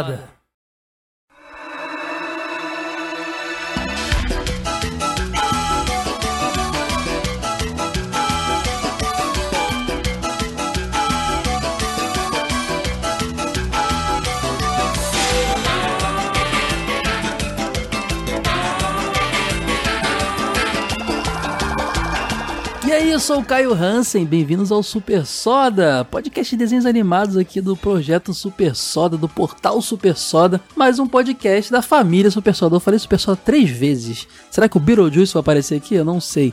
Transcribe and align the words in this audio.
Super 0.00 0.29
sou 23.30 23.38
o 23.38 23.44
Caio 23.44 23.72
Hansen, 23.72 24.26
bem-vindos 24.26 24.72
ao 24.72 24.82
Super 24.82 25.24
Soda, 25.24 26.04
podcast 26.04 26.50
de 26.50 26.58
desenhos 26.58 26.84
animados 26.84 27.36
aqui 27.36 27.60
do 27.60 27.76
projeto 27.76 28.34
Super 28.34 28.74
Soda, 28.74 29.16
do 29.16 29.28
portal 29.28 29.80
Super 29.80 30.16
Soda, 30.16 30.60
mais 30.74 30.98
um 30.98 31.06
podcast 31.06 31.70
da 31.70 31.80
família 31.80 32.28
Super 32.28 32.56
Soda. 32.56 32.74
Eu 32.74 32.80
falei 32.80 32.98
Super 32.98 33.20
Soda 33.20 33.40
três 33.44 33.70
vezes. 33.70 34.26
Será 34.50 34.68
que 34.68 34.76
o 34.76 34.80
Beetlejuice 34.80 35.32
vai 35.32 35.42
aparecer 35.42 35.76
aqui? 35.76 35.94
Eu 35.94 36.04
não 36.04 36.20
sei. 36.20 36.52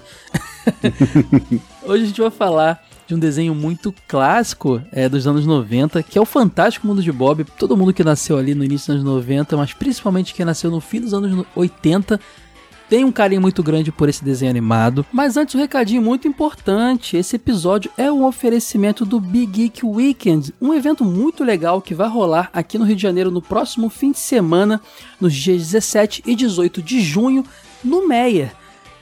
Hoje 1.84 2.04
a 2.04 2.06
gente 2.06 2.22
vai 2.22 2.30
falar 2.30 2.86
de 3.08 3.16
um 3.16 3.20
desenho 3.20 3.56
muito 3.56 3.92
clássico 4.08 4.80
é, 4.92 5.10
dos 5.10 5.26
anos 5.26 5.48
90, 5.48 6.04
que 6.04 6.20
é 6.20 6.22
o 6.22 6.26
Fantástico 6.26 6.86
Mundo 6.86 7.02
de 7.02 7.12
Bob. 7.12 7.44
Todo 7.58 7.76
mundo 7.76 7.92
que 7.92 8.04
nasceu 8.04 8.38
ali 8.38 8.54
no 8.54 8.64
início 8.64 8.94
dos 8.94 9.02
anos 9.02 9.16
90, 9.16 9.58
mas 9.58 9.74
principalmente 9.74 10.32
quem 10.32 10.46
nasceu 10.46 10.70
no 10.70 10.80
fim 10.80 11.02
dos 11.02 11.12
anos 11.12 11.44
80, 11.56 12.20
tem 12.90 13.04
um 13.04 13.12
carinho 13.12 13.42
muito 13.42 13.62
grande 13.62 13.92
por 13.92 14.08
esse 14.08 14.24
desenho 14.24 14.50
animado. 14.50 15.06
Mas 15.12 15.38
antes, 15.38 15.56
um 15.56 15.60
recadinho 15.60 16.02
muito 16.02 16.28
importante: 16.28 17.18
esse 17.18 17.36
episódio 17.36 17.92
é 17.98 18.12
um 18.12 18.26
oferecimento 18.26 19.06
do 19.06 19.20
Big 19.20 19.48
Geek 19.48 19.86
Weekend, 19.86 20.54
um 20.62 20.74
evento 20.74 21.04
muito 21.04 21.44
legal 21.44 21.82
que 21.82 21.94
vai 21.94 22.08
rolar 22.08 22.50
aqui 22.54 22.78
no 22.78 22.86
Rio 22.86 22.96
de 22.96 23.02
Janeiro 23.02 23.32
no 23.32 23.42
próximo 23.42 23.90
fim 23.90 24.12
de 24.12 24.20
semana, 24.20 24.82
nos 25.20 25.34
dias 25.34 25.58
17 25.58 26.24
e 26.26 26.36
18 26.36 26.82
de 26.82 27.02
junho, 27.02 27.44
no 27.84 28.08
Meia. 28.08 28.54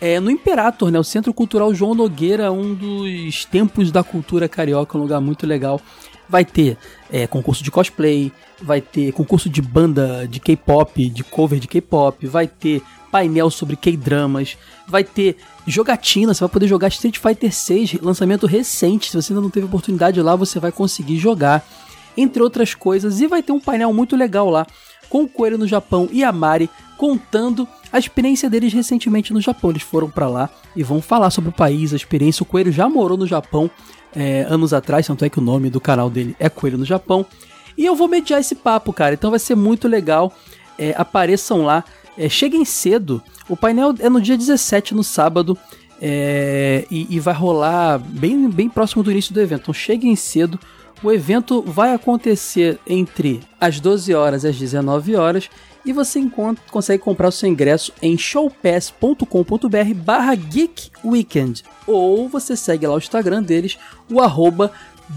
É, 0.02 0.20
no 0.20 0.30
Imperator, 0.30 0.92
né, 0.92 1.00
o 1.00 1.04
Centro 1.04 1.34
Cultural 1.34 1.74
João 1.74 1.96
Nogueira, 1.96 2.52
um 2.52 2.74
dos 2.74 3.46
templos 3.46 3.92
da 3.92 4.04
cultura 4.04 4.48
carioca, 4.50 4.98
um 4.98 5.02
lugar 5.02 5.22
muito 5.22 5.48
legal. 5.48 5.80
Vai 6.28 6.44
ter 6.44 6.78
é, 7.10 7.26
concurso 7.26 7.64
de 7.64 7.72
cosplay, 7.72 8.32
vai 8.62 8.82
ter 8.82 9.14
concurso 9.14 9.50
de 9.50 9.62
banda 9.62 10.28
de 10.28 10.40
K-pop, 10.40 11.10
de 11.10 11.24
cover 11.24 11.60
de 11.60 11.68
K-pop, 11.68 12.28
vai 12.28 12.48
ter 12.48 12.82
painel 13.16 13.50
sobre 13.50 13.78
K-dramas, 13.78 14.58
vai 14.86 15.02
ter 15.02 15.38
jogatina, 15.66 16.34
você 16.34 16.42
vai 16.42 16.50
poder 16.50 16.68
jogar 16.68 16.90
Street 16.90 17.18
Fighter 17.18 17.50
6, 17.50 18.02
lançamento 18.02 18.46
recente. 18.46 19.10
Se 19.10 19.16
você 19.16 19.32
ainda 19.32 19.42
não 19.42 19.50
teve 19.50 19.66
oportunidade 19.66 20.22
lá, 20.22 20.36
você 20.36 20.60
vai 20.60 20.70
conseguir 20.70 21.18
jogar, 21.18 21.66
entre 22.18 22.44
outras 22.44 22.76
coisas. 22.76 23.22
E 23.22 23.28
vai 23.28 23.42
ter 23.42 23.54
um 23.54 23.60
painel 23.60 23.94
muito 23.94 24.18
legal 24.18 24.50
lá 24.50 24.68
com 25.08 25.24
o 25.24 25.30
Coelho 25.30 25.58
no 25.58 25.66
Japão 25.66 26.10
e 26.12 26.26
a 26.26 26.32
Mari 26.34 26.70
contando 26.98 27.66
a 27.90 27.98
experiência 27.98 28.50
deles 28.50 28.74
recentemente 28.74 29.32
no 29.32 29.40
Japão. 29.40 29.70
Eles 29.70 29.84
foram 29.84 30.10
para 30.10 30.28
lá 30.28 30.50
e 30.76 30.84
vão 30.84 31.02
falar 31.02 31.30
sobre 31.30 31.52
o 31.52 31.54
país, 31.54 31.94
a 31.94 31.96
experiência. 31.96 32.44
O 32.44 32.46
Coelho 32.46 32.70
já 32.70 32.90
morou 32.90 33.18
no 33.18 33.26
Japão 33.26 33.72
é, 34.14 34.46
anos 34.50 34.74
atrás, 34.74 35.08
tanto 35.08 35.24
é 35.24 35.30
que 35.30 35.40
o 35.40 35.42
nome 35.42 35.70
do 35.70 35.80
canal 35.80 36.10
dele 36.10 36.36
é 36.38 36.50
Coelho 36.50 36.78
no 36.78 36.86
Japão. 36.86 37.26
E 37.78 37.86
eu 37.86 37.96
vou 37.96 38.10
mediar 38.10 38.42
esse 38.42 38.56
papo, 38.56 38.92
cara. 38.92 39.14
Então 39.14 39.30
vai 39.30 39.40
ser 39.40 39.56
muito 39.56 39.88
legal. 39.88 40.34
É, 40.78 40.94
apareçam 40.98 41.64
lá. 41.64 41.86
É, 42.18 42.30
cheguem 42.30 42.64
cedo. 42.66 43.22
O 43.50 43.56
painel 43.56 43.94
é 44.00 44.10
no 44.10 44.22
dia 44.22 44.38
17, 44.38 44.94
no 44.94 45.04
sábado. 45.04 45.58
É, 46.02 46.86
e, 46.92 47.16
e, 47.16 47.20
vai 47.20 47.34
rolar 47.34 47.98
bem, 47.98 48.50
bem 48.50 48.70
próximo 48.70 49.02
do 49.02 49.12
início 49.12 49.34
do 49.34 49.42
evento. 49.42 49.64
Então 49.64 49.74
cheguem 49.74 50.16
cedo. 50.16 50.60
O 51.04 51.12
evento 51.12 51.62
vai 51.62 51.94
acontecer 51.94 52.80
entre 52.88 53.42
as 53.60 53.80
12 53.80 54.14
horas 54.14 54.44
e 54.44 54.48
as 54.48 54.58
19 54.58 55.16
horas. 55.16 55.50
E 55.86 55.94
você 55.94 56.20
consegue 56.72 57.04
comprar 57.04 57.28
o 57.28 57.32
seu 57.32 57.48
ingresso 57.48 57.94
em 58.02 58.18
showpass.com.br 58.18 59.94
barra 59.96 60.34
Geek 60.36 60.90
Weekend. 61.04 61.64
Ou 61.86 62.28
você 62.28 62.58
segue 62.58 62.88
lá 62.88 62.96
o 62.96 62.98
Instagram 62.98 63.44
deles, 63.44 63.78
o 64.10 64.20
arroba 64.20 64.72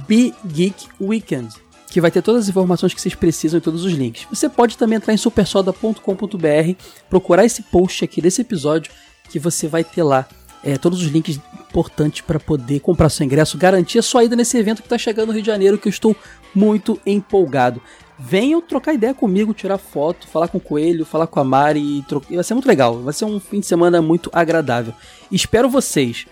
BeGeekWeekend 0.06 1.67
que 1.91 2.00
vai 2.00 2.10
ter 2.10 2.22
todas 2.22 2.44
as 2.44 2.49
informações 2.49 2.93
que 2.93 3.00
vocês 3.00 3.15
precisam 3.15 3.59
e 3.59 3.60
todos 3.60 3.84
os 3.84 3.93
links. 3.93 4.26
Você 4.31 4.49
pode 4.49 4.76
também 4.76 4.97
entrar 4.97 5.15
em 5.15 5.16
supersoda.com.br, 5.16 6.82
procurar 7.09 7.44
esse 7.44 7.62
post 7.62 8.04
aqui 8.04 8.21
desse 8.21 8.43
episódio, 8.43 8.93
que 9.31 9.38
você 9.38 9.66
vai 9.66 9.82
ter 9.84 10.03
lá 10.03 10.28
é, 10.62 10.76
todos 10.76 11.00
os 11.00 11.09
links 11.09 11.41
importantes 11.71 12.22
para 12.22 12.41
poder 12.41 12.81
comprar 12.81 13.09
seu 13.09 13.25
ingresso, 13.25 13.56
garantir 13.59 13.99
a 13.99 14.03
sua 14.03 14.25
ida 14.25 14.37
nesse 14.37 14.56
evento 14.59 14.82
que 14.82 14.87
está 14.87 14.99
chegando 14.99 15.28
no 15.28 15.32
Rio 15.34 15.43
de 15.43 15.47
Janeiro, 15.47 15.78
que 15.78 15.88
eu 15.88 15.91
estou 15.91 16.16
muito 16.54 17.00
empolgado. 17.06 17.81
Venham 18.19 18.60
trocar 18.60 18.94
ideia 18.94 19.15
comigo, 19.15 19.55
tirar 19.55 19.78
foto, 19.78 20.26
falar 20.26 20.49
com 20.49 20.59
o 20.59 20.60
Coelho, 20.60 21.05
falar 21.05 21.28
com 21.28 21.38
a 21.38 21.44
Mari. 21.44 22.05
Vai 22.31 22.43
ser 22.43 22.55
muito 22.55 22.66
legal, 22.66 23.00
vai 23.00 23.12
ser 23.12 23.25
um 23.26 23.38
fim 23.38 23.60
de 23.60 23.66
semana 23.66 24.03
muito 24.03 24.28
agradável. 24.32 24.93
Espero 25.31 25.69
vocês. 25.69 26.26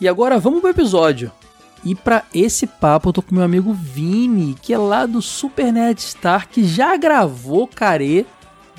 E 0.00 0.06
agora 0.06 0.38
vamos 0.38 0.60
pro 0.60 0.70
episódio. 0.70 1.32
E 1.84 1.94
para 1.94 2.24
esse 2.32 2.66
papo 2.66 3.08
eu 3.08 3.12
tô 3.12 3.22
com 3.22 3.34
meu 3.34 3.44
amigo 3.44 3.72
Vini, 3.72 4.54
que 4.62 4.72
é 4.72 4.78
lá 4.78 5.04
do 5.04 5.20
Super 5.20 5.72
Nerd 5.72 6.00
Star, 6.00 6.48
que 6.48 6.64
já 6.64 6.96
gravou 6.96 7.66
Care, 7.66 8.24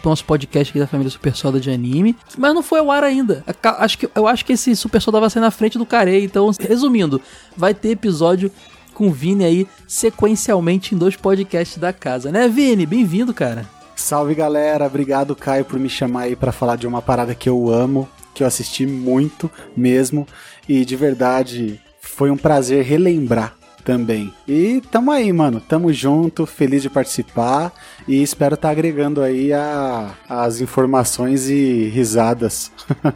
nosso 0.04 0.24
podcast 0.26 0.72
aqui 0.72 0.80
da 0.80 0.88
família 0.88 1.12
Super 1.12 1.36
Soda 1.36 1.60
de 1.60 1.70
anime, 1.70 2.16
mas 2.38 2.54
não 2.54 2.64
foi 2.64 2.80
ao 2.80 2.92
ar 2.92 3.04
ainda. 3.04 3.44
Acho 3.78 3.98
que, 3.98 4.10
eu 4.14 4.28
acho 4.28 4.46
que 4.46 4.54
esse 4.54 4.76
Super 4.76 5.02
Soda 5.02 5.20
vai 5.20 5.30
sair 5.30 5.42
na 5.42 5.52
frente 5.52 5.78
do 5.78 5.86
Care, 5.86 6.24
então, 6.24 6.50
resumindo, 6.60 7.22
vai 7.58 7.74
ter 7.74 7.90
episódio 7.90 8.52
com 8.94 9.08
o 9.08 9.12
Vini 9.12 9.44
aí 9.44 9.68
sequencialmente 9.88 10.96
em 10.96 10.98
dois 10.98 11.16
podcasts 11.16 11.78
da 11.78 11.92
casa, 11.92 12.32
né, 12.32 12.48
Vini? 12.48 12.86
Bem-vindo, 12.86 13.34
cara. 13.34 13.66
Salve 13.96 14.34
galera, 14.34 14.86
obrigado 14.86 15.36
Caio 15.36 15.66
por 15.66 15.80
me 15.80 15.90
chamar 15.90 16.22
aí 16.22 16.36
para 16.36 16.52
falar 16.52 16.78
de 16.78 16.88
uma 16.88 17.02
parada 17.02 17.36
que 17.36 17.48
eu 17.48 17.70
amo, 17.70 18.08
que 18.34 18.44
eu 18.44 18.48
assisti 18.48 18.86
muito 18.86 19.50
mesmo, 19.76 20.28
e 20.68 20.84
de 20.84 20.96
verdade 20.96 21.80
foi 22.24 22.32
um 22.32 22.38
prazer 22.38 22.86
relembrar 22.86 23.54
também. 23.84 24.34
E 24.48 24.82
tamo 24.90 25.12
aí, 25.12 25.34
mano. 25.34 25.60
Tamo 25.60 25.92
junto, 25.92 26.46
feliz 26.46 26.82
de 26.82 26.90
participar 26.90 27.74
e 28.08 28.22
espero 28.22 28.56
estar 28.56 28.68
tá 28.68 28.72
agregando 28.72 29.22
aí 29.22 29.52
a, 29.54 30.14
as 30.28 30.62
informações 30.62 31.50
e 31.50 31.90
risadas 31.90 32.72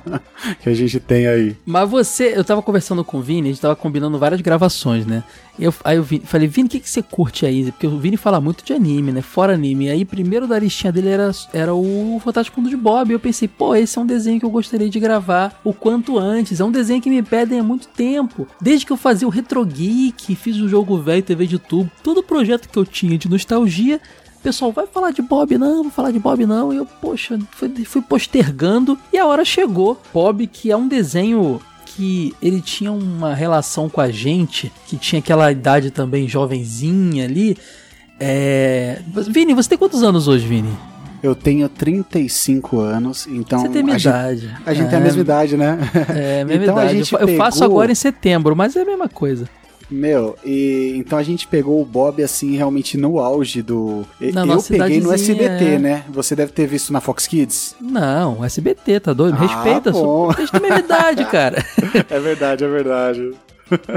que 0.62 0.70
a 0.70 0.74
gente 0.74 1.00
tem 1.00 1.28
aí. 1.28 1.56
Mas 1.66 1.90
você, 1.90 2.34
eu 2.36 2.44
tava 2.44 2.62
conversando 2.62 3.04
com 3.04 3.18
o 3.18 3.22
Vini, 3.22 3.50
a 3.50 3.52
gente 3.52 3.62
tava 3.62 3.76
combinando 3.76 4.18
várias 4.18 4.42
gravações, 4.42 5.06
né? 5.06 5.24
Eu, 5.60 5.74
aí 5.84 5.98
eu 5.98 6.06
falei, 6.24 6.48
Vini, 6.48 6.68
o 6.68 6.70
que, 6.70 6.80
que 6.80 6.90
você 6.90 7.02
curte 7.02 7.46
aí? 7.46 7.72
Porque 7.72 7.88
o 7.88 7.98
Vini 7.98 8.16
fala 8.16 8.40
muito 8.40 8.64
de 8.64 8.74
anime, 8.74 9.12
né? 9.12 9.22
Fora 9.22 9.54
anime. 9.56 9.90
Aí, 9.90 10.06
primeiro 10.06 10.48
da 10.48 10.60
listinha 10.60 10.92
dele 10.92 11.10
era, 11.10 11.32
era 11.52 11.74
o 11.74 12.22
Fantástico 12.24 12.62
Mundo 12.62 12.70
de 12.70 12.78
Bob. 12.78 13.10
E 13.10 13.14
eu 13.14 13.20
pensei, 13.20 13.48
pô, 13.48 13.76
esse 13.76 13.98
é 13.98 14.02
um 14.02 14.06
desenho 14.06 14.40
que 14.40 14.46
eu 14.46 14.52
gostaria 14.52 14.88
de 14.88 15.00
gravar 15.00 15.60
o 15.64 15.74
quanto 15.74 16.20
antes. 16.20 16.60
É 16.60 16.64
um 16.64 16.72
desenho 16.72 17.02
que 17.02 17.10
me 17.10 17.24
pedem 17.24 17.60
há 17.60 17.64
muito 17.64 17.88
tempo. 17.88 18.48
Desde 18.62 18.86
que 18.86 18.94
eu 18.94 18.98
fazia 18.98 19.28
o 19.28 19.32
Retro 19.32 19.66
Geek, 19.66 20.36
fiz 20.36 20.58
o 20.58 20.70
jogo 20.70 21.02
velho 21.02 21.24
TV 21.24 21.48
de 21.48 21.58
tubo, 21.58 21.90
todo 22.04 22.22
projeto 22.22 22.70
que 22.70 22.78
eu 22.78 22.86
tinha 22.86 23.18
de 23.18 23.28
nostalgia. 23.28 24.00
Pessoal, 24.42 24.72
vai 24.72 24.88
falar 24.88 25.12
de 25.12 25.22
Bob 25.22 25.58
não, 25.58 25.84
vou 25.84 25.92
falar 25.92 26.12
de 26.12 26.20
Bob 26.20 26.46
não. 26.46 26.74
E 26.74 26.78
eu, 26.78 26.86
poxa, 26.86 27.38
fui, 27.52 27.70
fui 27.86 28.02
postergando. 28.02 28.98
E 29.12 29.18
a 29.18 29.26
hora 29.26 29.44
chegou. 29.44 30.00
Bob, 30.14 30.48
que 30.48 30.72
é 30.72 30.78
um 30.78 30.88
desenho 30.88 31.60
que 31.86 32.36
ele 32.42 32.62
tinha 32.62 32.92
uma 32.92 33.34
relação 33.34 33.90
com 33.90 34.00
a 34.00 34.12
gente, 34.12 34.72
que 34.86 34.98
tinha 34.98 35.20
aquela 35.20 35.52
idade 35.52 35.90
também 35.90 36.28
jovenzinha 36.28 37.26
ali. 37.26 37.58
É... 38.20 39.02
Vini, 39.30 39.54
você 39.54 39.70
tem 39.70 39.78
quantos 39.78 40.04
anos 40.04 40.28
hoje, 40.28 40.46
Vini? 40.46 40.78
Eu 41.22 41.34
tenho 41.34 41.68
35 41.68 42.80
anos, 42.80 43.28
então. 43.28 43.60
Você 43.60 43.70
tem 43.70 43.82
minha 43.82 43.96
a 43.96 44.00
idade. 44.00 44.42
Gente, 44.42 44.62
a 44.66 44.74
gente 44.74 44.86
é, 44.86 44.90
tem 44.90 45.00
a 45.00 45.02
mesma 45.02 45.22
idade, 45.22 45.58
né? 45.58 45.80
É, 46.10 46.44
mesma 46.44 46.64
então 46.64 46.76
idade. 46.78 47.00
eu, 47.00 47.06
pegou... 47.20 47.34
eu 47.34 47.38
faço 47.38 47.64
agora 47.64 47.92
em 47.92 47.96
setembro, 47.96 48.56
mas 48.56 48.76
é 48.76 48.82
a 48.82 48.86
mesma 48.86 49.10
coisa. 49.10 49.50
Meu, 49.90 50.38
e 50.44 50.94
então 50.98 51.18
a 51.18 51.24
gente 51.24 51.48
pegou 51.48 51.82
o 51.82 51.86
Bob 51.86 52.22
assim 52.22 52.56
realmente 52.58 52.98
no 52.98 53.20
auge 53.20 53.62
do. 53.62 54.06
Na 54.34 54.46
eu 54.46 54.62
peguei 54.62 55.00
no 55.00 55.14
SBT, 55.14 55.66
é. 55.66 55.80
né? 55.80 56.04
Você 56.10 56.36
deve 56.36 56.52
ter 56.52 56.68
visto 56.68 56.92
na 56.92 57.00
Fox 57.00 57.26
Kids. 57.26 57.76
Não, 57.80 58.44
SBT, 58.44 59.00
tá 59.00 59.14
doido? 59.14 59.38
Ah, 59.40 59.46
Respeita, 59.46 59.92
bom. 59.92 60.00
sou- 60.00 60.28
vocês 60.34 60.52
têm 60.52 60.60
a 60.60 60.64
mesma 60.64 60.80
idade, 60.84 61.26
cara. 61.26 61.66
É 62.10 62.20
verdade, 62.20 62.64
é 62.64 62.68
verdade. 62.68 63.32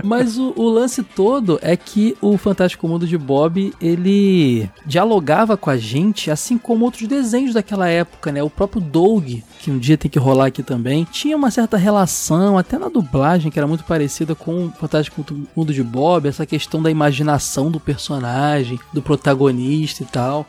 Mas 0.05 0.39
o, 0.39 0.53
o 0.57 0.69
lance 0.69 1.03
todo 1.03 1.59
é 1.63 1.77
que 1.77 2.17
o 2.21 2.37
Fantástico 2.37 2.89
Mundo 2.89 3.07
de 3.07 3.17
Bob, 3.17 3.73
ele 3.81 4.69
dialogava 4.85 5.57
com 5.57 5.71
a 5.71 5.77
gente, 5.77 6.31
assim 6.31 6.59
como 6.59 6.85
outros 6.85 7.07
desenhos 7.07 7.55
daquela 7.55 7.89
época, 7.89 8.33
né? 8.33 8.43
O 8.43 8.51
próprio 8.51 8.81
Doug, 8.81 9.41
que 9.59 9.71
um 9.71 9.79
dia 9.79 9.97
tem 9.99 10.11
que 10.11 10.19
rolar 10.19 10.47
aqui 10.47 10.63
também, 10.63 11.07
tinha 11.11 11.37
uma 11.37 11.51
certa 11.51 11.77
relação, 11.77 12.59
até 12.59 12.79
na 12.79 12.89
dublagem, 12.89 13.51
que 13.51 13.59
era 13.59 13.67
muito 13.67 13.85
parecida 13.85 14.35
com 14.35 14.67
o 14.67 14.71
Fantástico 14.71 15.25
Mundo 15.57 15.73
de 15.73 15.83
Bob, 15.83 16.29
essa 16.29 16.47
questão 16.47 16.83
da 16.83 16.91
imaginação 16.91 17.71
do 17.71 17.81
personagem, 17.81 18.79
do 18.93 19.03
protagonista 19.03 20.03
e 20.03 20.07
tal. 20.07 20.47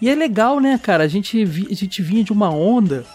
E 0.00 0.08
é 0.08 0.14
legal, 0.14 0.60
né, 0.60 0.78
cara? 0.78 1.04
A 1.04 1.08
gente, 1.08 1.42
a 1.42 1.74
gente 1.74 2.02
vinha 2.02 2.22
de 2.22 2.32
uma 2.32 2.50
onda 2.50 3.06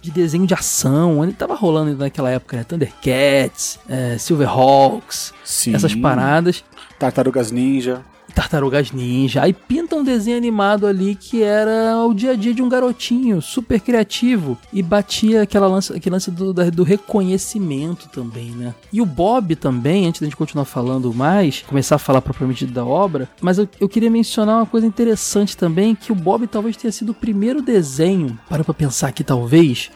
de 0.00 0.10
desenho 0.10 0.46
de 0.46 0.54
ação, 0.54 1.18
onde 1.18 1.32
tava 1.32 1.54
rolando 1.54 1.96
naquela 1.96 2.30
época, 2.30 2.56
né? 2.56 2.64
Thundercats, 2.64 3.78
é, 3.88 4.16
Silverhawks, 4.18 5.32
Sim. 5.44 5.74
essas 5.74 5.94
paradas. 5.94 6.64
Tartarugas 6.98 7.50
Ninja. 7.50 8.02
Tartarugas 8.34 8.92
Ninja. 8.92 9.42
Aí 9.42 9.52
pinta 9.52 9.96
um 9.96 10.04
desenho 10.04 10.36
animado 10.36 10.86
ali 10.86 11.14
que 11.14 11.42
era 11.42 12.04
o 12.06 12.14
dia 12.14 12.32
a 12.32 12.36
dia 12.36 12.54
de 12.54 12.62
um 12.62 12.68
garotinho 12.68 13.40
super 13.40 13.80
criativo 13.80 14.58
e 14.72 14.82
batia 14.82 15.42
aquela 15.42 15.66
lance, 15.66 15.92
aquele 15.92 16.14
lance 16.14 16.30
do, 16.30 16.52
do 16.52 16.82
reconhecimento 16.82 18.08
também, 18.08 18.50
né? 18.50 18.74
E 18.92 19.00
o 19.00 19.06
Bob 19.06 19.54
também, 19.56 20.06
antes 20.06 20.20
da 20.20 20.26
gente 20.26 20.36
continuar 20.36 20.64
falando 20.64 21.12
mais, 21.12 21.62
começar 21.66 21.96
a 21.96 21.98
falar 21.98 22.20
propriamente 22.20 22.66
da 22.66 22.84
obra, 22.84 23.28
mas 23.40 23.58
eu, 23.58 23.68
eu 23.80 23.88
queria 23.88 24.10
mencionar 24.10 24.56
uma 24.56 24.66
coisa 24.66 24.86
interessante 24.86 25.56
também, 25.56 25.94
que 25.94 26.12
o 26.12 26.14
Bob 26.14 26.46
talvez 26.46 26.76
tenha 26.76 26.92
sido 26.92 27.10
o 27.10 27.14
primeiro 27.14 27.62
desenho, 27.62 28.38
para 28.48 28.64
pra 28.64 28.74
pensar 28.74 29.08
aqui 29.08 29.24
talvez, 29.24 29.90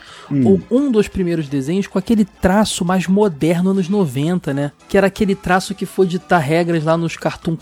ou 0.44 0.61
um 0.70 0.90
dos 0.90 1.08
primeiros 1.08 1.49
desenhos 1.49 1.87
com 1.87 1.99
aquele 1.99 2.25
traço 2.25 2.85
mais 2.85 3.06
moderno 3.06 3.70
anos 3.70 3.88
90, 3.88 4.55
né? 4.55 4.73
Que 4.88 4.96
era 4.96 5.06
aquele 5.06 5.35
traço 5.35 5.75
que 5.75 5.87
foi 5.87 6.06
ditar 6.06 6.38
regras 6.38 6.85
lá 6.85 6.96
nos 6.96 7.17
Cartoon 7.17 7.56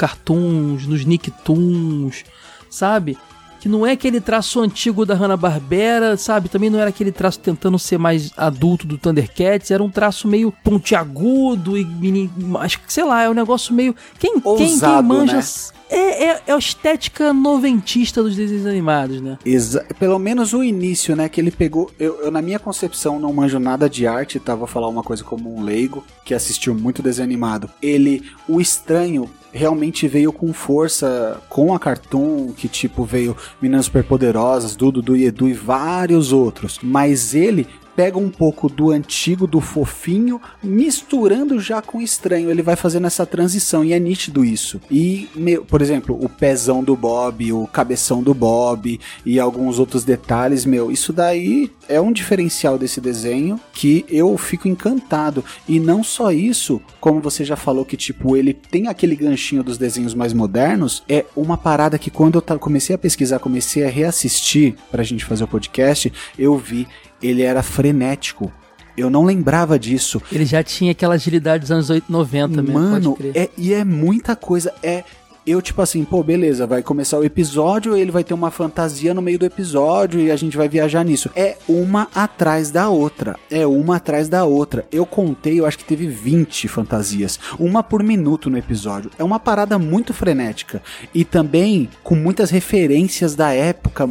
Nos 0.60 1.04
Nicktoons, 1.04 2.24
sabe? 2.68 3.16
Que 3.60 3.68
não 3.68 3.86
é 3.86 3.92
aquele 3.92 4.22
traço 4.22 4.58
antigo 4.60 5.04
da 5.04 5.14
Hanna-Barbera, 5.14 6.16
sabe? 6.16 6.48
Também 6.48 6.70
não 6.70 6.78
era 6.78 6.88
aquele 6.88 7.12
traço 7.12 7.38
tentando 7.40 7.78
ser 7.78 7.98
mais 7.98 8.32
adulto 8.34 8.86
do 8.86 8.96
Thundercats, 8.96 9.70
era 9.70 9.82
um 9.82 9.90
traço 9.90 10.26
meio 10.26 10.50
pontiagudo 10.64 11.76
e 11.76 11.84
meni- 11.84 12.30
acho 12.58 12.80
que 12.80 12.90
sei 12.90 13.04
lá, 13.04 13.22
é 13.22 13.28
um 13.28 13.34
negócio 13.34 13.74
meio 13.74 13.94
quem 14.18 14.40
quem, 14.40 14.40
quem 14.40 14.66
Ousado, 14.72 15.06
manja 15.06 15.36
né? 15.36 15.42
é, 15.90 16.24
é, 16.24 16.42
é 16.46 16.52
a 16.54 16.56
estética 16.56 17.34
noventista 17.34 18.22
dos 18.22 18.34
desenhos 18.34 18.64
animados, 18.64 19.20
né? 19.20 19.36
Exa 19.44 19.84
pelo 19.98 20.18
menos 20.18 20.54
o 20.54 20.64
início, 20.64 21.14
né? 21.14 21.28
Que 21.28 21.38
ele 21.38 21.50
pegou. 21.50 21.90
Eu, 21.98 22.18
eu, 22.22 22.30
na 22.30 22.40
minha 22.40 22.58
concepção, 22.58 23.20
não 23.20 23.30
manjo 23.30 23.58
nada 23.58 23.90
de 23.90 24.06
arte, 24.06 24.40
tá? 24.40 24.54
Vou 24.54 24.66
falar 24.66 24.88
uma 24.88 25.02
coisa 25.02 25.22
como 25.22 25.54
um 25.54 25.62
leigo 25.62 26.02
que 26.24 26.32
assistiu 26.32 26.74
muito 26.74 27.02
desenho 27.02 27.26
animado. 27.26 27.68
Ele, 27.82 28.22
o 28.48 28.58
estranho, 28.58 29.28
realmente 29.52 30.06
veio 30.06 30.32
com 30.32 30.52
força 30.52 31.40
com 31.48 31.74
a 31.74 31.78
Cartoon, 31.78 32.52
que 32.52 32.68
tipo 32.68 33.04
veio 33.04 33.36
Meninas 33.60 33.86
Superpoderosas, 33.86 34.76
Dudu, 34.76 35.02
do 35.02 35.16
Edu 35.16 35.48
e 35.48 35.52
vários 35.52 36.32
outros. 36.32 36.78
Mas 36.82 37.34
ele 37.34 37.66
pega 37.94 38.18
um 38.18 38.30
pouco 38.30 38.68
do 38.68 38.90
antigo, 38.90 39.46
do 39.46 39.60
fofinho, 39.60 40.40
misturando 40.62 41.60
já 41.60 41.82
com 41.82 42.00
estranho. 42.00 42.50
Ele 42.50 42.62
vai 42.62 42.76
fazendo 42.76 43.06
essa 43.06 43.26
transição 43.26 43.84
e 43.84 43.92
é 43.92 43.98
nítido 43.98 44.44
isso. 44.44 44.80
E, 44.90 45.28
meu, 45.34 45.64
por 45.64 45.82
exemplo, 45.82 46.18
o 46.20 46.28
pezão 46.28 46.82
do 46.82 46.96
Bob, 46.96 47.52
o 47.52 47.66
cabeção 47.66 48.22
do 48.22 48.34
Bob 48.34 48.98
e 49.24 49.38
alguns 49.38 49.78
outros 49.78 50.04
detalhes, 50.04 50.64
meu, 50.64 50.90
isso 50.90 51.12
daí 51.12 51.70
é 51.88 52.00
um 52.00 52.12
diferencial 52.12 52.78
desse 52.78 53.00
desenho 53.00 53.60
que 53.72 54.04
eu 54.08 54.36
fico 54.38 54.68
encantado. 54.68 55.44
E 55.68 55.80
não 55.80 56.02
só 56.02 56.30
isso, 56.30 56.80
como 57.00 57.20
você 57.20 57.44
já 57.44 57.56
falou 57.56 57.84
que 57.84 57.96
tipo 57.96 58.36
ele 58.36 58.54
tem 58.54 58.88
aquele 58.88 59.16
ganchinho 59.16 59.62
dos 59.62 59.76
desenhos 59.76 60.14
mais 60.14 60.32
modernos, 60.32 61.02
é 61.08 61.24
uma 61.34 61.58
parada 61.58 61.98
que 61.98 62.10
quando 62.10 62.36
eu 62.36 62.58
comecei 62.58 62.94
a 62.94 62.98
pesquisar, 62.98 63.38
comecei 63.38 63.84
a 63.84 63.90
reassistir 63.90 64.74
pra 64.90 65.02
gente 65.02 65.24
fazer 65.24 65.44
o 65.44 65.48
podcast, 65.48 66.12
eu 66.38 66.56
vi 66.56 66.86
ele 67.22 67.42
era 67.42 67.62
frenético. 67.62 68.52
Eu 68.96 69.08
não 69.08 69.24
lembrava 69.24 69.78
disso. 69.78 70.20
Ele 70.30 70.44
já 70.44 70.62
tinha 70.62 70.92
aquela 70.92 71.14
agilidade 71.14 71.62
dos 71.62 71.70
anos 71.70 71.88
80, 71.88 72.12
90 72.12 72.62
mesmo, 72.62 72.72
Mano, 72.72 73.18
é, 73.34 73.48
e 73.56 73.72
é 73.72 73.84
muita 73.84 74.36
coisa. 74.36 74.72
É. 74.82 75.04
Eu, 75.46 75.60
tipo 75.62 75.80
assim, 75.82 76.04
pô, 76.04 76.22
beleza, 76.22 76.66
vai 76.66 76.82
começar 76.82 77.18
o 77.18 77.24
episódio, 77.24 77.96
ele 77.96 78.10
vai 78.10 78.22
ter 78.22 78.34
uma 78.34 78.50
fantasia 78.50 79.14
no 79.14 79.22
meio 79.22 79.38
do 79.38 79.44
episódio 79.46 80.20
e 80.20 80.30
a 80.30 80.36
gente 80.36 80.56
vai 80.56 80.68
viajar 80.68 81.04
nisso. 81.04 81.30
É 81.34 81.56
uma 81.68 82.08
atrás 82.14 82.70
da 82.70 82.88
outra. 82.88 83.36
É 83.50 83.66
uma 83.66 83.96
atrás 83.96 84.28
da 84.28 84.44
outra. 84.44 84.86
Eu 84.92 85.04
contei, 85.06 85.58
eu 85.60 85.66
acho 85.66 85.78
que 85.78 85.84
teve 85.84 86.06
20 86.06 86.68
fantasias. 86.68 87.38
Uma 87.58 87.82
por 87.82 88.02
minuto 88.02 88.48
no 88.50 88.58
episódio. 88.58 89.10
É 89.18 89.24
uma 89.24 89.40
parada 89.40 89.78
muito 89.78 90.12
frenética. 90.12 90.82
E 91.14 91.24
também 91.24 91.88
com 92.02 92.14
muitas 92.14 92.50
referências 92.50 93.34
da 93.34 93.52
época. 93.52 94.06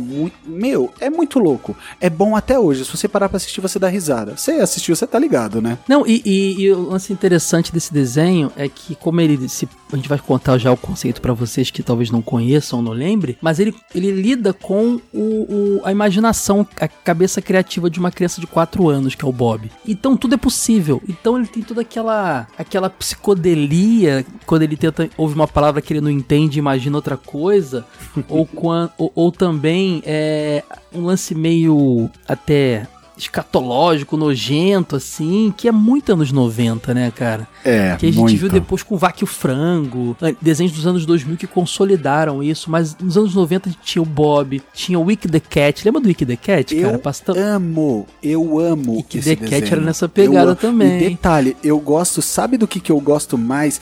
Meu, 0.45 0.91
é 0.99 1.09
muito 1.09 1.39
louco. 1.39 1.75
É 2.01 2.09
bom 2.09 2.35
até 2.35 2.57
hoje. 2.59 2.83
Se 2.85 2.91
você 2.97 3.07
parar 3.07 3.29
pra 3.29 3.37
assistir, 3.37 3.61
você 3.61 3.77
dá 3.79 3.87
risada. 3.87 4.35
Você 4.35 4.51
assistiu, 4.53 4.95
você 4.95 5.05
tá 5.07 5.19
ligado, 5.19 5.61
né? 5.61 5.77
Não, 5.87 6.05
e, 6.05 6.21
e- 6.25 6.61
e 6.63 6.71
o 6.71 6.89
lance 6.89 7.13
interessante 7.13 7.71
desse 7.71 7.93
desenho 7.93 8.51
é 8.57 8.67
que, 8.67 8.95
como 8.95 9.21
ele 9.21 9.47
se. 9.47 9.67
A 9.91 9.95
gente 9.95 10.07
vai 10.09 10.19
contar 10.19 10.57
já 10.57 10.71
o 10.71 10.77
conceito 10.77 11.19
vocês 11.33 11.69
que 11.71 11.81
talvez 11.83 12.09
não 12.11 12.21
conheçam 12.21 12.79
ou 12.79 12.85
não 12.85 12.91
lembrem, 12.91 13.37
mas 13.41 13.59
ele, 13.59 13.73
ele 13.93 14.11
lida 14.11 14.53
com 14.53 14.99
o, 15.13 15.19
o- 15.19 15.81
a 15.83 15.91
imaginação, 15.91 16.65
a 16.79 16.87
cabeça 16.87 17.41
criativa 17.41 17.89
de 17.89 17.99
uma 17.99 18.11
criança 18.11 18.39
de 18.41 18.47
4 18.47 18.87
anos, 18.89 19.15
que 19.15 19.23
é 19.23 19.27
o 19.27 19.31
Bob. 19.31 19.69
Então 19.87 20.15
tudo 20.17 20.35
é 20.35 20.37
possível. 20.37 21.01
Então 21.07 21.37
ele 21.37 21.47
tem 21.47 21.63
toda 21.63 21.81
aquela 21.81 22.47
aquela 22.57 22.89
psicodelia, 22.89 24.25
quando 24.45 24.63
ele 24.63 24.75
tenta 24.77 25.09
ouvir 25.17 25.35
uma 25.35 25.47
palavra 25.47 25.81
que 25.81 25.93
ele 25.93 26.01
não 26.01 26.09
entende 26.11 26.57
e 26.57 26.59
imagina 26.59 26.95
outra 26.97 27.17
coisa, 27.17 27.85
ou, 28.27 28.47
ou, 28.97 29.11
ou 29.15 29.31
também 29.31 30.01
é, 30.05 30.63
um 30.93 31.05
lance 31.05 31.33
meio 31.35 32.09
até 32.27 32.87
escatológico, 33.19 34.17
nojento, 34.17 34.95
assim, 34.95 35.53
que 35.55 35.67
é 35.67 35.71
muito 35.71 36.13
anos 36.13 36.31
90, 36.31 36.93
né, 36.93 37.11
cara? 37.11 37.47
É, 37.63 37.95
Que 37.97 38.07
a 38.07 38.11
gente 38.11 38.35
viu 38.35 38.49
depois 38.49 38.83
com 38.83 38.95
o 38.95 38.97
Vaque 38.97 39.23
o 39.23 39.27
Frango, 39.27 40.15
desenhos 40.41 40.73
dos 40.73 40.87
anos 40.87 41.05
2000 41.05 41.37
que 41.37 41.47
consolidaram 41.47 42.41
isso, 42.41 42.69
mas 42.69 42.95
nos 42.97 43.17
anos 43.17 43.35
90 43.35 43.69
a 43.69 43.71
gente 43.71 43.81
tinha 43.83 44.01
o 44.01 44.05
Bob, 44.05 44.61
tinha 44.73 44.97
o 44.97 45.03
Wick 45.03 45.27
the 45.27 45.39
Cat. 45.39 45.83
Lembra 45.85 46.01
do 46.01 46.07
Wick 46.07 46.25
the 46.25 46.35
Cat, 46.35 46.75
Eu 46.75 46.83
cara? 46.83 46.99
Pasta... 46.99 47.33
amo, 47.37 48.07
eu 48.21 48.59
amo 48.59 49.05
esse 49.13 49.21
The 49.21 49.35
Cat 49.35 49.49
desenho. 49.49 49.71
era 49.73 49.81
nessa 49.81 50.07
pegada 50.09 50.51
Eu 50.51 50.55
também. 50.55 50.97
E 50.97 51.09
detalhe, 51.09 51.55
eu 51.63 51.79
gosto, 51.79 52.21
sabe 52.21 52.57
do 52.57 52.67
que, 52.67 52.79
que 52.79 52.91
eu 52.91 52.99
gosto 52.99 53.37
mais? 53.37 53.81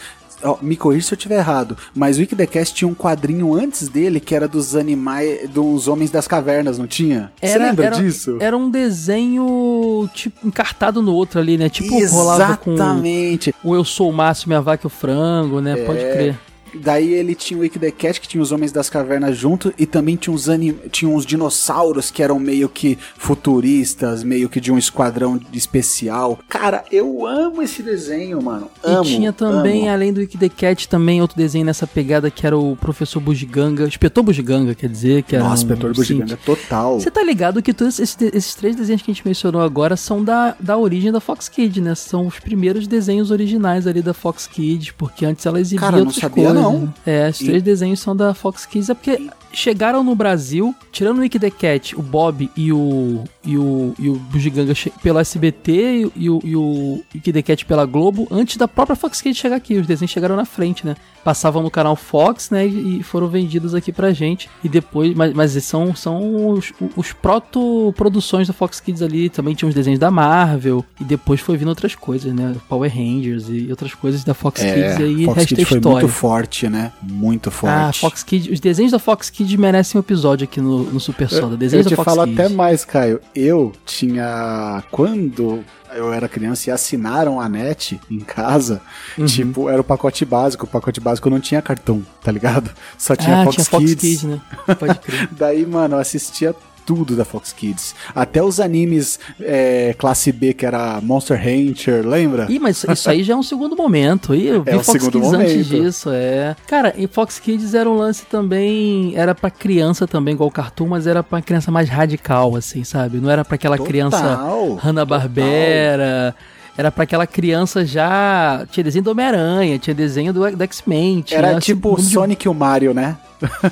Me 0.62 0.76
corrija 0.76 1.08
se 1.08 1.14
eu 1.14 1.18
estiver 1.18 1.38
errado, 1.40 1.76
mas 1.96 2.18
o 2.18 2.20
Wiki 2.20 2.36
The 2.36 2.46
Cast 2.46 2.76
tinha 2.76 2.88
um 2.88 2.94
quadrinho 2.94 3.54
antes 3.56 3.88
dele 3.88 4.20
que 4.20 4.36
era 4.36 4.48
dos 4.48 4.76
animais, 4.76 5.50
dos 5.50 5.88
homens 5.88 6.12
das 6.12 6.28
cavernas, 6.28 6.78
não 6.78 6.86
tinha? 6.88 7.32
Você 7.42 7.58
lembra 7.58 7.86
era, 7.88 7.96
disso? 7.98 8.38
Era 8.40 8.56
um 8.56 8.70
desenho, 8.70 10.10
tipo, 10.14 10.46
encartado 10.48 11.02
no 11.02 11.14
outro 11.14 11.40
ali, 11.40 11.58
né? 11.58 11.70
Tipo, 11.70 11.98
rolava 12.10 12.58
com 12.58 12.74
Exatamente. 12.74 13.54
o 13.64 13.76
Eu 13.76 13.84
Sou 13.84 14.10
o 14.10 14.14
Márcio, 14.14 14.48
Minha 14.48 14.62
Vaca 14.62 14.86
e 14.86 14.88
o 14.88 14.90
Frango, 14.90 15.60
né? 15.60 15.76
Pode 15.78 16.00
É. 16.00 16.12
crer. 16.14 16.40
Daí 16.82 17.14
ele 17.14 17.36
tinha 17.36 17.58
o 17.58 17.62
Wiki 17.62 17.80
The 17.80 17.92
Cat, 17.92 18.22
que 18.22 18.28
tinha 18.28 18.42
os 18.42 18.52
Homens 18.52 18.72
das 18.72 18.90
Cavernas 18.90 19.38
junto, 19.38 19.74
e 19.78 19.86
também 19.86 20.16
tinha 20.16 20.34
uns, 20.34 20.50
anim... 20.50 20.74
tinha 20.92 21.10
uns 21.10 21.26
dinossauros 21.26 22.12
que 22.12 22.22
eram 22.24 22.40
meio 22.40 22.70
que 22.70 22.98
futuristas, 23.18 24.24
meio 24.24 24.50
que 24.50 24.60
de 24.60 24.72
um 24.72 24.78
esquadrão 24.78 25.40
especial. 25.54 26.40
Cara, 26.48 26.84
eu 26.92 27.26
amo 27.26 27.62
esse 27.62 27.82
desenho, 27.82 28.42
mano. 28.42 28.70
Amo, 28.84 29.04
e 29.04 29.16
tinha 29.16 29.34
também, 29.34 29.84
amo. 29.84 29.92
além 29.92 30.14
do 30.14 30.20
Wiki 30.20 30.38
the 30.38 30.50
Cat, 30.50 30.88
também 30.88 31.22
outro 31.22 31.38
desenho 31.38 31.66
nessa 31.66 31.88
pegada 31.88 32.30
que 32.30 32.46
era 32.46 32.58
o 32.58 32.76
Professor 32.76 33.20
Bugiganga. 33.20 33.86
Inspetor 33.88 34.24
Bugiganga, 34.24 34.76
quer 34.76 34.90
dizer, 34.90 35.24
que 35.24 35.36
era. 35.36 35.44
Nossa, 35.44 35.64
um, 35.64 35.68
Inspetor 35.68 35.94
Bugiganga, 35.94 36.38
total. 36.46 37.00
Você 37.00 37.12
tá 37.12 37.24
ligado 37.24 37.62
que 37.62 37.74
todos 37.74 38.00
esses, 38.00 38.18
esses 38.34 38.56
três 38.56 38.76
desenhos 38.76 39.02
que 39.02 39.12
a 39.12 39.14
gente 39.14 39.26
mencionou 39.26 39.62
agora 39.62 39.96
são 39.96 40.24
da, 40.24 40.56
da 40.60 40.78
origem 40.78 41.12
da 41.12 41.20
Fox 41.20 41.50
Kids, 41.50 41.82
né? 41.84 41.96
São 41.96 42.28
os 42.28 42.40
primeiros 42.40 42.88
desenhos 42.88 43.32
originais 43.32 43.88
ali 43.88 44.02
da 44.02 44.14
Fox 44.14 44.48
Kids, 44.48 44.92
porque 44.92 45.26
antes 45.26 45.46
ela 45.46 45.60
exibia 45.60 45.80
Cara, 45.80 45.98
eu 45.98 46.00
não 46.00 46.08
outras 46.08 46.22
sabia, 46.22 46.46
coisas. 46.46 46.62
não. 46.62 46.67
Né? 46.74 46.94
É, 47.06 47.30
esses 47.30 47.42
E- 47.42 47.46
três 47.46 47.64
desenhos 47.64 48.00
são 48.00 48.16
da 48.16 48.34
Fox 48.34 48.66
Kids. 48.66 48.90
É 48.90 48.94
porque 48.94 49.30
chegaram 49.52 50.04
no 50.04 50.14
Brasil, 50.16 50.76
tirando 50.92 51.18
o 51.18 51.22
Wick 51.22 51.40
the 51.40 51.50
Cat, 51.50 51.96
o 51.96 52.02
Bob 52.02 52.50
e 52.56 52.72
o, 52.72 53.24
e 53.48 53.58
o, 53.58 53.96
e 53.98 54.10
o 54.10 54.16
Bugiganga 54.16 54.74
pela 55.02 55.22
SBT 55.22 56.12
e, 56.16 56.30
o, 56.30 56.42
e 56.44 56.56
o 56.56 57.02
Kid 57.24 57.42
Cat 57.42 57.66
pela 57.66 57.86
Globo 57.86 58.28
antes 58.30 58.58
da 58.58 58.68
própria 58.68 58.96
Fox 58.96 59.22
Kids 59.22 59.40
chegar 59.40 59.56
aqui. 59.56 59.78
Os 59.78 59.88
desenhos 59.88 60.12
chegaram 60.12 60.36
na 60.36 60.44
frente, 60.44 60.86
né? 60.86 60.96
Passavam 61.24 61.64
no 61.64 61.72
canal 61.72 61.96
Fox, 61.96 62.50
né? 62.50 62.66
E 62.66 63.02
foram 63.04 63.30
vendidos 63.30 63.74
aqui 63.74 63.94
pra 63.94 64.12
gente. 64.12 64.50
E 64.62 64.68
depois, 64.68 65.16
mas, 65.16 65.34
mas 65.34 65.64
são, 65.64 65.96
são 65.96 66.50
os, 66.52 66.74
os 66.96 67.14
proto-produções 67.14 68.48
da 68.48 68.54
Fox 68.54 68.82
Kids 68.82 69.02
ali. 69.02 69.30
Também 69.30 69.56
tinha 69.56 69.70
os 69.70 69.76
desenhos 69.76 70.00
da 70.00 70.12
Marvel. 70.12 70.84
E 71.00 71.06
depois 71.06 71.40
foi 71.40 71.56
vindo 71.56 71.70
outras 71.70 71.96
coisas, 71.96 72.34
né? 72.34 72.54
Power 72.68 72.94
Rangers 72.94 73.48
e 73.48 73.68
outras 73.70 73.94
coisas 73.94 74.26
da 74.26 74.34
Fox 74.34 74.62
é, 74.62 74.74
Kids. 74.74 75.00
E 75.00 75.04
aí 75.04 75.26
Fox 75.26 75.46
Kids 75.46 75.70
foi 75.70 75.80
muito 75.80 76.08
forte, 76.10 76.70
né? 76.70 76.92
Muito 77.02 77.50
forte. 77.50 77.74
Ah, 77.74 77.94
Fox 77.94 78.24
Kids, 78.24 78.52
os 78.52 78.60
desenhos 78.60 78.92
da 78.92 79.00
Fox 79.00 79.30
Kids 79.30 79.56
merecem 79.56 79.98
um 79.98 80.02
episódio 80.02 80.44
aqui 80.44 80.60
no, 80.60 80.84
no 80.84 81.00
Super 81.00 81.30
Soda. 81.30 81.56
Desenhos 81.56 81.86
eu, 81.86 81.92
eu 81.94 81.98
te 81.98 82.04
falo 82.04 82.22
até 82.22 82.50
mais, 82.50 82.84
Caio. 82.84 83.22
Eu 83.38 83.72
tinha. 83.86 84.84
Quando 84.90 85.64
eu 85.94 86.12
era 86.12 86.28
criança 86.28 86.70
e 86.70 86.74
assinaram 86.74 87.40
a 87.40 87.48
net 87.48 88.00
em 88.10 88.20
casa, 88.20 88.82
uhum. 89.16 89.26
tipo, 89.26 89.70
era 89.70 89.80
o 89.80 89.84
pacote 89.84 90.26
básico. 90.26 90.66
O 90.66 90.68
pacote 90.68 91.00
básico 91.00 91.30
não 91.30 91.40
tinha 91.40 91.62
cartão, 91.62 92.04
tá 92.24 92.32
ligado? 92.32 92.72
Só 92.98 93.16
tinha 93.16 93.42
ah, 93.42 93.44
Fox 93.46 93.56
tinha 93.56 93.80
Kids. 93.80 93.94
Fox 93.94 94.02
Kids, 94.02 94.24
né? 94.24 94.42
Pode 94.80 95.00
crer. 95.00 95.30
Daí, 95.38 95.66
mano, 95.68 95.96
eu 95.96 96.00
assistia 96.00 96.56
tudo 96.88 97.18
da 97.18 97.26
Fox 97.26 97.52
Kids. 97.52 97.94
Até 98.16 98.42
os 98.42 98.62
animes 98.62 99.20
é, 99.42 99.94
classe 99.98 100.32
B, 100.32 100.54
que 100.54 100.66
era 100.66 101.02
Monster 101.02 101.38
Hunter, 101.38 102.08
lembra? 102.08 102.48
Ih, 102.50 102.60
mas 102.60 102.86
isso 102.86 103.10
aí 103.10 103.24
já 103.24 103.34
é 103.34 103.36
um 103.36 103.44
segundo 103.44 103.76
momento. 103.76 104.34
E 104.34 104.48
eu 104.48 104.64
vi 104.64 104.72
é 104.72 104.80
Fox 104.82 105.04
Kids 105.04 105.22
momento. 105.22 105.42
antes 105.42 105.68
disso, 105.68 106.10
é. 106.14 106.56
Cara, 106.66 106.94
e 106.98 107.06
Fox 107.06 107.40
Kids 107.40 107.74
era 107.74 107.90
um 107.90 107.98
lance 107.98 108.26
também. 108.26 109.12
Era 109.18 109.36
pra 109.36 109.52
criança 109.52 110.08
também, 110.08 110.34
igual 110.34 110.48
o 110.48 110.52
Cartoon, 110.52 110.88
mas 110.88 111.06
era 111.06 111.22
pra 111.22 111.42
criança 111.42 111.70
mais 111.70 111.90
radical, 111.90 112.56
assim, 112.56 112.86
sabe? 112.86 113.20
Não 113.20 113.30
era 113.30 113.44
pra 113.44 113.56
aquela 113.56 113.76
total, 113.76 113.88
criança 113.88 114.40
Hanna-Barbera 114.80 116.34
era 116.78 116.92
para 116.92 117.04
aquela 117.04 117.26
criança 117.26 117.84
já. 117.84 118.66
Tinha 118.70 118.84
desenho 118.84 119.04
do 119.04 119.12
Homem-Aranha, 119.12 119.80
tinha 119.80 119.96
desenho 119.96 120.32
do, 120.32 120.50
do 120.56 120.64
X-Men. 120.64 121.26
Era 121.32 121.60
tipo 121.60 121.96
o 121.96 122.00
Sonic 122.00 122.46
e 122.46 122.50
o 122.50 122.54
Mario, 122.54 122.94
né? 122.94 123.18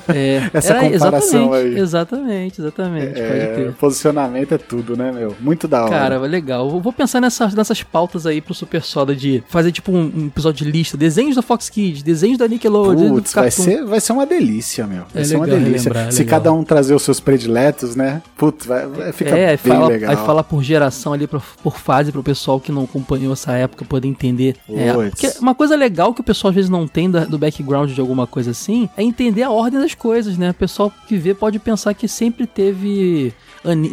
É, 0.08 0.50
Essa 0.54 0.74
era, 0.74 0.90
comparação 0.90 1.54
exatamente, 1.54 1.76
aí. 1.76 1.80
Exatamente, 1.80 2.60
exatamente. 2.60 3.20
É, 3.20 3.72
posicionamento 3.78 4.52
é 4.52 4.58
tudo, 4.58 4.96
né, 4.96 5.12
meu? 5.12 5.34
Muito 5.40 5.66
da 5.66 5.82
hora. 5.82 5.90
Cara, 5.90 6.18
legal. 6.20 6.68
Eu 6.68 6.80
vou 6.80 6.92
pensar 6.92 7.20
nessas, 7.20 7.54
nessas 7.54 7.82
pautas 7.82 8.26
aí 8.26 8.40
pro 8.40 8.54
Super 8.54 8.82
Soda 8.82 9.14
de 9.14 9.42
fazer 9.48 9.72
tipo 9.72 9.92
um, 9.92 10.12
um 10.14 10.26
episódio 10.26 10.64
de 10.64 10.70
lista, 10.70 10.96
desenhos 10.96 11.36
da 11.36 11.42
Fox 11.42 11.68
Kids, 11.68 12.02
desenhos 12.02 12.38
da 12.38 12.48
Nickelodeon. 12.48 13.08
Putz, 13.14 13.32
vai 13.32 13.50
ser, 13.50 13.84
vai 13.84 14.00
ser 14.00 14.12
uma 14.12 14.26
delícia, 14.26 14.86
meu. 14.86 15.04
Vai 15.12 15.22
é 15.22 15.24
ser 15.24 15.38
legal, 15.38 15.40
uma 15.40 15.64
delícia. 15.64 15.88
Relembrar, 15.88 16.12
Se 16.12 16.18
legal. 16.20 16.38
cada 16.38 16.52
um 16.52 16.64
trazer 16.64 16.94
os 16.94 17.02
seus 17.02 17.20
prediletos, 17.20 17.96
né? 17.96 18.22
Putz, 18.36 18.66
vai, 18.66 18.86
vai 18.86 19.12
ficar 19.12 19.36
é, 19.36 19.48
bem 19.48 19.56
fala, 19.56 19.88
legal. 19.88 20.10
Aí 20.10 20.16
fala 20.16 20.44
por 20.44 20.62
geração 20.62 21.12
ali, 21.12 21.26
por, 21.26 21.42
por 21.62 21.78
fase, 21.78 22.12
pro 22.12 22.22
pessoal 22.22 22.60
que 22.60 22.72
não 22.72 22.84
acompanhou 22.84 23.32
essa 23.32 23.52
época 23.52 23.84
poder 23.84 24.08
entender. 24.08 24.56
É, 24.68 24.92
porque 24.92 25.32
uma 25.40 25.54
coisa 25.54 25.76
legal 25.76 26.12
que 26.12 26.20
o 26.20 26.24
pessoal 26.24 26.50
às 26.50 26.54
vezes 26.54 26.70
não 26.70 26.86
tem 26.86 27.10
da, 27.10 27.24
do 27.24 27.38
background 27.38 27.90
de 27.90 28.00
alguma 28.00 28.26
coisa 28.26 28.50
assim 28.50 28.88
é 28.96 29.02
entender 29.02 29.42
a 29.42 29.50
ordem 29.56 29.80
das 29.80 29.94
coisas, 29.94 30.36
né? 30.36 30.50
O 30.50 30.54
pessoal 30.54 30.92
que 31.08 31.16
vê 31.16 31.34
pode 31.34 31.58
pensar 31.58 31.94
que 31.94 32.06
sempre 32.06 32.46
teve. 32.46 33.32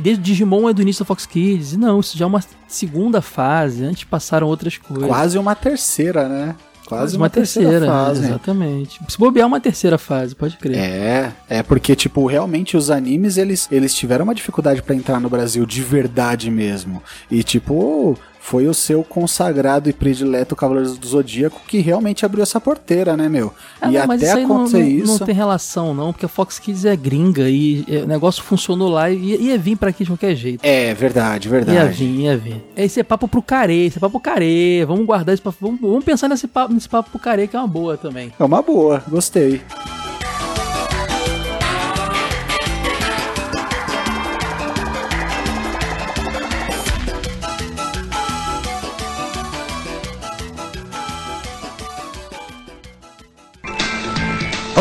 Desde 0.02 0.22
Digimon 0.22 0.70
é 0.70 0.74
do 0.74 0.82
início 0.82 1.04
da 1.04 1.08
Fox 1.08 1.26
Kids. 1.26 1.76
Não, 1.76 2.00
isso 2.00 2.18
já 2.18 2.26
é 2.26 2.28
uma 2.28 2.44
segunda 2.68 3.22
fase. 3.22 3.84
Antes 3.84 4.04
passaram 4.04 4.48
outras 4.48 4.78
coisas. 4.78 5.08
Quase 5.08 5.38
uma 5.38 5.56
terceira, 5.56 6.28
né? 6.28 6.56
Quase 6.86 7.16
uma, 7.16 7.24
uma 7.24 7.30
terceira, 7.30 7.70
terceira, 7.70 7.94
fase. 7.94 8.26
Exatamente. 8.26 9.00
Se 9.08 9.18
bobear 9.18 9.48
uma 9.48 9.60
terceira 9.60 9.98
fase, 9.98 10.36
pode 10.36 10.58
crer. 10.58 10.78
É, 10.78 11.32
é 11.50 11.64
porque, 11.64 11.96
tipo, 11.96 12.26
realmente 12.26 12.76
os 12.76 12.92
animes, 12.92 13.38
eles, 13.38 13.68
eles 13.72 13.96
tiveram 13.96 14.26
uma 14.26 14.36
dificuldade 14.36 14.82
para 14.82 14.94
entrar 14.94 15.20
no 15.20 15.30
Brasil 15.30 15.66
de 15.66 15.82
verdade 15.82 16.52
mesmo. 16.52 17.02
E, 17.32 17.42
tipo, 17.42 18.18
foi 18.44 18.68
o 18.68 18.74
seu 18.74 19.06
consagrado 19.06 19.90
e 19.90 19.94
predileto 19.94 20.54
Cavaleiros 20.54 20.98
do 20.98 21.08
Zodíaco 21.08 21.62
que 21.66 21.80
realmente 21.80 22.26
abriu 22.26 22.44
essa 22.44 22.60
porteira, 22.60 23.16
né, 23.16 23.30
meu? 23.30 23.54
Ah, 23.80 23.90
e 23.90 23.94
não, 23.94 24.12
até 24.12 24.32
acontecer 24.34 24.80
não, 24.80 24.88
isso. 24.88 25.20
Não 25.20 25.26
tem 25.26 25.34
relação, 25.34 25.94
não, 25.94 26.12
porque 26.12 26.26
a 26.26 26.30
Fox 26.30 26.60
Kids 26.60 26.84
é 26.84 26.94
gringa 26.94 27.50
e 27.50 27.86
é, 27.88 28.00
o 28.00 28.06
negócio 28.06 28.44
funcionou 28.44 28.90
lá 28.90 29.10
e 29.10 29.18
ia, 29.18 29.38
ia 29.38 29.58
vir 29.58 29.78
pra 29.78 29.92
aqui 29.92 30.04
de 30.04 30.12
qualquer 30.12 30.36
jeito. 30.36 30.60
É, 30.62 30.94
verdade, 30.94 31.48
verdade. 31.48 31.78
Ia 31.78 31.86
vir, 31.86 32.20
ia 32.20 32.38
vir. 32.38 32.62
Esse 32.76 33.00
é 33.00 33.04
papo 33.04 33.30
pro 33.30 33.42
carê, 33.42 33.86
esse 33.86 33.98
é 33.98 34.02
papo 34.02 34.20
pro 34.20 34.32
carê. 34.32 34.84
Vamos 34.86 35.06
guardar 35.06 35.34
esse 35.34 35.42
papo. 35.42 35.58
Vamos, 35.62 35.80
vamos 35.80 36.04
pensar 36.04 36.28
nesse 36.28 36.46
papo, 36.46 36.74
nesse 36.74 36.90
papo 36.90 37.12
pro 37.12 37.20
carê, 37.20 37.48
que 37.48 37.56
é 37.56 37.60
uma 37.60 37.68
boa 37.68 37.96
também. 37.96 38.34
É 38.38 38.44
uma 38.44 38.62
boa, 38.62 39.02
gostei. 39.08 39.62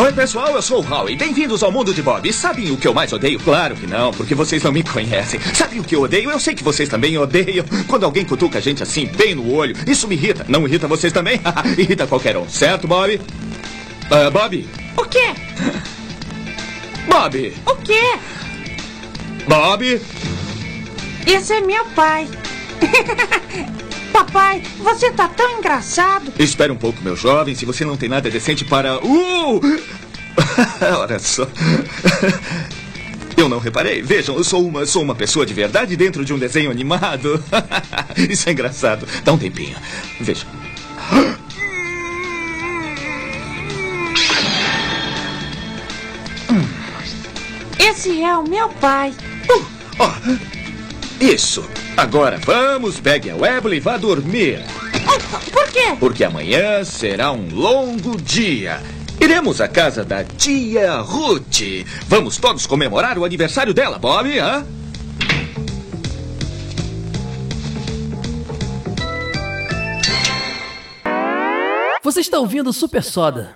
Oi, 0.03 0.11
pessoal, 0.11 0.53
eu 0.53 0.61
sou 0.61 0.83
o 0.83 0.93
Howie. 0.93 1.15
Bem-vindos 1.15 1.63
ao 1.63 1.71
mundo 1.71 1.93
de 1.93 2.01
Bob. 2.01 2.27
E 2.27 2.33
sabem 2.33 2.69
o 2.71 2.75
que 2.75 2.85
eu 2.85 2.93
mais 2.93 3.13
odeio? 3.13 3.39
Claro 3.39 3.73
que 3.73 3.87
não, 3.87 4.11
porque 4.11 4.35
vocês 4.35 4.61
não 4.61 4.69
me 4.69 4.83
conhecem. 4.83 5.39
Sabem 5.55 5.79
o 5.79 5.83
que 5.83 5.95
eu 5.95 6.01
odeio? 6.01 6.29
Eu 6.29 6.41
sei 6.41 6.53
que 6.53 6.61
vocês 6.61 6.89
também 6.89 7.17
odeiam. 7.17 7.65
Quando 7.87 8.03
alguém 8.03 8.25
cutuca 8.25 8.57
a 8.57 8.61
gente 8.61 8.83
assim, 8.83 9.05
bem 9.05 9.33
no 9.33 9.53
olho, 9.53 9.73
isso 9.87 10.05
me 10.05 10.15
irrita. 10.15 10.45
Não 10.49 10.67
irrita 10.67 10.89
vocês 10.89 11.13
também? 11.13 11.39
irrita 11.79 12.05
qualquer 12.05 12.35
um, 12.35 12.49
certo, 12.49 12.85
Bob? 12.85 13.15
Uh, 13.15 14.29
Bob? 14.29 14.67
O 14.97 15.05
quê? 15.05 15.33
Bob! 17.07 17.53
O 17.65 17.75
quê? 17.77 18.19
Bob? 19.47 20.01
Esse 21.25 21.53
é 21.53 21.61
meu 21.61 21.85
pai. 21.95 22.27
Papai, 24.13 24.61
você 24.77 25.11
tá 25.11 25.27
tão 25.27 25.57
engraçado. 25.57 26.31
Espera 26.37 26.71
um 26.71 26.77
pouco, 26.77 27.01
meu 27.01 27.15
jovem. 27.15 27.55
Se 27.55 27.65
você 27.65 27.83
não 27.83 27.97
tem 27.97 28.07
nada 28.07 28.29
decente 28.29 28.63
para. 28.63 29.03
Uh! 29.03 29.59
Olha 30.99 31.17
só. 31.17 31.47
Eu 33.35 33.49
não 33.49 33.57
reparei. 33.57 34.03
Vejam, 34.03 34.35
eu 34.35 34.43
sou 34.43 34.65
uma, 34.65 34.85
sou 34.85 35.01
uma 35.01 35.15
pessoa 35.15 35.45
de 35.45 35.53
verdade 35.53 35.97
dentro 35.97 36.23
de 36.23 36.31
um 36.31 36.37
desenho 36.37 36.69
animado. 36.69 37.43
Isso 38.29 38.47
é 38.47 38.51
engraçado. 38.51 39.07
Dá 39.23 39.33
um 39.33 39.37
tempinho. 39.37 39.75
Veja. 40.21 40.45
Esse 47.79 48.21
é 48.21 48.37
o 48.37 48.43
meu 48.47 48.69
pai. 48.69 49.13
Uh, 49.49 49.65
oh, 49.99 50.53
isso. 51.19 51.67
Agora 51.95 52.39
vamos, 52.43 52.99
pegue 52.99 53.29
a 53.29 53.35
Webley 53.35 53.77
e 53.77 53.79
vá 53.79 53.97
dormir. 53.97 54.59
Por 55.51 55.71
quê? 55.71 55.95
Porque 55.99 56.23
amanhã 56.23 56.83
será 56.83 57.31
um 57.31 57.47
longo 57.53 58.19
dia. 58.19 58.81
Iremos 59.21 59.61
à 59.61 59.67
casa 59.67 60.03
da 60.03 60.23
tia 60.23 60.97
Ruth. 60.97 61.61
Vamos 62.07 62.37
todos 62.37 62.65
comemorar 62.65 63.17
o 63.17 63.25
aniversário 63.25 63.73
dela, 63.73 63.99
Bob, 63.99 64.37
hã? 64.39 64.65
Você 72.03 72.19
está 72.19 72.37
ouvindo 72.39 72.73
Super 72.73 73.03
Soda. 73.03 73.55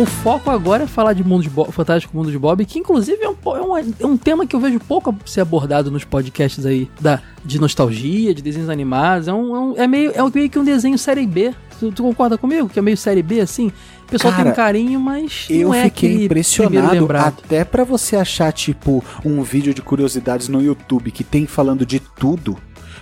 O 0.00 0.06
foco 0.06 0.48
agora 0.48 0.84
é 0.84 0.86
falar 0.86 1.12
de 1.12 1.22
mundo 1.22 1.42
de 1.42 1.50
Bob, 1.50 1.70
Fantástico 1.72 2.16
Mundo 2.16 2.30
de 2.30 2.38
Bob, 2.38 2.64
que 2.64 2.78
inclusive 2.78 3.22
é 3.22 3.28
um, 3.28 3.34
é, 3.54 3.60
um, 3.60 3.94
é 4.00 4.06
um 4.06 4.16
tema 4.16 4.46
que 4.46 4.56
eu 4.56 4.60
vejo 4.60 4.80
pouco 4.80 5.14
ser 5.26 5.42
abordado 5.42 5.90
nos 5.90 6.04
podcasts 6.04 6.64
aí 6.64 6.88
da, 6.98 7.20
de 7.44 7.60
nostalgia, 7.60 8.34
de 8.34 8.40
desenhos 8.40 8.70
animados. 8.70 9.28
É, 9.28 9.32
um, 9.34 9.54
é, 9.54 9.60
um, 9.60 9.76
é 9.76 9.86
meio, 9.86 10.12
é 10.14 10.30
meio 10.34 10.48
que 10.48 10.58
um 10.58 10.64
desenho 10.64 10.96
série 10.96 11.26
B. 11.26 11.54
Tu, 11.78 11.92
tu, 11.92 12.02
concorda 12.02 12.38
comigo? 12.38 12.66
Que 12.66 12.78
é 12.78 12.82
meio 12.82 12.96
série 12.96 13.22
B 13.22 13.42
assim? 13.42 13.70
O 14.04 14.10
pessoal 14.10 14.32
Cara, 14.32 14.44
tem 14.44 14.52
um 14.52 14.56
carinho, 14.56 15.00
mas. 15.00 15.46
Eu 15.50 15.68
não 15.68 15.74
é 15.74 15.84
fiquei 15.84 16.24
impressionado. 16.24 17.06
Até 17.18 17.62
para 17.62 17.84
você 17.84 18.16
achar, 18.16 18.50
tipo, 18.54 19.04
um 19.22 19.42
vídeo 19.42 19.74
de 19.74 19.82
curiosidades 19.82 20.48
no 20.48 20.62
YouTube 20.62 21.10
que 21.10 21.22
tem 21.22 21.46
falando 21.46 21.84
de 21.84 22.00
tudo 22.00 22.56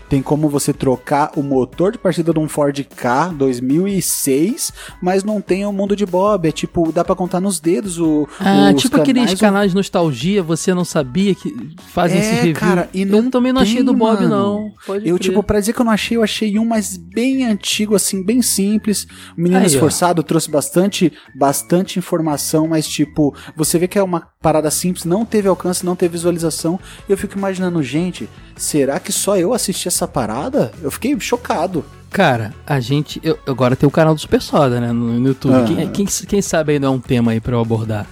tem 0.08 0.22
como 0.22 0.48
você 0.48 0.72
trocar 0.72 1.32
o 1.36 1.42
motor 1.42 1.92
de 1.92 1.98
partida 1.98 2.32
de 2.32 2.38
um 2.38 2.48
Ford 2.48 2.78
K 2.96 3.28
2006, 3.28 4.72
mas 5.02 5.24
não 5.24 5.40
tem 5.40 5.64
o 5.66 5.72
mundo 5.72 5.94
de 5.96 6.06
Bob. 6.06 6.48
É 6.48 6.52
tipo, 6.52 6.90
dá 6.92 7.04
pra 7.04 7.14
contar 7.14 7.40
nos 7.40 7.60
dedos 7.60 7.98
o. 7.98 8.28
Ah, 8.40 8.72
os 8.74 8.82
tipo 8.82 8.96
aqueles 8.96 9.22
canais, 9.22 9.38
o- 9.38 9.40
canais 9.40 9.70
de 9.72 9.76
nostalgia, 9.76 10.42
você 10.42 10.72
não 10.74 10.84
sabia 10.84 11.34
que 11.34 11.54
fazem 11.88 12.18
É, 12.18 12.20
esse 12.20 12.34
review. 12.36 12.54
cara, 12.54 12.88
e 12.94 13.02
eu 13.02 13.22
não 13.22 13.30
também 13.30 13.52
não 13.52 13.60
achei 13.62 13.82
do 13.82 13.92
Bob, 13.94 14.22
mano. 14.22 14.28
não. 14.28 14.72
Pode 14.86 15.08
Eu, 15.08 15.16
crer. 15.16 15.28
tipo, 15.28 15.42
pra 15.42 15.60
dizer 15.60 15.72
que 15.72 15.80
eu 15.80 15.84
não 15.84 15.92
achei, 15.92 16.16
eu 16.16 16.22
achei 16.22 16.58
um, 16.58 16.64
mas 16.64 16.96
bem 16.96 17.44
antigo, 17.44 17.94
assim, 17.94 18.22
bem 18.22 18.42
simples. 18.42 19.06
O 19.36 19.40
menino 19.40 19.58
Aí, 19.60 19.64
ó. 19.64 19.66
esforçado 19.66 20.22
trouxe 20.22 20.50
bastante, 20.50 21.12
bastante 21.36 21.98
informação, 21.98 22.66
mas, 22.68 22.86
tipo, 22.86 23.34
você 23.56 23.78
vê 23.78 23.88
que 23.88 23.98
é 23.98 24.02
uma 24.02 24.20
parada 24.40 24.70
simples, 24.70 25.04
não 25.04 25.24
teve 25.24 25.48
alcance, 25.48 25.84
não 25.84 25.96
teve 25.96 26.12
visualização. 26.12 26.78
E 27.08 27.12
eu 27.12 27.18
fico 27.18 27.36
imaginando, 27.36 27.82
gente, 27.82 28.28
será 28.56 28.98
que 29.00 29.12
só 29.12 29.36
eu 29.36 29.52
assisti 29.52 29.88
essa 29.88 29.97
parada? 30.06 30.70
Eu 30.82 30.90
fiquei 30.90 31.18
chocado. 31.18 31.84
Cara, 32.10 32.54
a 32.66 32.78
gente. 32.80 33.20
eu- 33.22 33.38
agora 33.46 33.74
tem 33.76 33.86
o 33.86 33.90
canal 33.90 34.14
do 34.14 34.20
Super 34.20 34.40
Soda, 34.40 34.80
né? 34.80 34.92
No, 34.92 35.18
no 35.18 35.28
YouTube. 35.28 35.54
Ah. 35.54 35.64
Quem, 35.64 35.88
quem, 35.88 36.06
quem 36.06 36.42
sabe 36.42 36.72
aí 36.74 36.78
não 36.78 36.88
é 36.88 36.90
um 36.92 37.00
tema 37.00 37.32
aí 37.32 37.40
pra 37.40 37.54
eu 37.56 37.60
abordar? 37.60 38.06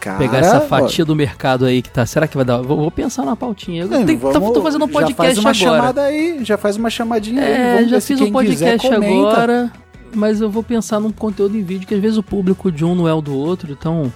Cara, 0.00 0.18
Pegar 0.18 0.38
essa 0.38 0.60
fatia 0.62 1.04
do 1.04 1.14
mercado 1.14 1.64
aí 1.64 1.80
que 1.82 1.88
tá. 1.90 2.04
Será 2.06 2.26
que 2.26 2.34
vai 2.34 2.44
dar? 2.44 2.60
Vou, 2.62 2.76
vou 2.76 2.90
pensar 2.90 3.24
na 3.24 3.36
pautinha. 3.36 3.82
Eu 3.84 3.94
É, 3.94 4.04
tenho- 4.04 4.18
tô, 4.18 4.32
vamos- 4.32 4.52
tô 4.52 4.62
fazendo 4.62 4.84
um 4.84 4.88
Já 4.88 4.92
faz 4.94 5.06
podcast 5.14 5.40
uma 5.40 5.50
agora. 5.50 5.76
chamada 5.80 6.02
aí, 6.02 6.38
já 6.44 6.56
faz 6.58 6.76
uma 6.76 6.90
chamadinha 6.90 7.42
aí. 7.42 7.52
É, 7.52 7.74
vamos 7.76 7.90
já 7.90 8.00
fiz 8.00 8.20
um 8.20 8.24
quiser 8.24 8.32
podcast 8.32 8.88
comenta. 8.88 9.28
agora, 9.30 9.72
mas 10.14 10.40
eu 10.40 10.50
vou 10.50 10.62
pensar 10.62 10.98
num 10.98 11.12
conteúdo 11.12 11.56
em 11.56 11.62
vídeo 11.62 11.86
que 11.86 11.94
às 11.94 12.00
vezes 12.00 12.16
o 12.18 12.22
público 12.22 12.72
de 12.72 12.84
um 12.84 12.94
não 12.96 13.06
é 13.06 13.14
o 13.14 13.20
do 13.20 13.34
outro, 13.36 13.70
então 13.70 14.12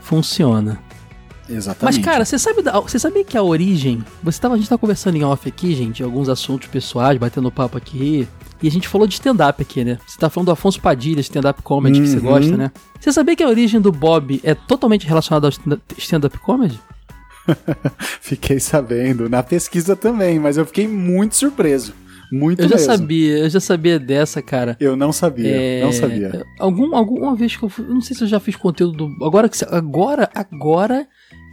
funciona. 0.00 0.78
Exatamente. 1.50 1.96
Mas, 1.96 2.04
cara, 2.04 2.24
você 2.24 2.38
sabe, 2.38 2.62
da- 2.62 2.78
você 2.80 2.98
sabia 2.98 3.24
que 3.24 3.36
a 3.36 3.42
origem. 3.42 4.04
Você 4.22 4.40
tava, 4.40 4.54
a 4.54 4.56
gente 4.56 4.68
tá 4.68 4.78
conversando 4.78 5.16
em 5.16 5.24
off 5.24 5.48
aqui, 5.48 5.74
gente, 5.74 6.02
alguns 6.02 6.28
assuntos 6.28 6.68
pessoais, 6.68 7.18
batendo 7.18 7.50
papo 7.50 7.76
aqui. 7.76 8.28
E 8.62 8.68
a 8.68 8.70
gente 8.70 8.86
falou 8.88 9.06
de 9.06 9.14
stand-up 9.14 9.60
aqui, 9.62 9.82
né? 9.84 9.98
Você 10.06 10.18
tá 10.18 10.28
falando 10.28 10.46
do 10.46 10.52
Afonso 10.52 10.80
Padilha, 10.80 11.20
stand-up 11.20 11.62
comedy, 11.62 12.00
que 12.00 12.06
você 12.08 12.16
Uhum. 12.18 12.22
gosta, 12.22 12.56
né? 12.56 12.70
Você 13.00 13.10
sabia 13.12 13.34
que 13.34 13.42
a 13.42 13.48
origem 13.48 13.80
do 13.80 13.90
Bob 13.90 14.38
é 14.44 14.54
totalmente 14.54 15.06
relacionada 15.06 15.46
ao 15.46 15.50
stand- 15.50 15.80
stand-up 15.96 16.38
comedy? 16.38 16.78
Fiquei 18.20 18.60
sabendo. 18.60 19.28
Na 19.28 19.42
pesquisa 19.42 19.96
também, 19.96 20.38
mas 20.38 20.56
eu 20.56 20.66
fiquei 20.66 20.86
muito 20.86 21.36
surpreso. 21.36 21.94
Muito 22.32 22.62
Eu 22.62 22.68
já 22.68 22.76
mesmo. 22.76 22.92
sabia, 22.92 23.38
eu 23.38 23.50
já 23.50 23.58
sabia 23.58 23.98
dessa, 23.98 24.40
cara. 24.40 24.76
Eu 24.78 24.94
não 24.96 25.10
sabia, 25.12 25.48
É, 25.50 25.82
não 25.82 25.90
sabia. 25.92 26.44
Algum, 26.60 26.94
alguma 26.94 27.34
vez 27.34 27.56
que 27.56 27.62
eu 27.64 27.68
fui, 27.68 27.84
eu 27.84 27.92
não 27.94 28.00
sei 28.00 28.16
se 28.16 28.22
eu 28.22 28.28
já 28.28 28.38
fiz 28.38 28.54
conteúdo 28.54 29.08
do. 29.08 29.24
Agora 29.24 29.48
que 29.48 29.56
você- 29.56 29.66
agora, 29.68 30.30
agora 30.32 31.08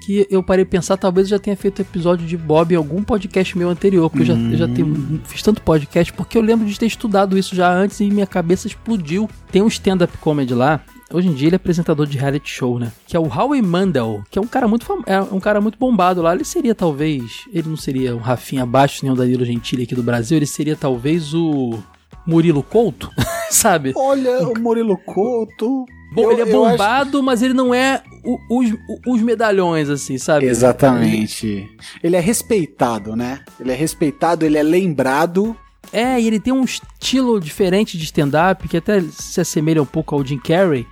que 0.08 0.26
eu 0.32 0.42
parei 0.42 0.64
de 0.64 0.72
pensar, 0.72 0.96
talvez 0.96 1.28
eu 1.28 1.32
já 1.38 1.40
tenha 1.40 1.58
feito 1.58 1.82
episódio 1.82 2.26
de 2.26 2.38
Bob 2.38 2.72
em 2.72 2.78
algum 2.78 3.04
podcast 3.04 3.58
meu 3.58 3.70
anterior, 3.70 4.10
porque 4.10 4.24
eu 4.24 4.28
já, 4.28 4.42
eu 4.42 4.56
já 4.58 4.66
tenho, 4.66 4.88
Hum. 4.88 5.20
fiz 5.26 5.42
tanto 5.42 5.62
podcast, 5.62 6.14
porque 6.14 6.38
eu 6.38 6.42
lembro 6.42 6.66
de 6.66 6.80
ter 6.80 6.86
estudado 6.86 7.38
isso 7.38 7.54
já 7.54 7.70
antes 7.70 8.00
e 8.00 8.10
minha 8.10 8.26
cabeça 8.26 8.68
explodiu. 8.68 9.30
Tem 9.52 9.62
um 9.62 9.68
stand-up 9.68 10.18
comedy 10.20 10.54
lá. 10.54 10.80
Hoje 11.12 11.28
em 11.28 11.34
dia 11.34 11.50
ele 11.50 11.56
é 11.56 11.58
apresentador 11.58 12.06
de 12.08 12.18
reality 12.18 12.50
show, 12.50 12.80
né? 12.80 12.90
Que 13.06 13.18
é 13.18 13.20
o 13.20 13.28
Howie 13.28 13.62
Mandel, 13.62 14.24
que 14.32 14.40
é 14.40 14.42
um 14.42 14.48
cara 14.48 14.66
muito 14.66 14.86
fam... 14.86 15.02
é 15.06 15.20
um 15.22 15.42
cara 15.42 15.60
muito 15.60 15.78
bombado 15.78 16.22
lá. 16.22 16.34
Ele 16.34 16.46
seria 16.46 16.74
talvez, 16.74 17.44
ele 17.54 17.68
não 17.68 17.76
seria 17.78 18.16
um 18.16 18.20
Rafinha 18.20 18.64
abaixo 18.64 19.00
nem 19.04 19.12
o 19.12 19.16
Danilo 19.16 19.44
Gentili 19.44 19.84
aqui 19.84 19.94
do 19.94 20.04
Brasil, 20.04 20.38
ele 20.38 20.46
seria 20.46 20.78
talvez 20.78 21.34
o 21.34 21.78
Murilo 22.26 22.64
Couto, 22.64 23.12
sabe? 23.52 23.92
Olha, 23.94 24.48
o 24.48 24.58
Murilo 24.58 24.98
Couto. 24.98 25.86
Bom, 26.14 26.24
eu- 26.24 26.32
ele 26.32 26.42
é 26.42 26.44
acho- 26.46 26.54
bombado, 26.54 27.24
mas 27.24 27.42
ele 27.42 27.54
não 27.54 27.74
é 27.74 28.02
o- 28.24 28.40
os, 28.60 28.74
os 29.06 29.22
medalhões, 29.22 29.90
assim, 29.90 30.18
sabe? 30.18 30.46
Exatamente. 30.46 31.70
Ele 32.04 32.16
é 32.16 32.20
respeitado, 32.20 33.16
né? 33.16 33.42
Ele 33.60 33.72
é 33.72 33.76
respeitado, 33.76 34.46
ele 34.46 34.58
é 34.58 34.64
lembrado. 34.64 35.56
É, 35.92 36.20
e 36.20 36.28
ele 36.28 36.40
tem 36.40 36.52
um 36.54 36.64
estilo 36.66 37.40
diferente 37.40 37.98
de 37.98 38.04
stand-up 38.04 38.68
que 38.68 38.76
até 38.78 39.02
se 39.10 39.40
assemelha 39.40 39.82
um 39.82 39.86
pouco 39.86 40.16
ao 40.16 40.26
Jim 40.26 40.38
Carrey. 40.40 40.86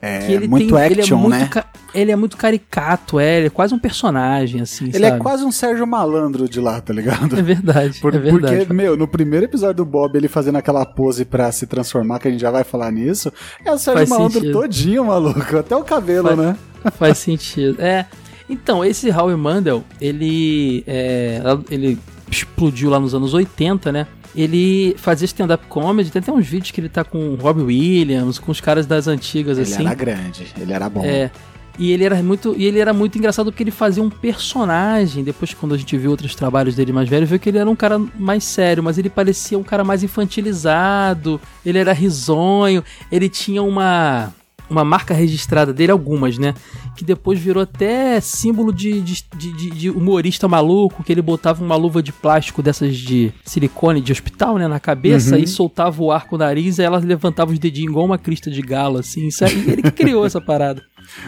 É 0.00 0.18
que 0.18 0.32
ele 0.32 0.46
muito 0.48 0.74
tem, 0.74 0.84
ele 0.86 1.00
é 1.00 1.02
action, 1.02 1.18
muito 1.18 1.56
né? 1.56 1.64
ele 1.92 2.12
é 2.12 2.16
muito 2.16 2.36
caricato, 2.36 3.18
é, 3.18 3.38
ele 3.38 3.46
é 3.48 3.50
quase 3.50 3.74
um 3.74 3.78
personagem, 3.78 4.60
assim, 4.60 4.84
Ele 4.86 4.92
sabe? 5.04 5.16
é 5.16 5.18
quase 5.18 5.44
um 5.44 5.50
Sérgio 5.50 5.84
Malandro 5.86 6.48
de 6.48 6.60
lá, 6.60 6.80
tá 6.80 6.92
ligado? 6.92 7.36
É 7.36 7.42
verdade, 7.42 7.98
Por- 8.00 8.14
é 8.14 8.18
verdade. 8.18 8.56
Porque, 8.58 8.72
meu, 8.72 8.96
no 8.96 9.08
primeiro 9.08 9.46
episódio 9.46 9.74
do 9.76 9.84
Bob, 9.84 10.14
ele 10.16 10.28
fazendo 10.28 10.56
aquela 10.56 10.86
pose 10.86 11.24
pra 11.24 11.50
se 11.50 11.66
transformar, 11.66 12.20
que 12.20 12.28
a 12.28 12.30
gente 12.30 12.40
já 12.40 12.50
vai 12.50 12.62
falar 12.62 12.92
nisso, 12.92 13.32
é 13.64 13.72
o 13.72 13.78
Sérgio 13.78 14.06
Faz 14.06 14.08
Malandro 14.10 14.40
sentido. 14.40 14.52
todinho, 14.60 15.04
maluco. 15.04 15.56
Até 15.58 15.74
o 15.74 15.82
cabelo, 15.82 16.28
Faz- 16.28 16.38
né? 16.38 16.56
Faz 16.92 17.18
sentido. 17.18 17.82
É. 17.82 18.06
Então, 18.48 18.84
esse 18.84 19.10
Howie 19.10 19.36
Mandel, 19.36 19.82
ele, 20.00 20.84
é, 20.86 21.40
ele 21.70 21.98
explodiu 22.30 22.88
lá 22.88 23.00
nos 23.00 23.14
anos 23.14 23.34
80, 23.34 23.90
né? 23.90 24.06
Ele 24.38 24.94
fazia 24.98 25.26
stand-up 25.26 25.66
comedy, 25.66 26.12
tem 26.12 26.20
até 26.20 26.30
uns 26.30 26.46
vídeos 26.46 26.70
que 26.70 26.80
ele 26.80 26.88
tá 26.88 27.02
com 27.02 27.30
o 27.30 27.34
Robbie 27.34 27.62
Williams, 27.62 28.38
com 28.38 28.52
os 28.52 28.60
caras 28.60 28.86
das 28.86 29.08
antigas, 29.08 29.58
Ele 29.58 29.66
assim. 29.72 29.84
era 29.84 29.94
grande, 29.94 30.46
ele 30.56 30.72
era 30.72 30.88
bom. 30.88 31.04
É. 31.04 31.28
E 31.76 31.90
ele 31.90 32.04
era 32.04 32.22
muito, 32.22 32.54
e 32.56 32.64
ele 32.64 32.78
era 32.78 32.92
muito 32.92 33.18
engraçado 33.18 33.50
porque 33.50 33.64
ele 33.64 33.72
fazia 33.72 34.00
um 34.02 34.08
personagem. 34.08 35.24
Depois, 35.24 35.54
quando 35.54 35.74
a 35.74 35.78
gente 35.78 35.96
viu 35.96 36.10
outros 36.10 36.36
trabalhos 36.36 36.76
dele 36.76 36.92
mais 36.92 37.08
velho, 37.08 37.26
viu 37.26 37.38
que 37.38 37.48
ele 37.48 37.58
era 37.58 37.68
um 37.68 37.76
cara 37.76 38.00
mais 38.16 38.44
sério, 38.44 38.82
mas 38.82 38.96
ele 38.96 39.08
parecia 39.10 39.58
um 39.58 39.62
cara 39.64 39.82
mais 39.82 40.02
infantilizado. 40.04 41.40
Ele 41.64 41.78
era 41.78 41.92
risonho. 41.92 42.82
Ele 43.10 43.28
tinha 43.28 43.62
uma 43.62 44.32
uma 44.70 44.84
marca 44.84 45.14
registrada 45.14 45.72
dele, 45.72 45.92
algumas, 45.92 46.36
né? 46.38 46.54
Que 46.96 47.04
depois 47.04 47.38
virou 47.38 47.62
até 47.62 48.20
símbolo 48.20 48.72
de, 48.72 49.00
de, 49.00 49.24
de- 49.36 49.70
de- 49.70 49.90
humorista 49.90 50.46
maluco, 50.48 51.02
que 51.02 51.12
ele 51.12 51.22
botava 51.22 51.64
uma 51.64 51.76
luva 51.76 52.02
de 52.02 52.12
plástico 52.12 52.62
dessas 52.62 52.96
de 52.96 53.32
silicone 53.44 54.00
de 54.00 54.12
hospital, 54.12 54.56
né? 54.58 54.68
Na 54.68 54.80
cabeça 54.80 55.38
e 55.38 55.46
soltava 55.46 56.02
o 56.02 56.12
ar 56.12 56.26
com 56.26 56.36
o 56.36 56.38
nariz, 56.38 56.78
e 56.78 56.82
ela 56.82 56.98
levantava 56.98 57.50
os 57.52 57.58
dedinhos 57.58 57.90
igual 57.90 58.04
uma 58.04 58.18
crista 58.18 58.50
de 58.50 58.60
galo, 58.60 58.98
assim. 58.98 59.26
Isso 59.28 59.44
aí, 59.44 59.64
ele 59.70 59.82
que 59.82 59.90
criou 59.90 60.26
essa 60.26 60.40
parada. 60.40 60.82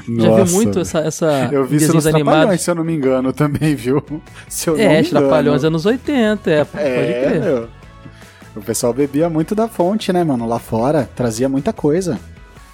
Já 0.06 0.12
Nossa, 0.28 0.44
viu 0.44 0.54
muito 0.54 0.80
essa, 0.80 0.98
essa 0.98 1.48
Eu 1.50 1.64
vi 1.64 1.76
isso 1.76 1.94
nos? 1.94 2.04
Trapalhões, 2.04 2.60
se 2.60 2.70
eu 2.70 2.74
não 2.74 2.84
me 2.84 2.94
engano, 2.94 3.32
também, 3.32 3.74
viu? 3.74 4.02
Se 4.48 4.68
eu 4.68 4.78
É. 4.78 5.02
Trapalhões 5.02 5.64
anos 5.64 5.86
80, 5.86 6.50
é, 6.50 6.64
pode 6.64 6.84
É, 6.84 7.22
crer. 7.24 7.40
meu. 7.40 7.68
O 8.56 8.60
pessoal 8.60 8.92
bebia 8.92 9.30
muito 9.30 9.54
da 9.54 9.68
fonte, 9.68 10.12
né, 10.12 10.22
mano? 10.24 10.46
Lá 10.46 10.58
fora, 10.58 11.08
trazia 11.16 11.48
muita 11.48 11.72
coisa. 11.72 12.18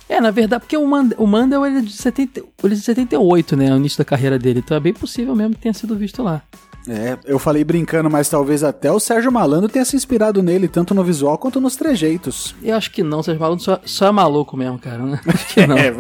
É, 0.09 0.21
na 0.21 0.31
verdade, 0.31 0.61
porque 0.63 0.77
o, 0.77 0.87
Mand 0.87 1.11
o 1.19 1.27
Mandel 1.27 1.67
ele 1.67 1.79
é, 1.79 1.81
de 1.81 1.93
70, 1.93 2.41
ele 2.63 2.73
é 2.75 2.77
de 2.77 2.83
78, 2.83 3.57
né? 3.57 3.73
O 3.73 3.77
início 3.77 3.99
da 3.99 4.05
carreira 4.05 4.39
dele. 4.39 4.61
Então 4.65 4.77
é 4.77 4.81
bem 4.81 4.93
possível 4.95 5.35
mesmo 5.35 5.55
que 5.55 5.61
tenha 5.63 5.75
sido 5.75 5.97
visto 5.97 6.23
lá. 6.23 6.43
É, 6.89 7.19
eu 7.25 7.37
falei 7.41 7.65
brincando, 7.65 8.09
mas 8.09 8.29
talvez 8.29 8.63
até 8.63 8.93
o 8.93 9.01
Sérgio 9.01 9.33
Malandro 9.33 9.69
tenha 9.69 9.85
se 9.85 9.97
inspirado 9.97 10.41
nele, 10.41 10.69
tanto 10.69 10.95
no 10.95 11.03
visual 11.03 11.37
quanto 11.37 11.61
nos 11.61 11.75
trejeitos. 11.75 12.55
Eu 12.63 12.77
acho 12.77 12.93
que 12.93 13.03
não, 13.03 13.25
Sérgio 13.25 13.41
Malandro 13.43 13.65
só, 13.65 13.81
só 13.85 14.07
é 14.07 14.13
maluco 14.13 14.57
mesmo, 14.57 14.79
cara. 14.79 14.99
Né? 15.03 15.21
Acho 15.27 15.47
que 15.53 15.67
não. 15.67 15.77
É, 15.77 15.93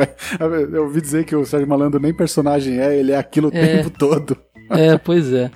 eu 0.72 0.84
ouvi 0.84 1.00
dizer 1.00 1.24
que 1.24 1.34
o 1.34 1.44
Sérgio 1.44 1.68
Malandro 1.68 1.98
nem 1.98 2.14
personagem 2.14 2.78
é, 2.78 2.96
ele 2.96 3.10
é 3.10 3.16
aquilo 3.18 3.48
o 3.48 3.52
É. 3.56 3.78
tempo 3.78 3.90
todo. 3.90 4.36
É, 4.70 4.96
pois 4.96 5.32
é. 5.32 5.50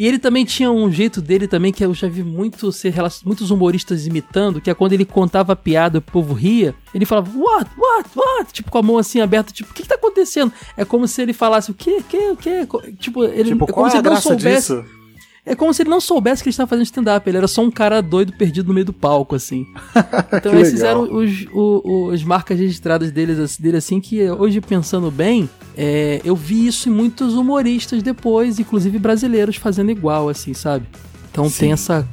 E 0.00 0.06
ele 0.06 0.18
também 0.18 0.46
tinha 0.46 0.70
um 0.70 0.90
jeito 0.90 1.20
dele 1.20 1.46
também 1.46 1.70
que 1.70 1.84
eu 1.84 1.92
já 1.92 2.08
vi 2.08 2.24
muito 2.24 2.72
ser 2.72 2.94
muitos 3.22 3.50
humoristas 3.50 4.06
imitando, 4.06 4.58
que 4.58 4.70
é 4.70 4.74
quando 4.74 4.94
ele 4.94 5.04
contava 5.04 5.52
a 5.52 5.56
piada 5.56 5.98
e 5.98 6.00
o 6.00 6.00
povo 6.00 6.32
ria, 6.32 6.74
ele 6.94 7.04
falava, 7.04 7.30
what, 7.38 7.70
what, 7.76 8.08
what? 8.16 8.50
Tipo, 8.50 8.70
com 8.70 8.78
a 8.78 8.82
mão 8.82 8.96
assim 8.96 9.20
aberta, 9.20 9.52
tipo, 9.52 9.70
o 9.70 9.74
que 9.74 9.82
que 9.82 9.88
tá 9.88 9.96
acontecendo? 9.96 10.50
É 10.74 10.86
como 10.86 11.06
se 11.06 11.20
ele 11.20 11.34
falasse, 11.34 11.70
o 11.70 11.74
que, 11.74 12.02
que, 12.04 12.16
o 12.30 12.34
que? 12.34 12.66
Tipo, 12.98 13.24
ele, 13.24 13.50
Tipo, 13.50 13.66
é 13.68 13.72
como 13.74 13.88
é 13.88 13.90
se 13.90 13.96
a 13.98 14.00
ele 14.00 14.08
não 14.08 14.16
soubesse. 14.16 14.72
disso? 14.74 14.99
É 15.44 15.54
como 15.54 15.72
se 15.72 15.82
ele 15.82 15.88
não 15.90 16.00
soubesse 16.00 16.42
que 16.42 16.48
ele 16.48 16.52
estava 16.52 16.68
fazendo 16.68 16.84
stand-up, 16.84 17.28
ele 17.28 17.38
era 17.38 17.48
só 17.48 17.62
um 17.62 17.70
cara 17.70 18.00
doido 18.02 18.32
perdido 18.34 18.68
no 18.68 18.74
meio 18.74 18.84
do 18.86 18.92
palco, 18.92 19.34
assim. 19.34 19.66
Então 20.32 20.58
esses 20.60 20.80
legal. 20.80 21.04
eram 21.06 21.16
os, 21.16 21.46
o- 21.52 21.82
o- 22.08 22.10
as 22.10 22.22
marcas 22.22 22.58
registradas 22.58 23.10
deles, 23.10 23.38
assim, 23.38 23.62
dele, 23.62 23.76
assim, 23.78 24.00
que 24.00 24.30
hoje 24.30 24.60
pensando 24.60 25.10
bem, 25.10 25.48
é, 25.76 26.20
eu 26.24 26.36
vi 26.36 26.66
isso 26.66 26.88
em 26.88 26.92
muitos 26.92 27.34
humoristas 27.34 28.02
depois, 28.02 28.58
inclusive 28.58 28.98
brasileiros, 28.98 29.56
fazendo 29.56 29.90
igual, 29.90 30.28
assim, 30.28 30.52
sabe? 30.54 30.86
Então 31.32 31.48
Sim. 31.48 31.58
tem 31.58 31.72
essa 31.72 32.06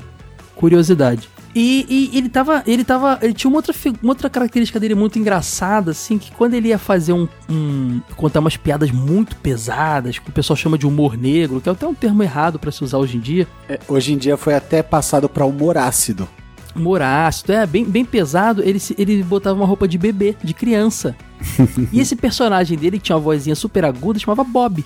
curiosidade. 0.56 1.30
E, 1.60 2.12
e 2.14 2.18
ele 2.18 2.30
tava. 2.30 2.62
Ele 2.68 2.84
tava. 2.84 3.18
Ele 3.20 3.34
tinha 3.34 3.50
uma 3.50 3.58
outra, 3.58 3.74
uma 4.04 4.12
outra 4.12 4.30
característica 4.30 4.80
dele 4.80 4.94
muito 4.94 5.18
engraçada, 5.18 5.90
assim, 5.90 6.20
que 6.20 6.32
quando 6.32 6.54
ele 6.54 6.68
ia 6.68 6.78
fazer 6.78 7.14
um. 7.14 7.28
um- 7.50 8.00
contar 8.16 8.42
umas 8.42 8.56
piadas 8.56 8.92
muito 8.92 9.36
pesadas, 9.38 10.20
que 10.20 10.30
o 10.30 10.32
pessoal 10.32 10.56
chama 10.56 10.78
de 10.78 10.86
humor 10.86 11.18
negro, 11.18 11.60
que 11.60 11.68
é 11.68 11.72
até 11.72 11.88
um 11.88 11.96
termo 11.96 12.22
errado 12.22 12.60
pra 12.60 12.72
se 12.72 12.84
usar 12.84 13.00
hoje 13.00 13.18
em 13.18 13.20
dia. 13.20 13.48
É, 13.68 13.80
hoje 13.88 14.14
em 14.14 14.18
dia 14.18 14.38
foi 14.38 14.54
até 14.54 14.84
passado 14.84 15.28
pra 15.28 15.46
humor 15.48 15.78
ácido. 15.80 16.28
humor 16.76 17.02
ácido, 17.02 17.54
é 17.54 17.66
bem, 17.66 17.84
bem 17.84 18.06
pesado, 18.06 18.62
ele, 18.62 18.80
ele 18.96 19.24
botava 19.24 19.58
uma 19.60 19.66
roupa 19.66 19.88
de 19.88 19.98
bebê, 19.98 20.36
de 20.44 20.54
criança. 20.54 21.16
e 21.92 22.00
esse 22.00 22.16
personagem 22.16 22.78
dele, 22.78 22.98
que 23.00 23.06
tinha 23.06 23.16
uma 23.16 23.22
vozinha 23.24 23.56
super 23.56 23.84
aguda, 23.84 24.20
chamava 24.20 24.44
Bob. 24.44 24.86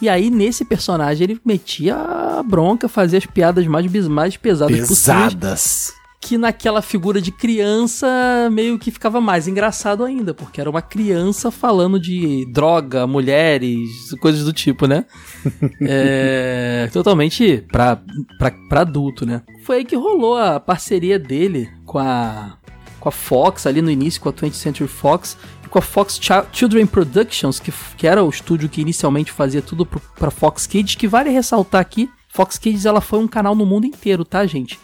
E 0.00 0.08
aí, 0.08 0.30
nesse 0.30 0.64
personagem, 0.64 1.24
ele 1.24 1.40
metia 1.44 1.96
a 1.96 2.42
bronca, 2.42 2.88
fazia 2.88 3.18
as 3.18 3.26
piadas 3.26 3.66
mais, 3.66 4.08
mais 4.08 4.36
pesadas. 4.36 4.88
Pesadas. 4.88 5.92
que 6.20 6.36
naquela 6.36 6.82
figura 6.82 7.20
de 7.20 7.30
criança 7.30 8.06
meio 8.50 8.78
que 8.78 8.90
ficava 8.90 9.20
mais 9.20 9.46
engraçado 9.46 10.04
ainda, 10.04 10.34
porque 10.34 10.60
era 10.60 10.68
uma 10.68 10.82
criança 10.82 11.50
falando 11.50 12.00
de 12.00 12.44
droga, 12.52 13.06
mulheres, 13.06 13.88
coisas 14.20 14.44
do 14.44 14.52
tipo, 14.52 14.86
né? 14.86 15.04
é, 15.82 16.90
totalmente 16.92 17.64
pra, 17.70 18.00
pra, 18.38 18.50
pra 18.68 18.80
adulto, 18.80 19.24
né? 19.24 19.42
Foi 19.64 19.76
aí 19.78 19.84
que 19.84 19.94
rolou 19.96 20.36
a 20.36 20.58
parceria 20.58 21.18
dele 21.18 21.70
com 21.84 21.98
a, 21.98 22.56
com 22.98 23.08
a 23.08 23.12
Fox, 23.12 23.66
ali 23.66 23.80
no 23.80 23.90
início, 23.90 24.20
com 24.20 24.28
a 24.28 24.32
20th 24.32 24.54
Century 24.54 24.88
Fox, 24.88 25.36
com 25.68 25.78
a 25.78 25.82
Fox 25.82 26.18
Ch 26.20 26.30
Children 26.52 26.86
Productions, 26.86 27.60
que, 27.60 27.72
que 27.96 28.06
era 28.06 28.22
o 28.22 28.28
estúdio 28.28 28.68
que 28.68 28.80
inicialmente 28.80 29.32
fazia 29.32 29.62
tudo 29.62 29.84
pro, 29.84 30.00
pra 30.16 30.30
Fox 30.30 30.66
Kids, 30.66 30.94
que 30.94 31.08
vale 31.08 31.30
ressaltar 31.30 31.80
aqui, 31.80 32.10
Fox 32.28 32.58
Kids 32.58 32.84
ela 32.84 33.00
foi 33.00 33.18
um 33.18 33.26
canal 33.26 33.54
no 33.54 33.64
mundo 33.64 33.86
inteiro, 33.86 34.24
tá, 34.24 34.44
gente? 34.46 34.78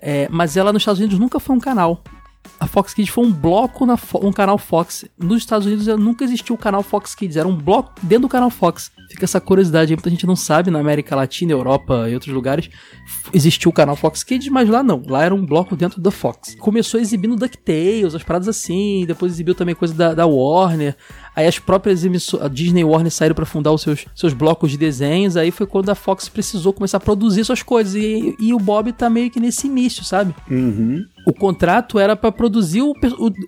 É, 0.00 0.28
mas 0.30 0.56
ela 0.56 0.72
nos 0.72 0.82
Estados 0.82 1.00
Unidos 1.00 1.18
nunca 1.18 1.40
foi 1.40 1.56
um 1.56 1.60
canal. 1.60 2.02
A 2.60 2.66
Fox 2.66 2.94
Kids 2.94 3.12
foi 3.12 3.24
um 3.24 3.32
bloco 3.32 3.84
na 3.84 3.98
um 4.22 4.32
canal 4.32 4.58
Fox. 4.58 5.04
Nos 5.18 5.38
Estados 5.38 5.66
Unidos 5.66 5.86
nunca 5.98 6.24
existiu 6.24 6.54
o 6.54 6.58
canal 6.58 6.82
Fox 6.82 7.14
Kids, 7.14 7.36
era 7.36 7.48
um 7.48 7.56
bloco 7.56 7.92
dentro 8.02 8.22
do 8.22 8.28
canal 8.28 8.50
Fox. 8.50 8.92
Fica 9.10 9.24
essa 9.24 9.40
curiosidade 9.40 9.92
aí, 9.92 9.96
muita 9.96 10.10
gente 10.10 10.26
não 10.26 10.36
sabe, 10.36 10.70
na 10.70 10.78
América 10.78 11.14
Latina, 11.14 11.52
Europa 11.52 12.08
e 12.08 12.14
outros 12.14 12.34
lugares 12.34 12.70
existiu 13.32 13.70
o 13.70 13.74
canal 13.74 13.96
Fox 13.96 14.22
Kids, 14.22 14.48
mas 14.48 14.68
lá 14.68 14.82
não, 14.82 15.02
lá 15.06 15.24
era 15.24 15.34
um 15.34 15.44
bloco 15.44 15.76
dentro 15.76 16.00
da 16.00 16.10
Fox. 16.10 16.54
Começou 16.56 16.98
exibindo 17.00 17.36
DuckTales, 17.36 18.14
as 18.14 18.22
paradas 18.22 18.48
assim, 18.48 19.04
depois 19.06 19.32
exibiu 19.32 19.54
também 19.54 19.74
coisa 19.74 19.94
da, 19.94 20.14
da 20.14 20.26
Warner. 20.26 20.96
Aí 21.36 21.46
as 21.46 21.58
próprias 21.58 22.04
emissoras, 22.04 22.46
a 22.46 22.48
Disney 22.48 22.84
Warner 22.84 23.10
saíram 23.10 23.34
para 23.34 23.46
fundar 23.46 23.72
os 23.72 23.82
seus, 23.82 24.06
seus 24.14 24.32
blocos 24.32 24.70
de 24.70 24.78
desenhos. 24.78 25.36
Aí 25.36 25.50
foi 25.50 25.66
quando 25.66 25.90
a 25.90 25.94
Fox 25.94 26.28
precisou 26.28 26.72
começar 26.72 26.98
a 26.98 27.00
produzir 27.00 27.44
suas 27.44 27.62
coisas. 27.62 27.94
E, 27.94 28.36
e 28.38 28.54
o 28.54 28.58
Bob 28.58 28.92
tá 28.92 29.10
meio 29.10 29.30
que 29.30 29.40
nesse 29.40 29.66
início, 29.66 30.04
sabe? 30.04 30.34
Uhum. 30.50 31.04
O 31.26 31.32
contrato 31.32 31.98
era 31.98 32.14
para 32.14 32.30
produzir 32.30 32.82
o, 32.82 32.94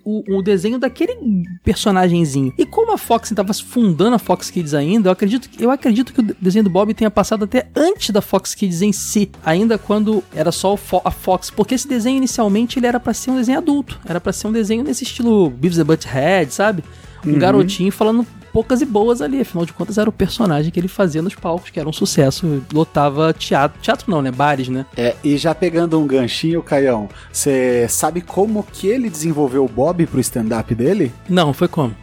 o, 0.03 0.37
o, 0.37 0.41
desenho 0.41 0.79
daquele 0.79 1.15
personagemzinho. 1.63 2.51
E 2.57 2.65
como 2.65 2.91
a 2.91 2.97
Fox 2.97 3.29
estava 3.29 3.53
fundando 3.53 4.15
a 4.15 4.19
Fox 4.19 4.49
Kids 4.49 4.73
ainda, 4.73 5.09
eu 5.09 5.13
acredito, 5.13 5.47
eu 5.59 5.69
acredito 5.69 6.11
que 6.11 6.21
o 6.21 6.35
desenho 6.41 6.63
do 6.63 6.71
Bob 6.71 6.91
tenha 6.93 7.11
passado 7.11 7.43
até 7.43 7.69
antes 7.75 8.09
da 8.09 8.21
Fox 8.21 8.55
Kids 8.55 8.81
em 8.81 8.91
si, 8.91 9.29
ainda 9.45 9.77
quando 9.77 10.23
era 10.33 10.51
só 10.51 10.75
a 11.05 11.11
Fox, 11.11 11.51
porque 11.51 11.75
esse 11.75 11.87
desenho 11.87 12.17
inicialmente 12.17 12.79
ele 12.79 12.87
era 12.87 12.99
para 12.99 13.13
ser 13.13 13.29
um 13.29 13.35
desenho 13.35 13.59
adulto, 13.59 13.99
era 14.05 14.19
para 14.19 14.33
ser 14.33 14.47
um 14.47 14.51
desenho 14.51 14.83
nesse 14.83 15.03
estilo 15.03 15.49
Beavis 15.49 15.77
and 15.77 15.85
Butthead, 15.85 16.51
sabe? 16.51 16.83
Um 17.25 17.31
uhum. 17.31 17.39
garotinho 17.39 17.91
falando 17.91 18.25
poucas 18.51 18.81
e 18.81 18.85
boas 18.85 19.21
ali, 19.21 19.41
afinal 19.41 19.65
de 19.65 19.73
contas 19.73 19.97
era 19.97 20.09
o 20.09 20.13
personagem 20.13 20.71
que 20.71 20.79
ele 20.79 20.87
fazia 20.87 21.21
nos 21.21 21.35
palcos, 21.35 21.69
que 21.69 21.79
era 21.79 21.87
um 21.87 21.93
sucesso, 21.93 22.63
lotava 22.73 23.31
teatro, 23.31 23.79
teatro 23.81 24.09
não, 24.09 24.21
né, 24.21 24.31
bares, 24.31 24.67
né? 24.67 24.85
É, 24.95 25.15
e 25.23 25.37
já 25.37 25.53
pegando 25.53 25.99
um 25.99 26.07
ganchinho, 26.07 26.63
Caião, 26.63 27.07
você 27.31 27.87
sabe 27.87 28.21
como 28.21 28.63
que 28.63 28.87
ele 28.87 29.09
desenvolveu 29.09 29.63
o 29.63 29.69
Bob 29.69 30.05
pro 30.07 30.19
stand-up 30.19 30.73
dele? 30.73 31.13
Não, 31.29 31.53
foi 31.53 31.67
como? 31.67 31.95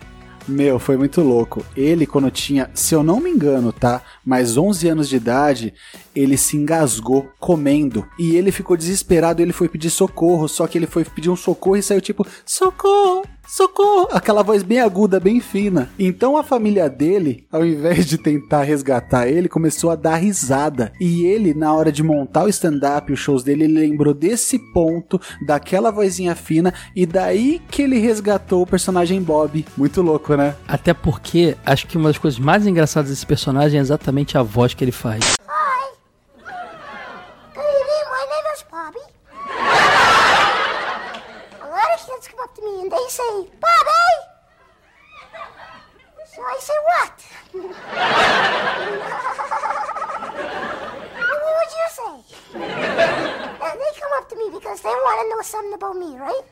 Meu, 0.46 0.78
foi 0.78 0.96
muito 0.96 1.22
louco. 1.22 1.64
Ele, 1.74 2.06
quando 2.06 2.30
tinha, 2.30 2.70
se 2.74 2.94
eu 2.94 3.02
não 3.02 3.18
me 3.18 3.30
engano, 3.30 3.72
tá? 3.72 4.02
Mais 4.24 4.56
11 4.56 4.88
anos 4.88 5.08
de 5.08 5.16
idade, 5.16 5.72
ele 6.14 6.36
se 6.36 6.56
engasgou 6.56 7.30
comendo. 7.40 8.06
E 8.18 8.36
ele 8.36 8.52
ficou 8.52 8.76
desesperado, 8.76 9.40
ele 9.40 9.54
foi 9.54 9.68
pedir 9.68 9.88
socorro. 9.88 10.46
Só 10.46 10.66
que 10.66 10.76
ele 10.76 10.86
foi 10.86 11.04
pedir 11.04 11.30
um 11.30 11.36
socorro 11.36 11.76
e 11.76 11.82
saiu 11.82 12.00
tipo: 12.00 12.26
socorro, 12.44 13.24
socorro! 13.46 14.08
Aquela 14.12 14.42
voz 14.42 14.62
bem 14.62 14.80
aguda, 14.80 15.20
bem 15.20 15.40
fina. 15.40 15.90
Então 15.98 16.36
a 16.36 16.42
família 16.42 16.88
dele, 16.88 17.46
ao 17.50 17.64
invés 17.64 18.06
de 18.06 18.18
tentar 18.18 18.62
resgatar 18.62 19.28
ele, 19.28 19.48
começou 19.48 19.90
a 19.90 19.96
dar 19.96 20.16
risada. 20.16 20.92
E 21.00 21.24
ele, 21.24 21.54
na 21.54 21.72
hora 21.72 21.90
de 21.90 22.02
montar 22.02 22.44
o 22.44 22.48
stand-up, 22.48 23.12
os 23.12 23.18
shows 23.18 23.42
dele, 23.42 23.64
ele 23.64 23.80
lembrou 23.80 24.14
desse 24.14 24.58
ponto, 24.72 25.20
daquela 25.46 25.90
vozinha 25.90 26.34
fina, 26.34 26.72
e 26.94 27.06
daí 27.06 27.60
que 27.70 27.82
ele 27.82 27.98
resgatou 27.98 28.62
o 28.62 28.66
personagem 28.66 29.22
Bob. 29.22 29.64
Muito 29.76 30.02
louco, 30.02 30.34
né? 30.34 30.54
Até 30.66 30.92
porque 30.92 31.56
acho 31.64 31.86
que 31.86 31.96
uma 31.96 32.08
das 32.08 32.18
coisas 32.18 32.38
mais 32.38 32.66
engraçadas 32.66 33.10
desse 33.10 33.26
personagem 33.26 33.78
é 33.78 33.82
exatamente 33.82 34.36
a 34.36 34.42
voz 34.42 34.74
que 34.74 34.84
ele 34.84 34.92
faz. 34.92 35.34
Hi. 35.42 35.94
Good 37.54 37.64
evening, 37.64 38.04
my 38.10 38.24
name 38.30 38.54
is 38.54 38.64
Bobby. 38.70 39.13
Kids 42.06 42.28
come 42.28 42.40
up 42.42 42.54
to 42.54 42.62
me 42.62 42.82
and 42.82 42.90
they 42.90 43.06
say, 43.08 43.48
Bobby! 43.60 44.06
So 46.34 46.42
I 46.42 46.58
say, 46.60 46.74
what? 46.90 47.16
what 51.30 51.40
would 51.56 51.72
you 51.80 51.88
say? 51.90 52.14
And 52.54 53.76
they 53.80 53.92
come 54.00 54.12
up 54.18 54.28
to 54.28 54.36
me 54.36 54.50
because 54.52 54.80
they 54.80 54.88
want 54.88 55.20
to 55.22 55.28
know 55.30 55.42
something 55.42 55.74
about 55.74 55.96
me, 55.96 56.16
right? 56.18 56.42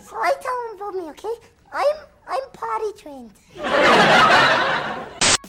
So 0.00 0.16
I 0.16 0.32
tell 0.40 0.56
them 0.62 0.76
about 0.76 0.94
me, 0.94 1.10
okay? 1.10 1.34
I'm, 1.72 1.96
I'm 2.28 2.50
potty 2.52 2.92
trained. 2.96 3.32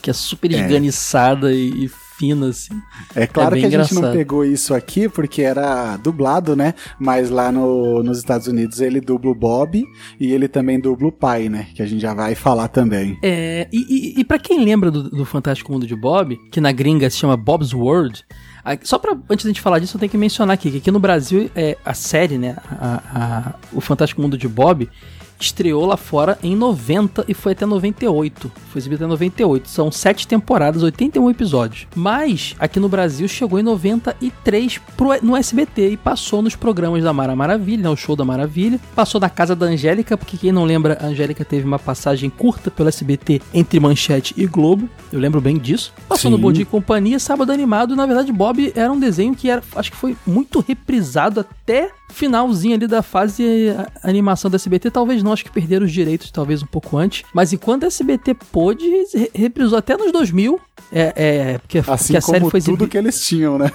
Que 0.01 0.09
é 0.09 0.13
super 0.13 0.51
esganiçada 0.51 1.51
e 1.51 1.89
fina, 2.17 2.49
assim. 2.49 2.73
É 3.15 3.27
claro 3.27 3.55
é 3.55 3.59
que 3.59 3.65
a 3.65 3.67
engraçado. 3.67 3.93
gente 3.95 4.03
não 4.03 4.11
pegou 4.11 4.43
isso 4.43 4.73
aqui 4.73 5.07
porque 5.07 5.41
era 5.41 5.97
dublado, 5.97 6.55
né? 6.55 6.73
Mas 6.99 7.29
lá 7.29 7.51
no, 7.51 8.01
nos 8.03 8.17
Estados 8.17 8.47
Unidos 8.47 8.81
ele 8.81 8.99
dubla 8.99 9.31
o 9.31 9.35
Bob 9.35 9.83
e 10.19 10.31
ele 10.31 10.47
também 10.47 10.79
dubla 10.79 11.07
o 11.07 11.11
pai, 11.11 11.49
né? 11.49 11.67
Que 11.75 11.81
a 11.81 11.85
gente 11.85 12.01
já 12.01 12.13
vai 12.13 12.35
falar 12.35 12.67
também. 12.67 13.17
É, 13.23 13.67
e, 13.71 14.15
e, 14.17 14.21
e 14.21 14.23
para 14.23 14.39
quem 14.39 14.63
lembra 14.63 14.89
do, 14.89 15.09
do 15.09 15.25
Fantástico 15.25 15.71
Mundo 15.71 15.85
de 15.85 15.95
Bob, 15.95 16.37
que 16.51 16.59
na 16.59 16.71
gringa 16.71 17.09
se 17.09 17.17
chama 17.17 17.37
Bob's 17.37 17.73
World, 17.73 18.25
só 18.83 18.99
pra, 18.99 19.17
antes 19.29 19.45
da 19.45 19.49
gente 19.49 19.61
falar 19.61 19.79
disso, 19.79 19.95
eu 19.95 19.99
tenho 19.99 20.09
que 20.09 20.17
mencionar 20.17 20.55
aqui 20.55 20.71
que 20.71 20.77
aqui 20.77 20.91
no 20.91 20.99
Brasil 20.99 21.49
é 21.55 21.77
a 21.85 21.93
série, 21.93 22.37
né? 22.37 22.57
A, 22.69 23.01
a, 23.15 23.53
o 23.71 23.79
Fantástico 23.79 24.21
Mundo 24.21 24.37
de 24.37 24.47
Bob 24.47 24.89
estreou 25.39 25.85
lá 25.85 25.97
fora 25.97 26.37
em 26.41 26.55
90 26.55 27.25
e 27.27 27.33
foi 27.33 27.53
até 27.53 27.65
98. 27.65 28.51
Foi 28.69 28.79
exibido 28.79 29.03
até 29.03 29.09
98. 29.09 29.69
São 29.69 29.91
sete 29.91 30.27
temporadas, 30.27 30.83
81 30.83 31.29
episódios. 31.29 31.87
Mas 31.95 32.55
aqui 32.59 32.79
no 32.79 32.89
Brasil 32.89 33.27
chegou 33.27 33.59
em 33.59 33.63
93 33.63 34.79
pro, 34.95 35.09
no 35.21 35.35
SBT 35.35 35.91
e 35.91 35.97
passou 35.97 36.41
nos 36.41 36.55
programas 36.55 37.03
da 37.03 37.13
Mara 37.13 37.35
Maravilha, 37.35 37.83
né, 37.83 37.89
o 37.89 37.95
show 37.95 38.15
da 38.15 38.25
Maravilha. 38.25 38.79
Passou 38.95 39.19
na 39.19 39.29
casa 39.29 39.55
da 39.55 39.65
Angélica, 39.65 40.17
porque 40.17 40.37
quem 40.37 40.51
não 40.51 40.63
lembra, 40.63 40.97
a 41.01 41.07
Angélica 41.07 41.45
teve 41.45 41.65
uma 41.65 41.79
passagem 41.79 42.29
curta 42.29 42.71
pelo 42.71 42.89
SBT 42.89 43.41
entre 43.53 43.79
Manchete 43.79 44.33
e 44.37 44.45
Globo. 44.45 44.89
Eu 45.11 45.19
lembro 45.19 45.41
bem 45.41 45.57
disso. 45.57 45.93
Passou 46.07 46.29
Sim. 46.29 46.35
no 46.35 46.41
Bom 46.41 46.51
Dia 46.51 46.63
e 46.63 46.65
Companhia, 46.65 47.19
Sábado 47.19 47.51
Animado. 47.51 47.95
Na 47.95 48.05
verdade, 48.05 48.31
Bob 48.31 48.71
era 48.75 48.91
um 48.91 48.99
desenho 48.99 49.35
que 49.35 49.49
era, 49.49 49.63
acho 49.75 49.91
que 49.91 49.97
foi 49.97 50.15
muito 50.25 50.59
reprisado 50.59 51.39
até 51.39 51.91
finalzinho 52.09 52.75
ali 52.75 52.87
da 52.87 53.01
fase 53.01 53.75
animação 54.03 54.49
da 54.49 54.55
SBT, 54.55 54.91
talvez 54.91 55.21
não, 55.21 55.33
acho 55.33 55.43
que 55.43 55.51
perderam 55.51 55.85
os 55.85 55.91
direitos 55.91 56.31
talvez 56.31 56.63
um 56.63 56.67
pouco 56.67 56.97
antes, 56.97 57.23
mas 57.33 57.53
enquanto 57.53 57.83
a 57.83 57.87
SBT 57.87 58.35
pôde, 58.51 58.85
reprisou 59.33 59.77
até 59.77 59.95
nos 59.97 60.11
2000, 60.11 60.59
é, 60.91 61.13
é 61.15 61.57
porque, 61.59 61.79
assim 61.79 62.13
que 62.13 62.17
a 62.17 62.21
série 62.21 62.49
foi 62.49 62.61
tudo 62.61 62.87
que 62.87 62.97
eles 62.97 63.25
tinham, 63.25 63.57
né? 63.57 63.71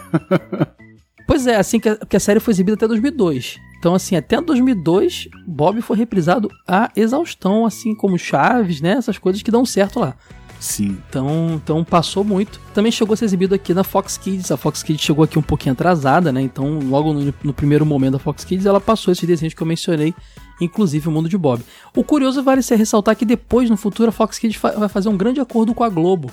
pois 1.27 1.47
é, 1.47 1.57
assim 1.57 1.79
que 1.79 1.89
a, 1.89 1.97
que 1.97 2.17
a 2.17 2.21
série 2.21 2.41
foi 2.41 2.53
exibida 2.53 2.75
até 2.75 2.89
2002. 2.89 3.61
Então, 3.83 3.97
assim, 3.97 4.15
até 4.15 4.41
2002, 4.41 5.29
Bob 5.45 5.83
foi 5.83 5.97
reprisado 5.97 6.49
a 6.69 6.89
exaustão, 6.95 7.67
assim 7.67 7.97
como 7.97 8.17
Chaves, 8.17 8.81
né? 8.81 8.93
Essas 8.93 9.19
coisas 9.19 9.43
que 9.43 9.51
dão 9.51 9.67
certo 9.67 9.99
lá. 9.99 10.15
Sim. 10.63 10.97
Então, 11.09 11.55
então 11.55 11.83
passou 11.83 12.23
muito. 12.23 12.61
Também 12.73 12.93
chegou 12.93 13.15
a 13.15 13.17
ser 13.17 13.25
exibido 13.25 13.53
aqui 13.53 13.75
na 13.75 13.83
Fox 13.83 14.17
Kids. 14.17 14.53
A 14.53 14.57
Fox 14.57 14.81
Kids 14.81 15.05
chegou 15.05 15.25
aqui 15.25 15.37
um 15.37 15.43
pouquinho 15.43 15.73
atrasada, 15.73 16.31
né? 16.31 16.41
Então, 16.41 16.79
logo 16.79 17.13
no, 17.13 17.35
no 17.43 17.53
primeiro 17.53 17.85
momento 17.85 18.13
da 18.13 18.19
Fox 18.21 18.45
Kids, 18.45 18.65
ela 18.65 18.81
passou 18.81 19.11
esses 19.11 19.27
desenhos 19.27 19.55
que 19.55 19.61
eu 19.61 19.67
mencionei, 19.67 20.15
inclusive 20.61 21.09
o 21.09 21.11
mundo 21.11 21.29
de 21.29 21.37
Bob. 21.37 21.65
O 21.97 22.05
curioso 22.05 22.45
vale 22.45 22.63
ser 22.63 22.77
ressaltar 22.77 23.17
que 23.17 23.25
depois, 23.25 23.69
no 23.69 23.77
futuro, 23.77 24.11
a 24.11 24.13
Fox 24.13 24.39
Kids 24.39 24.57
vai 24.57 24.89
fazer 24.89 25.09
um 25.09 25.17
grande 25.17 25.41
acordo 25.41 25.75
com 25.75 25.83
a 25.83 25.89
Globo. 25.89 26.31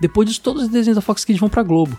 Depois 0.00 0.28
disso, 0.28 0.40
todos 0.40 0.62
os 0.62 0.68
desenhos 0.68 0.94
da 0.94 1.02
Fox 1.02 1.24
Kids 1.24 1.40
vão 1.40 1.48
pra 1.48 1.64
Globo 1.64 1.98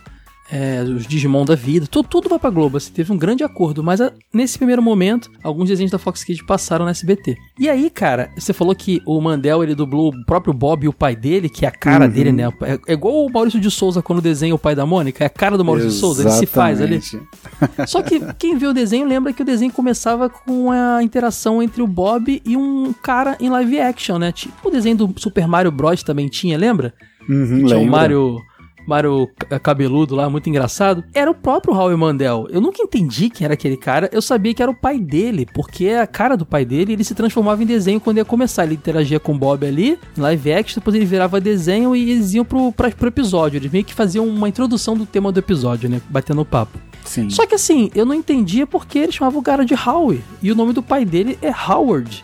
é, 0.51 0.83
os 0.83 1.07
Digimon 1.07 1.45
da 1.45 1.55
vida, 1.55 1.87
tudo, 1.87 2.07
tudo 2.07 2.29
vai 2.29 2.37
pra 2.37 2.49
Globo. 2.49 2.77
Assim, 2.77 2.91
teve 2.91 3.11
um 3.11 3.17
grande 3.17 3.43
acordo, 3.43 3.83
mas 3.83 4.01
a, 4.01 4.07
ah, 4.07 4.13
nesse 4.33 4.57
primeiro 4.57 4.81
momento, 4.81 5.31
alguns 5.43 5.69
desenhos 5.69 5.91
da 5.91 5.97
Fox 5.97 6.23
Kids 6.23 6.45
passaram 6.45 6.85
na 6.85 6.91
SBT. 6.91 7.35
E 7.59 7.69
aí, 7.69 7.89
cara, 7.89 8.29
você 8.37 8.53
falou 8.53 8.75
que 8.75 9.01
o 9.05 9.19
Mandel 9.21 9.63
ele 9.63 9.75
dublou 9.75 10.09
o 10.09 10.25
próprio 10.25 10.53
Bob 10.53 10.83
e 10.83 10.87
o 10.87 10.93
pai 10.93 11.15
dele, 11.15 11.49
que 11.49 11.65
é 11.65 11.69
a 11.69 11.71
cara 11.71 12.05
uhum. 12.05 12.11
dele, 12.11 12.31
né? 12.31 12.51
É, 12.61 12.79
é, 12.87 12.93
igual 12.93 13.25
o 13.25 13.31
Maurício 13.31 13.59
de 13.59 13.71
Souza 13.71 14.01
quando 14.01 14.21
desenha 14.21 14.53
o 14.53 14.59
pai 14.59 14.75
da 14.75 14.85
Mônica, 14.85 15.23
é 15.23 15.27
a 15.27 15.29
cara 15.29 15.57
do 15.57 15.65
Maurício 15.65 15.89
Exatamente. 15.89 16.15
de 16.15 16.23
Souza, 16.23 16.29
ele 16.29 16.39
se 16.39 16.45
faz 16.45 16.81
ali. 16.81 17.01
Só 17.87 18.01
que 18.01 18.19
quem 18.37 18.57
viu 18.57 18.71
o 18.71 18.73
desenho 18.73 19.07
lembra 19.07 19.33
que 19.33 19.41
o 19.41 19.45
desenho 19.45 19.71
começava 19.71 20.29
com 20.29 20.71
a 20.71 21.01
interação 21.01 21.63
entre 21.63 21.81
o 21.81 21.87
Bob 21.87 22.41
e 22.45 22.57
um 22.57 22.93
cara 22.93 23.37
em 23.39 23.49
live 23.49 23.79
action, 23.79 24.17
né? 24.17 24.31
Tipo 24.31 24.67
o 24.67 24.71
desenho 24.71 24.97
do 24.97 25.13
Super 25.17 25.47
Mario 25.47 25.71
Bros. 25.71 26.03
também 26.03 26.27
tinha, 26.27 26.57
lembra? 26.57 26.93
Uhum, 27.29 27.65
tinha 27.65 27.79
o 27.79 27.85
Mario 27.85 28.41
Mario 28.87 29.29
cabeludo 29.61 30.15
lá, 30.15 30.29
muito 30.29 30.49
engraçado, 30.49 31.03
era 31.13 31.29
o 31.29 31.33
próprio 31.35 31.73
Howie 31.73 31.95
Mandel. 31.95 32.47
Eu 32.49 32.61
nunca 32.61 32.81
entendi 32.81 33.29
quem 33.29 33.45
era 33.45 33.53
aquele 33.53 33.77
cara, 33.77 34.09
eu 34.11 34.21
sabia 34.21 34.53
que 34.53 34.61
era 34.61 34.71
o 34.71 34.75
pai 34.75 34.99
dele, 34.99 35.47
porque 35.53 35.89
a 35.89 36.07
cara 36.07 36.35
do 36.35 36.45
pai 36.45 36.65
dele, 36.65 36.93
ele 36.93 37.03
se 37.03 37.15
transformava 37.15 37.63
em 37.63 37.65
desenho 37.65 37.99
quando 37.99 38.17
ia 38.17 38.25
começar. 38.25 38.63
Ele 38.63 38.75
interagia 38.75 39.19
com 39.19 39.33
o 39.33 39.37
Bob 39.37 39.65
ali, 39.65 39.99
live 40.17 40.53
action, 40.53 40.79
depois 40.79 40.95
ele 40.95 41.05
virava 41.05 41.39
desenho 41.39 41.95
e 41.95 42.11
eles 42.11 42.33
iam 42.33 42.45
pro, 42.45 42.71
pra, 42.71 42.91
pro 42.91 43.07
episódio. 43.07 43.57
Eles 43.57 43.71
meio 43.71 43.85
que 43.85 43.93
faziam 43.93 44.27
uma 44.27 44.49
introdução 44.49 44.95
do 44.95 45.05
tema 45.05 45.31
do 45.31 45.39
episódio, 45.39 45.89
né? 45.89 46.01
Batendo 46.09 46.43
papo. 46.45 46.77
Sim. 47.05 47.29
Só 47.29 47.45
que 47.45 47.55
assim, 47.55 47.89
eu 47.93 48.05
não 48.05 48.13
entendia 48.13 48.65
porque 48.65 48.99
ele 48.99 49.11
chamava 49.11 49.37
o 49.37 49.41
cara 49.41 49.65
de 49.65 49.73
Howie. 49.73 50.23
E 50.41 50.51
o 50.51 50.55
nome 50.55 50.73
do 50.73 50.81
pai 50.81 51.05
dele 51.05 51.37
é 51.41 51.51
Howard. 51.51 52.23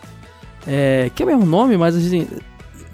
É, 0.66 1.10
que 1.14 1.22
é 1.22 1.26
o 1.26 1.28
mesmo 1.28 1.46
nome, 1.46 1.76
mas 1.76 1.96
assim, 1.96 2.26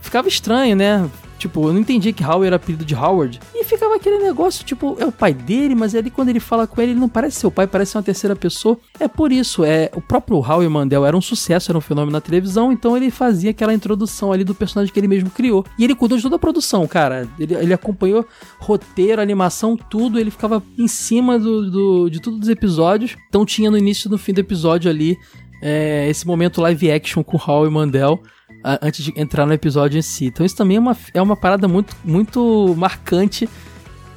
ficava 0.00 0.28
estranho, 0.28 0.76
né? 0.76 1.08
Tipo, 1.38 1.68
eu 1.68 1.72
não 1.72 1.80
entendia 1.80 2.12
que 2.12 2.24
Howie 2.24 2.46
era 2.46 2.56
apelido 2.56 2.84
de 2.84 2.94
Howard. 2.94 3.40
E 3.54 3.64
ficava 3.64 3.96
aquele 3.96 4.18
negócio, 4.18 4.64
tipo, 4.64 4.96
é 4.98 5.04
o 5.04 5.12
pai 5.12 5.34
dele, 5.34 5.74
mas 5.74 5.94
ali 5.94 6.10
quando 6.10 6.28
ele 6.28 6.40
fala 6.40 6.66
com 6.66 6.80
ele, 6.80 6.92
ele 6.92 7.00
não 7.00 7.08
parece 7.08 7.40
ser 7.40 7.46
o 7.46 7.50
pai, 7.50 7.66
parece 7.66 7.96
uma 7.96 8.02
terceira 8.02 8.34
pessoa. 8.34 8.78
É 8.98 9.08
por 9.08 9.32
isso, 9.32 9.64
é 9.64 9.90
o 9.94 10.00
próprio 10.00 10.38
Howie 10.38 10.68
Mandel 10.68 11.04
era 11.04 11.16
um 11.16 11.20
sucesso, 11.20 11.70
era 11.70 11.78
um 11.78 11.80
fenômeno 11.80 12.12
na 12.12 12.20
televisão, 12.20 12.72
então 12.72 12.96
ele 12.96 13.10
fazia 13.10 13.50
aquela 13.50 13.74
introdução 13.74 14.32
ali 14.32 14.44
do 14.44 14.54
personagem 14.54 14.92
que 14.92 14.98
ele 14.98 15.08
mesmo 15.08 15.30
criou. 15.30 15.64
E 15.78 15.84
ele 15.84 15.94
cuidou 15.94 16.16
de 16.16 16.22
toda 16.22 16.36
a 16.36 16.38
produção, 16.38 16.86
cara. 16.86 17.28
Ele, 17.38 17.54
ele 17.54 17.74
acompanhou 17.74 18.26
roteiro, 18.58 19.20
animação, 19.20 19.76
tudo, 19.76 20.18
ele 20.18 20.30
ficava 20.30 20.62
em 20.78 20.88
cima 20.88 21.38
do, 21.38 21.70
do, 21.70 22.08
de 22.08 22.20
todos 22.20 22.40
os 22.40 22.48
episódios. 22.48 23.16
Então 23.28 23.44
tinha 23.44 23.70
no 23.70 23.78
início 23.78 24.08
e 24.08 24.10
no 24.10 24.18
fim 24.18 24.32
do 24.32 24.40
episódio 24.40 24.90
ali 24.90 25.16
é, 25.62 26.08
esse 26.08 26.26
momento 26.26 26.60
live 26.60 26.90
action 26.90 27.22
com 27.22 27.38
Howie 27.38 27.70
Mandel 27.70 28.20
antes 28.62 29.04
de 29.04 29.12
entrar 29.16 29.46
no 29.46 29.52
episódio 29.52 29.98
em 29.98 30.02
si. 30.02 30.26
Então 30.26 30.44
isso 30.44 30.56
também 30.56 30.76
é 30.76 30.80
uma, 30.80 30.96
é 31.14 31.22
uma 31.22 31.36
parada 31.36 31.68
muito, 31.68 31.96
muito 32.04 32.74
marcante. 32.76 33.48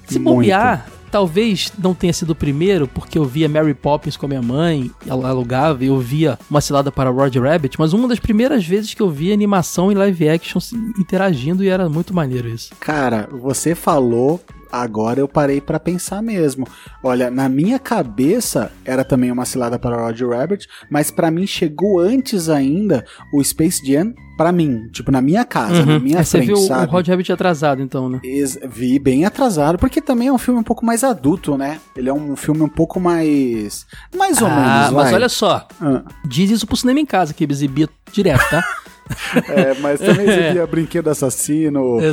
Se 0.07 0.17
bobear, 0.17 0.87
talvez 1.09 1.71
não 1.77 1.93
tenha 1.93 2.13
sido 2.13 2.31
o 2.31 2.35
primeiro, 2.35 2.87
porque 2.87 3.17
eu 3.17 3.25
via 3.25 3.49
Mary 3.49 3.73
Poppins 3.73 4.17
com 4.17 4.25
a 4.25 4.29
minha 4.29 4.41
mãe, 4.41 4.89
ela 5.05 5.29
alugava, 5.29 5.83
e 5.83 5.87
eu 5.87 5.99
via 5.99 6.37
Uma 6.49 6.61
Cilada 6.61 6.91
para 6.91 7.09
Roger 7.09 7.43
Rabbit, 7.43 7.79
mas 7.79 7.93
uma 7.93 8.07
das 8.07 8.19
primeiras 8.19 8.65
vezes 8.65 8.93
que 8.93 9.01
eu 9.01 9.09
vi 9.09 9.31
animação 9.31 9.91
e 9.91 9.95
live 9.95 10.29
action 10.29 10.59
interagindo 10.97 11.63
e 11.63 11.69
era 11.69 11.89
muito 11.89 12.13
maneiro 12.13 12.47
isso. 12.47 12.71
Cara, 12.79 13.27
você 13.31 13.75
falou, 13.75 14.41
agora 14.71 15.19
eu 15.19 15.27
parei 15.27 15.61
pra 15.61 15.79
pensar 15.79 16.21
mesmo. 16.21 16.67
Olha, 17.03 17.29
na 17.29 17.47
minha 17.49 17.79
cabeça 17.79 18.71
era 18.85 19.03
também 19.03 19.31
uma 19.31 19.45
cilada 19.45 19.77
para 19.77 19.97
Roger 19.97 20.29
Rabbit, 20.29 20.67
mas 20.89 21.11
pra 21.11 21.31
mim 21.31 21.45
chegou 21.47 21.99
antes 21.99 22.49
ainda 22.49 23.05
o 23.33 23.43
Space 23.43 23.85
Jam 23.85 24.13
pra 24.37 24.53
mim, 24.53 24.87
tipo 24.93 25.11
na 25.11 25.21
minha 25.21 25.43
casa, 25.43 25.85
na 25.85 25.99
minha 25.99 26.23
você 26.23 26.37
frente, 26.37 26.47
viu 26.47 26.55
o 26.55 26.65
sabe? 26.65 26.89
Roger 26.89 27.11
Rabbit 27.11 27.31
atrasado, 27.33 27.81
então, 27.81 28.07
né? 28.07 28.21
Vi 28.69 28.97
bem 28.97 29.25
atrasado, 29.25 29.77
porque 29.77 29.99
também 29.99 30.29
é 30.29 30.31
um 30.31 30.37
filme 30.37 30.59
um 30.61 30.63
pouco 30.63 30.85
mais 30.85 31.03
adulto, 31.03 31.57
né? 31.57 31.77
Ele 31.93 32.07
é 32.07 32.13
um 32.13 32.37
filme 32.37 32.61
um 32.61 32.69
pouco 32.69 33.01
mais. 33.01 33.85
Mais 34.15 34.41
ou 34.41 34.47
ah, 34.47 34.55
menos, 34.55 34.91
mas 34.91 35.03
vai. 35.03 35.13
olha 35.13 35.27
só, 35.27 35.67
Ah, 35.81 36.03
diz 36.25 36.49
isso 36.51 36.65
pro 36.65 36.77
cinema 36.77 37.01
em 37.01 37.05
casa, 37.05 37.33
que 37.33 37.43
exibia 37.43 37.89
direto, 38.13 38.49
tá? 38.49 38.63
é, 39.49 39.73
mas 39.81 39.99
também 39.99 40.27
exibia 40.29 40.65
brinquedo 40.67 41.07
assassino. 41.09 41.79
Como 41.81 41.99
que 41.99 42.05
é? 42.05 42.09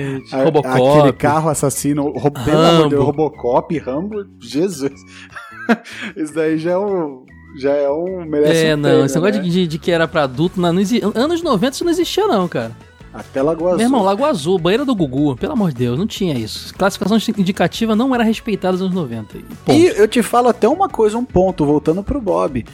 Exatamente. 0.00 0.34
A- 0.34 0.44
Robocop. 0.44 0.98
Aquele 0.98 1.12
carro 1.12 1.48
assassino. 1.50 2.10
Ro- 2.10 2.30
Pelo 2.30 2.58
amor 2.64 2.88
de. 2.88 2.94
Robocop, 2.96 3.78
Rambo, 3.78 4.24
Jesus. 4.40 4.92
Isso 6.16 6.34
daí 6.34 6.58
já 6.58 6.72
é 6.72 6.78
um. 6.78 7.24
Já 7.58 7.72
é 7.72 7.90
um. 7.90 8.24
Merece 8.24 8.66
É, 8.66 8.74
um 8.74 8.76
não, 8.76 8.88
prêmio, 8.90 9.06
esse 9.06 9.14
negócio 9.16 9.42
né? 9.42 9.48
de, 9.48 9.66
de- 9.66 9.78
que 9.78 9.90
era 9.90 10.06
pra 10.06 10.24
adulto, 10.24 10.60
não, 10.60 10.72
não 10.72 10.80
exi- 10.80 11.00
anos 11.14 11.42
90 11.42 11.74
isso 11.74 11.84
não 11.84 11.90
existia 11.90 12.26
não, 12.26 12.46
cara. 12.46 12.70
Até 13.14 13.40
Lagoa 13.40 13.68
Azul. 13.70 13.78
Meu 13.78 13.86
irmão, 13.86 14.02
Lago 14.02 14.24
Azul, 14.26 14.58
banheira 14.58 14.84
do 14.84 14.94
Gugu, 14.94 15.36
pelo 15.36 15.54
amor 15.54 15.70
de 15.72 15.76
Deus, 15.78 15.98
não 15.98 16.06
tinha 16.06 16.34
isso. 16.38 16.74
Classificação 16.74 17.16
indicativa 17.38 17.96
não 17.96 18.14
era 18.14 18.22
respeitada 18.22 18.72
nos 18.72 18.82
anos 18.82 18.94
90. 18.94 19.38
E, 19.38 19.40
ponto. 19.42 19.72
E 19.78 19.86
eu 19.86 20.06
te 20.06 20.22
falo 20.22 20.48
até 20.48 20.68
uma 20.68 20.86
coisa, 20.86 21.16
um 21.16 21.24
ponto, 21.24 21.64
voltando 21.64 22.02
pro 22.02 22.20
Bob. 22.20 22.66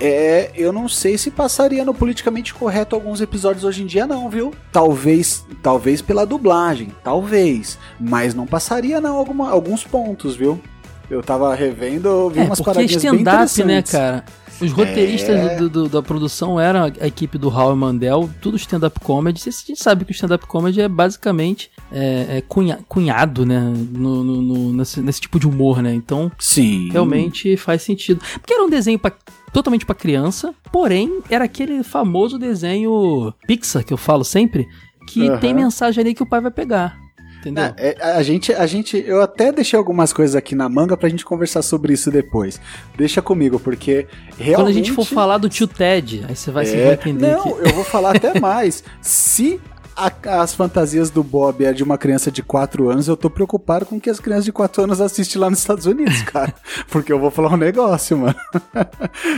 É, 0.00 0.50
eu 0.54 0.72
não 0.72 0.88
sei 0.88 1.18
se 1.18 1.30
passaria 1.30 1.84
no 1.84 1.92
politicamente 1.92 2.54
correto 2.54 2.94
alguns 2.94 3.20
episódios 3.20 3.64
hoje 3.64 3.82
em 3.82 3.86
dia, 3.86 4.06
não, 4.06 4.28
viu? 4.30 4.54
Talvez, 4.70 5.44
talvez 5.62 6.00
pela 6.00 6.24
dublagem, 6.24 6.92
talvez. 7.02 7.78
Mas 7.98 8.34
não 8.34 8.46
passaria, 8.46 9.00
não, 9.00 9.16
alguma, 9.16 9.50
alguns 9.50 9.84
pontos, 9.84 10.36
viu? 10.36 10.60
Eu 11.10 11.22
tava 11.22 11.54
revendo, 11.54 12.30
vi 12.30 12.40
é, 12.40 12.44
umas 12.44 12.58
porque 12.58 12.72
paradinhas 12.72 13.02
bem 13.02 13.12
stand-up, 13.14 13.64
né, 13.64 13.78
interessantes. 13.78 13.92
cara? 13.92 14.24
Os 14.60 14.72
roteiristas 14.72 15.36
É. 15.36 15.56
do- 15.56 15.68
do- 15.70 15.88
da 15.88 16.02
produção 16.02 16.58
eram 16.58 16.84
a 17.00 17.06
equipe 17.06 17.38
do 17.38 17.48
Howie 17.48 17.76
Mandel, 17.76 18.28
tudo 18.40 18.56
stand-up 18.56 18.98
comedy. 19.00 19.40
A 19.46 19.50
gente 19.50 19.76
sabe 19.76 20.04
que 20.04 20.10
o 20.10 20.14
stand-up 20.14 20.46
comedy 20.46 20.80
é 20.80 20.88
basicamente 20.88 21.70
é, 21.92 22.38
é 22.38 22.40
cunha- 22.42 22.80
cunhado, 22.88 23.46
né? 23.46 23.60
No, 23.92 24.22
no- 24.24 24.42
no- 24.42 24.72
nesse, 24.74 25.00
nesse 25.00 25.20
tipo 25.22 25.38
de 25.40 25.46
humor, 25.46 25.80
né? 25.82 25.94
Então, 25.94 26.30
Sim. 26.38 26.90
realmente 26.90 27.56
faz 27.56 27.82
sentido. 27.82 28.20
Porque 28.40 28.52
era 28.52 28.62
um 28.64 28.68
desenho 28.68 28.98
pra- 28.98 29.12
totalmente 29.52 29.86
pra 29.86 29.94
criança, 29.94 30.54
porém, 30.70 31.20
era 31.30 31.44
aquele 31.46 31.82
famoso 31.82 32.38
desenho 32.38 33.32
Pixar, 33.46 33.84
que 33.84 33.92
eu 33.92 33.96
falo 33.96 34.22
sempre, 34.24 34.66
que 35.06 35.28
Aham. 35.28 35.38
tem 35.38 35.54
mensagem 35.54 36.02
ali 36.02 36.14
que 36.14 36.22
o 36.22 36.28
pai 36.28 36.40
vai 36.40 36.50
pegar. 36.50 36.98
Entendeu? 37.40 37.64
É, 37.76 37.96
é, 37.98 38.12
a 38.12 38.22
gente, 38.22 38.52
a 38.52 38.66
gente, 38.66 39.02
eu 39.06 39.22
até 39.22 39.52
deixei 39.52 39.78
algumas 39.78 40.12
coisas 40.12 40.34
aqui 40.34 40.54
na 40.54 40.68
manga 40.68 40.96
pra 40.96 41.08
gente 41.08 41.24
conversar 41.24 41.62
sobre 41.62 41.92
isso 41.92 42.10
depois. 42.10 42.60
Deixa 42.96 43.22
comigo, 43.22 43.60
porque 43.60 44.06
realmente... 44.36 44.54
Quando 44.56 44.66
a 44.68 44.72
gente 44.72 44.92
for 44.92 45.04
falar 45.06 45.38
do 45.38 45.48
tio 45.48 45.66
Ted, 45.66 46.24
aí 46.28 46.34
você 46.34 46.50
vai, 46.50 46.66
É, 46.66 46.94
entender 46.94 47.32
não, 47.36 47.42
que. 47.42 47.48
eu 47.68 47.74
vou 47.74 47.84
falar 47.84 48.16
até 48.16 48.38
mais. 48.40 48.82
Se 49.00 49.60
a- 50.06 50.42
as 50.42 50.54
fantasias 50.54 51.10
do 51.10 51.22
Bob 51.22 51.64
é 51.64 51.72
de 51.72 51.82
uma 51.82 51.98
criança 51.98 52.30
de 52.30 52.42
4 52.42 52.88
anos, 52.90 53.08
eu 53.08 53.16
tô 53.16 53.28
preocupado 53.28 53.84
com 53.86 53.96
o 53.96 54.00
que 54.00 54.08
as 54.10 54.20
crianças 54.20 54.44
de 54.44 54.52
4 54.52 54.82
anos 54.84 55.00
assistem 55.00 55.40
lá 55.40 55.50
nos 55.50 55.58
Estados 55.58 55.86
Unidos, 55.86 56.22
cara. 56.22 56.54
Porque 56.90 57.12
eu 57.12 57.18
vou 57.18 57.30
falar 57.30 57.52
um 57.52 57.56
negócio, 57.56 58.16
mano. 58.16 58.34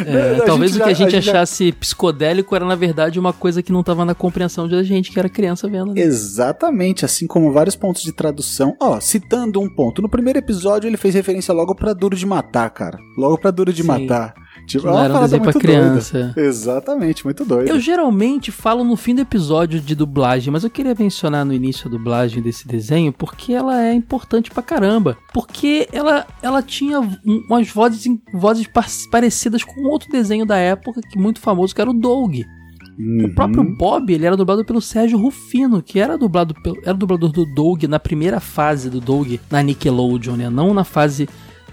É, 0.06 0.36
A 0.42 0.44
talvez 0.44 0.74
o 0.76 0.78
que 0.78 0.82
a 0.82 0.92
gente 0.92 1.08
a 1.08 1.10
gente 1.10 1.24
já- 1.24 1.32
achasse 1.32 1.72
psicodélico 1.72 2.54
era, 2.54 2.64
na 2.64 2.74
verdade, 2.74 3.18
uma 3.18 3.32
coisa 3.32 3.62
que 3.62 3.72
não 3.72 3.82
tava 3.82 4.04
na 4.04 4.14
compreensão 4.14 4.68
da 4.68 4.82
gente, 4.82 5.10
que 5.10 5.18
era 5.18 5.28
criança 5.28 5.68
vendo. 5.68 5.94
né? 5.94 6.00
Exatamente, 6.00 7.04
assim 7.04 7.26
como 7.26 7.52
vários 7.52 7.76
pontos 7.76 8.02
de 8.02 8.12
tradução. 8.12 8.76
Ó, 8.80 9.00
citando 9.00 9.60
um 9.60 9.68
ponto, 9.68 10.00
no 10.02 10.08
primeiro 10.08 10.38
episódio 10.38 10.88
ele 10.88 10.96
fez 10.96 11.14
referência 11.14 11.52
logo 11.54 11.74
pra 11.74 11.92
Duro 11.92 12.16
de 12.16 12.26
Matar, 12.26 12.70
cara. 12.70 12.98
Logo 13.16 13.38
pra 13.38 13.50
Duro 13.50 13.72
de 13.72 13.82
Sim. 13.82 13.88
Matar. 13.88 14.34
Tipo, 14.78 14.86
é 14.86 14.90
não 14.90 14.96
uma 14.98 15.04
era 15.04 15.16
um 15.18 15.20
desenho 15.22 15.42
pra 15.42 15.52
criança. 15.52 16.18
doida. 16.34 16.40
Exatamente, 16.48 17.24
muito 17.24 17.44
doido. 17.44 17.68
Eu 17.68 17.80
geralmente 17.80 18.52
falo 18.52 18.84
no 18.84 18.96
fim 18.96 19.14
do 19.14 19.20
episódio 19.20 19.80
de 19.80 19.94
dublagem, 19.94 20.52
mas 20.52 20.62
eu 20.64 20.70
queria 20.70 20.94
mencionar 20.98 21.44
no 21.44 21.52
início 21.52 21.88
a 21.88 21.90
dublagem 21.90 22.42
desse 22.42 22.66
desenho 22.68 23.12
porque 23.12 23.52
ela 23.52 23.82
é 23.82 23.92
importante 23.92 24.50
pra 24.50 24.62
caramba. 24.62 25.16
Porque 25.32 25.88
ela, 25.92 26.26
ela 26.42 26.62
tinha 26.62 27.00
um- 27.00 27.44
umas 27.48 27.68
vozes, 27.68 28.04
vozes 28.32 28.66
par- 28.66 28.86
parecidas 29.10 29.64
com 29.64 29.82
outro 29.88 30.10
desenho 30.10 30.46
da 30.46 30.56
época, 30.56 31.00
que 31.00 31.18
muito 31.18 31.40
famoso, 31.40 31.74
que 31.74 31.80
era 31.80 31.90
o 31.90 31.94
Doug. 31.94 32.36
O 32.98 33.02
Uhum. 33.02 33.34
próprio 33.34 33.64
Bob, 33.76 34.12
ele 34.12 34.26
era 34.26 34.36
dublado 34.36 34.62
pelo 34.64 34.80
Sérgio 34.80 35.18
Rufino, 35.18 35.82
que 35.82 35.98
era 35.98 36.18
dublado 36.18 36.52
pelo, 36.62 36.76
era 36.82 36.92
dublador 36.92 37.32
do 37.32 37.46
Doug 37.46 37.84
na 37.84 37.98
primeira 37.98 38.40
fase 38.40 38.90
do 38.90 39.00
Doug 39.00 39.34
na 39.50 39.62
Nickelodeon, 39.62 40.36
né? 40.36 40.50
Não 40.50 40.74
na 40.74 40.84
fase 40.84 41.26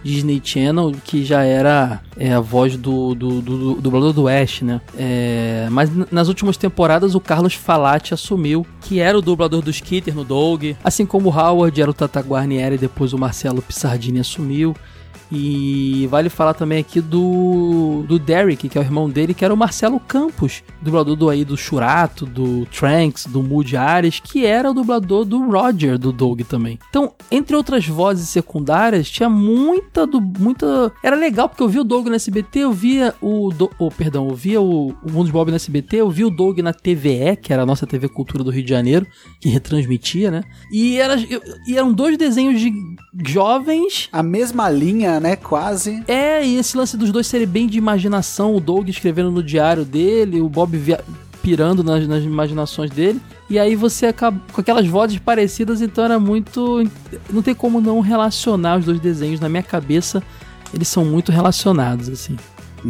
Disney 0.03 0.41
Channel, 0.43 0.91
que 1.03 1.23
já 1.25 1.43
era 1.43 2.01
é, 2.17 2.33
a 2.33 2.39
voz 2.39 2.75
do, 2.77 3.13
do, 3.15 3.41
do- 3.41 3.57
do 3.75 3.81
dublador 3.81 4.13
do 4.13 4.27
Ash, 4.27 4.62
né? 4.62 4.79
É, 4.97 5.67
mas 5.71 5.89
nas 6.12 6.27
últimas 6.27 6.57
temporadas 6.57 7.15
o 7.15 7.19
Carlos 7.19 7.53
Falati 7.53 8.13
assumiu, 8.13 8.65
que 8.81 8.99
era 8.99 9.17
o 9.17 9.21
dublador 9.21 9.62
do 9.62 9.69
Skitter 9.69 10.15
no 10.15 10.23
Doug, 10.23 10.63
assim 10.83 11.05
como 11.05 11.29
o 11.29 11.33
Howard 11.38 11.81
era 11.81 11.91
o 11.91 11.93
Tata 11.93 12.19
Guarnieri, 12.21 12.77
depois 12.77 13.13
o 13.13 13.17
Marcelo 13.17 13.62
Pissardini 13.62 14.19
assumiu. 14.19 14.75
E 15.31 16.07
vale 16.07 16.29
falar 16.29 16.53
também 16.53 16.79
aqui 16.79 17.01
do, 17.01 18.03
do 18.07 18.17
Derek, 18.17 18.69
que 18.69 18.77
é 18.77 18.81
o 18.81 18.83
irmão 18.83 19.09
dele, 19.09 19.33
que 19.33 19.43
era 19.43 19.53
o 19.53 19.57
Marcelo 19.57 19.99
Campos, 19.99 20.63
dublador 20.81 21.15
do 21.15 21.29
aí 21.29 21.43
do 21.43 21.57
Churato, 21.57 22.25
do 22.25 22.65
Tranks, 22.67 23.25
do 23.25 23.43
Moody 23.43 23.75
Ares, 23.75 24.19
que 24.19 24.45
era 24.45 24.71
o 24.71 24.73
dublador 24.73 25.25
do 25.25 25.49
Roger 25.49 25.97
do 25.97 26.11
Doug 26.11 26.41
também. 26.41 26.79
Então, 26.89 27.13
entre 27.29 27.55
outras 27.55 27.85
vozes 27.87 28.29
secundárias, 28.29 29.09
tinha 29.09 29.29
muita 29.29 30.07
do 30.07 30.21
muita 30.21 30.91
era 31.03 31.15
legal 31.15 31.49
porque 31.49 31.63
eu 31.63 31.69
via 31.69 31.81
o 31.81 31.85
Doug 31.85 32.07
no 32.07 32.15
SBT, 32.15 32.59
eu 32.59 32.71
via 32.71 33.13
o 33.21 33.49
Do- 33.49 33.71
oh, 33.79 33.89
perdão, 33.91 34.29
eu 34.29 34.35
via 34.35 34.61
o, 34.61 34.89
o 34.89 35.11
Mundo 35.11 35.31
Bob 35.31 35.49
no 35.49 35.55
SBT, 35.55 35.97
eu 35.97 36.09
via 36.09 36.27
o 36.27 36.31
Doug 36.31 36.59
na 36.59 36.73
TVE, 36.73 37.35
que 37.41 37.51
era 37.51 37.63
a 37.63 37.65
nossa 37.65 37.85
TV 37.85 38.07
Cultura 38.07 38.43
do 38.43 38.51
Rio 38.51 38.63
de 38.63 38.69
Janeiro, 38.69 39.05
que 39.41 39.49
retransmitia, 39.49 40.31
né? 40.31 40.43
E, 40.71 40.97
era, 40.97 41.15
e 41.67 41.77
eram 41.77 41.91
dois 41.91 42.17
desenhos 42.17 42.59
de 42.61 42.71
jovens 43.25 44.09
A 44.11 44.23
mesma 44.23 44.69
linha, 44.69 45.16
né? 45.19 45.36
Quase. 45.36 46.03
é, 46.08 46.45
e 46.45 46.56
esse 46.58 46.75
lance 46.77 46.95
dos 46.97 47.12
dois 47.12 47.27
serem 47.27 47.47
bem 47.47 47.67
de 47.67 47.77
imaginação, 47.77 48.56
o 48.56 48.60
Doug 48.60 48.89
escrevendo 48.89 49.32
no 49.32 49.41
diário 49.43 49.84
dele, 49.86 50.41
o 50.41 50.49
Bob 50.49 50.77
via- 50.77 51.03
pirando 51.41 51.84
nas, 51.84 52.08
nas 52.08 52.23
imaginações 52.23 52.89
dele. 52.91 53.21
E 53.49 53.58
aí 53.58 53.75
você 53.75 54.08
acaba 54.08 54.38
com 54.51 54.60
aquelas 54.60 54.86
vozes 54.88 55.17
parecidas, 55.19 55.82
então 55.82 56.03
era 56.03 56.19
muito. 56.19 56.84
Não 57.32 57.41
tem 57.41 57.56
como 57.56 57.80
não 57.80 58.01
relacionar 58.01 58.77
os 58.80 58.86
dois 58.86 58.99
desenhos. 58.99 59.39
Na 59.39 59.47
minha 59.47 59.63
cabeça, 59.63 60.21
eles 60.73 60.88
são 60.89 61.06
muito 61.06 61.32
relacionados, 61.32 62.10
assim. 62.10 62.36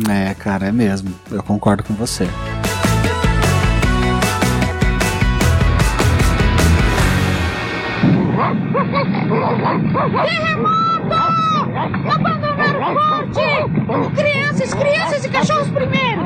É, 0.10 0.34
cara, 0.34 0.68
é 0.68 0.72
mesmo. 0.72 1.14
Eu 1.32 1.44
concordo 1.44 1.84
com 1.84 1.94
você. 1.94 2.28
Abandonar 11.78 12.76
o 12.76 12.94
forte! 12.94 14.16
Crianças, 14.16 14.74
crianças 14.74 15.26
e 15.26 15.30
cachorros 15.30 15.70
primeiro! 15.70 16.22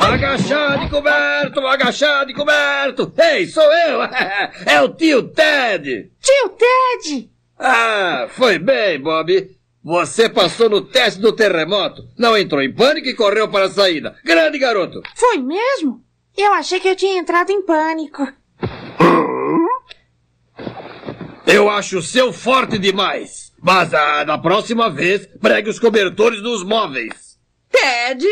Agachado 0.00 0.84
e 0.84 0.88
coberto, 0.90 1.60
agachado 1.66 2.30
e 2.30 2.34
coberto. 2.34 3.12
Ei, 3.18 3.46
sou 3.46 3.62
eu. 3.62 4.00
É 4.66 4.80
o 4.80 4.88
tio 4.88 5.24
Ted. 5.28 6.10
Tio 6.20 6.48
Ted! 6.50 7.30
Ah, 7.58 8.26
foi 8.30 8.58
bem, 8.58 9.00
Bob. 9.00 9.50
Você 9.82 10.28
passou 10.28 10.70
no 10.70 10.80
teste 10.80 11.20
do 11.20 11.32
terremoto, 11.32 12.08
não 12.16 12.36
entrou 12.36 12.62
em 12.62 12.72
pânico 12.72 13.06
e 13.08 13.14
correu 13.14 13.48
para 13.48 13.66
a 13.66 13.70
saída. 13.70 14.16
Grande 14.24 14.58
garoto. 14.58 15.02
Foi 15.14 15.38
mesmo? 15.38 16.02
Eu 16.36 16.52
achei 16.54 16.80
que 16.80 16.88
eu 16.88 16.96
tinha 16.96 17.18
entrado 17.18 17.50
em 17.50 17.62
pânico. 17.62 18.26
Eu 21.46 21.68
acho 21.68 21.98
o 21.98 22.02
seu 22.02 22.32
forte 22.32 22.78
demais. 22.78 23.52
Mas 23.60 23.94
ah, 23.94 24.24
da 24.24 24.36
próxima 24.38 24.90
vez, 24.90 25.26
pregue 25.40 25.70
os 25.70 25.78
cobertores 25.78 26.42
nos 26.42 26.62
móveis. 26.62 27.38
Ted? 27.70 28.26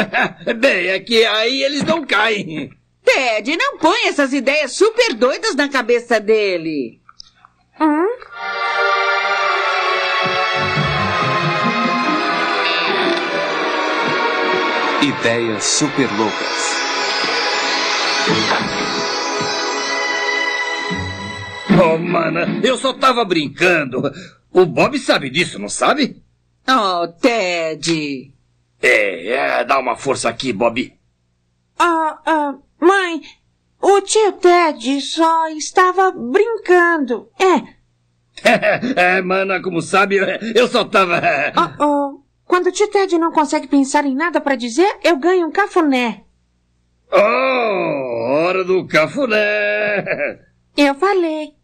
bem, 0.58 0.88
é 0.88 1.00
que 1.00 1.24
aí 1.24 1.62
eles 1.62 1.82
não 1.82 2.04
caem. 2.04 2.70
Ted, 3.04 3.56
não 3.56 3.78
põe 3.78 4.08
essas 4.08 4.32
ideias 4.32 4.72
super 4.72 5.14
doidas 5.14 5.54
na 5.54 5.68
cabeça 5.68 6.20
dele. 6.20 7.00
Hum? 7.80 8.06
Ideias 15.02 15.64
super 15.64 16.08
loucas. 16.16 16.84
Oh, 21.82 21.98
mana, 21.98 22.60
eu 22.62 22.76
só 22.78 22.92
tava 22.92 23.24
brincando. 23.24 24.02
O 24.52 24.64
Bob 24.64 24.98
sabe 24.98 25.28
disso, 25.28 25.58
não 25.58 25.68
sabe? 25.68 26.22
Oh, 26.68 27.08
Ted. 27.08 28.32
É, 28.80 29.26
é, 29.28 29.64
dá 29.64 29.78
uma 29.78 29.96
força 29.96 30.28
aqui, 30.28 30.52
Bob. 30.52 30.92
Ah, 31.78 32.18
ah, 32.24 32.54
mãe, 32.80 33.22
o 33.80 34.00
tio 34.02 34.32
Ted 34.32 35.00
só 35.00 35.48
estava 35.48 36.12
brincando. 36.12 37.28
É. 37.38 37.74
é, 39.18 39.22
mana, 39.22 39.60
como 39.60 39.82
sabe, 39.82 40.16
eu 40.54 40.68
só 40.68 40.84
tava. 40.84 41.20
Oh, 41.80 41.84
oh. 41.84 42.24
Quando 42.46 42.66
o 42.68 42.72
tio 42.72 42.88
Ted 42.88 43.18
não 43.18 43.32
consegue 43.32 43.66
pensar 43.66 44.04
em 44.04 44.14
nada 44.14 44.40
para 44.40 44.54
dizer, 44.54 44.98
eu 45.02 45.16
ganho 45.16 45.46
um 45.46 45.50
cafuné. 45.50 46.24
Oh, 47.10 48.44
hora 48.44 48.64
do 48.64 48.86
cafuné! 48.86 50.04
Eu 50.76 50.94
falei. 50.94 51.54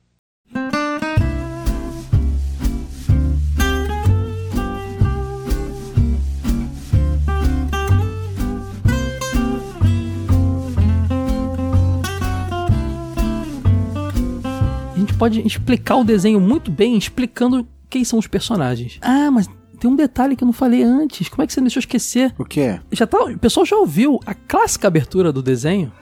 Pode 15.21 15.47
explicar 15.47 15.97
o 15.97 16.05
desenho 16.05 16.41
muito 16.41 16.71
bem 16.71 16.97
explicando 16.97 17.69
quem 17.91 18.03
são 18.05 18.19
os 18.19 18.27
personagens. 18.27 18.97
Ah, 19.03 19.31
mas 19.31 19.47
tem 19.79 19.91
um 19.91 19.95
detalhe 19.95 20.35
que 20.35 20.43
eu 20.43 20.47
não 20.47 20.53
falei 20.53 20.83
antes. 20.83 21.29
Como 21.29 21.43
é 21.43 21.47
que 21.47 21.53
você 21.53 21.61
me 21.61 21.67
deixou 21.67 21.81
esquecer? 21.81 22.35
O 22.39 22.45
quê? 22.45 22.81
Já 22.91 23.07
tá, 23.07 23.25
o 23.25 23.39
pessoal 23.39 23.67
já 23.67 23.77
ouviu 23.77 24.19
a 24.25 24.33
clássica 24.33 24.89
abertura 24.89 25.31
do 25.31 25.43
desenho? 25.43 25.93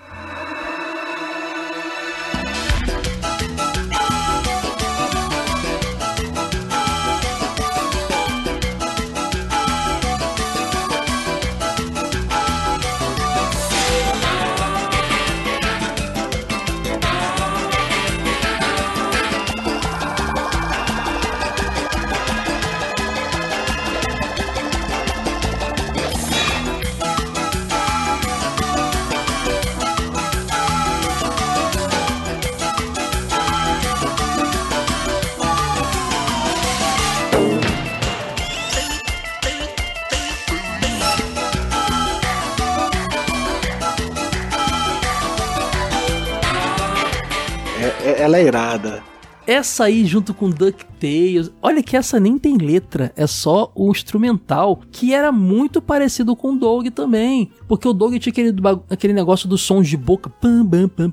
É- 48.39 48.47
irada. 48.47 49.03
Essa 49.47 49.85
aí 49.85 50.05
junto 50.05 50.35
com 50.35 50.51
DuckTales. 50.51 51.51
Olha 51.63 51.83
que 51.83 51.97
essa 51.97 52.21
nem 52.21 52.37
tem 52.37 52.59
letra, 52.59 53.11
é 53.17 53.27
só 53.27 53.73
o 53.75 53.91
instrumental, 53.91 54.83
que 54.93 55.15
era 55.15 55.33
muito 55.33 55.81
parecido 55.81 56.37
com 56.37 56.53
o 56.53 56.59
Dog 56.59 56.91
também. 56.91 57.51
Porque 57.67 57.89
o 57.89 57.95
Dog 57.95 58.19
tinha 58.19 58.31
aquele, 58.31 58.55
aquele 58.91 59.15
negócio 59.15 59.49
dos 59.49 59.63
sons 59.63 59.89
de 59.89 59.97
boca, 59.97 60.29
pam, 60.29 60.67
pam, 60.67 60.87
pam, 60.91 61.11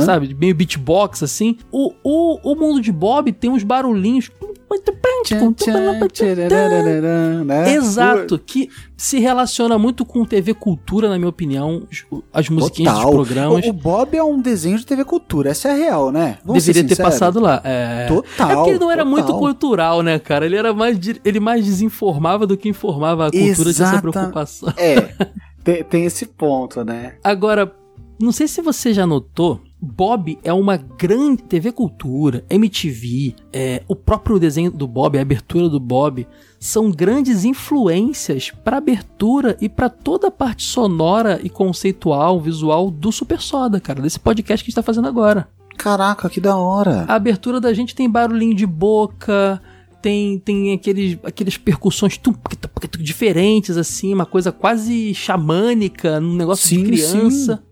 sabe? 0.00 0.34
Meio 0.34 0.54
beatbox 0.54 1.22
assim. 1.22 1.58
O, 1.70 1.92
o, 2.02 2.52
o 2.52 2.56
mundo 2.56 2.80
de 2.80 2.90
Bob 2.90 3.30
tem 3.32 3.50
uns 3.50 3.64
barulhinhos. 3.64 4.30
Né? 7.44 7.74
Exato, 7.74 8.38
que 8.38 8.68
se 8.96 9.18
relaciona 9.18 9.78
muito 9.78 10.04
com 10.04 10.24
TV 10.24 10.54
Cultura, 10.54 11.08
na 11.08 11.16
minha 11.18 11.28
opinião, 11.28 11.86
as 12.32 12.48
musiquinhas 12.48 12.94
Total. 12.94 13.10
dos 13.10 13.14
programas. 13.28 13.66
O, 13.66 13.70
o 13.70 13.72
Bob 13.72 14.16
é 14.16 14.22
um 14.22 14.40
desenho 14.40 14.78
de 14.78 14.86
TV 14.86 15.04
Cultura, 15.04 15.50
essa 15.50 15.68
é 15.68 15.72
a 15.72 15.74
real, 15.74 16.12
né? 16.12 16.38
Vamos 16.44 16.64
Deveria 16.64 16.88
ter 16.88 17.02
passado 17.02 17.40
lá. 17.40 17.60
É... 17.64 18.06
Total, 18.06 18.50
É 18.50 18.54
porque 18.54 18.70
ele 18.70 18.78
não 18.78 18.90
era 18.90 19.04
total. 19.04 19.10
muito 19.18 19.38
cultural, 19.38 20.02
né, 20.02 20.18
cara? 20.18 20.46
Ele 20.46 20.56
era 20.56 20.72
mais. 20.72 20.98
Ele 21.24 21.40
mais 21.40 21.64
desinformava 21.64 22.46
do 22.46 22.56
que 22.56 22.68
informava 22.68 23.26
a 23.26 23.30
cultura 23.30 23.70
Exata- 23.70 24.00
preocupação. 24.00 24.72
É, 24.76 25.14
tem, 25.64 25.82
tem 25.84 26.04
esse 26.04 26.26
ponto, 26.26 26.84
né? 26.84 27.14
Agora, 27.24 27.74
não 28.20 28.32
sei 28.32 28.46
se 28.46 28.60
você 28.62 28.92
já 28.92 29.06
notou. 29.06 29.60
Bob 29.80 30.38
é 30.44 30.52
uma 30.52 30.76
grande 30.76 31.42
TV 31.42 31.72
Cultura, 31.72 32.44
MTV, 32.50 33.34
é, 33.52 33.82
o 33.88 33.96
próprio 33.96 34.38
desenho 34.38 34.70
do 34.70 34.86
Bob, 34.86 35.16
a 35.16 35.22
abertura 35.22 35.68
do 35.68 35.80
Bob, 35.80 36.26
são 36.58 36.90
grandes 36.90 37.44
influências 37.44 38.50
para 38.50 38.76
abertura 38.76 39.56
e 39.60 39.68
para 39.68 39.88
toda 39.88 40.28
a 40.28 40.30
parte 40.30 40.64
sonora 40.64 41.40
e 41.42 41.48
conceitual, 41.48 42.38
visual 42.38 42.90
do 42.90 43.10
Super 43.10 43.40
Soda, 43.40 43.80
cara, 43.80 44.02
desse 44.02 44.20
podcast 44.20 44.62
que 44.62 44.68
a 44.68 44.70
gente 44.70 44.76
tá 44.76 44.82
fazendo 44.82 45.08
agora. 45.08 45.48
Caraca, 45.78 46.28
que 46.28 46.40
da 46.40 46.56
hora. 46.56 47.06
A 47.08 47.14
abertura 47.14 47.58
da 47.58 47.72
gente 47.72 47.94
tem 47.94 48.10
barulhinho 48.10 48.54
de 48.54 48.66
boca, 48.66 49.62
tem, 50.02 50.38
tem 50.38 50.74
aqueles, 50.74 51.18
aqueles 51.24 51.56
percussões 51.56 52.18
tum, 52.18 52.32
tum, 52.32 52.88
tum, 52.88 53.02
diferentes, 53.02 53.78
assim, 53.78 54.12
uma 54.12 54.26
coisa 54.26 54.52
quase 54.52 55.14
xamânica, 55.14 56.18
um 56.18 56.36
negócio 56.36 56.68
de 56.68 56.76
Sim, 56.76 56.84
criança. 56.84 57.56
Sim. 57.56 57.69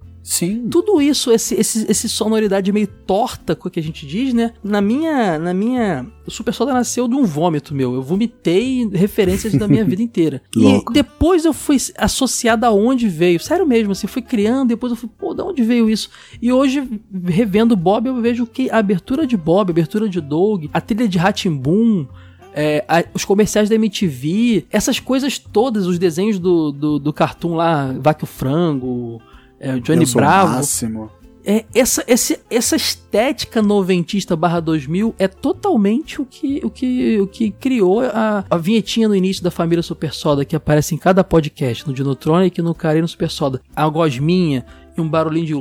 Tudo 0.71 1.01
isso, 1.01 1.31
esse, 1.33 1.55
esse, 1.55 1.87
esse 1.91 2.09
sonoridade 2.09 2.71
meio 2.71 2.87
torta, 2.87 3.57
com 3.57 3.67
o 3.69 3.71
que 3.71 3.81
a 3.81 3.83
gente 3.83 4.07
diz, 4.07 4.35
né? 4.35 4.53
Na 4.63 4.81
minha. 4.81 5.39
Na 5.39 5.55
minha. 5.55 6.07
O 6.27 6.31
Super 6.31 6.53
Soda 6.53 6.73
nasceu 6.75 7.09
de 7.09 7.15
um 7.15 7.25
vômito 7.25 7.75
meu. 7.75 7.95
Eu 7.95 8.03
vomitei 8.03 8.87
referências 8.93 9.55
da 9.55 9.67
minha 9.67 9.85
vida 9.85 10.03
inteira. 10.05 10.43
Louco. 10.55 10.93
E 10.93 10.95
depois 10.95 11.45
eu 11.47 11.55
fui 11.55 11.79
associado 11.97 12.67
aonde 12.67 13.09
veio. 13.09 13.41
Sério 13.41 13.67
mesmo, 13.67 13.93
assim, 13.93 14.07
fui 14.07 14.21
criando, 14.21 14.69
depois 14.69 14.91
eu 14.91 14.97
fui, 14.97 15.09
pô, 15.19 15.33
da 15.33 15.45
onde 15.45 15.63
veio 15.63 15.89
isso? 15.89 16.11
E 16.43 16.53
hoje, 16.53 16.87
revendo 17.25 17.75
Bob, 17.75 18.07
eu 18.09 18.21
vejo 18.21 18.47
que 18.47 18.71
a 18.71 18.77
abertura 18.79 19.27
de 19.27 19.37
Bob, 19.37 19.71
a 19.71 19.73
abertura 19.73 20.09
de 20.09 20.21
Doug, 20.21 20.67
a 20.73 20.81
trilha 20.81 21.09
de 21.09 21.17
Ratimbun. 21.17 22.07
É, 22.55 22.85
a- 22.89 23.05
os 23.15 23.25
comerciais 23.25 23.69
da 23.69 23.77
MTV, 23.77 24.67
essas 24.71 24.99
coisas 24.99 25.39
todas, 25.39 25.87
os 25.87 25.97
desenhos 25.99 26.39
do, 26.41 26.73
do, 26.73 26.99
do 26.99 27.13
cartoon 27.13 27.55
lá, 27.55 27.95
Vaque 28.01 28.25
o 28.25 28.27
Frango, 28.27 29.23
é, 29.61 29.75
o 29.75 29.81
Johnny 29.81 30.03
Eu 30.03 30.07
sou 30.07 30.21
o 30.21 30.25
Bravo. 30.25 30.53
máximo. 30.53 31.11
É, 31.45 31.65
essa, 31.75 32.05
esse, 32.07 32.39
essa 32.51 32.77
estética 32.77 33.63
noventista 33.63 34.37
barra 34.37 34.61
2000 34.61 35.15
é 35.19 35.27
totalmente 35.27 36.21
o 36.21 36.27
que, 36.27 36.61
o 36.63 36.69
que, 36.69 37.19
o 37.21 37.27
que 37.27 37.51
criou 37.53 38.01
a, 38.01 38.45
a 38.51 38.57
vinhetinha 38.59 39.09
no 39.09 39.15
início 39.15 39.43
da 39.43 39.51
família 39.51 39.83
Super 39.83 40.13
Soda, 40.13 40.45
que 40.45 40.55
aparece 40.55 40.95
em 40.95 40.99
cada 40.99 41.25
podcast, 41.25 41.87
no 41.87 41.95
Dinotronic 41.95 42.61
e 42.61 42.63
no 42.63 42.75
Carinho 42.75 43.09
Super 43.09 43.31
Soda. 43.31 43.63
A 43.75 43.89
gosminha 43.89 44.67
e 44.95 45.01
um 45.01 45.09
barulhinho 45.09 45.47
de... 45.47 45.55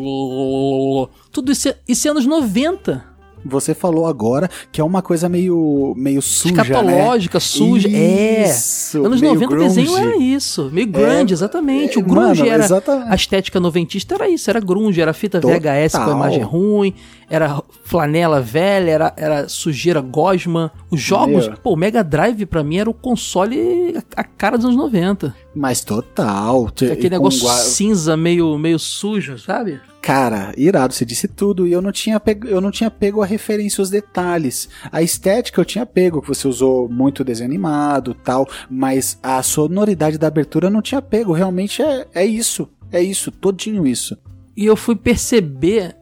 Tudo 1.31 1.53
isso 1.53 1.69
é, 1.69 1.77
isso 1.87 2.05
é 2.05 2.11
anos 2.11 2.25
90. 2.25 3.06
Você 3.45 3.73
falou 3.73 4.05
agora 4.07 4.49
que 4.71 4.81
é 4.81 4.83
uma 4.83 5.01
coisa 5.01 5.27
meio, 5.29 5.93
meio 5.97 6.21
suja, 6.21 6.61
Escatológica, 6.61 7.35
né? 7.37 7.39
suja. 7.39 7.87
É. 7.89 8.49
Isso, 8.49 9.05
Anos 9.05 9.21
meio 9.21 9.33
90 9.33 9.45
o 9.45 9.49
grunge. 9.57 9.75
desenho 9.75 9.97
era 9.97 10.17
isso. 10.17 10.69
Meio 10.71 10.87
grunge, 10.87 11.31
É, 11.33 11.35
exatamente. 11.35 11.97
é, 11.97 12.01
o 12.01 12.03
grunge 12.03 12.41
mano, 12.41 12.51
era. 12.53 12.63
exatamente. 12.63 13.11
A 13.11 13.15
estética 13.15 13.59
noventista 13.59 14.15
era 14.15 14.29
isso, 14.29 14.49
era 14.49 14.59
grunge, 14.59 15.01
era 15.01 15.13
fita 15.13 15.39
Total. 15.39 15.59
VHS 15.59 15.91
com 15.93 16.11
a 16.11 16.15
imagem 16.15 16.43
ruim, 16.43 16.93
era 17.29 17.61
flanela 17.83 18.41
velha, 18.41 18.91
era, 18.91 19.13
era 19.17 19.49
sujeira 19.49 20.01
gosma. 20.01 20.71
Os 20.89 20.99
jogos, 21.01 21.47
Meu. 21.47 21.57
pô, 21.57 21.73
o 21.73 21.75
Mega 21.77 22.03
Drive 22.03 22.45
pra 22.45 22.63
mim 22.63 22.77
era 22.77 22.89
o 22.89 22.93
console 22.93 23.97
a, 24.15 24.23
cara 24.23 24.57
dos 24.57 24.65
anos 24.65 24.77
90. 24.77 25.35
Mas 25.55 25.83
total. 25.83 26.67
Aquele 26.67 27.09
negócio 27.09 27.47
cinza, 27.49 28.15
meio, 28.15 28.57
meio 28.57 28.77
sujo, 28.79 29.37
sabe? 29.37 29.79
Cara, 30.07 30.53
irado, 30.55 30.93
você 30.93 31.03
disse 31.03 31.27
tudo 31.27 31.67
e 31.67 31.73
eu 31.73 31.81
não 31.81 31.91
tinha 31.91 32.17
pego, 32.17 32.47
eu 32.47 32.61
não 32.61 32.71
tinha 32.71 32.89
pego 32.89 33.21
a 33.21 33.25
referência, 33.25 33.81
os 33.81 33.89
detalhes. 33.89 34.69
A 34.89 35.01
estética 35.01 35.59
eu 35.59 35.65
tinha 35.65 35.85
pego, 35.85 36.21
que 36.21 36.29
você 36.29 36.47
usou 36.47 36.87
muito 36.87 37.25
desenho 37.25 37.49
animado 37.49 38.13
tal, 38.13 38.47
mas 38.69 39.19
a 39.21 39.43
sonoridade 39.43 40.17
da 40.17 40.27
abertura 40.27 40.67
eu 40.67 40.71
não 40.71 40.81
tinha 40.81 41.01
pego. 41.01 41.33
Realmente 41.33 41.81
é, 41.81 42.07
é 42.15 42.25
isso, 42.25 42.69
é 42.89 43.03
isso, 43.03 43.31
todinho 43.31 43.85
isso. 43.85 44.17
E 44.55 44.65
eu 44.65 44.77
fui 44.77 44.95
perceber 44.95 45.97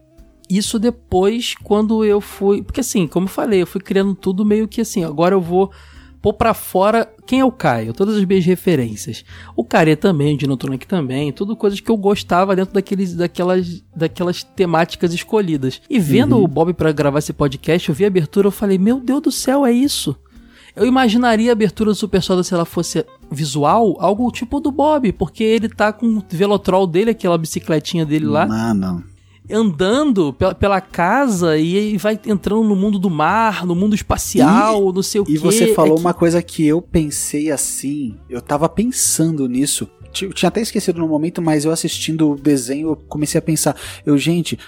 isso 0.48 0.78
depois 0.78 1.56
quando 1.64 2.04
eu 2.04 2.20
fui. 2.20 2.62
Porque 2.62 2.82
assim, 2.82 3.08
como 3.08 3.24
eu 3.24 3.30
falei, 3.30 3.62
eu 3.62 3.66
fui 3.66 3.80
criando 3.80 4.14
tudo 4.14 4.46
meio 4.46 4.68
que 4.68 4.82
assim, 4.82 5.02
agora 5.02 5.34
eu 5.34 5.40
vou 5.40 5.72
pôr 6.26 6.32
pra 6.32 6.54
fora 6.54 7.08
quem 7.24 7.38
é 7.38 7.44
o 7.44 7.52
Caio, 7.52 7.92
todas 7.92 8.16
as 8.16 8.24
minhas 8.24 8.44
referências. 8.44 9.24
O 9.54 9.62
Care 9.62 9.94
também, 9.94 10.34
o 10.34 10.38
Dinotronic 10.38 10.84
também, 10.84 11.30
tudo 11.30 11.54
coisas 11.54 11.78
que 11.78 11.88
eu 11.88 11.96
gostava 11.96 12.56
dentro 12.56 12.74
daqueles, 12.74 13.14
daquelas, 13.14 13.84
daquelas 13.94 14.42
temáticas 14.42 15.14
escolhidas. 15.14 15.80
E 15.88 16.00
vendo 16.00 16.36
Uhum. 16.36 16.42
o 16.42 16.48
Bob 16.48 16.72
pra 16.74 16.90
gravar 16.90 17.20
esse 17.20 17.32
podcast, 17.32 17.88
eu 17.88 17.94
vi 17.94 18.02
a 18.02 18.08
abertura, 18.08 18.48
eu 18.48 18.50
falei, 18.50 18.76
meu 18.76 18.98
Deus 18.98 19.22
do 19.22 19.30
céu, 19.30 19.64
é 19.64 19.70
isso. 19.70 20.16
Eu 20.74 20.84
imaginaria 20.84 21.50
a 21.50 21.52
abertura 21.52 21.90
do 21.92 21.94
Super 21.94 22.20
Soda 22.20 22.42
se 22.42 22.52
ela 22.52 22.64
fosse 22.64 23.06
visual, 23.30 23.96
algo 24.00 24.28
tipo 24.32 24.58
do 24.58 24.72
Bob, 24.72 25.12
porque 25.12 25.44
ele 25.44 25.68
tá 25.68 25.92
com 25.92 26.06
o 26.18 26.24
Velotrol 26.28 26.88
dele, 26.88 27.10
aquela 27.12 27.38
bicicletinha 27.38 28.04
dele 28.04 28.26
lá, 28.26 28.46
Mano, 28.46 29.04
andando 29.50 30.32
pela, 30.32 30.54
pela 30.54 30.80
casa 30.80 31.56
e 31.56 31.76
aí 31.78 31.96
vai 31.96 32.18
entrando 32.26 32.64
no 32.64 32.74
mundo 32.76 32.98
do 32.98 33.10
mar, 33.10 33.64
no 33.66 33.74
mundo 33.74 33.94
espacial, 33.94 34.92
não 34.92 35.02
sei 35.02 35.20
o 35.20 35.24
E 35.24 35.32
quê. 35.34 35.38
você 35.38 35.74
falou 35.74 35.94
É 35.94 35.96
que- 35.96 36.00
uma 36.00 36.14
coisa 36.14 36.42
que 36.42 36.66
eu 36.66 36.80
pensei 36.82 37.50
assim, 37.50 38.16
eu 38.28 38.40
tava 38.40 38.68
pensando 38.68 39.46
nisso. 39.48 39.88
Eu 40.22 40.32
tinha 40.32 40.48
até 40.48 40.60
esquecido 40.62 40.98
no 40.98 41.08
momento, 41.08 41.42
mas 41.42 41.64
eu 41.64 41.70
assistindo 41.72 42.30
o 42.32 42.36
desenho, 42.36 42.88
eu 42.90 42.96
comecei 42.96 43.38
a 43.38 43.42
pensar, 43.42 43.76
eu, 44.04 44.16
gente, 44.16 44.58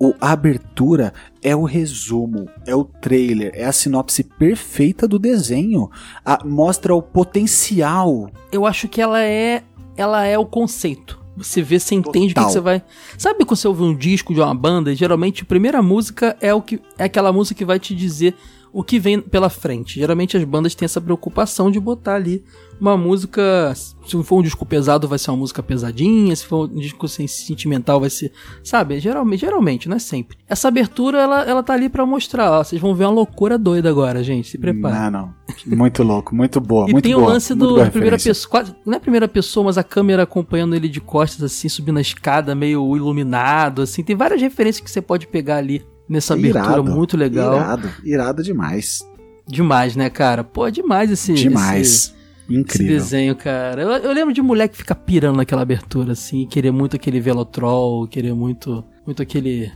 o, 0.00 0.14
a 0.20 0.32
abertura 0.32 1.12
é 1.42 1.54
o 1.54 1.64
resumo, 1.64 2.48
é 2.66 2.74
o 2.74 2.84
trailer, 2.84 3.52
é 3.54 3.64
a 3.64 3.72
sinopse 3.72 4.24
perfeita 4.24 5.06
do 5.06 5.18
desenho. 5.18 5.90
A- 6.24 6.40
mostra 6.44 6.94
o 6.94 7.02
potencial. 7.02 8.30
Eu 8.50 8.66
acho 8.66 8.88
que 8.88 9.00
ela 9.00 9.22
é. 9.22 9.62
Ela 9.96 10.24
é 10.26 10.36
o 10.38 10.44
conceito. 10.46 11.22
Você 11.36 11.62
vê, 11.62 11.78
você 11.78 11.94
entende 11.94 12.32
o 12.32 12.34
que, 12.34 12.44
que 12.44 12.52
você 12.52 12.60
vai. 12.60 12.82
Sabe 13.18 13.44
quando 13.44 13.56
você 13.56 13.66
ouve 13.66 13.82
um 13.82 13.94
disco 13.94 14.32
de 14.32 14.40
uma 14.40 14.54
banda? 14.54 14.94
Geralmente 14.94 15.42
a 15.42 15.46
primeira 15.46 15.82
música 15.82 16.36
é 16.40 16.54
o 16.54 16.62
que 16.62 16.80
é 16.96 17.04
aquela 17.04 17.32
música 17.32 17.58
que 17.58 17.64
vai 17.64 17.78
te 17.78 17.94
dizer 17.94 18.34
o 18.74 18.82
que 18.82 18.98
vem 18.98 19.20
pela 19.20 19.48
frente. 19.48 20.00
Geralmente 20.00 20.36
as 20.36 20.42
bandas 20.44 20.74
têm 20.74 20.84
essa 20.84 21.00
preocupação 21.00 21.70
de 21.70 21.78
botar 21.78 22.16
ali 22.16 22.42
uma 22.80 22.96
música. 22.96 23.72
Se 23.74 24.20
for 24.24 24.40
um 24.40 24.42
disco 24.42 24.66
pesado, 24.66 25.06
vai 25.06 25.18
ser 25.18 25.30
uma 25.30 25.36
música 25.36 25.62
pesadinha. 25.62 26.34
Se 26.34 26.44
for 26.44 26.68
um 26.68 26.76
disco 26.80 27.06
sen- 27.06 27.28
sentimental, 27.28 28.00
vai 28.00 28.10
ser. 28.10 28.32
Sabe? 28.64 28.98
Geralmente, 28.98 29.40
geralmente, 29.40 29.88
não 29.88 29.94
é 29.96 30.00
sempre. 30.00 30.36
Essa 30.48 30.66
abertura, 30.68 31.18
ela, 31.20 31.42
ela 31.44 31.62
tá 31.62 31.72
ali 31.72 31.88
pra 31.88 32.04
mostrar. 32.04 32.50
Ó, 32.50 32.64
vocês 32.64 32.82
vão 32.82 32.94
ver 32.96 33.04
uma 33.04 33.12
loucura 33.12 33.56
doida 33.56 33.88
agora, 33.88 34.24
gente. 34.24 34.48
Se 34.50 34.58
prepara. 34.58 35.08
Não, 35.08 35.20
não. 35.20 35.34
Muito 35.76 36.02
louco, 36.02 36.34
muito 36.34 36.60
boa, 36.60 36.88
E 36.88 36.92
muito 36.92 37.04
tem 37.04 37.14
boa. 37.14 37.26
o 37.26 37.28
lance 37.30 37.54
do 37.54 37.76
primeira 37.92 38.18
pessoa, 38.18 38.50
quase, 38.50 38.74
não 38.84 38.94
é 38.94 38.98
primeira 38.98 39.28
pessoa, 39.28 39.64
mas 39.66 39.78
a 39.78 39.84
câmera 39.84 40.24
acompanhando 40.24 40.74
ele 40.74 40.88
de 40.88 41.00
costas, 41.00 41.44
assim, 41.44 41.68
subindo 41.68 41.98
a 41.98 42.02
escada, 42.02 42.54
meio 42.56 42.96
iluminado, 42.96 43.82
assim. 43.82 44.02
Tem 44.02 44.16
várias 44.16 44.40
referências 44.42 44.82
que 44.84 44.90
você 44.90 45.00
pode 45.00 45.28
pegar 45.28 45.56
ali 45.58 45.84
nessa 46.08 46.34
abertura, 46.34 46.64
Irado, 46.64 46.84
muito 46.84 47.16
legal. 47.16 47.56
Irado, 47.56 47.90
irado 48.04 48.42
demais. 48.42 49.06
Demais, 49.46 49.94
né, 49.94 50.08
cara? 50.08 50.42
Pô, 50.42 50.70
demais 50.70 51.10
esse, 51.10 51.32
esse, 51.32 51.42
Demais. 51.42 51.86
esse 51.86 52.14
Incrível. 52.48 52.96
desenho, 52.96 53.36
cara. 53.36 53.82
Eu, 53.82 53.90
eu 53.90 54.12
lembro 54.12 54.32
de 54.32 54.40
moleque 54.40 54.76
ficar 54.76 54.94
pirando 54.94 55.36
naquela 55.36 55.62
abertura, 55.62 56.12
assim, 56.12 56.46
querer 56.46 56.70
muito 56.70 56.96
aquele 56.96 57.20
Velotrol, 57.20 58.06
querer 58.06 58.34
muito, 58.34 58.84
muito 59.06 59.22
aquele... 59.22 59.70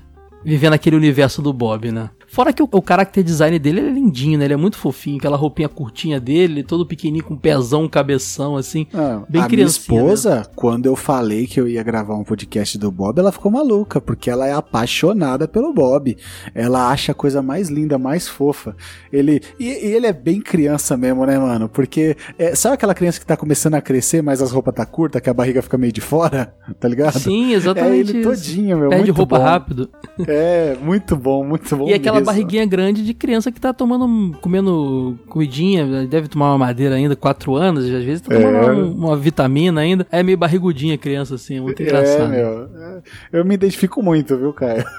Viver 0.45 0.71
naquele 0.71 0.97
universo 0.97 1.43
do 1.43 1.53
Bob, 1.53 1.91
né? 1.91 2.11
Fora 2.31 2.53
que 2.53 2.63
o, 2.63 2.69
o 2.71 2.83
character 2.87 3.25
design 3.25 3.59
dele 3.59 3.79
ele 3.79 3.89
é 3.89 3.93
lindinho, 3.93 4.39
né? 4.39 4.45
Ele 4.45 4.55
é 4.55 4.57
muito 4.57 4.77
fofinho, 4.77 5.17
aquela 5.17 5.37
roupinha 5.37 5.69
curtinha 5.69 6.21
dele, 6.21 6.63
todo 6.63 6.87
pequenininho, 6.87 7.25
com 7.25 7.37
pezão, 7.37 7.89
cabeção, 7.89 8.57
assim. 8.57 8.87
Ah, 8.93 9.23
Bem 9.29 9.41
a 9.43 9.45
minha 9.45 9.49
criancinha, 9.49 9.99
esposa, 9.99 10.51
quando 10.55 10.87
eu 10.87 10.97
falei 10.97 11.47
que 11.47 11.61
eu 11.61 11.69
ia 11.69 11.83
gravar 11.83 12.15
um 12.15 12.25
podcast 12.25 12.77
do 12.79 12.91
Bob, 12.91 13.19
ela 13.19 13.33
ficou 13.33 13.51
maluca, 13.51 14.01
porque 14.01 14.31
ela 14.31 14.47
é 14.47 14.53
apaixonada 14.53 15.49
pelo 15.49 15.73
Bob. 15.73 16.17
Ela 16.55 16.91
acha 16.91 17.13
a 17.13 17.15
coisa 17.15 17.41
mais 17.43 17.69
linda, 17.69 17.99
mais 17.99 18.29
fofa. 18.29 18.77
Ele 19.13 19.41
e, 19.59 19.67
e 19.67 19.95
ele 19.95 20.07
é 20.07 20.13
bem 20.13 20.41
criança 20.41 20.97
mesmo, 20.97 21.25
né, 21.25 21.39
mano? 21.39 21.69
Porque 21.69 22.17
é, 22.39 22.55
sabe 22.55 22.75
aquela 22.75 22.95
criança 22.95 23.21
que 23.21 23.27
tá 23.27 23.37
começando 23.37 23.75
a 23.75 23.81
crescer, 23.81 24.23
mas 24.23 24.43
as 24.43 24.51
roupas 24.51 24.75
tá 24.75 24.85
curta, 24.85 25.21
que 25.21 25.31
a 25.31 25.35
barriga 25.35 25.63
fica 25.63 25.79
meio 25.79 25.93
de 25.93 26.01
fora, 26.01 26.55
tá 26.79 26.89
ligado? 26.89 27.19
Sim, 27.19 27.53
é 27.53 27.57
exatamente 27.57 28.11
ele 28.11 28.21
isso. 28.21 28.29
todinho, 28.29 28.79
meu. 28.79 28.91
Perde 28.91 29.11
roupa 29.11 29.39
bom. 29.39 29.45
rápido. 29.45 29.91
É, 30.27 30.77
muito 30.83 31.17
bom, 31.17 31.45
muito 31.45 31.75
bom. 31.77 31.89
E 31.89 31.95
aquela 31.95 32.18
mesmo. 32.21 32.27
barriguinha 32.27 32.67
grande 32.67 33.05
de 33.05 33.15
criança 33.15 33.51
que 33.53 33.61
tá 33.61 33.73
tomando, 33.73 34.37
comendo 34.41 35.19
comidinha, 35.29 36.07
deve 36.07 36.29
tomar 36.29 36.51
uma 36.53 36.59
madeira 36.59 36.95
ainda, 36.95 37.15
4 37.17 37.55
anos, 37.55 37.85
às 37.85 38.05
vezes 38.05 38.21
tá 38.21 38.35
tomando 38.35 38.57
É. 38.57 38.73
uma, 38.73 39.09
uma 39.09 39.17
vitamina 39.17 39.81
ainda. 39.81 40.07
É 40.11 40.23
meio 40.23 40.37
barrigudinha 40.39 40.95
a 40.95 40.99
criança, 40.99 41.35
assim, 41.35 41.57
é 41.57 41.61
muito 41.61 41.83
engraçado. 41.83 42.33
É, 42.33 42.37
meu. 42.37 42.65
é, 42.65 43.03
Eu 43.33 43.45
me 43.45 43.55
identifico 43.55 44.03
muito, 44.03 44.37
viu, 44.37 44.53
Caio? 44.53 44.85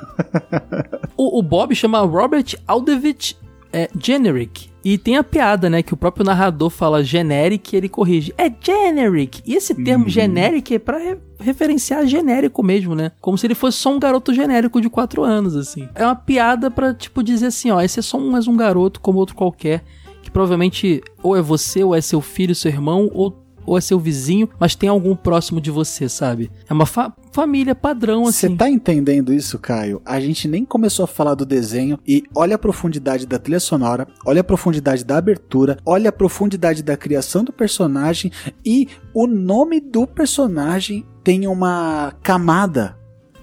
O, 1.18 1.40
o 1.40 1.42
Bob 1.44 1.76
chama 1.76 2.00
Robert 2.00 2.56
Aldovich 2.66 3.36
é, 3.74 3.90
Generic. 4.02 4.70
E 4.84 4.98
tem 4.98 5.18
a 5.18 5.24
piada, 5.24 5.70
né? 5.70 5.84
Que 5.84 5.94
o 5.94 5.98
próprio 5.98 6.26
narrador 6.26 6.70
fala 6.70 7.04
generic 7.04 7.74
e 7.74 7.78
ele 7.78 7.90
corrige. 7.90 8.34
É 8.38 8.50
generic. 8.62 9.42
E 9.46 9.56
esse 9.56 9.76
termo 9.76 10.06
Uhum. 10.06 10.10
generic 10.10 10.74
é 10.76 10.80
pra 10.80 10.98
re- 10.98 11.18
referenciar 11.40 12.06
genérico 12.08 12.64
mesmo, 12.64 12.96
né? 12.96 13.12
Como 13.20 13.38
se 13.38 13.46
ele 13.48 13.56
fosse 13.56 13.78
só 13.78 13.94
um 13.94 14.00
garoto 14.00 14.34
genérico 14.34 14.80
de 14.80 14.90
4 14.90 15.24
anos, 15.24 15.56
assim. 15.56 15.88
É 15.96 16.06
uma 16.06 16.16
piada 16.16 16.72
pra, 16.72 16.94
tipo, 16.94 17.22
dizer 17.22 17.48
assim, 17.48 17.72
ó, 17.72 17.82
esse 17.82 18.00
é 18.00 18.02
só 18.02 18.18
um, 18.18 18.32
mais 18.32 18.48
um 18.48 18.56
garoto 18.56 19.02
como 19.02 19.20
outro 19.20 19.36
qualquer. 19.36 19.84
Que 20.22 20.32
provavelmente 20.32 21.02
ou 21.24 21.36
é 21.36 21.42
você, 21.42 21.84
ou 21.84 21.96
é 21.96 22.02
seu 22.02 22.22
filho, 22.22 22.54
seu 22.56 22.72
irmão, 22.72 23.10
ou, 23.14 23.38
ou 23.70 23.78
é 23.78 23.82
seu 23.82 24.00
vizinho, 24.00 24.50
mas 24.60 24.76
tem 24.76 24.90
algum 24.90 25.16
próximo 25.16 25.62
de 25.62 25.70
você, 25.72 26.10
sabe? 26.10 26.52
É 26.68 26.74
uma 26.74 26.86
fa- 26.86 27.14
família 27.32 27.76
padrão, 27.76 28.26
Você 28.26 28.48
assim. 28.48 28.56
tá 28.58 28.70
entendendo 28.70 29.32
isso, 29.34 29.60
Caio? 29.60 30.02
A 30.06 30.20
gente 30.20 30.48
nem 30.48 30.66
começou 30.66 31.04
a 31.04 31.08
falar 31.08 31.36
do 31.36 31.46
desenho 31.46 32.00
e 32.08 32.24
olha 32.36 32.56
a 32.56 32.60
profundidade 32.60 33.26
da 33.26 33.38
trilha 33.38 33.60
sonora, 33.60 34.08
olha 34.26 34.42
a 34.42 34.44
profundidade 34.44 35.04
da 35.06 35.18
abertura, 35.18 35.78
olha 35.86 36.10
a 36.10 36.14
profundidade 36.14 36.82
da 36.84 36.98
criação 36.98 37.44
do 37.44 37.54
personagem 37.54 38.32
e 38.66 38.88
o 39.14 39.28
nome 39.28 39.80
do 39.80 40.08
personagem 40.08 41.06
tem 41.24 41.48
uma 41.48 42.14
camada, 42.24 42.98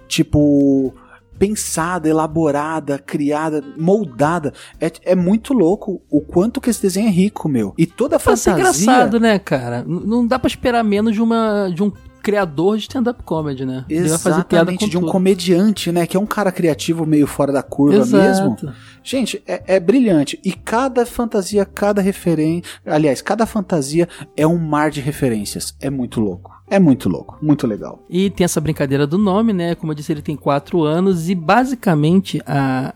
tipo 0.08 0.92
pensada, 1.38 2.08
elaborada, 2.08 2.98
criada, 2.98 3.62
moldada. 3.76 4.52
É, 4.80 4.90
é 5.04 5.14
muito 5.14 5.52
louco 5.52 6.02
o 6.10 6.20
quanto 6.20 6.60
que 6.60 6.70
esse 6.70 6.82
desenho 6.82 7.08
é 7.08 7.10
rico, 7.10 7.48
meu. 7.48 7.74
E 7.76 7.86
toda 7.86 8.16
a 8.16 8.18
Pra 8.18 8.36
ser 8.36 8.50
fantasia 8.50 8.82
engraçado, 8.82 9.20
né, 9.20 9.38
cara? 9.38 9.84
Não 9.86 10.26
dá 10.26 10.38
pra 10.38 10.48
esperar 10.48 10.82
menos 10.82 11.14
de 11.14 11.22
uma 11.22 11.68
de 11.68 11.82
um 11.82 11.92
criador 12.26 12.76
de 12.76 12.82
stand-up 12.82 13.22
comedy, 13.22 13.64
né? 13.64 13.84
Exatamente, 13.88 14.90
de 14.90 14.98
um 14.98 15.02
tudo. 15.02 15.12
comediante, 15.12 15.92
né? 15.92 16.08
Que 16.08 16.16
é 16.16 16.20
um 16.20 16.26
cara 16.26 16.50
criativo 16.50 17.06
meio 17.06 17.24
fora 17.24 17.52
da 17.52 17.62
curva 17.62 17.98
mesmo. 17.98 18.56
Exato. 18.58 18.72
Gente, 19.00 19.40
é, 19.46 19.76
é 19.76 19.78
brilhante. 19.78 20.40
E 20.44 20.52
cada 20.52 21.06
fantasia, 21.06 21.64
cada 21.64 22.02
referência. 22.02 22.64
Aliás, 22.84 23.22
cada 23.22 23.46
fantasia 23.46 24.08
é 24.36 24.44
um 24.44 24.58
mar 24.58 24.90
de 24.90 25.00
referências. 25.00 25.76
É 25.80 25.88
muito 25.88 26.20
louco. 26.20 26.55
É 26.68 26.78
muito 26.80 27.08
louco. 27.08 27.38
Muito 27.40 27.64
legal. 27.66 28.02
E 28.10 28.28
tem 28.28 28.44
essa 28.44 28.60
brincadeira 28.60 29.06
do 29.06 29.16
nome, 29.16 29.52
né? 29.52 29.74
Como 29.76 29.92
eu 29.92 29.94
disse, 29.94 30.12
ele 30.12 30.20
tem 30.22 30.34
quatro 30.34 30.82
anos 30.82 31.30
e 31.30 31.34
basicamente 31.34 32.42
a, 32.44 32.92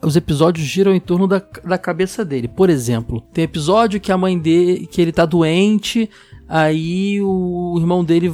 a- 0.00 0.06
os 0.06 0.16
episódios 0.16 0.66
giram 0.66 0.92
em 0.94 0.98
torno 1.00 1.28
da, 1.28 1.40
da 1.64 1.78
cabeça 1.78 2.24
dele. 2.24 2.48
Por 2.48 2.68
exemplo, 2.68 3.22
tem 3.32 3.44
episódio 3.44 4.00
que 4.00 4.10
a 4.10 4.18
mãe 4.18 4.36
dele, 4.38 4.86
que 4.90 5.00
ele 5.00 5.12
tá 5.12 5.24
doente, 5.24 6.10
aí 6.48 7.20
o 7.22 7.76
irmão 7.78 8.04
dele 8.04 8.32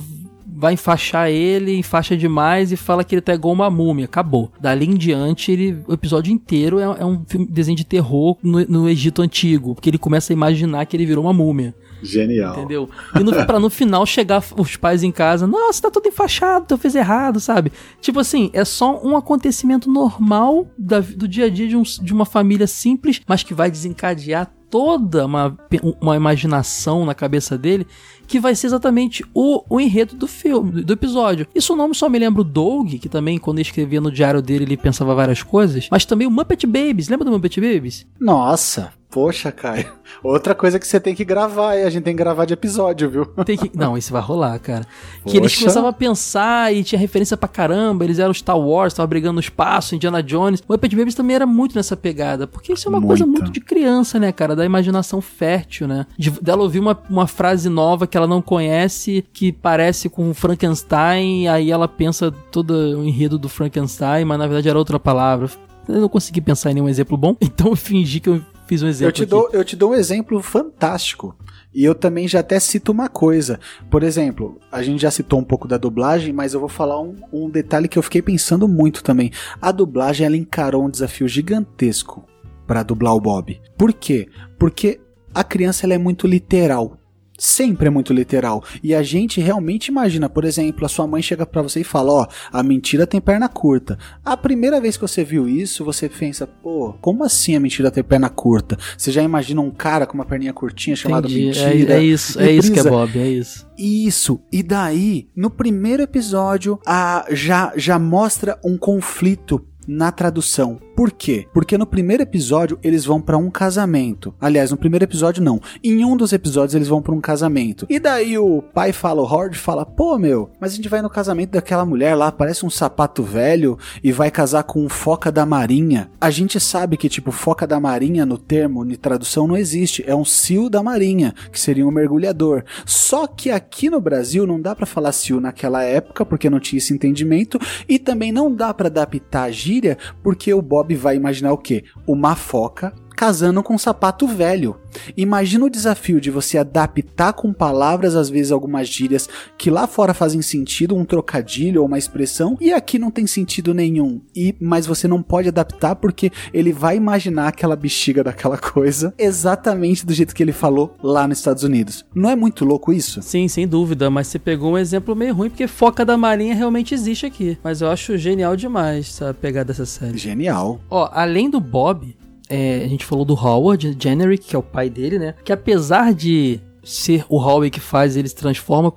vai 0.61 0.73
enfaixar 0.73 1.29
ele, 1.29 1.77
enfaixa 1.77 2.17
demais 2.17 2.73
e 2.73 2.77
fala 2.77 3.05
que 3.05 3.15
ele 3.15 3.23
tá 3.23 3.35
igual 3.35 3.53
uma 3.55 3.71
múmia. 3.71 4.07
Acabou. 4.07 4.51
Dali 4.61 4.87
em 4.87 4.95
diante, 4.97 5.53
ele, 5.53 5.79
o 5.87 5.93
episódio 5.93 6.33
inteiro 6.33 6.81
é, 6.81 6.85
é 7.01 7.05
um 7.05 7.23
filme, 7.29 7.47
desenho 7.47 7.77
de 7.77 7.85
terror 7.85 8.37
no, 8.43 8.65
no 8.65 8.89
Egito 8.89 9.23
Antigo, 9.23 9.75
porque 9.75 9.89
ele 9.91 9.99
começa 9.99 10.33
a 10.33 10.35
imaginar 10.35 10.85
que 10.87 10.97
ele 10.97 11.07
virou 11.07 11.25
uma 11.25 11.33
múmia. 11.33 11.75
Genial. 12.03 12.53
Entendeu? 12.57 12.89
E 13.19 13.23
no, 13.23 13.33
pra 13.47 13.59
no 13.59 13.69
final 13.71 14.05
chegar 14.07 14.43
os 14.57 14.77
pais 14.77 15.03
em 15.03 15.11
casa, 15.13 15.47
nossa, 15.47 15.83
tá 15.83 15.91
tudo 15.91 16.09
enfaixado, 16.09 16.67
tu 16.69 16.77
fez 16.79 16.95
errado, 16.95 17.41
sabe? 17.41 17.73
Tipo 18.01 18.21
assim, 18.21 18.51
é 18.53 18.65
só 18.65 19.01
um 19.05 19.17
acontecimento 19.17 19.91
normal 19.91 20.67
da- 20.79 21.01
do 21.01 21.27
dia 21.29 21.47
a 21.47 21.51
dia 21.51 21.67
de, 21.69 21.77
um- 21.77 21.83
de 21.83 22.13
uma 22.13 22.25
família 22.25 22.67
simples, 22.67 23.21
mas 23.27 23.43
que 23.43 23.55
vai 23.55 23.71
desencadear 23.71 24.51
toda 24.71 25.25
uma, 25.25 25.57
uma 25.99 26.15
imaginação 26.15 27.07
na 27.07 27.15
cabeça 27.15 27.57
dele 27.57 27.87
que 28.27 28.39
vai 28.39 28.55
ser 28.55 28.67
exatamente 28.67 29.25
o, 29.33 29.65
o 29.69 29.81
enredo 29.81 30.15
do 30.15 30.27
filme, 30.27 30.83
do 30.83 30.93
episódio. 30.93 31.47
Isso 31.55 31.73
o 31.73 31.77
nome 31.77 31.95
só 31.95 32.07
me 32.11 32.19
lembra 32.19 32.43
o 32.43 32.45
Doug, 32.45 32.93
que 33.01 33.09
também 33.09 33.39
quando 33.39 33.57
ele 33.59 33.67
escrevia 33.67 33.99
no 34.01 34.13
diário 34.13 34.43
dele 34.43 34.65
ele 34.65 34.77
pensava 34.77 35.15
várias 35.15 35.43
coisas, 35.43 35.89
mas 35.91 36.05
também 36.05 36.27
o 36.27 36.31
Muppet 36.31 36.67
Babies, 36.67 37.09
lembra 37.09 37.25
do 37.25 37.31
Muppet 37.31 37.59
Babies? 37.59 38.07
Nossa, 38.21 38.93
Poxa, 39.11 39.51
Caio. 39.51 39.87
Outra 40.23 40.55
coisa 40.55 40.79
que 40.79 40.87
você 40.87 41.01
tem 41.01 41.15
que 41.15 41.25
gravar, 41.25 41.77
e 41.77 41.83
a 41.83 41.91
gente 41.91 42.05
tem 42.05 42.15
que 42.15 42.19
gravar 42.23 42.45
de 42.45 42.53
episódio, 42.53 43.09
viu? 43.09 43.25
Tem 43.45 43.57
que... 43.57 43.71
Não, 43.75 43.97
isso 43.97 44.13
vai 44.13 44.21
rolar, 44.21 44.59
cara. 44.59 44.87
Que 45.25 45.39
eles 45.39 45.53
Poxa. 45.53 45.61
começavam 45.61 45.89
a 45.89 45.93
pensar 45.93 46.75
e 46.75 46.85
tinha 46.85 46.99
referência 46.99 47.37
pra 47.37 47.49
caramba. 47.49 48.05
Eles 48.05 48.19
eram 48.19 48.35
Star 48.35 48.59
Wars, 48.59 48.93
estavam 48.93 49.09
brigando 49.09 49.35
no 49.35 49.41
espaço, 49.41 49.95
Indiana 49.95 50.23
Jones. 50.23 50.61
O 50.61 50.73
Muppet 50.73 50.95
Babies 50.95 51.15
também 51.15 51.37
era 51.37 51.47
muito 51.47 51.75
nessa 51.75 51.97
pegada. 51.97 52.47
Porque 52.47 52.75
isso 52.75 52.87
é 52.87 52.91
uma 52.91 53.01
coisa 53.01 53.25
Muito. 53.25 53.43
muito 53.43 53.53
de 53.53 53.61
criança, 53.61 54.19
né, 54.19 54.31
cara? 54.31 54.55
Da 54.55 54.65
imaginação 54.65 55.23
fértil, 55.23 55.89
né? 55.89 56.05
De, 56.19 56.31
dela 56.31 56.63
ouvir 56.63 56.79
uma, 56.79 56.99
uma 57.09 57.27
frase 57.27 57.69
nova 57.71 58.07
que 58.07 58.17
ela 58.17 58.27
não 58.27 58.43
conhece, 58.43 59.25
que 59.33 59.53
parece 59.53 60.11
com 60.11 60.35
Frankenstein, 60.35 61.49
aí 61.49 61.71
ela 61.71 61.89
pensa 61.89 62.31
todo 62.31 62.73
o 62.73 63.05
enredo 63.05 63.39
do 63.39 63.49
Frankenstein, 63.49 64.25
mas 64.25 64.39
na 64.39 64.47
verdade 64.47 64.69
era 64.69 64.79
outra 64.79 65.01
palavra. 65.01 65.49
Eu 65.89 66.03
não 66.03 66.09
consegui 66.09 66.43
pensar 66.43 66.71
em 66.71 66.75
nenhum 66.75 66.89
exemplo 66.89 67.17
bom, 67.17 67.35
então 67.41 67.69
eu 67.69 67.77
fingi 67.77 68.21
que 68.21 68.29
eu 68.29 68.43
fiz 68.69 68.83
um 68.83 68.89
exemplo 68.89 69.09
Eu 69.09 69.13
te, 69.13 69.23
aqui. 69.23 69.31
dou, 69.31 69.51
eu 69.53 69.65
te 69.65 69.75
dou 69.75 69.91
um 69.91 69.95
exemplo 69.95 70.41
fantástico. 70.43 71.37
E 71.75 71.85
eu 71.85 71.95
também 71.95 72.27
já 72.29 72.41
até 72.41 72.59
cito 72.61 72.93
uma 72.93 73.09
coisa. 73.09 73.59
Por 73.91 74.03
exemplo, 74.03 74.59
a 74.71 74.83
gente 74.83 75.01
já 75.03 75.11
citou 75.11 75.39
um 75.39 75.45
pouco 75.45 75.67
da 75.67 75.77
dublagem, 75.77 76.33
mas 76.33 76.55
eu 76.55 76.61
vou 76.61 76.69
falar 76.69 77.01
um, 77.01 77.17
um 77.33 77.49
detalhe 77.49 77.89
que 77.89 77.99
eu 77.99 78.03
fiquei 78.03 78.23
pensando 78.23 78.67
muito 78.69 79.03
também. 79.03 79.31
A 79.61 79.71
dublagem 79.73 80.27
ela 80.27 80.37
encarou 80.37 80.85
um 80.85 80.91
desafio 80.91 81.29
gigantesco 81.29 82.25
para 82.67 82.83
dublar 82.83 83.15
o 83.15 83.21
Bob. 83.21 83.61
Por 83.77 83.93
quê? 83.93 84.29
Porque 84.59 85.01
a 85.33 85.45
criança 85.45 85.87
ela 85.87 85.95
é 85.95 85.99
muito 85.99 86.27
literal. 86.27 86.98
Sempre 87.41 87.87
é 87.87 87.91
muito 87.91 88.13
literal. 88.13 88.65
E 88.83 88.93
a 88.93 89.01
gente 89.01 89.41
realmente 89.41 89.87
imagina, 89.87 90.29
por 90.29 90.45
exemplo, 90.45 90.85
a 90.85 90.89
sua 90.89 91.07
mãe 91.07 91.23
chega 91.23 91.47
pra 91.47 91.63
você 91.63 91.81
e 91.81 91.85
fala: 91.85 92.13
Ó, 92.13 92.27
a 92.53 92.63
mentira 92.65 93.07
tem 93.07 93.21
perna 93.21 93.49
curta. 93.49 93.97
A 94.25 94.37
primeira 94.37 94.81
vez 94.81 94.97
que 94.97 95.03
você 95.03 95.23
viu 95.23 95.49
isso, 95.49 95.85
você 95.85 96.09
pensa: 96.09 96.49
pô, 96.49 96.95
como 97.01 97.23
assim 97.23 97.55
a 97.55 97.61
mentira 97.61 97.93
tem 97.93 98.03
perna 98.03 98.29
curta? 98.29 98.77
Você 98.97 99.13
já 99.13 99.23
imagina 99.23 99.61
um 99.61 99.71
cara 99.71 100.05
com 100.05 100.15
uma 100.15 100.25
perninha 100.25 100.53
curtinha 100.53 100.97
chamado 100.97 101.29
Entendi. 101.29 101.47
mentira? 101.47 101.95
É, 101.95 101.99
é 101.99 102.03
isso, 102.03 102.41
é 102.41 102.51
isso 102.51 102.73
que 102.73 102.81
é. 102.81 102.85
Bob, 102.85 103.17
é 103.17 103.29
isso. 103.29 103.69
Isso. 103.79 104.41
E 104.51 104.61
daí, 104.61 105.29
no 105.37 105.49
primeiro 105.49 106.03
episódio, 106.03 106.81
a, 106.85 107.25
já, 107.31 107.73
já 107.77 107.99
mostra 108.01 108.59
um 108.65 108.77
conflito 108.77 109.65
na 109.87 110.13
tradução. 110.13 110.79
Por 110.99 111.13
quê? 111.13 111.47
Porque 111.55 111.79
no 111.79 111.87
primeiro 111.87 112.25
episódio 112.25 112.77
eles 112.83 113.05
vão 113.05 113.21
pra 113.21 113.37
um 113.37 113.53
casamento. 113.53 114.35
Aliás, 114.41 114.73
no 114.73 114.77
primeiro 114.77 115.05
episódio 115.05 115.41
não. 115.41 115.61
Em 115.81 116.05
um 116.05 116.17
dos 116.17 116.33
episódios 116.33 116.75
eles 116.75 116.89
vão 116.89 117.01
pra 117.01 117.15
um 117.15 117.21
casamento. 117.21 117.87
E 117.89 118.01
daí 118.01 118.37
o 118.37 118.61
pai 118.75 118.93
fala, 118.93 119.23
o 119.23 119.25
Howard 119.25 119.57
fala: 119.57 119.87
"Pô, 119.87 120.19
meu, 120.19 120.51
mas 120.59 120.73
a 120.73 120.75
gente 120.75 120.89
vai 120.89 121.01
no 121.01 121.09
casamento 121.09 121.53
daquela 121.53 121.87
mulher 121.87 122.17
lá, 122.17 122.33
parece 122.33 122.67
um 122.67 122.71
sapato 122.71 123.23
velho 123.23 123.79
e 124.03 124.11
vai 124.11 124.29
casar 124.29 124.65
com 124.65 124.85
um 124.85 124.89
foca 124.89 125.31
da 125.31 125.47
marinha". 125.47 126.11
A 126.21 126.31
gente 126.31 126.59
sabe 126.59 126.97
que 126.97 127.09
tipo 127.09 127.31
foca 127.31 127.65
da 127.65 127.79
marinha 127.79 128.27
no 128.27 128.37
termo, 128.37 128.85
em 128.85 128.97
tradução 128.97 129.47
não 129.47 129.57
existe, 129.57 130.03
é 130.05 130.17
um 130.17 130.25
cio 130.25 130.69
da 130.69 130.83
marinha, 130.83 131.33
que 131.53 131.61
seria 131.61 131.87
um 131.87 131.93
mergulhador. 131.93 132.65
Só 132.85 133.29
que 133.29 133.53
aqui 133.53 133.89
no 133.89 134.01
Brasil 134.01 134.49
não 134.49 134.61
dá 134.61 134.75
pra 134.75 134.85
falar 134.85 135.13
cio 135.13 135.41
naquela 135.41 135.85
época 135.85 136.27
porque 136.27 136.51
não 136.51 136.59
tinha 136.59 136.79
esse 136.79 136.93
entendimento 136.93 137.57
e 137.89 138.01
também 138.01 138.33
não 138.33 138.53
dá 138.53 138.75
pra 138.75 138.89
adaptar 138.89 139.45
a 139.45 139.51
gíria 139.53 139.97
porque 140.25 140.53
o 140.53 140.61
Bob 140.61 140.88
vai 140.95 141.17
imaginar 141.17 141.53
o 141.53 141.59
quê? 141.59 141.85
Uma 142.07 142.35
foca 142.37 142.95
casando 143.19 143.65
com 143.65 143.75
um 143.75 143.79
sapato 143.79 144.29
velho. 144.29 144.77
Imagina 145.17 145.65
o 145.65 145.71
desafio 145.71 146.21
de 146.21 146.31
você 146.31 146.57
adaptar 146.57 147.33
com 147.33 147.53
palavras, 147.53 148.15
às 148.15 148.31
vezes 148.31 148.53
algumas 148.53 148.87
gírias 148.87 149.29
que 149.59 149.73
lá 149.73 149.89
fora 149.89 150.15
fazem 150.15 150.41
sentido, 150.41 150.95
um 150.95 151.05
trocadilho 151.05 151.81
ou 151.81 151.89
uma 151.89 151.99
expressão, 151.99 152.57
e 152.61 152.73
aqui 152.73 152.97
não 152.97 153.11
tem 153.11 153.27
sentido 153.27 153.75
nenhum. 153.75 154.21
E 154.37 154.55
mas 154.61 154.87
você 154.87 155.09
não 155.09 155.21
pode 155.21 155.49
adaptar 155.49 155.97
porque 155.97 156.31
ele 156.55 156.73
vai 156.73 156.97
imaginar 156.97 157.49
aquela 157.49 157.75
bexiga 157.75 158.23
daquela 158.23 158.57
coisa 158.71 159.13
exatamente 159.19 160.07
do 160.07 160.15
jeito 160.15 160.33
que 160.33 160.43
ele 160.43 160.53
falou 160.53 160.95
lá 161.03 161.27
nos 161.27 161.39
Estados 161.39 161.65
Unidos. 161.65 162.05
Não 162.15 162.31
é 162.31 162.37
muito 162.37 162.65
louco 162.65 162.93
isso? 162.93 163.21
Sim, 163.21 163.49
sem 163.49 163.67
dúvida, 163.67 164.09
mas 164.09 164.29
você 164.29 164.39
pegou 164.39 164.75
um 164.75 164.79
exemplo 164.79 165.17
meio 165.17 165.35
ruim, 165.35 165.51
porque 165.51 165.67
Foca 165.67 166.05
da 166.05 166.17
Marinha 166.17 166.55
realmente 166.55 166.95
existe 166.95 167.27
aqui. 167.27 167.59
Mas 167.65 167.81
eu 167.81 167.91
acho 167.91 168.17
genial 168.17 168.55
demais 168.55 169.09
essa 169.09 169.35
pegada 169.35 169.73
dessa 169.73 169.87
série. 169.87 170.17
Genial. 170.17 170.81
Ó, 170.89 171.11
além 171.13 171.51
do 171.51 171.59
Bob, 171.59 172.15
é, 172.49 172.83
a 172.85 172.89
gente 172.89 173.05
falou 173.05 173.25
do 173.25 173.35
Howard 173.35 173.97
Generic, 174.01 174.47
que 174.47 174.57
é 174.57 174.59
o 174.59 174.63
pai 174.63 174.89
dele, 174.89 175.19
né? 175.19 175.35
Que 175.45 175.53
apesar 175.53 176.15
de 176.15 176.61
ser 176.83 177.25
o 177.29 177.39
Howie 177.39 177.71
que 177.71 177.81
faz, 177.81 178.17
ele 178.17 178.29
se 178.29 178.35
transforma 178.35 178.93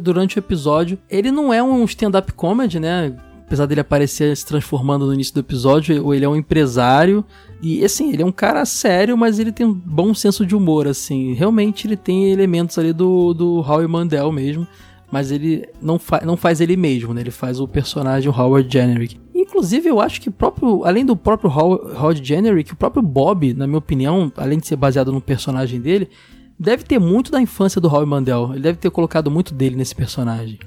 durante 0.00 0.38
o 0.38 0.40
episódio. 0.40 0.98
Ele 1.10 1.30
não 1.30 1.52
é 1.52 1.62
um 1.62 1.84
stand-up 1.84 2.32
comedy, 2.32 2.80
né? 2.80 3.14
Apesar 3.46 3.66
dele 3.66 3.80
aparecer 3.80 4.36
se 4.36 4.44
transformando 4.46 5.06
no 5.06 5.14
início 5.14 5.34
do 5.34 5.40
episódio, 5.40 6.14
ele 6.14 6.24
é 6.24 6.28
um 6.28 6.36
empresário. 6.36 7.24
E 7.62 7.84
assim, 7.84 8.12
ele 8.12 8.22
é 8.22 8.26
um 8.26 8.32
cara 8.32 8.64
sério, 8.64 9.16
mas 9.16 9.38
ele 9.38 9.52
tem 9.52 9.66
um 9.66 9.72
bom 9.72 10.14
senso 10.14 10.44
de 10.44 10.54
humor, 10.54 10.86
assim. 10.86 11.32
Realmente 11.34 11.86
ele 11.86 11.96
tem 11.96 12.30
elementos 12.30 12.78
ali 12.78 12.92
do, 12.92 13.32
do 13.34 13.60
Howie 13.60 13.88
Mandel 13.88 14.30
mesmo. 14.32 14.66
Mas 15.10 15.30
ele 15.30 15.66
não, 15.80 15.98
fa 15.98 16.20
não 16.22 16.36
faz 16.36 16.60
ele 16.60 16.76
mesmo, 16.76 17.14
né? 17.14 17.22
Ele 17.22 17.30
faz 17.30 17.58
o 17.58 17.66
personagem 17.66 18.30
Howard 18.30 18.70
Generic. 18.70 19.18
Inclusive, 19.38 19.88
eu 19.88 20.00
acho 20.00 20.20
que 20.20 20.28
o 20.28 20.32
próprio, 20.32 20.84
além 20.84 21.06
do 21.06 21.16
próprio 21.16 21.48
Howard 21.48 22.24
Generic, 22.24 22.72
o 22.72 22.76
próprio 22.76 23.00
Bob, 23.00 23.54
na 23.54 23.68
minha 23.68 23.78
opinião, 23.78 24.32
além 24.36 24.58
de 24.58 24.66
ser 24.66 24.74
baseado 24.74 25.12
no 25.12 25.20
personagem 25.20 25.80
dele, 25.80 26.10
deve 26.58 26.82
ter 26.82 26.98
muito 26.98 27.30
da 27.30 27.40
infância 27.40 27.80
do 27.80 27.86
Howie 27.88 28.04
Mandel. 28.04 28.50
Ele 28.50 28.62
deve 28.62 28.78
ter 28.78 28.90
colocado 28.90 29.30
muito 29.30 29.54
dele 29.54 29.76
nesse 29.76 29.94
personagem. 29.94 30.58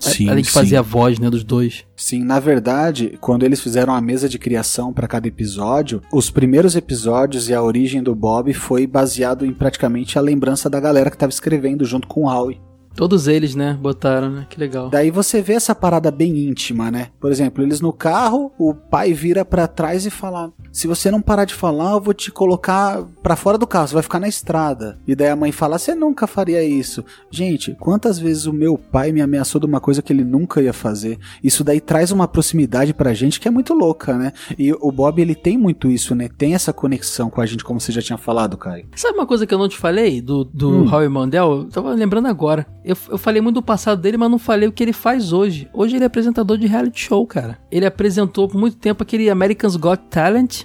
Sim, 0.00 0.30
além 0.30 0.42
de 0.42 0.48
sim. 0.48 0.54
fazer 0.54 0.76
a 0.76 0.82
voz, 0.82 1.18
né, 1.18 1.28
dos 1.28 1.44
dois. 1.44 1.84
Sim, 1.94 2.24
na 2.24 2.40
verdade, 2.40 3.18
quando 3.20 3.44
eles 3.44 3.60
fizeram 3.60 3.94
a 3.94 4.00
mesa 4.00 4.26
de 4.26 4.38
criação 4.38 4.90
para 4.90 5.06
cada 5.06 5.28
episódio, 5.28 6.00
os 6.10 6.30
primeiros 6.30 6.74
episódios 6.76 7.50
e 7.50 7.54
a 7.54 7.62
origem 7.62 8.02
do 8.02 8.14
Bob 8.14 8.54
foi 8.54 8.86
baseado 8.86 9.44
em 9.44 9.52
praticamente 9.52 10.18
a 10.18 10.22
lembrança 10.22 10.70
da 10.70 10.80
galera 10.80 11.10
que 11.10 11.16
estava 11.16 11.30
escrevendo 11.30 11.84
junto 11.84 12.08
com 12.08 12.24
o 12.24 12.28
Howie. 12.28 12.60
Todos 12.94 13.26
eles, 13.26 13.54
né, 13.54 13.76
botaram, 13.80 14.30
né? 14.30 14.46
Que 14.48 14.58
legal. 14.58 14.88
Daí 14.88 15.10
você 15.10 15.42
vê 15.42 15.54
essa 15.54 15.74
parada 15.74 16.10
bem 16.10 16.46
íntima, 16.46 16.90
né? 16.90 17.08
Por 17.20 17.30
exemplo, 17.30 17.62
eles 17.64 17.80
no 17.80 17.92
carro, 17.92 18.52
o 18.58 18.74
pai 18.74 19.12
vira 19.12 19.44
pra 19.44 19.66
trás 19.66 20.06
e 20.06 20.10
fala: 20.10 20.52
"Se 20.72 20.86
você 20.86 21.10
não 21.10 21.20
parar 21.20 21.44
de 21.44 21.54
falar, 21.54 21.92
eu 21.92 22.00
vou 22.00 22.14
te 22.14 22.30
colocar 22.30 23.02
pra 23.22 23.36
fora 23.36 23.58
do 23.58 23.66
carro, 23.66 23.88
você 23.88 23.94
vai 23.94 24.02
ficar 24.02 24.20
na 24.20 24.28
estrada". 24.28 24.98
E 25.06 25.14
daí 25.14 25.28
a 25.28 25.36
mãe 25.36 25.50
fala: 25.50 25.78
"Você 25.78 25.94
nunca 25.94 26.26
faria 26.26 26.62
isso". 26.62 27.04
Gente, 27.30 27.74
quantas 27.80 28.18
vezes 28.18 28.46
o 28.46 28.52
meu 28.52 28.78
pai 28.78 29.10
me 29.12 29.20
ameaçou 29.20 29.60
de 29.60 29.66
uma 29.66 29.80
coisa 29.80 30.00
que 30.02 30.12
ele 30.12 30.24
nunca 30.24 30.62
ia 30.62 30.72
fazer? 30.72 31.18
Isso 31.42 31.64
daí 31.64 31.80
traz 31.80 32.10
uma 32.12 32.28
proximidade 32.28 32.94
pra 32.94 33.12
gente 33.14 33.40
que 33.40 33.48
é 33.48 33.50
muito 33.50 33.74
louca, 33.74 34.16
né? 34.16 34.32
E 34.58 34.72
o 34.72 34.92
Bob 34.92 35.20
ele 35.20 35.34
tem 35.34 35.58
muito 35.58 35.90
isso, 35.90 36.14
né? 36.14 36.28
Tem 36.28 36.54
essa 36.54 36.72
conexão 36.72 37.28
com 37.28 37.40
a 37.40 37.46
gente, 37.46 37.64
como 37.64 37.80
você 37.80 37.90
já 37.90 38.00
tinha 38.00 38.18
falado, 38.18 38.56
Kai. 38.56 38.84
Sabe 38.94 39.18
uma 39.18 39.26
coisa 39.26 39.46
que 39.46 39.52
eu 39.54 39.58
não 39.58 39.68
te 39.68 39.76
falei 39.76 40.20
do, 40.20 40.44
do 40.44 40.70
Hum. 40.84 40.94
Howie 40.94 41.08
Mandel? 41.08 41.52
Eu 41.52 41.64
tava 41.68 41.92
lembrando 41.92 42.26
agora. 42.28 42.66
Eu, 42.84 42.96
eu 43.08 43.16
falei 43.16 43.40
muito 43.40 43.54
do 43.54 43.62
passado 43.62 44.00
dele, 44.00 44.18
mas 44.18 44.30
não 44.30 44.38
falei 44.38 44.68
o 44.68 44.72
que 44.72 44.82
ele 44.82 44.92
faz 44.92 45.32
hoje. 45.32 45.68
Hoje 45.72 45.96
ele 45.96 46.04
é 46.04 46.06
apresentador 46.06 46.58
de 46.58 46.66
reality 46.66 47.00
show, 47.00 47.26
cara. 47.26 47.58
Ele 47.70 47.86
apresentou 47.86 48.46
por 48.46 48.58
muito 48.58 48.76
tempo 48.76 49.02
aquele 49.02 49.30
American's 49.30 49.76
Got 49.76 50.02
Talent, 50.10 50.64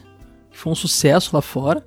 que 0.51 0.57
foi 0.57 0.71
um 0.71 0.75
sucesso 0.75 1.33
lá 1.33 1.41
fora. 1.41 1.85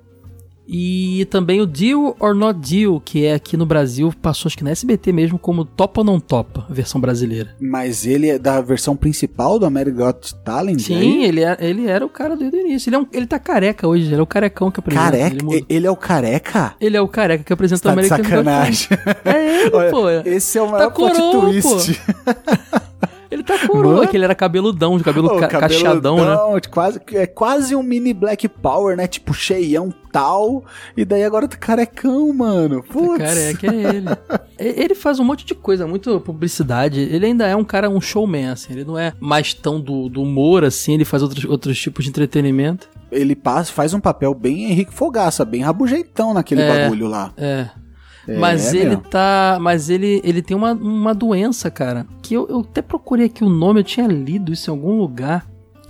E 0.67 1.25
também 1.29 1.59
o 1.61 1.65
Deal 1.65 2.15
or 2.19 2.33
Not 2.33 2.59
Deal, 2.59 3.01
que 3.03 3.25
é 3.25 3.33
aqui 3.33 3.57
no 3.57 3.65
Brasil, 3.65 4.13
passou 4.21 4.47
acho 4.47 4.57
que 4.57 4.63
na 4.63 4.71
SBT 4.71 5.11
mesmo 5.11 5.37
como 5.37 5.65
Topa 5.65 6.01
ou 6.01 6.05
Não 6.05 6.19
Topa, 6.19 6.65
versão 6.69 7.01
brasileira. 7.01 7.55
Mas 7.59 8.05
ele 8.05 8.29
é 8.29 8.39
da 8.39 8.61
versão 8.61 8.95
principal 8.95 9.59
do 9.59 9.65
American 9.65 10.05
Got 10.05 10.35
Talent? 10.43 10.79
Sim, 10.79 10.95
aí? 10.95 11.25
ele, 11.25 11.43
é, 11.43 11.57
ele 11.59 11.87
era 11.87 12.05
o 12.05 12.09
cara 12.09 12.35
desde 12.35 12.57
o 12.57 12.59
início. 12.61 12.89
Ele, 12.89 12.95
é 12.95 12.99
um, 12.99 13.07
ele 13.11 13.27
tá 13.27 13.39
careca 13.39 13.87
hoje, 13.87 14.05
ele 14.05 14.15
é 14.15 14.21
o 14.21 14.25
carecão 14.27 14.71
que 14.71 14.79
apresenta. 14.79 15.05
Careca? 15.11 15.35
Ele. 15.35 15.65
Ele 15.67 15.87
é 15.87 15.91
o 15.91 15.95
careca? 15.95 16.75
Ele 16.79 16.97
é 16.97 17.01
o 17.01 17.07
careca 17.07 17.43
que 17.43 17.53
apresenta 17.53 17.81
Tá 17.81 17.89
o 17.91 17.93
de 17.93 17.99
American's 17.99 18.27
Got 18.27 18.43
Talent. 18.43 18.73
sacanagem. 18.75 19.23
É 19.25 19.63
ele, 19.65 19.75
Olha, 19.75 19.91
pô. 19.91 20.09
Esse 20.29 20.57
é 20.57 20.61
o 20.61 20.69
maior 20.71 20.85
Tá 20.85 20.91
coroa, 20.91 21.41
twist. 21.41 22.01
Ele 23.33 23.43
tá 23.43 23.67
coroa, 23.67 23.95
Mano. 23.95 24.07
que 24.07 24.15
ele 24.17 24.23
era 24.23 24.35
cabeludão, 24.35 24.97
de 24.97 25.03
cabelo 25.03 25.27
Ô, 25.27 25.39
ca 25.39 25.47
cacheadão, 25.47 26.17
né? 26.17 26.61
Quase, 26.69 27.01
é 27.13 27.25
quase 27.25 27.75
um 27.75 27.81
mini 27.81 28.13
Black 28.13 28.47
Power, 28.47 28.95
né? 28.95 29.07
Tipo, 29.07 29.33
cheião 29.33 29.93
tal. 30.11 30.63
E 30.95 31.03
daí 31.03 31.23
agora 31.23 31.47
tá 31.47 31.57
carecão, 31.57 32.31
mano. 32.31 32.83
Putz. 32.83 33.17
Careca 33.23 33.67
é 33.67 33.95
ele. 33.95 34.07
Ele 34.83 34.95
faz 34.95 35.19
um 35.19 35.23
monte 35.25 35.45
de 35.45 35.53
coisa, 35.55 35.85
muito 35.87 36.19
publicidade. 36.21 36.99
Ele 36.99 37.25
ainda 37.25 37.45
é 37.47 37.55
um 37.55 37.63
cara, 37.65 37.89
um 37.89 37.99
showman, 37.99 38.49
assim. 38.49 38.71
Ele 38.71 38.85
não 38.85 38.97
é 38.97 39.11
mais 39.19 39.53
tão 39.53 39.81
do, 39.81 40.07
do 40.07 40.21
humor, 40.21 40.63
assim. 40.63 40.93
Ele 40.93 41.03
faz 41.03 41.21
outros, 41.23 41.43
outros 41.45 41.77
tipos 41.81 42.05
de 42.05 42.11
entretenimento. 42.11 42.87
Ele 43.11 43.35
passa, 43.35 43.71
faz 43.73 43.93
um 43.93 43.99
papel 43.99 44.33
bem 44.33 44.71
Henrique 44.71 44.93
Fogaça, 44.93 45.43
bem 45.43 45.61
rabujeitão 45.61 46.33
naquele 46.33 46.61
É. 46.61 46.83
bagulho 46.83 47.07
lá. 47.07 47.33
É. 47.35 47.67
É, 48.27 48.37
mas 48.37 48.73
ele 48.73 48.89
meu. 48.91 49.01
tá. 49.01 49.57
Mas 49.61 49.89
ele, 49.89 50.21
ele 50.23 50.41
tem 50.41 50.55
uma, 50.55 50.73
uma 50.73 51.13
doença, 51.13 51.69
cara. 51.69 52.05
Que 52.21 52.33
eu, 52.33 52.47
eu 52.49 52.59
até 52.61 52.81
procurei 52.81 53.25
aqui 53.25 53.43
o 53.43 53.49
nome, 53.49 53.79
eu 53.81 53.83
tinha 53.83 54.07
lido 54.07 54.51
isso 54.53 54.69
em 54.69 54.73
algum 54.73 54.97
lugar. 54.97 55.45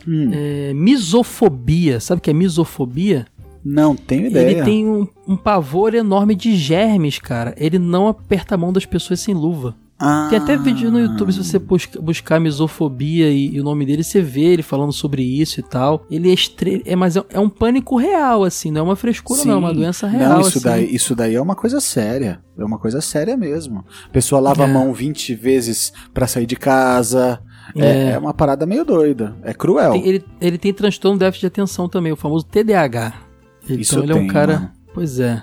Hum, 0.08 0.30
É, 0.34 0.74
misofobia. 0.74 2.00
Sabe 2.00 2.20
o 2.20 2.22
que 2.22 2.30
é 2.30 2.34
misofobia? 2.34 3.26
não 3.66 3.96
tenho 3.96 4.28
ideia. 4.28 4.52
Ele 4.52 4.64
tem 4.64 4.86
um, 4.86 5.08
um 5.26 5.38
pavor 5.38 5.94
enorme 5.96 6.36
de 6.36 6.54
germes, 6.58 7.18
cara. 7.18 7.54
Ele 7.58 7.80
não 7.80 8.10
aperta 8.10 8.56
a 8.56 8.58
mão 8.58 8.74
das 8.74 8.86
pessoas 8.86 9.22
sem 9.22 9.34
luva. 9.34 9.74
Ah, 10.06 10.28
Tem 10.30 10.38
até 10.38 10.58
vídeo 10.58 10.92
no 10.92 11.00
YouTube, 11.00 11.32
se 11.32 11.42
você 11.44 11.58
busca- 11.58 12.02
buscar 12.02 12.40
misofobia 12.40 13.30
e, 13.30 13.56
e 13.56 13.62
o 13.62 13.64
nome 13.64 13.86
dele, 13.86 14.04
você 14.04 14.22
vê 14.22 14.42
ele 14.42 14.62
falando 14.62 14.92
sobre 14.92 15.24
isso 15.24 15.60
e 15.60 15.64
tal. 15.64 16.06
Ele 16.12 16.30
é 16.30 16.34
estre... 16.34 16.82
é 16.86 16.94
Mas 16.96 17.16
é, 17.16 17.24
é 17.30 17.40
um 17.40 17.48
pânico 17.48 17.96
real, 17.96 18.44
assim, 18.44 18.70
não 18.70 18.82
é 18.82 18.84
uma 18.84 18.96
frescura, 18.98 19.46
não, 19.46 19.54
é 19.54 19.58
uma 19.58 19.70
Sim. 19.70 19.76
doença 19.76 20.08
real. 20.08 20.30
Não, 20.34 20.42
isso, 20.42 20.58
assim. 20.58 20.68
daí, 20.68 20.94
isso 20.96 21.16
daí 21.16 21.36
é 21.36 21.42
uma 21.42 21.56
coisa 21.56 21.80
séria. 21.80 22.42
É 22.58 22.66
uma 22.66 22.78
coisa 22.78 23.00
séria 23.02 23.38
mesmo. 23.38 23.86
A 24.06 24.10
pessoa 24.10 24.42
lava 24.42 24.66
a 24.66 24.68
É. 24.68 24.72
mão 24.74 24.92
20 24.94 25.34
vezes 25.36 25.94
pra 26.14 26.28
sair 26.28 26.46
de 26.46 26.56
casa. 26.58 27.40
É, 27.76 27.86
É. 27.86 28.10
é 28.12 28.18
uma 28.20 28.34
parada 28.34 28.66
meio 28.66 28.84
doida. 28.84 29.36
É 29.42 29.54
cruel. 29.54 29.94
Tem- 29.94 30.06
ele, 30.06 30.26
ele 30.42 30.58
tem 30.58 30.74
transtorno 30.74 31.18
de 31.18 31.26
déficit 31.26 31.42
de 31.42 31.48
atenção 31.48 31.88
também, 31.88 32.12
o 32.12 32.18
famoso 32.18 32.46
TDAH. 32.46 33.14
Isso 33.70 33.94
então 33.96 34.04
ele 34.04 34.12
é 34.12 34.16
um 34.16 34.20
tem, 34.20 34.28
cara. 34.28 34.54
mano. 34.56 34.72
Pois 34.94 35.20
é. 35.20 35.42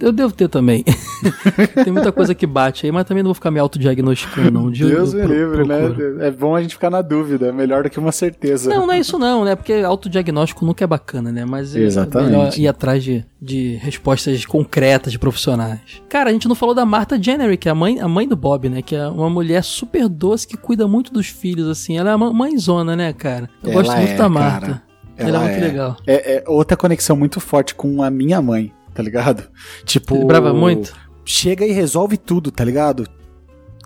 Eu, 0.00 0.10
devo 0.10 0.32
ter 0.32 0.48
também. 0.48 0.84
tem 1.84 1.92
muita 1.92 2.10
coisa 2.10 2.34
que 2.34 2.46
bate 2.46 2.84
aí, 2.84 2.90
mas 2.92 3.04
também 3.04 3.22
não 3.22 3.28
vou 3.28 3.34
ficar 3.34 3.50
me 3.50 3.60
autodiagnosticando, 3.60 4.50
não. 4.50 4.64
Eu- 4.66 4.70
Deus 4.72 5.14
eu 5.14 5.20
me 5.28 5.34
livre, 5.34 5.64
procuro. 5.64 6.14
né? 6.16 6.26
É 6.26 6.30
bom 6.30 6.56
a 6.56 6.60
gente 6.62 6.74
ficar 6.74 6.90
na 6.90 7.00
dúvida. 7.00 7.46
É 7.46 7.52
melhor 7.52 7.84
do 7.84 7.90
que 7.90 7.98
uma 7.98 8.10
certeza. 8.10 8.68
Não, 8.68 8.86
não 8.86 8.94
é 8.94 8.98
isso 8.98 9.18
não, 9.18 9.44
né? 9.44 9.54
Porque 9.54 9.72
autodiagnóstico 9.74 10.64
nunca 10.66 10.82
é 10.82 10.86
bacana, 10.86 11.30
né? 11.30 11.44
Mas 11.44 11.76
é 11.76 11.80
Exatamente. 11.80 12.30
melhor 12.30 12.58
ir 12.58 12.66
atrás 12.68 13.04
de, 13.04 13.24
de 13.40 13.76
respostas 13.76 14.44
concretas 14.44 15.12
de 15.12 15.18
profissionais. 15.18 15.80
Cara, 16.08 16.30
a 16.30 16.32
gente 16.32 16.48
não 16.48 16.54
falou 16.56 16.74
da 16.74 16.84
Martha 16.84 17.20
Jenner, 17.22 17.56
que 17.56 17.68
é 17.68 17.72
a 17.72 17.74
mãe, 17.74 18.00
a 18.00 18.08
mãe 18.08 18.26
do 18.26 18.36
Bob, 18.36 18.68
né? 18.68 18.82
Que 18.82 18.96
é 18.96 19.06
uma 19.06 19.30
mulher 19.30 19.62
super 19.62 20.08
doce 20.08 20.46
que 20.46 20.56
cuida 20.56 20.88
muito 20.88 21.12
dos 21.12 21.28
filhos, 21.28 21.68
assim. 21.68 21.96
Ela 21.96 22.10
é 22.10 22.14
uma 22.16 22.32
mãezona, 22.32 22.96
né, 22.96 23.12
cara? 23.12 23.48
Eu 23.62 23.70
Ela 23.72 23.82
gosto 23.82 23.96
muito 23.96 24.12
é, 24.12 24.16
da 24.16 24.28
Martha. 24.28 24.66
cara. 24.66 24.82
Ela, 25.16 25.44
é 25.44 25.48
muito 25.50 25.60
legal. 25.64 25.96
É, 26.06 26.36
é 26.36 26.44
outra 26.46 26.76
conexão 26.76 27.16
muito 27.16 27.40
forte 27.40 27.74
com 27.74 28.02
a 28.04 28.08
minha 28.10 28.40
mãe, 28.40 28.72
tá 28.98 29.02
ligado? 29.04 29.44
Tipo. 29.84 30.16
Ele 30.16 30.24
brava 30.24 30.52
muito? 30.52 30.92
Chega 31.24 31.64
e 31.64 31.70
resolve 31.70 32.16
tudo, 32.16 32.50
tá 32.50 32.64
ligado? 32.64 33.06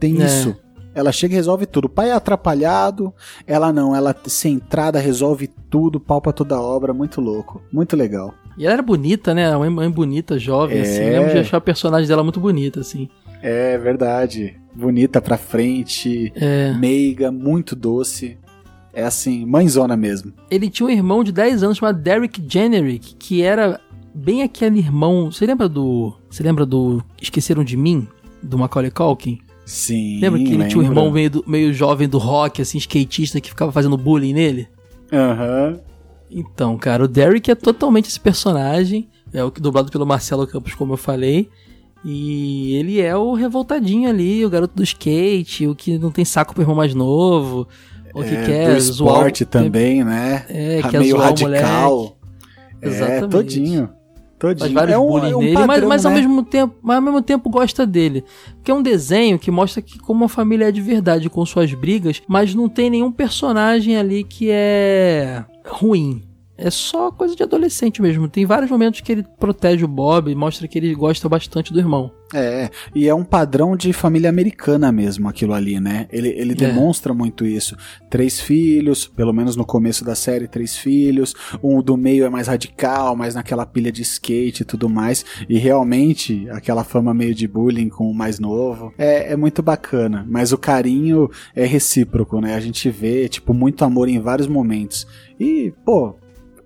Tem 0.01 0.19
É. 0.23 0.25
isso. 0.25 0.57
Ela 0.95 1.13
chega 1.13 1.35
e 1.35 1.37
resolve 1.37 1.67
tudo. 1.67 1.85
O 1.85 1.89
pai 1.89 2.09
é 2.09 2.13
atrapalhado, 2.13 3.13
ela 3.47 3.71
não, 3.73 3.95
ela 3.95 4.17
centrada, 4.27 4.99
resolve 4.99 5.49
tudo, 5.69 6.01
palpa 6.01 6.33
toda 6.33 6.55
a 6.55 6.61
obra, 6.63 6.95
muito 6.95 7.21
louco. 7.21 7.61
Muito 7.71 7.95
legal. 7.95 8.33
E 8.57 8.65
ela 8.65 8.75
era 8.75 8.83
bonita, 8.83 9.35
né? 9.35 9.55
Uma 9.55 9.69
mãe 9.71 9.91
bonita, 9.91 10.39
jovem, 10.39 10.79
É. 10.79 10.81
assim. 10.83 11.03
Eu 11.03 11.13
lembro 11.21 11.33
de 11.35 11.39
achar 11.41 11.59
a 11.59 11.61
personagem 11.61 12.09
dela 12.09 12.23
muito 12.23 12.41
bonita, 12.41 12.81
assim. 12.81 13.09
É 13.43 13.77
verdade. 13.77 14.59
Bonita 14.75 15.21
pra 15.21 15.37
frente, 15.37 16.33
É. 16.37 16.73
meiga, 16.75 17.31
muito 17.31 17.77
doce. 17.77 18.39
É 18.95 19.03
assim, 19.05 19.45
mãezona 19.47 19.97
mesmo. 19.97 20.33
Ele 20.51 20.69
tinha 20.71 20.87
um 20.87 20.91
irmão 20.91 21.23
de 21.25 21.33
10 21.33 21.63
anos 21.63 21.79
chamado 21.79 21.99
Derek 21.99 22.43
Jenerick, 22.47 23.15
que 23.17 23.43
era 23.43 23.81
bem 24.15 24.43
aquele 24.43 24.79
irmão. 24.79 25.31
Você 25.31 25.47
lembra 25.47 25.69
do. 25.69 26.13
Você 26.31 26.43
lembra 26.43 26.65
do 26.67 27.03
Esqueceram 27.21 27.65
de 27.65 27.77
Mim? 27.77 28.07
Do 28.43 28.59
Macaulay 28.59 28.91
Culkin? 28.91 29.39
Sim. 29.65 30.19
lembra 30.21 30.41
que 30.41 30.53
ele 30.53 30.67
tinha 30.67 30.79
um 30.79 30.83
lembro. 30.83 30.99
irmão 30.99 31.11
meio, 31.13 31.31
do- 31.31 31.45
meio 31.47 31.73
jovem 31.73 32.09
do 32.09 32.19
rock, 32.19 32.61
assim, 32.61 32.79
skatista, 32.79 33.41
que 33.41 33.49
ficava 33.49 33.71
fazendo 33.71 33.97
bullying 33.97 34.33
nele? 34.33 34.69
Aham. 35.13 35.79
Então, 36.31 36.77
cara, 36.77 37.05
o 37.05 37.09
Derek 37.09 37.51
é 37.51 37.55
totalmente 37.55 38.09
esse 38.09 38.19
personagem. 38.19 39.09
É 39.33 39.45
o 39.45 39.51
que 39.51 39.61
dublado 39.61 39.91
pelo 39.91 40.05
Marcelo 40.07 40.47
Campos, 40.47 40.75
como 40.75 40.95
eu 40.95 40.97
falei. 40.97 41.49
E 42.05 42.75
ele 42.75 43.01
é 43.01 43.17
o 43.17 43.33
revoltadinho 43.35 44.09
ali, 44.11 44.45
o 44.45 44.51
garoto 44.51 44.75
do 44.75 44.83
skate, 44.83 45.69
o 45.69 45.75
que 45.75 45.97
não 45.99 46.11
tem 46.11 46.25
saco 46.25 46.53
pro 46.53 46.63
irmão 46.65 46.75
mais 46.75 46.95
novo, 46.95 47.69
o 48.13 48.23
que 48.25 48.35
É, 48.35 48.45
quer 48.45 48.75
do 48.75 48.81
zoar. 48.81 49.13
o- 49.13 49.17
esporte 49.19 49.45
também, 49.45 50.03
né? 50.03 50.45
É, 50.49 50.83
quer 50.83 50.99
meio 50.99 51.17
radical. 51.17 51.51
moleque. 51.97 52.13
É, 52.83 52.89
Exatamente. 52.89 53.31
todinho. 53.31 53.91
Todinho. 54.43 54.59
Faz 54.59 54.73
vários 54.73 54.97
é 54.97 54.99
um, 54.99 55.07
bullying 55.07 55.31
é 55.31 55.37
um 55.37 55.41
nele, 55.41 55.55
mas, 55.55 55.67
padrão, 55.67 55.89
mas 55.89 56.05
ao 56.05 56.11
né? 56.11 56.19
mesmo 56.19 56.43
tempo, 56.43 56.75
mas 56.83 56.97
ao 56.97 57.03
mesmo 57.03 57.23
tempo 57.23 57.49
gosta 57.49 57.87
dele. 57.87 58.25
Porque 58.57 58.73
é 58.73 58.75
um 58.75 58.83
desenho 58.83 59.39
que 59.39 59.53
mostra 59.53 59.81
que 59.81 60.01
como 60.01 60.23
uma 60.23 60.29
família 60.29 60.69
é 60.69 60.73
de 60.73 60.81
verdade 60.81 61.31
com 61.31 61.47
suas 61.47 61.73
brigas, 61.73 62.21
mas 62.27 62.53
não 62.53 62.69
tem 62.69 62.91
nenhum 62.91 63.13
personagem 63.13 63.97
ali 63.97 64.25
que 64.25 64.49
é 64.51 65.45
ruim. 65.65 66.25
É 66.65 66.71
só 66.71 67.11
coisa 67.11 67.35
de 67.35 67.43
adolescente 67.43 68.01
mesmo. 68.01 68.29
Tem 68.29 68.47
vários 68.47 68.71
momentos 68.71 69.01
que 69.01 69.13
ele 69.13 69.25
protege 69.39 69.85
o 69.85 69.89
Bob 69.89 70.31
e 70.31 70.35
mostra 70.35 70.69
que 70.69 70.79
ele 70.79 70.95
gosta 70.95 71.29
bastante 71.29 71.73
do 71.73 71.79
irmão. 71.79 72.11
É, 72.35 72.71
e 72.95 73.07
é 73.07 73.15
um 73.15 73.25
padrão 73.25 73.77
de 73.77 73.93
família 73.93 74.31
americana 74.31 74.91
mesmo 74.91 75.29
aquilo 75.29 75.53
ali, 75.53 75.79
né? 75.79 76.07
Ele, 76.11 76.29
ele 76.31 76.53
É. 76.53 76.55
demonstra 76.55 77.13
muito 77.13 77.45
isso. 77.45 77.77
Três 78.09 78.41
filhos, 78.41 79.07
pelo 79.07 79.35
menos 79.35 79.55
no 79.55 79.67
começo 79.67 80.03
da 80.03 80.15
série, 80.15 80.49
três 80.49 80.75
filhos. 80.79 81.35
Um 81.63 81.83
do 81.83 81.95
meio 81.95 82.25
é 82.25 82.31
mais 82.31 82.47
radical, 82.47 83.15
mais 83.15 83.35
naquela 83.35 83.67
pilha 83.67 83.93
de 83.93 84.01
skate 84.01 84.63
e 84.63 84.65
tudo 84.65 84.89
mais. 84.89 85.27
E 85.47 85.59
realmente, 85.59 86.49
aquela 86.51 86.85
fama 86.85 87.13
meio 87.13 87.35
de 87.35 87.47
bullying 87.47 87.91
com 87.91 88.11
o 88.11 88.15
mais 88.15 88.39
novo. 88.39 88.95
É, 88.97 89.33
é 89.33 89.37
muito 89.37 89.63
bacana. 89.63 90.25
Mas 90.27 90.53
o 90.53 90.59
carinho 90.59 91.29
é 91.55 91.67
recíproco, 91.67 92.41
né? 92.41 92.55
A 92.55 92.61
gente 92.61 92.89
vê, 92.89 93.29
tipo, 93.29 93.53
muito 93.53 93.85
amor 93.85 94.09
em 94.09 94.19
vários 94.21 94.47
momentos. 94.49 95.07
E, 95.39 95.71
pô, 95.85 96.15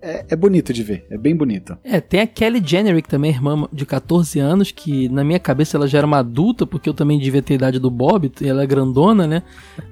é, 0.07 0.25
é 0.31 0.37
bonito 0.37 0.73
de 0.73 0.83
ver. 0.83 1.05
É 1.11 1.19
bem 1.19 1.35
bonito. 1.35 1.77
É, 1.85 2.01
tem 2.01 2.21
a 2.21 2.27
Kelly 2.27 2.63
Jenner, 2.65 3.03
que 3.03 3.09
também 3.09 3.31
é 3.31 3.35
irmã 3.35 3.67
de 3.73 3.85
14 3.85 4.39
anos, 4.39 4.71
que 4.71 5.09
na 5.09 5.25
minha 5.25 5.39
cabeça 5.39 5.77
ela 5.77 5.87
já 5.89 5.99
era 5.99 6.07
uma 6.07 6.19
adulta, 6.19 6.67
porque 6.67 6.89
eu 6.89 6.95
também 6.95 7.19
devia 7.19 7.43
ter 7.43 7.55
a 7.55 7.57
idade 7.57 7.79
do 7.79 7.91
Bob, 7.91 8.31
ela 8.43 8.63
é 8.63 8.67
grandona, 8.67 9.27
né? 9.27 9.43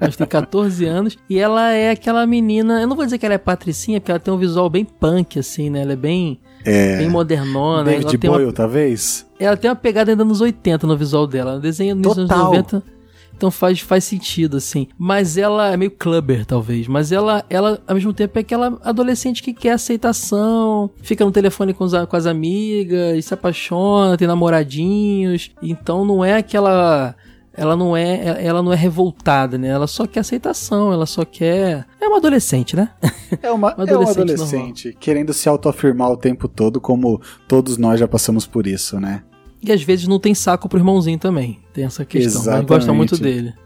Mas 0.00 0.16
tem 0.16 0.26
14 0.26 0.84
anos. 0.84 1.18
E 1.28 1.38
ela 1.38 1.72
é 1.72 1.90
aquela 1.90 2.26
menina, 2.26 2.80
eu 2.80 2.86
não 2.86 2.96
vou 2.96 3.04
dizer 3.04 3.18
que 3.18 3.26
ela 3.26 3.34
é 3.34 3.38
patricinha, 3.38 4.00
porque 4.00 4.10
ela 4.12 4.20
tem 4.20 4.32
um 4.32 4.38
visual 4.38 4.70
bem 4.70 4.84
punk, 4.84 5.38
assim, 5.38 5.68
né? 5.70 5.82
Ela 5.82 5.92
é 5.94 5.96
bem, 5.96 6.38
É. 6.64 6.98
bem 6.98 7.08
modernona. 7.08 7.84
David 7.84 8.06
ela 8.08 8.18
tem 8.18 8.30
uma 8.30 8.36
Boyle, 8.38 8.52
talvez? 8.52 9.26
ela 9.38 9.56
tem 9.56 9.68
uma 9.68 9.76
pegada 9.76 10.10
ainda 10.12 10.24
nos 10.24 10.40
80 10.40 10.86
no 10.86 10.96
visual 10.96 11.26
dela. 11.26 11.52
Ela 11.52 11.60
desenha 11.60 11.94
nos 11.94 12.16
anos 12.16 12.28
Total. 12.30 12.44
90. 12.46 12.93
Então 13.36 13.50
faz, 13.50 13.80
faz 13.80 14.04
sentido, 14.04 14.56
assim. 14.56 14.86
Mas 14.98 15.36
ela 15.36 15.72
é 15.72 15.76
meio 15.76 15.90
clubber, 15.90 16.46
talvez. 16.46 16.86
Mas 16.86 17.12
ela, 17.12 17.44
ela, 17.50 17.82
ao 17.86 17.94
mesmo 17.94 18.12
tempo, 18.12 18.38
é 18.38 18.40
aquela 18.40 18.78
adolescente 18.82 19.42
que 19.42 19.52
quer 19.52 19.72
aceitação, 19.72 20.90
fica 21.02 21.24
no 21.24 21.32
telefone 21.32 21.74
com, 21.74 21.84
os 21.84 21.92
com 22.06 22.16
as 22.16 22.26
amigas, 22.26 23.24
se 23.24 23.34
apaixona, 23.34 24.16
tem 24.16 24.28
namoradinhos. 24.28 25.50
Então 25.62 26.04
não 26.04 26.24
é 26.24 26.36
aquela. 26.36 27.14
Ela 27.56 27.76
não 27.76 27.96
é, 27.96 28.44
ela 28.44 28.62
não 28.62 28.72
é 28.72 28.76
revoltada, 28.76 29.56
né? 29.56 29.68
Ela 29.68 29.86
só 29.86 30.06
quer 30.08 30.20
aceitação, 30.20 30.92
ela 30.92 31.06
só 31.06 31.24
quer. 31.24 31.86
É 32.00 32.08
uma 32.08 32.16
adolescente, 32.16 32.74
né? 32.76 32.90
É 33.42 33.50
uma, 33.50 33.74
Uma 33.74 33.74
é 33.74 33.78
um 33.78 33.82
adolescente 33.82 34.32
adolescente 34.32 34.96
querendo 35.00 35.32
se 35.32 35.48
autoafirmar 35.48 36.08
o 36.08 36.16
tempo 36.16 36.46
todo, 36.46 36.80
como 36.80 37.20
todos 37.48 37.76
nós 37.78 37.98
já 37.98 38.06
passamos 38.06 38.46
por 38.46 38.64
isso, 38.66 39.00
né? 39.00 39.24
E 39.64 39.72
às 39.72 39.82
vezes 39.82 40.06
não 40.06 40.18
tem 40.18 40.34
saco 40.34 40.68
pro 40.68 40.78
irmãozinho 40.78 41.18
também. 41.18 41.60
Tem 41.72 41.84
essa 41.84 42.04
questão. 42.04 42.32
Mas 42.34 42.42
Exatamente. 42.42 42.68
gosta 42.68 42.92
muito 42.92 43.16
dele. 43.18 43.52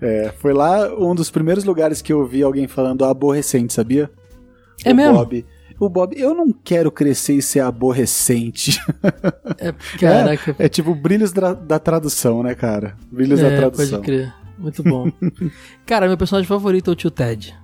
É, 0.00 0.32
foi 0.38 0.54
lá 0.54 0.88
um 0.98 1.14
dos 1.14 1.30
primeiros 1.30 1.62
lugares 1.64 2.00
que 2.00 2.10
eu 2.12 2.26
vi 2.26 2.42
alguém 2.42 2.66
falando 2.66 3.04
aborrecente, 3.04 3.72
sabia? 3.74 4.10
É 4.82 4.92
o 4.92 4.96
mesmo? 4.96 5.14
Bob. 5.18 5.44
O 5.78 5.88
Bob, 5.90 6.14
eu 6.18 6.34
não 6.34 6.50
quero 6.52 6.90
crescer 6.90 7.34
e 7.34 7.42
ser 7.42 7.60
aborrecente. 7.60 8.80
É, 9.58 9.72
caraca. 9.98 10.56
É 10.58 10.68
tipo 10.68 10.94
brilhos 10.94 11.32
da, 11.32 11.52
da 11.52 11.78
tradução, 11.78 12.42
né, 12.42 12.54
cara? 12.54 12.96
Brilhos 13.12 13.40
da 13.40 13.48
É, 13.48 13.56
tradução. 13.58 14.00
pode 14.00 14.02
crer. 14.04 14.34
Muito 14.58 14.82
bom. 14.82 15.10
Cara, 15.86 16.06
meu 16.08 16.16
personagem 16.16 16.48
favorito 16.48 16.90
é 16.90 16.92
o 16.92 16.96
tio 16.96 17.10
Ted. 17.10 17.54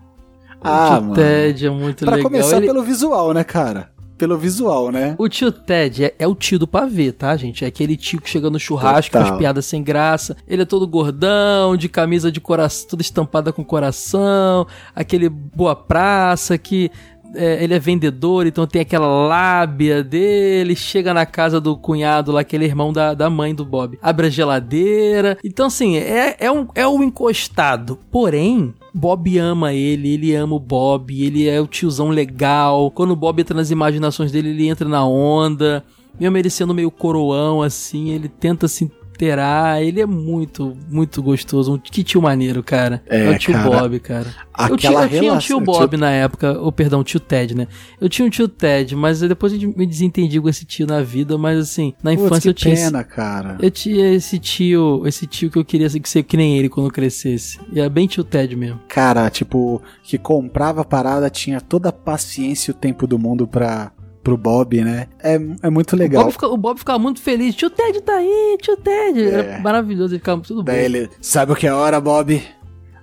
O 0.57 0.59
Ah, 0.63 0.89
tio 0.97 1.03
mano. 1.03 1.15
Ted 1.15 1.67
é 1.67 1.71
muito 1.71 2.05
Pra 2.05 2.17
legal. 2.17 2.31
começar 2.31 2.57
Ele- 2.59 2.67
pelo 2.67 2.83
visual, 2.83 3.33
né, 3.33 3.43
cara? 3.45 3.91
Pelo 4.23 4.39
visual, 4.39 4.93
né? 4.93 5.17
O 5.19 5.29
tio 5.29 5.51
Ted 5.51 6.05
é, 6.05 6.15
é 6.17 6.29
o 6.29 6.35
tio 6.37 6.57
do 6.57 6.65
pavê, 6.65 7.11
tá, 7.11 7.37
gente? 7.37 7.65
É 7.65 7.67
aquele 7.67 7.97
tio 7.97 8.21
que 8.21 8.31
chega 8.31 8.49
no 8.49 8.57
churrasco 8.57 9.11
com 9.11 9.19
Total. 9.19 9.33
as 9.33 9.37
piadas 9.37 9.67
sem 9.67 9.83
graça. 9.83 10.37
Ele 10.47 10.63
é 10.63 10.65
todo 10.65 10.87
gordão, 10.87 11.77
de 11.77 11.89
camisa 11.89 12.31
de 12.31 12.41
coração, 12.41 12.89
toda 12.89 13.03
estampada 13.03 13.53
com 13.53 13.65
coração. 13.65 14.65
Aquele 14.95 15.29
boa 15.29 15.75
praça 15.75 16.57
que 16.57 16.89
é, 17.35 17.65
ele 17.65 17.75
é 17.75 17.81
vendedor, 17.81 18.47
então 18.47 18.65
tem 18.65 18.83
aquela 18.83 19.09
lábia 19.27 20.05
dele. 20.05 20.77
Chega 20.77 21.13
na 21.13 21.27
casa 21.27 21.61
do 21.61 21.77
cunhado 21.77 22.31
lá, 22.31 22.43
aquele 22.43 22.65
irmão 22.65 22.93
da, 22.93 23.15
da 23.15 23.29
mãe 23.29 23.53
do 23.53 23.65
Bob. 23.65 23.99
Abre 24.01 24.29
a 24.29 24.31
geladeira. 24.31 25.37
Então, 25.43 25.67
assim, 25.67 25.97
é, 25.97 26.37
é, 26.39 26.49
um, 26.49 26.69
é 26.77 26.87
um 26.87 27.03
encostado. 27.03 27.99
Porém, 28.09 28.73
Bob 28.95 29.39
ama 29.39 29.73
ele, 29.73 30.15
ele 30.15 30.35
ama 30.35 30.55
o 30.55 30.61
Bob, 30.61 31.13
ele 31.25 31.49
é 31.49 31.61
o 31.61 31.67
tiozão 31.67 32.11
legal. 32.11 32.91
Quando 32.91 33.13
o 33.13 33.17
Bob 33.17 33.41
entra 33.41 33.57
nas 33.57 33.71
imaginações 33.71 34.31
dele, 34.31 34.51
ele 34.51 34.69
entra 34.69 34.89
na 34.89 35.05
onda. 35.05 35.85
Mesmo 36.21 36.37
ele 36.37 36.51
sendo 36.51 36.75
meio 36.75 36.91
coroão, 36.91 37.63
assim, 37.63 38.11
ele 38.11 38.29
tenta 38.29 38.69
se 38.69 38.91
inteirar. 39.23 39.83
Ele 39.83 40.01
é 40.01 40.07
muito, 40.07 40.77
muito 40.91 41.23
gostoso. 41.23 41.75
Um, 41.75 41.79
que 41.79 42.03
tio 42.03 42.21
maneiro, 42.21 42.63
cara. 42.63 43.03
É, 43.07 43.31
o 43.31 43.39
tio 43.39 43.53
cara, 43.55 43.71
Bob, 43.71 44.01
cara. 44.01 44.27
Eu, 44.69 44.77
tinha, 44.77 44.93
eu 44.93 45.09
tinha 45.09 45.33
um 45.33 45.39
tio 45.39 45.61
Bob 45.61 45.91
tio- 45.91 45.99
na 45.99 46.11
época, 46.11 46.59
ou 46.59 46.71
perdão, 46.73 47.03
tio 47.05 47.21
Ted, 47.21 47.55
né? 47.55 47.67
Eu 48.01 48.09
tinha 48.09 48.27
um 48.27 48.31
tio 48.31 48.49
Ted, 48.49 48.95
mas 48.97 49.21
depois 49.21 49.53
eu 49.53 49.73
me 49.77 49.87
desentendi 49.87 50.41
com 50.41 50.49
esse 50.49 50.65
tio 50.65 50.87
na 50.87 51.01
vida, 51.03 51.39
mas 51.39 51.59
assim, 51.59 51.95
na 52.03 52.11
Putz, 52.13 52.25
infância 52.25 52.41
que 52.43 52.49
eu 52.49 52.55
tinha. 52.55 52.75
esse- 52.75 52.85
pena, 52.85 53.05
cara. 53.05 53.57
eu 53.61 53.71
tinha 53.71 54.13
esse 54.13 54.39
tio, 54.39 55.03
esse 55.07 55.27
tio 55.27 55.51
que 55.51 55.59
eu 55.59 55.65
queria 55.65 55.89
ser, 55.89 56.01
ser 56.05 56.23
que 56.25 56.37
nem 56.37 56.59
ele 56.59 56.69
quando 56.69 56.87
eu 56.87 56.93
crescesse. 56.93 57.59
E 57.73 57.81
era 57.81 57.89
bem 57.89 58.07
tio 58.07 58.25
Ted 58.25 58.55
mesmo. 58.57 58.81
Cara, 58.89 59.29
tipo, 59.31 59.81
que 60.03 60.19
comprava 60.19 60.83
a 60.83 60.85
parada, 60.85 61.31
tinha 61.31 61.61
toda 61.61 61.89
a 61.89 61.93
paciência 61.93 62.71
e 62.71 62.73
o 62.73 62.75
tempo 62.77 63.07
do 63.07 63.19
mundo 63.19 63.47
pra, 63.47 63.93
pro 64.23 64.37
Bob, 64.37 64.83
né? 64.85 65.09
É, 65.23 65.35
é 65.63 65.71
muito 65.71 65.95
O 65.95 65.99
legal. 65.99 66.23
Bob, 66.25 66.33
fica- 66.33 66.49
o 66.49 66.57
Bob 66.57 66.79
ficava 66.79 66.99
muito 66.99 67.21
feliz. 67.21 67.55
Tio 67.55 67.69
Ted 67.71 68.01
tá 68.03 68.15
aí, 68.17 68.57
tio 68.61 68.77
Ted. 68.77 69.21
É. 69.23 69.29
Era 69.29 69.61
maravilhoso, 69.61 70.15
ele 70.15 70.21
ficava 70.21 70.41
tudo 70.43 70.63
bom. 70.63 70.65
Daí 70.73 70.85
ele, 70.85 71.11
sabe 71.21 71.53
o 71.53 71.57
que 71.57 71.67
é 71.67 71.73
hora, 71.73 72.01
Bob? 72.01 72.43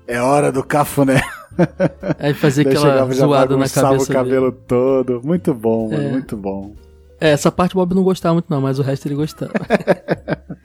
É 0.08 0.22
hora 0.22 0.52
do 0.52 0.64
cafuné. 0.64 1.22
Aí 2.20 2.34
fazia 2.34 2.64
Daí 2.66 2.74
aquela 2.74 3.12
zoada 3.12 3.58
na 3.58 3.68
cabeça 3.70 4.12
o 4.12 4.14
cabelo 4.14 4.52
todo. 4.52 5.22
Muito 5.24 5.54
bom, 5.54 5.90
mano, 5.90 6.02
É. 6.04 6.12
muito 6.12 6.38
bom. 6.38 6.74
É, 7.20 7.32
essa 7.32 7.52
parte 7.52 7.76
o 7.76 7.80
Bob 7.80 7.94
não 7.94 8.02
gostava 8.04 8.34
muito 8.34 8.46
não, 8.50 8.62
mas 8.62 8.80
o 8.80 8.82
resto 8.82 9.08
ele 9.08 9.16
gostava. 9.16 9.52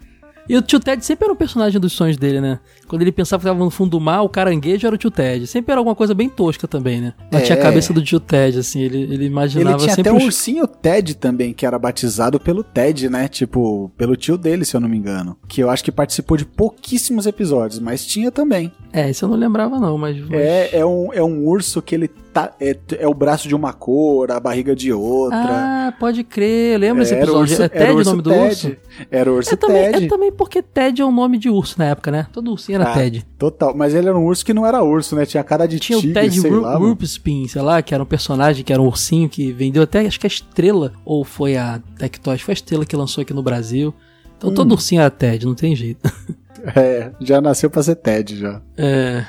E 0.49 0.57
o 0.57 0.63
tio 0.63 0.79
Ted 0.79 1.05
sempre 1.05 1.25
era 1.25 1.33
um 1.33 1.37
personagem 1.37 1.81
dos 1.81 1.93
sonhos 1.95 2.17
dele, 2.19 2.41
né? 2.41 2.61
Quando 2.87 3.01
ele 3.03 3.11
pensava 3.13 3.41
que 3.41 3.47
tava 3.49 3.59
no 3.59 3.71
fundo 3.71 3.93
do 3.93 4.01
mar, 4.01 4.21
o 4.23 4.29
caranguejo 4.29 4.87
era 4.87 4.95
o 4.95 4.99
tio 4.99 5.11
Ted. 5.11 5.47
Sempre 5.47 5.73
era 5.73 5.81
alguma 5.81 5.95
coisa 5.95 6.13
bem 6.15 6.29
tosca 6.29 6.69
também, 6.69 7.01
né? 7.01 7.15
Mas 7.33 7.43
É. 7.43 7.45
tinha 7.47 7.59
a 7.59 7.63
cabeça 7.63 7.93
do 7.95 8.03
tio 8.03 8.21
Ted, 8.21 8.59
assim, 8.59 8.83
ele, 8.83 9.03
ele 9.03 9.25
imaginava 9.25 9.71
Ele 9.77 9.79
tinha 9.85 9.95
sempre 9.95 10.11
até 10.13 10.23
um 10.23 10.27
ursinho 10.27 10.67
Ted 10.67 11.15
também, 11.17 11.53
que 11.55 11.65
era 11.65 11.79
batizado 11.79 12.39
pelo 12.39 12.63
Ted, 12.63 13.09
né? 13.09 13.27
Tipo, 13.27 13.91
pelo 13.97 14.17
tio 14.17 14.37
dele, 14.37 14.65
se 14.67 14.77
eu 14.77 14.81
não 14.81 14.89
me 14.89 14.99
engano. 14.99 15.37
Que 15.49 15.63
eu 15.63 15.71
acho 15.71 15.83
que 15.83 15.91
participou 15.91 16.37
de 16.37 16.45
pouquíssimos 16.45 17.27
episódios, 17.27 17.81
mas 17.81 18.05
tinha 18.05 18.31
também. 18.31 18.71
É, 18.93 19.09
isso 19.11 19.25
eu 19.25 19.29
não 19.31 19.37
lembrava 19.37 19.81
não, 19.81 19.97
mas... 19.97 20.19
mas- 20.21 20.33
É, 20.41 20.79
é, 20.79 20.85
um, 20.87 21.13
é 21.13 21.23
um 21.23 21.47
urso 21.47 21.81
que 21.81 21.95
ele 21.95 22.11
tá. 22.35 22.53
É, 22.61 22.77
é 22.99 23.09
o 23.09 23.15
braço 23.15 23.49
de 23.49 23.55
uma 23.55 23.73
cor, 23.73 24.31
a 24.31 24.39
barriga 24.41 24.75
de 24.77 24.93
outra. 24.93 25.39
Ah, 25.39 25.95
pode 25.99 26.23
crer, 26.25 26.79
lembra 26.79 27.03
esse 27.05 27.15
o 27.15 27.19
episódio? 27.19 27.41
urso- 27.53 27.63
é 27.63 27.69
Ted 27.69 27.93
o 27.93 28.05
nome 28.05 28.23
do 28.23 28.31
Ted. 28.31 28.47
urso? 28.47 28.77
Era 29.11 29.33
o 29.33 29.37
urso 29.37 29.55
É 29.55 29.57
também, 29.57 29.93
Ted. 29.93 30.05
é 30.05 30.09
também 30.09 30.33
porque 30.33 30.61
Ted 30.63 31.01
é 31.01 31.05
um 31.05 31.13
nome 31.13 31.39
de 31.39 31.49
urso 31.49 31.77
na 31.79 31.87
época, 31.87 32.11
né? 32.11 32.27
Todo 32.33 32.51
ursinho 32.51 32.77
era 32.81 32.91
Ah, 32.91 32.95
Ted. 32.95 33.25
Total. 33.39 33.73
Mas 33.75 33.95
ele 33.95 34.09
era 34.09 34.19
um 34.19 34.25
urso 34.27 34.45
que 34.45 34.53
não 34.53 34.67
era 34.67 34.83
urso, 34.83 35.15
né? 35.17 35.25
Tinha 35.25 35.43
cara 35.45 35.67
de 35.67 35.79
Tinha 35.79 35.99
tigre, 36.01 36.11
o 36.19 36.23
Ted 36.23 36.41
sei 36.41 36.51
Ru- 36.51 36.61
lá. 36.61 36.79
sei 37.49 37.63
lá, 37.63 37.81
que 37.83 37.95
era 37.95 38.03
um 38.03 38.07
personagem 38.07 38.65
que 38.65 38.73
era 38.73 38.83
um 38.83 38.87
ursinho 38.87 39.29
que 39.29 39.53
vendeu 39.53 39.83
até, 39.85 40.01
acho 40.01 40.19
que 40.21 40.27
a 40.27 40.29
Estrela, 40.29 40.93
ou 41.05 41.25
foi 41.25 41.57
a 41.57 41.81
Tectoys, 41.99 42.41
foi 42.43 42.53
a 42.53 42.57
Estrela 42.57 42.85
que 42.85 42.97
lançou 42.97 43.23
aqui 43.23 43.33
no 43.33 43.43
Brasil. 43.43 43.95
Então 44.37 44.51
Hum. 44.51 44.55
todo 44.55 44.73
ursinho 44.73 45.01
era 45.01 45.11
Ted, 45.11 45.47
não 45.47 45.55
tem 45.55 45.75
jeito. 45.77 46.01
É, 46.75 47.11
já 47.21 47.43
nasceu 47.43 47.69
pra 47.69 47.83
ser 47.83 47.95
Ted 47.97 48.39
já. 48.39 48.63
É. 48.79 49.23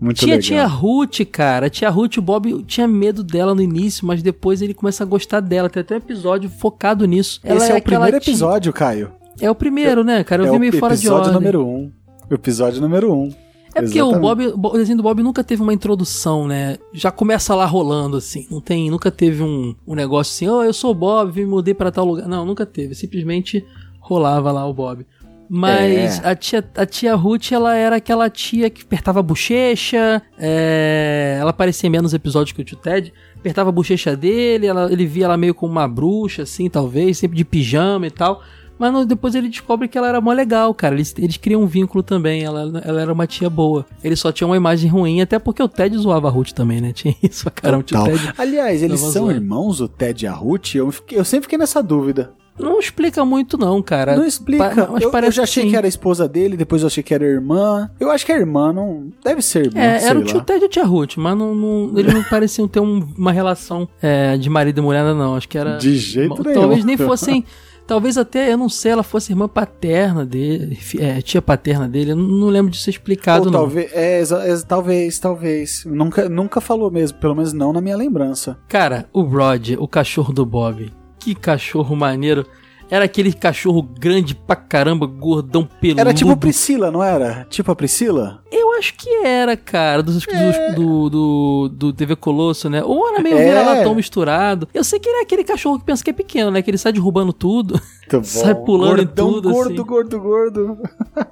Muito 0.00 0.18
Tinha 0.18 0.34
a 0.34 0.36
legal. 0.36 0.46
tia 0.48 0.66
Ruth, 0.66 1.20
cara. 1.32 1.66
A 1.66 1.70
tia 1.70 1.90
Ruth, 1.90 2.18
o 2.18 2.22
Bob 2.22 2.62
tinha 2.64 2.86
medo 2.86 3.24
dela 3.24 3.54
no 3.54 3.60
início, 3.60 4.06
mas 4.06 4.22
depois 4.22 4.62
ele 4.62 4.72
começa 4.74 5.02
a 5.02 5.06
gostar 5.06 5.40
dela. 5.40 5.68
Tem 5.68 5.80
até 5.80 5.94
um 5.94 5.98
episódio 5.98 6.48
focado 6.48 7.04
nisso. 7.04 7.40
Ela 7.42 7.58
Esse 7.58 7.70
é, 7.72 7.74
o 7.74 7.78
aquela 7.78 8.02
primeiro 8.04 8.20
tia- 8.24 8.30
episódio, 8.32 8.72
Caio. 8.72 9.10
É 9.40 9.50
o 9.50 9.54
primeiro, 9.54 10.04
né, 10.04 10.22
cara? 10.22 10.42
Eu 10.42 10.46
é 10.46 10.50
vi 10.50 10.56
o 10.56 10.60
meio 10.60 10.72
fora 10.78 10.94
de 10.94 11.00
episódio 11.00 11.24
ordem. 11.26 11.34
número 11.34 11.66
um. 11.66 11.90
O 12.30 12.34
episódio 12.34 12.80
número 12.80 13.12
um. 13.12 13.32
É 13.74 13.82
porque 13.82 14.00
o. 14.00 14.18
Bob, 14.18 14.46
o 14.46 14.70
desenho 14.72 14.96
do 14.96 15.02
Bob 15.02 15.22
nunca 15.22 15.44
teve 15.44 15.62
uma 15.62 15.72
introdução, 15.74 16.46
né? 16.48 16.78
Já 16.92 17.10
começa 17.10 17.54
lá 17.54 17.64
rolando, 17.66 18.16
assim. 18.16 18.46
Não 18.50 18.60
tem, 18.60 18.90
nunca 18.90 19.10
teve 19.10 19.42
um, 19.42 19.74
um 19.86 19.94
negócio 19.94 20.32
assim, 20.32 20.48
oh, 20.52 20.62
eu 20.62 20.72
sou 20.72 20.90
o 20.90 20.94
Bob, 20.94 21.32
me 21.38 21.46
mudei 21.46 21.74
pra 21.74 21.90
tal 21.90 22.04
lugar. 22.04 22.26
Não, 22.26 22.44
nunca 22.44 22.64
teve. 22.66 22.94
Simplesmente 22.94 23.64
rolava 24.00 24.50
lá 24.50 24.66
o 24.66 24.72
Bob. 24.72 25.04
Mas 25.48 26.18
É. 26.22 26.28
a, 26.30 26.34
tia, 26.34 26.64
a 26.76 26.84
tia 26.86 27.14
Ruth, 27.14 27.52
ela 27.52 27.74
era 27.74 27.96
aquela 27.96 28.28
tia 28.28 28.68
que 28.68 28.82
apertava 28.82 29.20
a 29.20 29.22
bochecha, 29.22 30.20
é, 30.38 31.38
ela 31.40 31.50
aparecia 31.50 31.88
menos 31.88 32.12
episódios 32.12 32.52
que 32.52 32.60
o 32.60 32.64
tio 32.64 32.76
Ted, 32.76 33.12
apertava 33.36 33.70
a 33.70 33.72
bochecha 33.72 34.16
dele, 34.16 34.66
ela- 34.66 34.92
ele 34.92 35.06
via 35.06 35.24
ela 35.24 35.36
meio 35.36 35.54
como 35.54 35.72
uma 35.72 35.88
bruxa, 35.88 36.42
assim, 36.42 36.68
talvez, 36.68 37.18
sempre 37.18 37.36
de 37.36 37.44
pijama 37.44 38.06
e 38.06 38.10
tal. 38.10 38.42
Mas 38.80 39.06
depois 39.06 39.34
ele 39.34 39.48
descobre 39.48 39.88
que 39.88 39.98
ela 39.98 40.06
era 40.06 40.20
mó 40.20 40.32
legal, 40.32 40.72
cara. 40.72 40.94
Eles, 40.94 41.12
eles 41.18 41.36
criam 41.36 41.62
um 41.62 41.66
vínculo 41.66 42.00
também. 42.00 42.44
Ela, 42.44 42.80
ela 42.84 43.00
era 43.00 43.12
uma 43.12 43.26
tia 43.26 43.50
boa. 43.50 43.84
Ele 44.04 44.14
só 44.14 44.30
tinha 44.30 44.46
uma 44.46 44.56
imagem 44.56 44.88
ruim, 44.88 45.20
até 45.20 45.36
porque 45.36 45.60
o 45.60 45.66
Ted 45.66 45.98
zoava 45.98 46.28
a 46.28 46.30
Ruth 46.30 46.52
também, 46.52 46.80
né? 46.80 46.92
Tinha 46.94 47.12
isso 47.20 47.50
caramba. 47.50 47.82
Ted 47.82 48.32
Aliás, 48.38 48.80
eles 48.80 49.00
são 49.00 49.28
irmãos, 49.32 49.80
o 49.80 49.88
Ted 49.88 50.24
e 50.24 50.28
a 50.28 50.32
Ruth? 50.32 50.76
Eu, 50.76 50.92
fiquei- 50.92 51.18
eu 51.18 51.24
sempre 51.24 51.42
fiquei 51.46 51.58
nessa 51.58 51.82
dúvida. 51.82 52.30
Não 52.58 52.78
explica 52.78 53.24
muito, 53.24 53.56
não, 53.58 53.80
cara. 53.82 54.16
Não 54.16 54.24
explica. 54.26 54.68
Pa- 54.70 54.88
mas 54.92 55.02
eu, 55.02 55.08
eu 55.08 55.10
parece 55.10 55.36
já 55.36 55.42
achei 55.44 55.64
sim. 55.64 55.70
que 55.70 55.76
era 55.76 55.86
a 55.86 55.88
esposa 55.88 56.28
dele, 56.28 56.56
depois 56.56 56.82
eu 56.82 56.86
achei 56.88 57.02
que 57.02 57.12
era 57.14 57.24
irmã. 57.24 57.90
Eu 57.98 58.10
acho 58.10 58.24
que 58.26 58.32
a 58.32 58.36
irmã 58.38 58.72
não. 58.72 59.08
Deve 59.24 59.42
ser 59.42 59.66
irmã. 59.66 59.80
É, 59.80 60.04
era 60.04 60.18
o 60.18 60.22
tio 60.24 60.40
Ted 60.42 60.62
e 60.62 60.66
a 60.66 60.68
tia 60.68 60.84
Ruth, 60.84 61.16
mas 61.16 61.36
não, 61.36 61.54
não- 61.54 61.98
eles 61.98 62.12
não 62.12 62.22
pareciam 62.24 62.66
ter 62.68 62.80
um- 62.80 63.06
uma 63.16 63.32
relação 63.32 63.88
é, 64.02 64.36
de 64.36 64.48
marido 64.50 64.78
e 64.78 64.82
mulher, 64.82 65.02
não. 65.14 65.34
Acho 65.36 65.48
que 65.48 65.58
era. 65.58 65.76
De 65.78 65.96
jeito 65.96 66.34
Bom, 66.36 66.42
nenhum. 66.42 66.60
Talvez 66.60 66.84
nem 66.84 66.96
fossem. 66.96 67.44
Talvez 67.86 68.18
até, 68.18 68.52
eu 68.52 68.58
não 68.58 68.68
sei, 68.68 68.92
ela 68.92 69.02
fosse 69.02 69.32
irmã 69.32 69.48
paterna 69.48 70.22
dele, 70.22 70.78
é, 70.98 71.22
tia 71.22 71.40
paterna 71.40 71.88
dele. 71.88 72.10
Eu 72.12 72.16
não, 72.16 72.48
lembro 72.48 72.70
disso 72.70 72.84
ser 72.84 72.90
explicado, 72.90 73.46
Ou 73.46 73.50
não. 73.50 73.60
talvez, 73.60 73.90
é, 73.94 74.18
ex- 74.20 74.62
talvez, 74.62 75.18
talvez. 75.18 75.84
Nunca, 75.86 76.28
nunca 76.28 76.60
falou 76.60 76.90
mesmo, 76.90 77.16
pelo 77.18 77.34
menos 77.34 77.54
não 77.54 77.72
na 77.72 77.80
minha 77.80 77.96
lembrança. 77.96 78.58
Cara, 78.68 79.06
o 79.10 79.22
Rod, 79.22 79.70
o 79.78 79.88
cachorro 79.88 80.34
do 80.34 80.44
Bob. 80.44 80.92
Que 81.18 81.34
cachorro 81.34 81.94
maneiro. 81.96 82.46
Era 82.90 83.04
aquele 83.04 83.34
cachorro 83.34 83.82
grande 83.82 84.34
pra 84.34 84.56
caramba, 84.56 85.04
gordão 85.04 85.68
peludo. 85.78 86.00
Era 86.00 86.14
tipo 86.14 86.34
Priscila, 86.38 86.90
não 86.90 87.02
era? 87.04 87.46
Tipo 87.50 87.70
a 87.70 87.76
Priscila? 87.76 88.40
Eu 88.50 88.72
acho 88.78 88.94
que 88.94 89.10
era, 89.26 89.58
cara, 89.58 90.02
dos, 90.02 90.14
dos- 90.24 90.74
do, 90.74 91.10
do, 91.10 91.68
do 91.70 91.92
TV 91.92 92.16
Colosso, 92.16 92.70
né? 92.70 92.82
Ou 92.82 93.06
era 93.10 93.20
meio 93.22 93.36
É. 93.36 93.44
vira-latão 93.46 93.94
misturado. 93.94 94.66
Eu 94.72 94.82
sei 94.82 94.98
que 94.98 95.06
ele 95.06 95.18
é 95.18 95.20
aquele 95.22 95.44
cachorro 95.44 95.78
que 95.78 95.84
pensa 95.84 96.02
que 96.02 96.08
é 96.08 96.14
pequeno, 96.14 96.50
né? 96.50 96.62
Que 96.62 96.70
ele 96.70 96.78
sai 96.78 96.90
derrubando 96.90 97.30
tudo. 97.30 97.78
Muito 98.10 98.26
Sai 98.26 98.54
pulando 98.54 99.02
em 99.02 99.04
Gordão, 99.04 99.32
tudo, 99.34 99.50
gordo, 99.50 99.74
assim. 99.74 99.82
gordo, 99.84 100.20
gordo. 100.20 100.78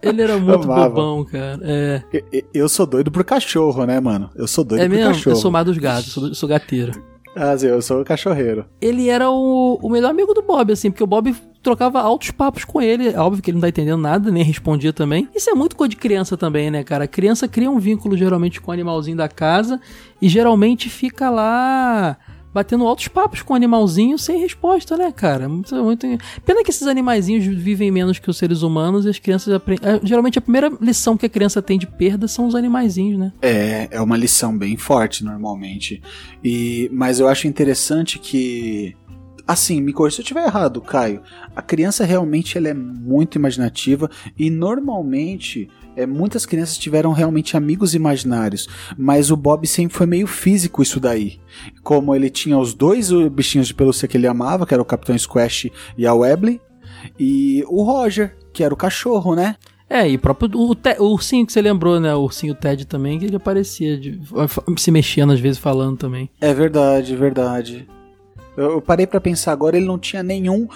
Ele 0.03 0.21
era 0.21 0.37
muito 0.37 0.65
Amava. 0.71 0.91
bobão, 0.91 1.25
cara. 1.25 1.59
É, 1.63 2.03
Eu, 2.13 2.43
eu- 2.53 2.69
sou 2.69 2.85
doido 2.85 3.11
por 3.11 3.25
cachorro, 3.25 3.87
né, 3.87 3.99
mano? 3.99 4.29
Eu 4.37 4.47
sou 4.47 4.63
doido 4.63 4.83
é 4.83 4.87
por 4.87 4.95
mesmo? 4.95 5.11
cachorro. 5.15 5.35
Eu 5.37 5.41
sou 5.41 5.51
mais 5.51 5.65
dos 5.65 5.79
gatos, 5.79 6.13
sou, 6.13 6.35
sou 6.35 6.47
gateiro. 6.47 7.03
Ah, 7.37 7.57
sim, 7.57 7.67
eu 7.67 7.83
sou 7.83 8.03
cachorreiro. 8.03 8.65
ele 8.81 9.11
era 9.11 9.31
o, 9.31 9.79
o 9.83 9.91
melhor 9.91 10.11
amigo 10.11 10.33
do 10.33 10.41
Bob, 10.41 10.73
assim, 10.73 10.91
porque 10.91 11.05
o 11.05 11.07
Bob 11.07 11.35
trocava 11.63 12.01
altos 12.01 12.31
papos 12.31 12.65
com 12.65 12.81
ele. 12.81 13.09
É 13.09 13.19
óbvio 13.19 13.43
que 13.43 13.51
ele 13.51 13.57
não 13.57 13.63
tá 13.63 13.69
entendendo 13.69 14.01
nada, 14.01 14.31
nem 14.31 14.43
respondia 14.43 14.93
também. 14.93 15.29
Isso 15.35 15.51
é 15.51 15.55
muito 15.55 15.77
coisa 15.77 15.91
de 15.91 15.97
criança 15.97 16.37
também, 16.37 16.71
né, 16.71 16.83
cara? 16.83 17.07
Criança 17.07 17.47
cria 17.47 17.71
um 17.71 17.79
vínculo 17.79 18.17
geralmente 18.17 18.61
com 18.61 18.71
o 18.71 18.75
animalzinho 18.75 19.17
da 19.17 19.29
casa 19.29 19.79
e 20.23 20.29
geralmente 20.29 20.89
fica 20.89 21.29
lá 21.29 22.17
batendo 22.57 22.87
altos 22.87 23.07
papos 23.07 23.43
com 23.43 23.53
o 23.53 23.57
animalzinho 23.57 24.19
sem 24.19 24.41
resposta, 24.41 24.97
né, 24.97 25.13
cara? 25.13 25.47
Muito, 25.47 25.75
muito... 25.85 26.07
Pena 26.43 26.65
que 26.65 26.71
esses 26.71 26.87
animaizinhos 26.87 27.45
vivem 27.45 27.91
menos 27.91 28.19
que 28.19 28.31
os 28.31 28.39
seres 28.39 28.63
humanos 28.63 29.05
e 29.05 29.11
as 29.11 29.19
crianças 29.19 29.53
aprendem. 29.53 29.87
é, 29.87 30.01
Geralmente 30.03 30.39
a 30.39 30.41
primeira 30.41 30.73
lição 30.81 31.19
que 31.19 31.27
a 31.27 31.29
criança 31.29 31.61
tem 31.61 31.79
de 31.79 31.87
perda 31.87 32.27
são 32.27 32.47
os 32.47 32.55
animaizinhos, 32.55 33.19
né? 33.19 33.31
É, 33.43 33.89
é 33.91 34.01
uma 34.01 34.17
lição 34.17 34.57
bem 34.57 34.75
forte 34.75 35.23
normalmente. 35.23 36.03
E, 36.43 36.89
mas 36.91 37.21
eu 37.21 37.29
acho 37.29 37.47
interessante 37.47 38.19
que. 38.19 38.97
Assim, 39.47 39.83
me 39.83 39.93
corrija 39.93 40.17
se 40.17 40.23
eu 40.23 40.25
estiver 40.25 40.47
errado, 40.47 40.81
Caio. 40.81 41.21
A 41.55 41.61
criança 41.61 42.07
realmente 42.07 42.57
ela 42.57 42.69
é 42.69 42.75
muito 42.75 43.37
imaginativa 43.37 44.11
e 44.37 44.49
normalmente 44.49 45.69
é, 45.97 46.07
muitas 46.07 46.45
crianças 46.47 46.77
tiveram 46.79 47.13
realmente 47.13 47.57
amigos 47.57 47.95
imaginários, 47.95 48.69
mas 48.97 49.31
o 49.31 49.37
Bob 49.37 49.67
sempre 49.67 49.97
foi 49.97 50.07
meio 50.07 50.27
físico 50.27 50.83
isso 50.83 51.01
daí. 51.01 51.41
Como 51.83 52.15
ele 52.15 52.29
tinha 52.31 52.59
os 52.59 52.75
dois 52.75 53.11
bichinhos 53.31 53.67
de 53.69 53.75
pelúcia 53.75 54.07
que 54.07 54.17
ele 54.17 54.27
amava, 54.27 54.67
que 54.67 54.75
era 54.75 54.83
o 54.83 54.87
Capitão 54.87 55.17
Squash 55.19 55.71
e 55.97 56.07
a 56.07 56.15
Webley, 56.15 56.61
e 57.19 57.65
o 57.69 57.83
Roger, 57.83 58.37
que 58.53 58.63
era 58.63 58.73
o 58.75 58.77
cachorro, 58.77 59.35
né? 59.35 59.57
É, 59.89 60.09
e 60.09 60.19
próprio 60.19 60.51
o, 60.59 60.75
Te- 60.75 60.97
o 60.99 61.05
ursinho 61.13 61.47
que 61.47 61.53
você 61.53 61.63
lembrou, 61.63 62.01
né? 62.01 62.13
O 62.15 62.23
ursinho 62.23 62.55
Ted 62.57 62.85
também, 62.87 63.19
que 63.21 63.25
ele 63.27 63.37
aparecia, 63.37 63.97
de- 63.97 64.21
se 64.77 64.91
mexendo 64.91 65.33
às 65.33 65.39
vezes 65.39 65.59
falando 65.59 65.97
também. 65.97 66.29
É 66.41 66.53
verdade, 66.53 67.15
verdade. 67.15 67.87
Eu, 68.57 68.73
eu 68.73 68.83
parei 68.83 69.07
pra 69.07 69.21
pensar 69.21 69.53
agora, 69.53 69.77
ele 69.77 69.87
não 69.87 69.99
tinha 69.99 70.23
nenhum 70.25 70.67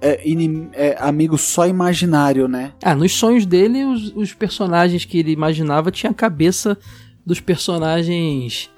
é, 0.00 0.20
inim- 0.28 0.68
é, 0.72 0.96
amigo 0.98 1.36
só 1.38 1.66
imaginário, 1.66 2.46
né? 2.48 2.72
Ah, 2.82 2.94
nos 2.94 3.12
sonhos 3.12 3.46
dele, 3.46 3.84
os, 3.84 4.12
os 4.14 4.32
personagens 4.34 5.04
que 5.04 5.18
ele 5.18 5.32
imaginava 5.32 5.90
tinha 5.90 6.10
a 6.10 6.14
cabeça 6.14 6.76
dos 7.24 7.40
personagens 7.40 8.70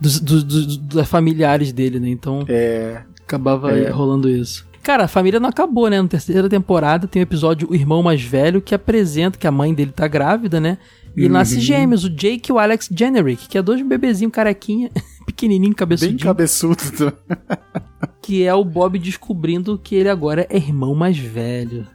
dos, 0.00 0.20
dos, 0.20 0.42
dos- 0.44 0.76
dos 0.76 1.08
familiares 1.08 1.72
dele, 1.72 1.98
né? 2.00 2.08
Então 2.08 2.44
É. 2.48 3.02
acabava 3.22 3.72
É. 3.76 3.88
rolando 3.90 4.28
isso. 4.28 4.66
Cara, 4.82 5.04
a 5.04 5.08
família 5.08 5.40
não 5.40 5.48
acabou, 5.48 5.88
né? 5.88 6.00
Na 6.02 6.08
terceira 6.08 6.46
temporada 6.48 7.06
tem 7.06 7.22
o 7.22 7.24
episódio 7.24 7.68
O 7.70 7.74
Irmão 7.74 8.02
Mais 8.02 8.20
Velho 8.22 8.60
que 8.60 8.74
apresenta 8.74 9.38
que 9.38 9.46
a 9.46 9.50
mãe 9.50 9.72
dele 9.72 9.92
tá 9.92 10.06
grávida, 10.06 10.60
né? 10.60 10.76
E 11.16 11.24
Uhum. 11.26 11.32
nasce 11.32 11.60
gêmeos, 11.60 12.04
o 12.04 12.10
Jake 12.10 12.50
e 12.50 12.52
o 12.52 12.58
Alex 12.58 12.90
Generick, 12.94 13.48
que 13.48 13.56
é 13.56 13.62
dois 13.62 13.80
bebezinhos 13.80 14.32
carequinha, 14.34 14.90
pequenininho, 15.44 15.70
Bem 15.70 15.76
cabeçudinho. 15.76 16.18
cabeçudo. 16.18 17.12
que 18.22 18.44
é 18.44 18.54
o 18.54 18.64
Bob 18.64 18.98
descobrindo 18.98 19.78
que 19.78 19.94
ele 19.94 20.08
agora 20.08 20.46
é 20.50 20.56
irmão 20.56 20.94
mais 20.94 21.16
velho. 21.18 21.86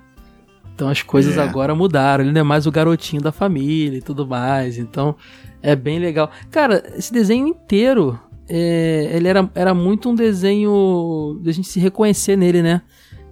Então 0.76 0.88
as 0.88 1.02
coisas 1.02 1.38
É. 1.38 1.42
agora 1.42 1.76
mudaram, 1.76 2.24
ele 2.24 2.32
não 2.32 2.42
é 2.42 2.44
mais 2.44 2.66
o 2.66 2.72
garotinho 2.72 3.22
da 3.22 3.32
família 3.32 3.98
e 3.98 4.02
tudo 4.02 4.26
mais. 4.26 4.78
Então 4.78 5.16
é 5.62 5.76
bem 5.76 6.00
legal. 6.00 6.30
Cara, 6.52 6.84
esse 6.96 7.12
desenho 7.12 7.48
inteiro, 7.48 8.18
é, 8.48 9.10
ele 9.14 9.28
era, 9.28 9.50
era 9.54 9.74
muito 9.74 10.10
um 10.10 10.16
desenho 10.16 11.40
de 11.44 11.50
a 11.50 11.54
gente 11.54 11.68
se 11.68 11.80
reconhecer 11.80 12.38
nele, 12.38 12.62
né? 12.62 12.82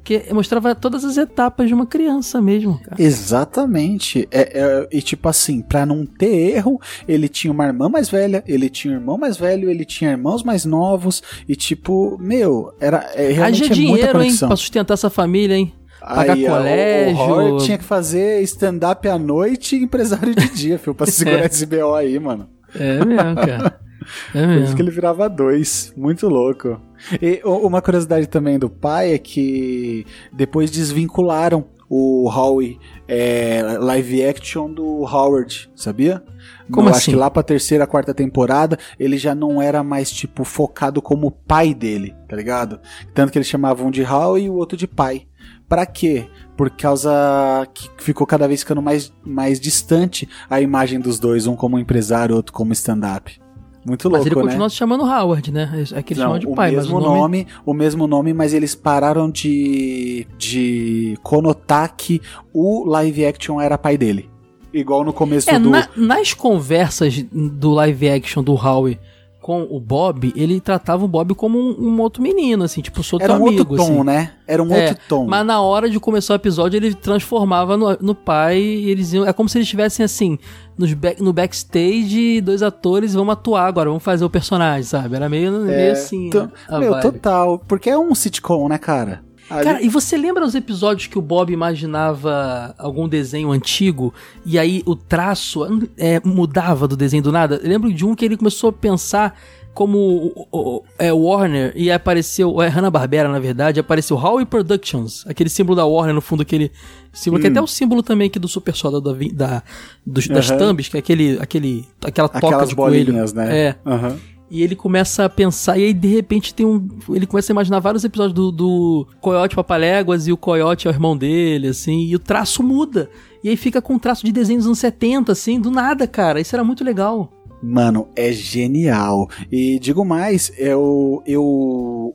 Porque 0.07 0.33
mostrava 0.33 0.73
todas 0.73 1.03
as 1.03 1.17
etapas 1.17 1.67
de 1.67 1.73
uma 1.73 1.85
criança 1.85 2.41
mesmo, 2.41 2.79
cara. 2.79 2.95
Exatamente. 3.01 4.27
É, 4.31 4.59
é- 4.59 4.87
e 4.91 5.01
tipo 5.01 5.27
assim, 5.27 5.61
pra 5.61 5.85
não 5.85 6.05
ter 6.05 6.55
erro, 6.55 6.79
ele 7.07 7.27
tinha 7.27 7.51
uma 7.51 7.65
irmã 7.65 7.89
mais 7.89 8.09
velha, 8.09 8.43
ele 8.47 8.69
tinha 8.69 8.93
um 8.93 8.97
irmão 8.97 9.17
mais 9.17 9.35
velho, 9.37 9.69
ele 9.69 9.83
tinha 9.83 10.11
irmãos 10.11 10.43
mais 10.43 10.63
novos. 10.65 11.21
E 11.47 11.55
tipo, 11.55 12.17
meu, 12.19 12.73
era 12.79 13.09
é, 13.15 13.31
realmente 13.31 13.63
Haja 13.63 13.65
é 13.65 13.67
muita 13.67 13.75
dinheiro, 13.75 14.05
hein, 14.07 14.11
conexão. 14.13 14.47
pra 14.47 14.55
sustentar 14.57 14.93
essa 14.93 15.09
família, 15.09 15.55
hein? 15.55 15.73
Pagar 15.99 16.33
Aí, 16.33 16.45
colégio. 16.45 17.17
O, 17.17 17.19
o 17.19 17.29
Howard 17.29 17.65
tinha 17.65 17.77
que 17.77 17.83
fazer 17.83 18.41
stand-up 18.43 19.07
à 19.09 19.17
noite 19.19 19.75
e 19.75 19.83
empresário 19.83 20.33
de 20.33 20.47
dia, 20.49 20.79
filho, 20.79 20.95
pra 20.95 21.05
segurar 21.11 21.43
É. 21.43 21.45
esse 21.47 21.65
BO 21.65 21.93
aí, 21.95 22.17
mano. 22.17 22.47
É 22.73 23.03
mesmo, 23.03 23.35
cara. 23.35 23.79
É 24.33 24.41
Por 24.41 24.51
isso 24.51 24.59
mesmo. 24.61 24.75
que 24.77 24.81
ele 24.83 24.91
virava 24.91 25.27
dois. 25.29 25.91
Muito 25.97 26.29
louco. 26.29 26.79
E 27.21 27.41
uma 27.43 27.81
curiosidade 27.81 28.27
também 28.27 28.57
do 28.57 28.69
pai 28.69 29.13
é 29.13 29.17
que 29.17 30.05
depois 30.31 30.71
desvincularam 30.71 31.65
o 31.89 32.29
Howie 32.29 32.79
é, 33.07 33.61
live 33.79 34.25
action 34.25 34.71
do 34.71 35.03
Howard, 35.03 35.69
sabia? 35.75 36.21
Como 36.69 36.89
Eu 36.89 36.91
assim? 36.91 36.97
Acho 36.97 37.09
que 37.11 37.15
lá 37.15 37.31
pra 37.31 37.43
terceira, 37.43 37.87
quarta 37.87 38.13
temporada, 38.13 38.77
ele 38.99 39.17
já 39.17 39.33
não 39.33 39.61
era 39.61 39.83
mais, 39.83 40.11
tipo, 40.11 40.43
focado 40.43 41.01
como 41.01 41.31
pai 41.31 41.73
dele, 41.73 42.13
tá 42.27 42.35
ligado? 42.35 42.79
Tanto 43.13 43.31
que 43.31 43.37
eles 43.37 43.47
chamavam 43.47 43.87
um 43.87 43.91
de 43.91 44.03
Howie 44.03 44.45
e 44.45 44.49
o 44.49 44.55
outro 44.55 44.77
de 44.77 44.87
pai. 44.87 45.27
Pra 45.69 45.85
quê? 45.85 46.27
Por 46.57 46.69
causa 46.69 47.67
que 47.73 47.89
ficou 47.97 48.27
cada 48.27 48.47
vez 48.47 48.61
ficando 48.61 48.81
mais, 48.81 49.13
mais 49.23 49.59
distante 49.59 50.27
a 50.49 50.59
imagem 50.59 50.99
dos 50.99 51.19
dois, 51.19 51.47
um 51.47 51.55
como 51.55 51.79
empresário, 51.79 52.35
outro 52.35 52.51
como 52.51 52.73
stand-up. 52.73 53.39
Muito 53.87 54.09
Mas 54.09 54.19
louco, 54.21 54.27
ele 54.27 54.35
né? 54.35 54.41
continua 54.41 54.69
se 54.69 54.75
chamando 54.75 55.03
Howard, 55.05 55.51
né? 55.51 55.85
É 55.93 56.01
que 56.03 56.11
eles 56.13 56.17
Não, 56.21 56.25
chamam 56.27 56.39
de 56.39 56.47
o 56.47 56.53
pai, 56.53 56.71
mas 56.71 56.83
mesmo 56.85 56.97
o 56.97 56.99
nome... 57.01 57.17
nome, 57.19 57.47
o 57.65 57.73
mesmo 57.73 58.05
nome, 58.07 58.33
mas 58.33 58.53
eles 58.53 58.75
pararam 58.75 59.29
de 59.31 60.27
de 60.37 61.17
conotar 61.23 61.95
que 61.95 62.21
o 62.53 62.83
live 62.85 63.25
action 63.25 63.61
era 63.61 63.77
pai 63.77 63.97
dele. 63.97 64.29
Igual 64.73 65.05
no 65.05 65.13
começo 65.13 65.49
É, 65.49 65.57
do 65.57 65.69
na- 65.69 65.87
nas 65.95 66.33
conversas 66.33 67.23
do 67.31 67.71
live 67.71 68.09
action 68.09 68.43
do 68.43 68.53
Howie 68.53 68.99
com 69.47 69.65
o 69.71 69.79
Bob, 69.79 70.33
ele 70.35 70.59
tratava 70.59 71.05
o 71.05 71.07
Bob 71.07 71.33
como 71.33 71.57
um, 71.57 71.87
um 71.87 72.01
outro 72.01 72.21
menino, 72.21 72.65
assim, 72.65 72.81
tipo, 72.81 73.01
sou 73.01 73.17
teu 73.17 73.23
era 73.23 73.33
um 73.33 73.47
amigo, 73.47 73.61
outro 73.71 73.77
tom, 73.77 73.93
assim. 73.93 74.03
né? 74.03 74.31
Era 74.45 74.61
um 74.61 74.73
É, 74.73 74.89
outro 74.89 75.03
tom. 75.07 75.25
Mas 75.25 75.45
na 75.45 75.61
hora 75.61 75.89
de 75.89 75.97
começar 76.01 76.33
o 76.33 76.35
episódio, 76.35 76.75
ele 76.77 76.93
transformava 76.93 77.77
no, 77.77 77.97
no 78.01 78.13
pai 78.13 78.59
e 78.59 78.89
eles 78.89 79.13
iam. 79.13 79.25
É 79.25 79.31
como 79.31 79.47
se 79.47 79.57
eles 79.57 79.65
estivessem 79.65 80.03
assim, 80.03 80.37
nos 80.77 80.93
back- 80.93 81.23
no 81.23 81.31
backstage, 81.31 82.41
dois 82.41 82.61
atores, 82.61 83.13
vamos 83.13 83.31
atuar 83.31 83.67
agora, 83.67 83.87
vamos 83.87 84.03
fazer 84.03 84.25
o 84.25 84.29
personagem, 84.29 84.83
sabe? 84.83 85.15
Era 85.15 85.29
meio, 85.29 85.49
meio 85.61 85.93
assim. 85.93 86.29
né, 86.33 86.49
meu, 86.79 86.91
vibe. 86.91 87.01
total, 87.03 87.59
porque 87.67 87.89
é 87.89 87.97
um 87.97 88.13
sitcom, 88.13 88.67
né, 88.67 88.77
cara? 88.77 89.21
Ali- 89.49 89.63
Cara, 89.63 89.81
e 89.81 89.89
você 89.89 90.17
lembra 90.17 90.45
os 90.45 90.55
episódios 90.55 91.07
que 91.07 91.17
o 91.17 91.21
Bob 91.21 91.51
imaginava 91.53 92.75
algum 92.77 93.07
desenho 93.07 93.51
antigo 93.51 94.13
e 94.45 94.59
aí 94.59 94.83
o 94.85 94.95
traço 94.95 95.65
é, 95.97 96.19
mudava 96.23 96.87
do 96.87 96.97
desenho 96.97 97.23
do 97.23 97.31
nada? 97.31 97.59
Eu 97.63 97.69
lembro 97.69 97.91
de 97.93 98.05
um 98.05 98.13
que 98.15 98.25
ele 98.25 98.37
começou 98.37 98.69
a 98.69 98.73
pensar 98.73 99.37
como 99.73 99.97
o, 99.99 100.47
o- 100.51 100.83
é, 100.97 101.13
Warner 101.13 101.71
e 101.75 101.91
apareceu, 101.91 102.59
é 102.61 102.67
Hanna-Barbera 102.67 103.29
na 103.29 103.37
verdade, 103.39 103.79
apareceu 103.79 104.17
Howie 104.17 104.45
Productions, 104.45 105.23
aquele 105.27 105.49
símbolo 105.49 105.75
da 105.75 105.85
Warner 105.85 106.15
no 106.15 106.21
fundo, 106.21 106.41
aquele 106.41 106.71
símbolo 107.13 107.39
que 107.39 107.47
é 107.47 107.51
até 107.51 107.61
o 107.61 107.67
símbolo 107.67 108.01
também 108.01 108.27
aqui 108.27 108.39
do 108.39 108.47
Super 108.47 108.75
Soda 108.75 108.99
da, 108.99 109.13
da, 109.33 109.63
dos- 110.05 110.27
das 110.27 110.49
Hum. 110.49 110.55
Aham. 110.55 110.67
thumbs, 110.69 110.89
que 110.89 110.97
é 110.97 110.99
aquele, 110.99 111.37
aquele, 111.39 111.85
aquela 112.03 112.27
toca 112.27 112.47
aquelas 112.47 112.69
de 112.69 112.75
coelho. 112.75 113.05
bolinhas, 113.05 113.33
né? 113.33 113.57
É. 113.67 113.75
Aham. 113.85 114.17
E 114.49 114.63
ele 114.63 114.75
começa 114.75 115.25
a 115.25 115.29
pensar, 115.29 115.77
e 115.77 115.83
aí 115.85 115.93
de 115.93 116.07
repente 116.07 116.53
tem 116.53 116.65
um. 116.65 116.87
Ele 117.09 117.27
começa 117.27 117.51
a 117.51 117.53
imaginar 117.53 117.79
vários 117.79 118.03
episódios 118.05 118.33
do, 118.33 118.51
do 118.51 119.07
Coyote 119.19 119.55
Papaléguas 119.55 120.27
e 120.27 120.31
o 120.31 120.37
Coyote 120.37 120.87
é 120.87 120.91
o 120.91 120.93
irmão 120.93 121.17
dele, 121.17 121.67
assim, 121.67 122.05
e 122.05 122.15
o 122.15 122.19
traço 122.19 122.63
muda. 122.63 123.09
E 123.43 123.49
aí 123.49 123.57
fica 123.57 123.81
com 123.81 123.95
um 123.95 123.99
traço 123.99 124.25
de 124.25 124.31
desenho 124.31 124.59
dos 124.59 124.67
anos 124.67 124.79
70, 124.79 125.31
assim, 125.31 125.59
do 125.59 125.69
nada, 125.69 126.07
cara. 126.07 126.39
Isso 126.39 126.55
era 126.55 126.63
muito 126.63 126.83
legal. 126.83 127.31
Mano, 127.61 128.07
é 128.15 128.31
genial. 128.31 129.29
E 129.51 129.79
digo 129.79 130.05
mais, 130.05 130.51
eu, 130.57 131.23
eu 131.25 131.43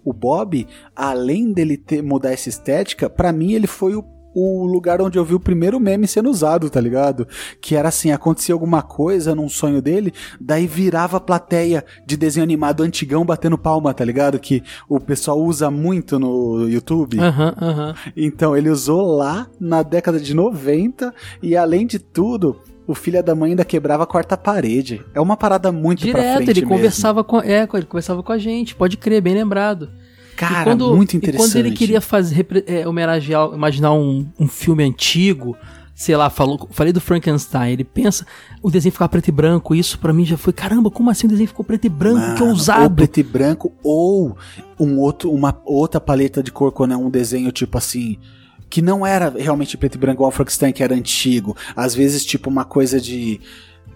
o 0.04 0.12
Bob, 0.12 0.66
além 0.94 1.52
dele 1.52 1.76
ter 1.76 2.02
mudar 2.02 2.32
essa 2.32 2.48
estética, 2.48 3.10
pra 3.10 3.32
mim 3.32 3.52
ele 3.52 3.66
foi 3.66 3.94
o, 3.94 4.04
o 4.34 4.64
lugar 4.66 5.00
onde 5.00 5.18
eu 5.18 5.24
vi 5.24 5.34
o 5.34 5.40
primeiro 5.40 5.78
meme 5.78 6.06
sendo 6.06 6.30
usado, 6.30 6.70
tá 6.70 6.80
ligado? 6.80 7.26
Que 7.60 7.74
era 7.76 7.88
assim, 7.88 8.10
acontecia 8.12 8.54
alguma 8.54 8.82
coisa 8.82 9.34
num 9.34 9.48
sonho 9.48 9.82
dele, 9.82 10.12
daí 10.40 10.66
virava 10.66 11.16
a 11.16 11.20
plateia 11.20 11.84
de 12.06 12.16
desenho 12.16 12.44
animado 12.44 12.82
antigão 12.82 13.24
batendo 13.24 13.58
palma, 13.58 13.92
tá 13.94 14.04
ligado? 14.04 14.38
Que 14.38 14.62
o 14.88 14.98
pessoal 15.00 15.40
usa 15.40 15.70
muito 15.70 16.18
no 16.18 16.68
YouTube. 16.68 17.18
Aham, 17.20 17.54
aham. 17.60 17.94
Então, 18.16 18.56
ele 18.56 18.70
usou 18.70 19.16
lá 19.16 19.46
na 19.60 19.82
década 19.82 20.18
de 20.18 20.34
90 20.34 21.14
e 21.42 21.56
além 21.56 21.86
de 21.86 21.98
tudo, 21.98 22.60
o 22.86 22.94
filho 22.94 23.22
da 23.22 23.34
mãe 23.34 23.50
ainda 23.50 23.64
quebrava 23.64 24.02
a 24.02 24.06
quarta 24.06 24.36
parede. 24.36 25.02
É 25.14 25.20
uma 25.20 25.36
parada 25.36 25.70
muito 25.70 26.00
pra 26.08 26.20
Direto, 26.20 26.36
frente 26.36 26.50
ele 26.50 26.60
mesmo. 26.60 26.74
conversava 26.76 27.24
com. 27.24 27.40
É, 27.40 27.62
ele 27.72 27.86
conversava 27.86 28.22
com 28.22 28.32
a 28.32 28.38
gente, 28.38 28.74
pode 28.74 28.96
crer, 28.96 29.20
bem 29.22 29.34
lembrado. 29.34 29.90
Cara, 30.36 30.64
quando, 30.64 30.94
muito 30.96 31.16
interessante. 31.16 31.50
quando 31.50 31.56
ele 31.56 31.72
queria 31.72 32.00
fazer, 32.00 32.46
é, 32.66 32.86
homenagear, 32.86 33.50
imaginar 33.52 33.92
um, 33.92 34.26
um 34.38 34.48
filme 34.48 34.82
antigo, 34.82 35.56
sei 35.94 36.16
lá, 36.16 36.30
falou, 36.30 36.68
falei 36.70 36.92
do 36.92 37.00
Frankenstein, 37.00 37.72
ele 37.72 37.84
pensa, 37.84 38.26
o 38.62 38.70
desenho 38.70 38.92
ficava 38.92 39.08
preto 39.08 39.28
e 39.28 39.32
branco, 39.32 39.74
isso 39.74 39.98
pra 39.98 40.12
mim 40.12 40.24
já 40.24 40.36
foi, 40.36 40.52
caramba, 40.52 40.90
como 40.90 41.10
assim 41.10 41.26
o 41.26 41.30
desenho 41.30 41.48
ficou 41.48 41.64
preto 41.64 41.84
e 41.84 41.88
branco, 41.88 42.20
que 42.34 42.40
Mano, 42.40 42.44
Ou 42.44 42.50
ousado. 42.50 42.94
preto 42.96 43.20
e 43.20 43.22
branco, 43.22 43.72
ou 43.82 44.36
um 44.80 44.98
outro, 44.98 45.30
uma 45.30 45.60
outra 45.64 46.00
paleta 46.00 46.42
de 46.42 46.50
cor 46.50 46.72
quando 46.72 46.94
é 46.94 46.96
um 46.96 47.10
desenho 47.10 47.52
tipo 47.52 47.78
assim. 47.78 48.18
Que 48.68 48.80
não 48.80 49.06
era 49.06 49.28
realmente 49.28 49.76
preto 49.76 49.96
e 49.96 49.98
branco 49.98 50.16
igual 50.16 50.30
o 50.30 50.32
Frankenstein, 50.32 50.72
que 50.72 50.82
era 50.82 50.94
antigo. 50.94 51.54
Às 51.76 51.94
vezes, 51.94 52.24
tipo, 52.24 52.48
uma 52.48 52.64
coisa 52.64 52.98
de. 52.98 53.38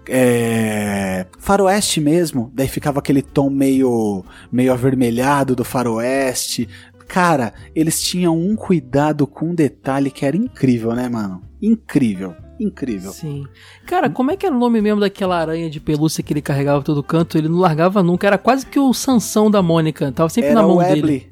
É, 0.08 1.26
faroeste 1.38 2.00
mesmo, 2.00 2.50
daí 2.54 2.68
ficava 2.68 3.00
aquele 3.00 3.22
tom 3.22 3.50
meio 3.50 4.24
meio 4.52 4.72
avermelhado 4.72 5.56
do 5.56 5.64
faroeste. 5.64 6.68
Cara, 7.08 7.52
eles 7.74 8.02
tinham 8.02 8.36
um 8.36 8.56
cuidado 8.56 9.26
com 9.26 9.50
um 9.50 9.54
detalhe 9.54 10.10
que 10.10 10.24
era 10.24 10.36
incrível, 10.36 10.92
né, 10.92 11.08
mano? 11.08 11.42
Incrível, 11.62 12.34
incrível. 12.58 13.12
Sim. 13.12 13.46
Cara, 13.86 14.10
como 14.10 14.30
é 14.30 14.36
que 14.36 14.44
era 14.44 14.54
o 14.54 14.58
nome 14.58 14.80
mesmo 14.80 15.00
daquela 15.00 15.38
aranha 15.38 15.70
de 15.70 15.80
pelúcia 15.80 16.22
que 16.22 16.32
ele 16.32 16.42
carregava 16.42 16.82
todo 16.82 17.02
canto? 17.02 17.38
Ele 17.38 17.48
não 17.48 17.58
largava 17.58 18.02
nunca, 18.02 18.26
era 18.26 18.38
quase 18.38 18.66
que 18.66 18.78
o 18.78 18.92
Sansão 18.92 19.50
da 19.50 19.62
Mônica, 19.62 20.10
tava 20.12 20.28
sempre 20.28 20.50
Era 20.50 20.60
na 20.60 20.66
o 20.66 20.76
mão 20.76 20.78
dele. 20.78 21.30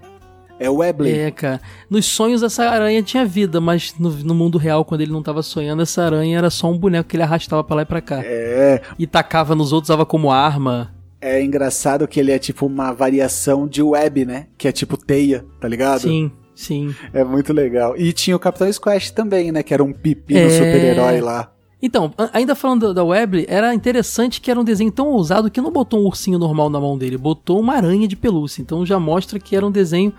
É 0.65 0.71
o 0.71 0.77
Webley. 0.77 1.13
É, 1.19 1.31
cara. 1.31 1.61
Nos 1.91 2.07
sonhos 2.07 2.43
essa 2.43 2.65
aranha 2.69 3.03
tinha 3.03 3.25
vida, 3.25 3.61
mas 3.61 3.95
no, 3.99 4.11
no 4.11 4.35
mundo 4.35 4.57
real, 4.59 4.85
quando 4.85 5.01
ele 5.03 5.13
não 5.13 5.23
tava 5.23 5.43
sonhando, 5.43 5.83
essa 5.83 6.03
aranha 6.05 6.39
era 6.39 6.51
só 6.51 6.71
um 6.71 6.79
boneco 6.79 7.09
que 7.09 7.17
ele 7.17 7.23
arrastava 7.23 7.63
pra 7.63 7.77
lá 7.77 7.83
e 7.83 7.87
pra 7.87 8.01
cá. 8.01 8.21
É, 8.25 8.81
E 8.99 9.07
tacava 9.07 9.55
nos 9.55 9.73
outros, 9.73 9.91
usava 9.91 10.07
como 10.07 10.31
arma. 10.31 10.95
é 11.21 11.43
engraçado 11.43 12.07
que 12.09 12.19
ele 12.21 12.33
é 12.33 12.39
tipo 12.39 12.67
uma 12.67 12.93
variação 12.93 13.67
de 13.67 13.83
web, 13.83 14.25
né? 14.25 14.47
Que 14.59 14.69
é 14.69 14.73
tipo 14.73 14.97
teia, 14.97 15.45
tá 15.61 15.67
ligado? 15.69 16.01
Sim, 16.03 16.31
sim. 16.55 16.95
É 17.13 17.23
muito 17.25 17.53
legal. 17.53 17.97
E 17.97 18.13
tinha 18.13 18.37
o 18.37 18.39
Capitão 18.39 18.71
Squash 18.73 19.11
também, 19.11 19.51
né? 19.53 19.63
Que 19.63 19.73
era 19.75 19.83
um 19.83 19.93
pepino 19.93 20.41
É. 20.41 20.51
super-herói 20.51 21.21
lá. 21.21 21.51
Então, 21.83 22.15
ainda 22.33 22.55
falando 22.55 22.89
da- 22.89 22.93
da 22.95 23.05
Webley, 23.05 23.45
era 23.47 23.75
interessante 23.75 24.41
que 24.41 24.51
era 24.51 24.59
um 24.59 24.65
desenho 24.65 24.91
tão 24.91 25.09
ousado 25.09 25.51
que 25.51 25.61
não 25.61 25.71
botou 25.71 26.01
um 26.01 26.07
ursinho 26.07 26.39
normal 26.39 26.71
na 26.71 26.81
mão 26.81 26.97
dele, 26.97 27.19
botou 27.19 27.61
uma 27.61 27.75
aranha 27.75 28.09
de 28.09 28.17
pelúcia. 28.17 28.63
Então 28.63 28.87
já 28.87 28.99
mostra 28.99 29.39
que 29.39 29.55
era 29.55 29.67
um 29.67 29.71
desenho 29.71 30.11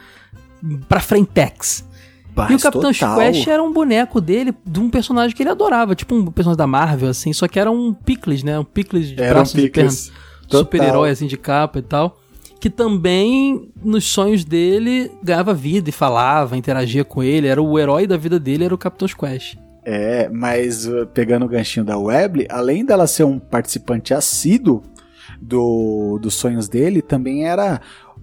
pra 0.88 1.00
frentex. 1.00 1.86
Mas 2.36 2.52
e 2.52 2.56
o 2.56 2.60
Capitão 2.60 2.92
total. 2.92 3.14
Squash 3.14 3.48
era 3.48 3.64
um 3.64 3.72
boneco 3.72 4.20
dele, 4.20 4.54
de 4.66 4.80
um 4.80 4.90
personagem 4.90 5.36
que 5.36 5.42
ele 5.42 5.50
adorava, 5.50 5.96
tipo 5.96 6.14
um 6.14 6.26
personagem 6.26 6.58
da 6.58 6.68
Marvel, 6.68 7.10
assim, 7.10 7.32
só 7.32 7.48
que 7.48 7.58
era 7.58 7.72
um 7.72 7.94
Pickles, 7.94 8.44
né? 8.44 8.60
Um 8.60 8.66
Pickles 8.66 9.08
de 9.08 9.22
Era 9.22 9.32
um 9.32 9.34
braços 9.36 9.56
e 9.56 9.62
Pickles. 9.62 10.12
super-herói, 10.50 11.12
assim, 11.12 11.28
de 11.28 11.38
capa 11.38 11.80
e 11.80 11.82
tal. 11.82 12.20
Que 12.60 12.70
também, 12.70 13.72
nos 13.82 14.06
sonhos 14.06 14.44
dele, 14.44 15.12
ganhava 15.24 15.54
vida 15.54 15.90
e 15.90 15.94
falava, 15.94 16.58
interagia 16.58 17.06
com 17.06 17.24
ele. 17.24 17.48
Era 17.48 17.62
o 17.62 17.80
herói 17.80 18.06
da 18.06 18.18
vida 18.18 18.40
dele, 18.40 18.66
era 18.66 18.74
o 18.74 18.78
Capitão 18.78 19.08
Squash. 19.08 19.58
É, 19.84 20.28
mas 20.30 20.88
uh, 20.88 21.06
pegando 21.14 21.46
o 21.46 21.48
ganchinho 21.48 21.86
da 21.86 21.98
Webley, 21.98 22.48
além 22.50 22.84
dela 22.84 23.06
ser 23.06 23.24
um 23.24 23.38
participante 23.38 24.14
assíduo 24.14 24.82
do, 25.40 26.18
dos 26.20 26.34
sonhos 26.34 26.68
dele, 26.68 27.04
também 27.04 27.46
era 27.46 27.80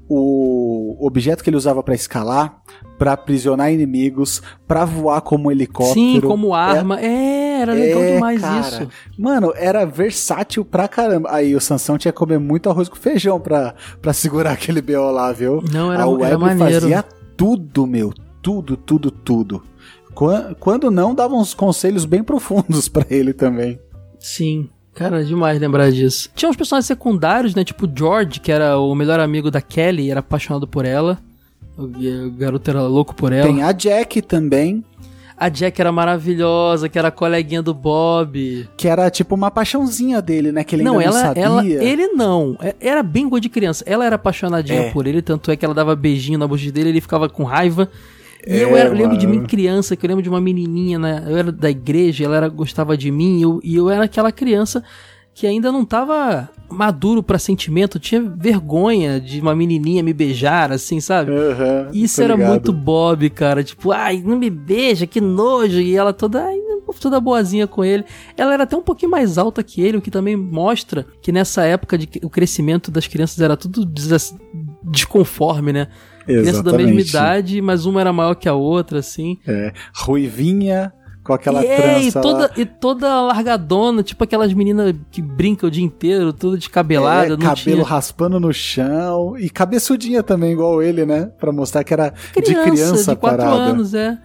o 0.09 0.97
objeto 1.01 1.43
que 1.43 1.51
ele 1.51 1.57
usava 1.57 1.83
pra 1.83 1.95
escalar, 1.95 2.61
pra 2.99 3.13
aprisionar 3.15 3.73
inimigos, 3.73 4.43
pra 4.67 4.85
voar 4.85 5.21
como 5.23 5.51
helicóptero. 5.51 5.95
Sim, 5.95 6.21
como 6.21 6.55
arma. 6.55 7.01
É, 7.01 7.61
era 7.61 7.73
legal 7.73 8.03
É, 8.03 8.15
demais 8.15 8.41
cara. 8.41 8.61
isso. 8.61 8.89
Mano, 9.19 9.53
era 9.57 9.85
versátil 9.85 10.65
pra 10.65 10.87
caramba. 10.89 11.29
Aí 11.33 11.55
o 11.57 11.61
Sansão 11.61 11.97
tinha 11.99 12.13
que 12.13 12.19
comer 12.19 12.39
muito 12.39 12.69
arroz 12.69 12.89
com 12.89 12.97
feijão 12.97 13.41
pra, 13.41 13.75
pra 14.01 14.13
segurar 14.13 14.53
aquele 14.53 14.83
BO 14.83 15.11
lá, 15.11 15.33
viu? 15.33 15.63
Não, 15.73 15.93
era, 15.93 16.03
a 16.05 16.07
era 16.07 16.11
Webley 16.11 16.39
maneiro. 16.57 16.81
fazia 16.83 17.03
tudo, 17.37 17.87
meu. 17.87 18.13
Tudo, 18.43 18.77
tudo, 18.77 19.11
tudo. 19.11 19.63
Quan- 20.15 20.55
Quando 20.61 20.91
não, 20.91 21.15
dava 21.15 21.35
uns 21.35 21.55
conselhos 21.55 22.05
bem 22.05 22.23
profundos 22.23 22.87
pra 22.91 23.07
ele 23.09 23.33
também. 23.33 23.81
Sim. 24.19 24.69
Cara, 24.95 25.21
é 25.23 25.25
demais 25.25 25.59
lembrar 25.61 25.91
disso. 25.91 26.29
Tinha 26.35 26.51
uns 26.51 26.57
personagens 26.57 26.87
secundários, 26.87 27.55
né? 27.55 27.65
Tipo 27.65 27.87
o 27.87 27.93
George, 27.95 28.41
que 28.41 28.53
era 28.53 28.79
o 28.79 28.95
melhor 28.95 29.21
amigo 29.21 29.51
da 29.51 29.61
Kelly 29.61 30.05
e 30.05 30.11
era 30.11 30.21
apaixonado 30.21 30.67
por 30.67 30.85
ela. 30.85 31.19
O, 31.79 31.89
garoto 32.37 32.71
era 32.71 32.83
louco 32.83 33.15
por 33.15 33.33
ela. 33.33 33.47
Tem 33.47 33.63
a 33.63 33.73
Jack 33.73 34.21
também, 34.21 34.85
A 35.35 35.49
Jack 35.49 35.81
era 35.81 35.91
maravilhosa, 35.91 36.89
que 36.89 36.99
era 36.99 37.09
a 37.09 37.11
coleguinha 37.11 37.63
do 37.63 37.73
Bob. 37.75 38.69
que 38.77 38.87
era 38.87 39.11
tipo 39.11 39.35
uma 39.35 39.51
paixãozinha 39.51 40.21
dele, 40.23 40.53
né? 40.53 40.63
Que 40.63 40.77
ele 40.77 40.83
não, 40.85 41.01
ela, 41.01 41.13
não 41.15 41.21
sabia. 41.21 41.43
ela, 41.43 41.67
ele 41.67 42.09
não. 42.09 42.57
É- 42.61 42.77
Era 42.79 43.03
bem 43.03 43.29
coisa 43.29 43.41
de 43.41 43.49
criança. 43.49 43.83
Ela 43.87 44.05
era 44.05 44.17
apaixonadinha 44.17 44.83
É. 44.83 44.91
por 44.91 45.07
ele, 45.07 45.23
tanto 45.23 45.51
é 45.51 45.57
que 45.57 45.65
ela 45.65 45.75
dava 45.75 45.97
beijinho 45.97 46.39
na 46.39 46.47
bochecha 46.47 46.71
dele, 46.71 46.91
ele 46.91 47.01
ficava 47.01 47.29
com 47.29 47.43
raiva. 47.45 47.89
E 48.47 48.53
É, 48.59 48.65
eu, 48.65 48.77
era, 48.77 48.89
eu 48.89 48.95
lembro 48.95 49.17
de 49.17 49.27
mim 49.27 49.45
criança, 49.45 49.95
que 49.97 50.05
eu 50.05 50.09
lembro 50.09 50.23
de 50.23 50.29
uma 50.29 50.41
menininha, 50.41 50.99
né? 50.99 51.25
Eu 51.29 51.37
era 51.37 51.53
da 51.53 51.71
igreja, 51.71 52.25
ela 52.25 52.37
era, 52.37 52.49
gostava 52.49 52.97
de 52.97 53.11
mim, 53.11 53.39
e 53.39 53.43
eu, 53.43 53.61
e 53.63 53.75
eu 53.77 53.89
era 53.91 54.05
aquela 54.05 54.33
criança 54.33 54.83
que 55.35 55.47
ainda 55.47 55.73
não 55.73 55.83
tava 55.83 56.51
maduro 56.71 57.23
pra 57.23 57.39
sentimento, 57.39 57.99
tinha 57.99 58.21
vergonha 58.21 59.19
de 59.19 59.41
uma 59.41 59.55
menininha 59.55 60.03
me 60.03 60.13
beijar, 60.13 60.71
assim, 60.71 61.01
sabe? 61.01 61.33
Aham, 61.33 61.89
Isso 61.95 62.23
era 62.23 62.35
ligado. 62.35 62.51
muito 62.51 62.73
Bob, 62.73 63.31
cara. 63.31 63.65
Tipo, 63.65 63.93
ai, 63.93 64.23
não 64.23 64.37
me 64.39 64.51
beija, 64.51 65.07
que 65.07 65.23
nojo. 65.23 65.81
E 65.81 65.97
ela 65.97 66.13
toda, 66.13 66.45
ai, 66.45 66.59
toda 67.01 67.19
boazinha 67.19 67.67
com 67.67 67.83
ele. 67.83 68.05
Ela 68.37 68.53
era 68.53 68.65
até 68.65 68.77
um 68.77 68.83
pouquinho 68.83 69.11
mais 69.11 69.39
alta 69.39 69.63
que 69.63 69.81
ele, 69.81 69.97
o 69.97 70.03
que 70.03 70.11
também 70.11 70.37
mostra 70.37 71.07
que 71.23 71.33
nessa 71.33 71.65
época 71.65 71.97
de, 71.97 72.09
o 72.23 72.29
crescimento 72.29 72.91
das 72.91 73.07
crianças 73.07 73.41
era 73.41 73.57
tudo 73.57 73.87
des- 73.87 74.35
desconforme, 74.83 75.73
né? 75.73 75.89
Criança 76.25 76.63
da 76.63 76.73
mesma 76.73 77.01
idade, 77.01 77.61
mas 77.61 77.87
uma 77.87 78.01
era 78.01 78.13
maior 78.13 78.35
que 78.35 78.49
a 78.49 78.55
outra, 78.55 78.99
assim. 78.99 79.39
É, 79.47 79.73
ruivinha, 79.95 80.93
com 81.23 81.33
aquela 81.33 81.65
e, 81.65 81.69
é, 81.69 81.77
trança 81.77 82.19
e 82.19 82.23
toda, 82.23 82.39
lá. 82.41 82.51
e 82.57 82.67
toda 82.67 83.21
largadona, 83.23 84.03
tipo 84.03 84.25
aquelas 84.25 84.53
meninas 84.53 84.95
que 85.11 85.23
brincam 85.23 85.69
o 85.69 85.71
dia 85.71 85.85
inteiro, 85.85 86.33
toda 86.33 86.57
descabelada. 86.57 87.35
É, 87.35 87.37
cabelo 87.37 87.55
tinha... 87.55 87.85
raspando 87.85 88.41
no 88.41 88.53
chão 88.53 89.37
e 89.39 89.49
cabeçudinha 89.49 90.23
também, 90.23 90.53
igual 90.53 90.83
ele, 90.83 91.07
né? 91.07 91.31
Pra 91.39 91.53
mostrar 91.53 91.85
que 91.85 91.93
era 91.93 92.13
criança, 92.33 92.65
de 92.65 92.71
criança 92.71 93.15
de 93.15 93.21
4 93.21 93.39
parada. 93.39 93.63
anos, 93.63 93.95
é. 93.95 94.19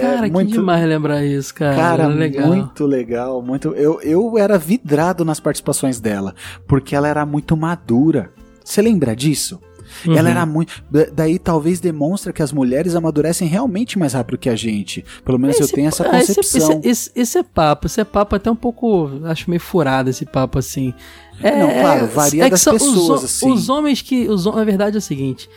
cara, 0.00 0.28
muito- 0.28 0.50
que 0.50 0.52
demais 0.58 0.86
lembrar 0.86 1.24
isso, 1.24 1.54
cara. 1.54 1.76
Cara, 1.76 2.02
Era 2.04 2.14
legal. 2.14 2.46
muito 2.48 2.86
legal, 2.86 3.42
muito. 3.42 3.68
Eu, 3.74 4.00
eu 4.02 4.36
era 4.38 4.58
vidrado 4.58 5.24
nas 5.24 5.40
participações 5.40 5.98
dela, 6.00 6.34
porque 6.66 6.94
ela 6.94 7.08
era 7.08 7.24
muito 7.24 7.56
madura. 7.56 8.30
Você 8.62 8.80
lembra 8.82 9.14
disso? 9.16 9.60
Uhum. 10.06 10.16
Ela 10.16 10.30
era 10.30 10.46
muito. 10.46 10.82
da- 10.90 11.06
Daí 11.12 11.38
talvez 11.38 11.80
demonstra 11.80 12.32
que 12.32 12.42
as 12.42 12.52
mulheres 12.52 12.94
amadurecem 12.94 13.46
realmente 13.48 13.98
mais 13.98 14.12
rápido 14.12 14.38
que 14.38 14.48
a 14.48 14.56
gente. 14.56 15.04
Pelo 15.24 15.38
menos 15.38 15.58
eu 15.58 15.64
Esse 15.64 15.74
tenho 15.74 15.88
essa 15.88 16.04
esse- 16.18 16.34
concepção. 16.34 16.80
Esse, 16.82 16.88
esse- 16.88 17.10
esse 17.14 17.38
é 17.38 17.42
papo, 17.42 17.86
esse 17.86 18.00
é 18.00 18.04
papo 18.04 18.36
até 18.36 18.50
um 18.50 18.56
pouco, 18.56 19.10
acho 19.24 19.48
meio 19.48 19.60
furado 19.60 20.10
esse 20.10 20.24
papo 20.26 20.58
assim. 20.58 20.92
É, 21.42 21.58
Não, 21.58 21.68
claro, 21.70 22.06
varia 22.08 22.44
que 22.44 22.50
das 22.50 22.66
os 22.66 22.72
pessoas, 22.72 23.22
ho- 23.22 23.24
assim. 23.24 23.52
Os 23.52 23.68
homens 23.68 24.00
que, 24.02 24.28
os, 24.28 24.46
hom- 24.46 24.56
a 24.58 24.64
verdade 24.64 24.96
é 24.96 24.98
o 24.98 25.02
seguinte, 25.02 25.48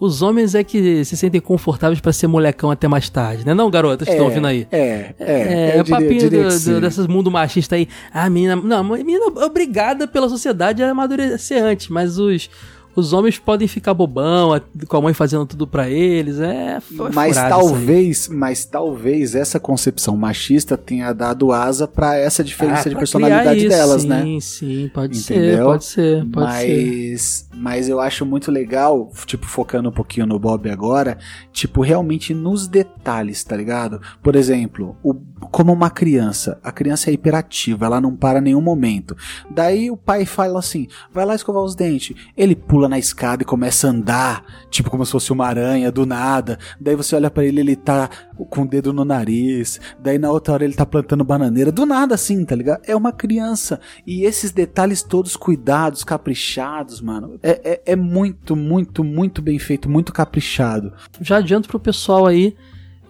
os 0.00 0.20
homens 0.22 0.54
é 0.54 0.62
que 0.64 1.04
se 1.04 1.16
sentem 1.16 1.40
confortáveis 1.40 2.00
pra 2.00 2.12
ser 2.12 2.26
molecão 2.26 2.70
até 2.70 2.86
mais 2.88 3.08
tarde, 3.08 3.44
né? 3.46 3.52
Não, 3.54 3.70
garotas 3.70 4.06
que 4.06 4.12
estão 4.12 4.26
ouvindo 4.28 4.46
aí. 4.46 4.66
É, 4.70 5.14
é. 5.18 5.24
É, 5.72 5.72
eu 5.76 5.80
o 5.80 5.84
diria- 5.84 6.00
papinho 6.00 6.30
do, 6.30 6.90
do- 7.06 7.12
mundo 7.12 7.30
machista 7.30 7.76
aí. 7.76 7.88
Ah, 8.12 8.28
menina. 8.28 8.56
Não, 8.56 8.82
menina 8.84 9.26
obrigada 9.26 10.06
pela 10.06 10.28
sociedade 10.28 10.82
a 10.82 10.90
amadurecer 10.90 11.62
antes, 11.62 11.88
mas 11.88 12.18
os. 12.18 12.48
Os 12.96 13.12
homens 13.12 13.38
podem 13.38 13.68
ficar 13.68 13.92
bobão, 13.94 14.54
a- 14.54 14.60
com 14.88 14.96
a 14.96 15.00
mãe 15.02 15.12
fazendo 15.14 15.44
tudo 15.46 15.66
pra 15.66 15.88
eles. 15.90 16.40
É, 16.40 16.80
Mas 17.14 17.36
talvez, 17.36 18.28
mas 18.28 18.64
talvez 18.64 19.34
essa 19.34 19.60
concepção 19.60 20.16
machista 20.16 20.76
tenha 20.76 21.12
dado 21.12 21.52
asa 21.52 21.86
pra 21.86 22.16
essa 22.16 22.42
diferença 22.42 22.88
Ah, 22.88 22.90
de 22.90 22.96
personalidade 22.96 23.60
isso, 23.60 23.68
delas, 23.68 24.02
sim, 24.02 24.08
né? 24.08 24.22
Sim, 24.24 24.40
sim, 24.40 24.90
pode 24.92 25.18
ser, 25.18 25.34
Entendeu? 25.34 25.66
pode 25.66 25.84
ser, 25.84 26.24
pode 26.26 26.52
ser. 26.54 26.86
mas, 27.10 27.48
mas 27.54 27.88
eu 27.88 28.00
acho 28.00 28.24
muito 28.24 28.50
legal, 28.50 29.12
tipo, 29.26 29.46
focando 29.46 29.88
um 29.88 29.92
pouquinho 29.92 30.26
no 30.26 30.38
Bob 30.38 30.68
agora, 30.70 31.18
tipo, 31.52 31.82
realmente 31.82 32.32
nos 32.34 32.66
detalhes, 32.66 33.44
tá 33.44 33.56
ligado? 33.56 34.00
Por 34.22 34.34
exemplo, 34.36 34.96
o, 35.02 35.14
como 35.50 35.72
uma 35.72 35.90
criança, 35.90 36.58
a 36.62 36.72
criança 36.72 37.10
é 37.10 37.12
hiperativa, 37.12 37.86
ela 37.86 38.00
não 38.00 38.14
para 38.16 38.38
em 38.38 38.42
nenhum 38.42 38.60
momento. 38.62 39.16
Daí 39.50 39.90
o 39.90 39.96
pai 39.96 40.24
fala 40.24 40.58
assim: 40.58 40.86
vai 41.12 41.24
lá 41.26 41.34
escovar 41.34 41.62
os 41.62 41.74
dentes. 41.74 42.16
Ele 42.36 42.54
pula 42.54 42.85
na 42.88 42.98
escada 42.98 43.42
e 43.42 43.46
começa 43.46 43.86
a 43.86 43.90
andar, 43.90 44.44
tipo, 44.70 44.90
como 44.90 45.04
se 45.04 45.12
fosse 45.12 45.32
uma 45.32 45.46
aranha, 45.46 45.90
do 45.90 46.06
nada. 46.06 46.58
Daí 46.80 46.94
você 46.94 47.16
olha 47.16 47.30
pra 47.30 47.44
ele, 47.44 47.60
ele 47.60 47.76
tá 47.76 48.08
com 48.50 48.62
o 48.62 48.68
dedo 48.68 48.92
no 48.92 49.04
nariz. 49.04 49.80
Daí 49.98 50.18
na 50.18 50.30
outra 50.30 50.54
hora 50.54 50.64
ele 50.64 50.74
tá 50.74 50.86
plantando 50.86 51.24
bananeira. 51.24 51.72
Do 51.72 51.86
nada 51.86 52.14
assim, 52.14 52.44
tá 52.44 52.54
ligado? 52.54 52.82
É 52.86 52.94
uma 52.94 53.12
criança. 53.12 53.80
E 54.06 54.24
esses 54.24 54.50
detalhes 54.50 55.02
todos 55.02 55.36
cuidados, 55.36 56.04
caprichados, 56.04 57.00
mano. 57.00 57.38
É, 57.42 57.60
é, 57.64 57.82
é 57.92 57.96
muito, 57.96 58.54
muito, 58.54 59.02
muito 59.02 59.40
bem 59.42 59.58
feito, 59.58 59.88
muito 59.88 60.12
caprichado. 60.12 60.92
Já 61.20 61.38
adianto 61.38 61.68
pro 61.68 61.80
pessoal 61.80 62.26
aí. 62.26 62.56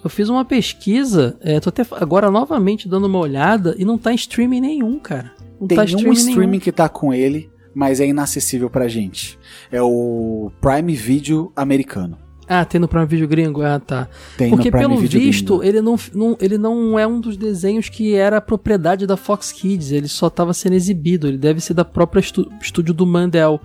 Eu 0.04 0.10
fiz 0.10 0.28
uma 0.28 0.44
pesquisa, 0.44 1.36
é, 1.40 1.58
tô 1.58 1.68
até 1.68 1.84
agora 1.92 2.30
novamente 2.30 2.88
dando 2.88 3.06
uma 3.06 3.18
olhada 3.18 3.74
e 3.76 3.84
não 3.84 3.98
tá 3.98 4.12
em 4.12 4.14
streaming 4.14 4.60
nenhum, 4.60 5.00
cara. 5.00 5.32
Não 5.60 5.66
Tem 5.66 5.76
tá 5.76 5.82
um 5.82 5.86
streaming 5.86 6.12
streaming 6.12 6.46
nenhum. 6.46 6.60
que 6.60 6.70
tá 6.70 6.88
com 6.88 7.12
ele, 7.12 7.50
mas 7.76 8.00
é 8.00 8.06
inacessível 8.06 8.70
pra 8.70 8.88
gente. 8.88 9.38
É 9.70 9.82
o 9.82 10.50
Prime 10.62 10.94
Video 10.94 11.52
americano. 11.54 12.16
Ah, 12.48 12.64
tem 12.64 12.80
no 12.80 12.88
Prime 12.88 13.04
Video 13.06 13.28
gringo? 13.28 13.60
Ah, 13.62 13.78
tá. 13.78 14.08
Tem 14.38 14.48
Porque 14.50 14.70
no 14.70 14.78
Prime 14.78 14.86
pelo 14.88 15.00
Video 15.00 15.20
visto, 15.20 15.58
gringo. 15.58 15.64
ele 15.68 15.82
não, 15.82 15.96
não- 16.14 16.38
ele 16.40 16.56
não 16.56 16.98
é 16.98 17.06
um 17.06 17.20
dos 17.20 17.36
desenhos 17.36 17.88
que 17.90 18.14
era 18.14 18.40
propriedade 18.40 19.06
da 19.06 19.16
Fox 19.16 19.52
Kids, 19.52 19.90
ele 19.92 20.08
só 20.08 20.28
estava 20.28 20.54
sendo 20.54 20.72
exibido, 20.74 21.26
ele 21.28 21.36
deve 21.36 21.60
ser 21.60 21.74
da 21.74 21.84
própria 21.84 22.20
estu- 22.20 22.50
estúdio 22.62 22.94
do 22.94 23.04
Mandel. 23.06 23.60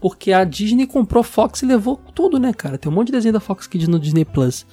Porque 0.00 0.32
a 0.32 0.44
Disney 0.44 0.86
comprou 0.86 1.22
Fox 1.22 1.60
e 1.60 1.66
levou 1.66 2.00
tudo, 2.14 2.38
né, 2.38 2.54
cara? 2.54 2.78
Tem 2.78 2.90
um 2.90 2.94
monte 2.94 3.08
de 3.08 3.12
desenho 3.12 3.34
da 3.34 3.40
Fox 3.40 3.66
Kids 3.66 3.86
no 3.86 3.98
Disney 3.98 4.24
Plus. 4.24 4.66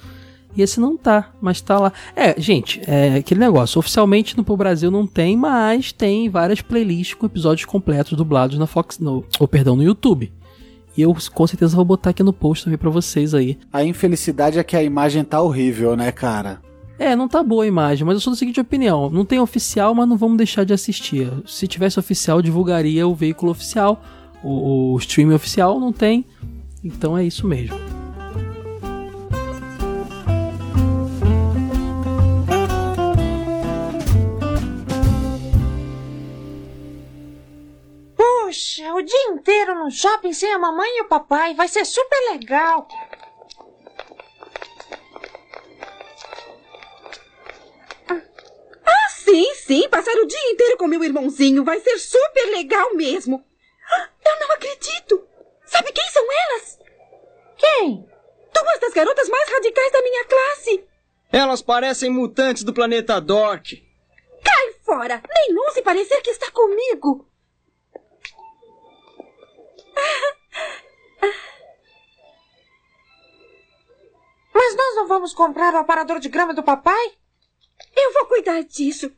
E 0.58 0.62
esse 0.62 0.80
não 0.80 0.96
tá, 0.96 1.30
mas 1.40 1.60
tá 1.60 1.78
lá. 1.78 1.92
É, 2.16 2.38
gente, 2.40 2.82
é 2.84 3.14
aquele 3.14 3.38
negócio. 3.38 3.78
Oficialmente 3.78 4.36
no 4.36 4.42
pro 4.42 4.56
Brasil 4.56 4.90
não 4.90 5.06
tem, 5.06 5.36
mas 5.36 5.92
tem 5.92 6.28
várias 6.28 6.60
playlists 6.60 7.14
com 7.14 7.26
episódios 7.26 7.64
completos 7.64 8.14
dublados 8.14 8.58
na 8.58 8.66
Fox, 8.66 8.98
no, 8.98 9.24
ou 9.38 9.46
perdão, 9.46 9.76
no 9.76 9.84
YouTube. 9.84 10.32
E 10.96 11.02
eu 11.02 11.16
com 11.32 11.46
certeza 11.46 11.76
vou 11.76 11.84
botar 11.84 12.10
aqui 12.10 12.24
no 12.24 12.32
post 12.32 12.64
também 12.64 12.76
pra 12.76 12.90
vocês 12.90 13.34
aí. 13.34 13.56
A 13.72 13.84
infelicidade 13.84 14.58
é 14.58 14.64
que 14.64 14.76
a 14.76 14.82
imagem 14.82 15.22
tá 15.22 15.40
horrível, 15.40 15.94
né, 15.94 16.10
cara? 16.10 16.60
É, 16.98 17.14
não 17.14 17.28
tá 17.28 17.40
boa 17.40 17.62
a 17.62 17.68
imagem, 17.68 18.04
mas 18.04 18.14
eu 18.16 18.20
sou 18.20 18.32
da 18.32 18.36
seguinte 18.36 18.58
opinião: 18.58 19.08
não 19.08 19.24
tem 19.24 19.38
oficial, 19.38 19.94
mas 19.94 20.08
não 20.08 20.16
vamos 20.16 20.38
deixar 20.38 20.64
de 20.64 20.72
assistir. 20.72 21.30
Se 21.46 21.68
tivesse 21.68 22.00
oficial, 22.00 22.42
divulgaria 22.42 23.06
o 23.06 23.14
veículo 23.14 23.52
oficial, 23.52 24.02
o, 24.42 24.94
o 24.94 24.98
streaming 24.98 25.34
oficial, 25.34 25.78
não 25.78 25.92
tem. 25.92 26.24
Então 26.82 27.16
é 27.16 27.24
isso 27.24 27.46
mesmo. 27.46 27.97
Dia 39.68 39.74
inteiro 39.74 39.78
no 39.78 39.90
shopping 39.90 40.32
sem 40.32 40.52
a 40.52 40.58
mamãe 40.58 40.88
e 40.98 41.02
o 41.02 41.08
papai. 41.08 41.54
Vai 41.54 41.68
ser 41.68 41.84
super 41.84 42.32
legal. 42.32 42.88
Ah, 48.84 49.08
sim, 49.10 49.54
sim. 49.54 49.88
Passar 49.88 50.14
o 50.16 50.26
dia 50.26 50.50
inteiro 50.50 50.76
com 50.76 50.86
meu 50.86 51.02
irmãozinho 51.04 51.64
vai 51.64 51.80
ser 51.80 51.98
super 51.98 52.46
legal 52.50 52.94
mesmo. 52.94 53.44
Ah, 53.90 54.08
Eu 54.24 54.40
não 54.40 54.54
acredito. 54.54 55.26
Sabe 55.66 55.92
quem 55.92 56.08
são 56.10 56.24
elas? 56.24 56.78
Quem? 57.56 58.08
Duas 58.54 58.80
das 58.80 58.92
garotas 58.94 59.28
mais 59.28 59.50
radicais 59.50 59.92
da 59.92 60.02
minha 60.02 60.24
classe. 60.24 60.84
Elas 61.30 61.62
parecem 61.62 62.10
mutantes 62.10 62.64
do 62.64 62.72
planeta 62.72 63.20
Dork. 63.20 63.86
Cai 64.42 64.72
fora. 64.82 65.22
Nenhum 65.28 65.70
se 65.70 65.82
parecer 65.82 66.20
que 66.22 66.30
está 66.30 66.50
comigo. 66.50 67.27
Mas 74.54 74.74
nós 74.74 74.96
não 74.96 75.06
vamos 75.06 75.32
comprar 75.32 75.74
o 75.74 75.78
aparador 75.78 76.18
de 76.18 76.28
grama 76.28 76.52
do 76.52 76.62
papai? 76.62 77.12
Eu 77.96 78.12
vou 78.12 78.26
cuidar 78.26 78.62
disso. 78.62 79.10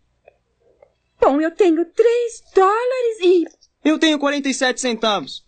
Bom, 1.20 1.40
eu 1.40 1.50
tenho 1.50 1.84
três 1.84 2.42
dólares 2.54 3.20
e 3.22 3.44
Eu 3.84 3.98
tenho 3.98 4.18
47 4.18 4.80
centavos. 4.80 5.44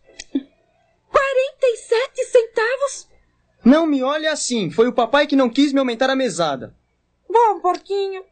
47 1.11 2.25
centavos. 2.27 3.09
Não 3.65 3.87
me 3.87 4.03
olhe 4.03 4.27
assim. 4.27 4.71
Foi 4.71 4.89
o 4.89 4.93
papai 4.93 5.27
que 5.27 5.37
não 5.37 5.49
quis 5.49 5.73
me 5.73 5.79
aumentar 5.79 6.11
a 6.11 6.17
mesada. 6.17 6.75
Bom, 7.29 7.61
porquinho. 7.61 8.25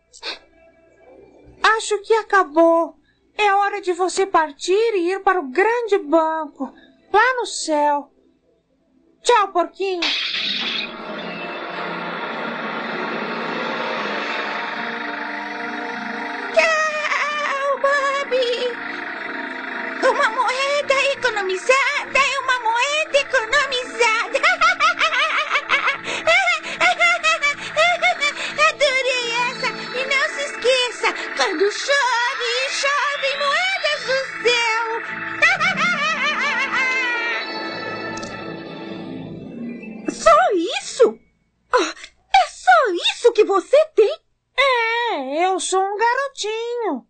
Acho 1.62 1.98
que 2.02 2.12
acabou. 2.14 2.94
É 3.36 3.54
hora 3.54 3.80
de 3.80 3.92
você 3.92 4.26
partir 4.26 4.94
e 4.94 5.12
ir 5.12 5.20
para 5.20 5.40
o 5.40 5.50
grande 5.50 5.98
banco, 5.98 6.72
lá 7.12 7.34
no 7.36 7.46
céu. 7.46 8.10
Tchau, 9.22 9.52
porquinho. 9.52 10.00
Tchau, 16.54 17.78
Bobby. 17.82 18.72
Uma 20.08 20.28
moeda 20.30 20.94
economizada 21.12 22.18
é 22.18 22.38
uma 22.40 22.58
moeda 22.60 23.18
economizada. 23.18 24.40
Adorei 28.68 29.26
essa. 29.50 29.68
E 29.68 30.06
não 30.06 30.24
se 30.34 30.42
esqueça, 30.44 31.08
quando 31.36 31.68
chora. 31.70 32.19
que 43.40 43.44
você 43.44 43.76
tem? 43.94 44.20
É, 44.58 45.46
eu 45.46 45.58
sou 45.58 45.80
um 45.80 45.96
garotinho. 45.96 47.06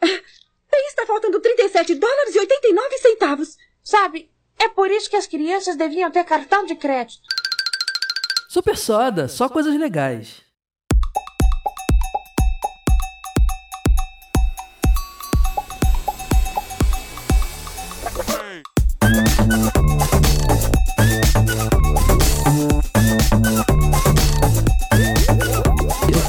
Bem, 0.00 0.86
está 0.86 1.04
faltando 1.04 1.40
37 1.40 1.96
dólares 1.96 2.34
e 2.36 2.38
89 2.38 2.98
centavos. 2.98 3.56
Sabe, 3.82 4.30
é 4.60 4.68
por 4.68 4.90
isso 4.90 5.10
que 5.10 5.16
as 5.16 5.26
crianças 5.26 5.74
deviam 5.74 6.10
ter 6.10 6.24
cartão 6.24 6.64
de 6.64 6.76
crédito. 6.76 7.22
Super 8.48 8.76
Soda, 8.76 9.26
só 9.26 9.48
coisas 9.48 9.74
legais. 9.76 10.42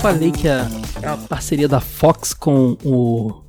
Falei 0.04 0.32
que 0.32 0.50
a, 0.50 0.68
a 1.02 1.16
parceria 1.30 1.66
da 1.66 1.80
Fox 1.80 2.34
com 2.34 2.78
o 2.84 3.43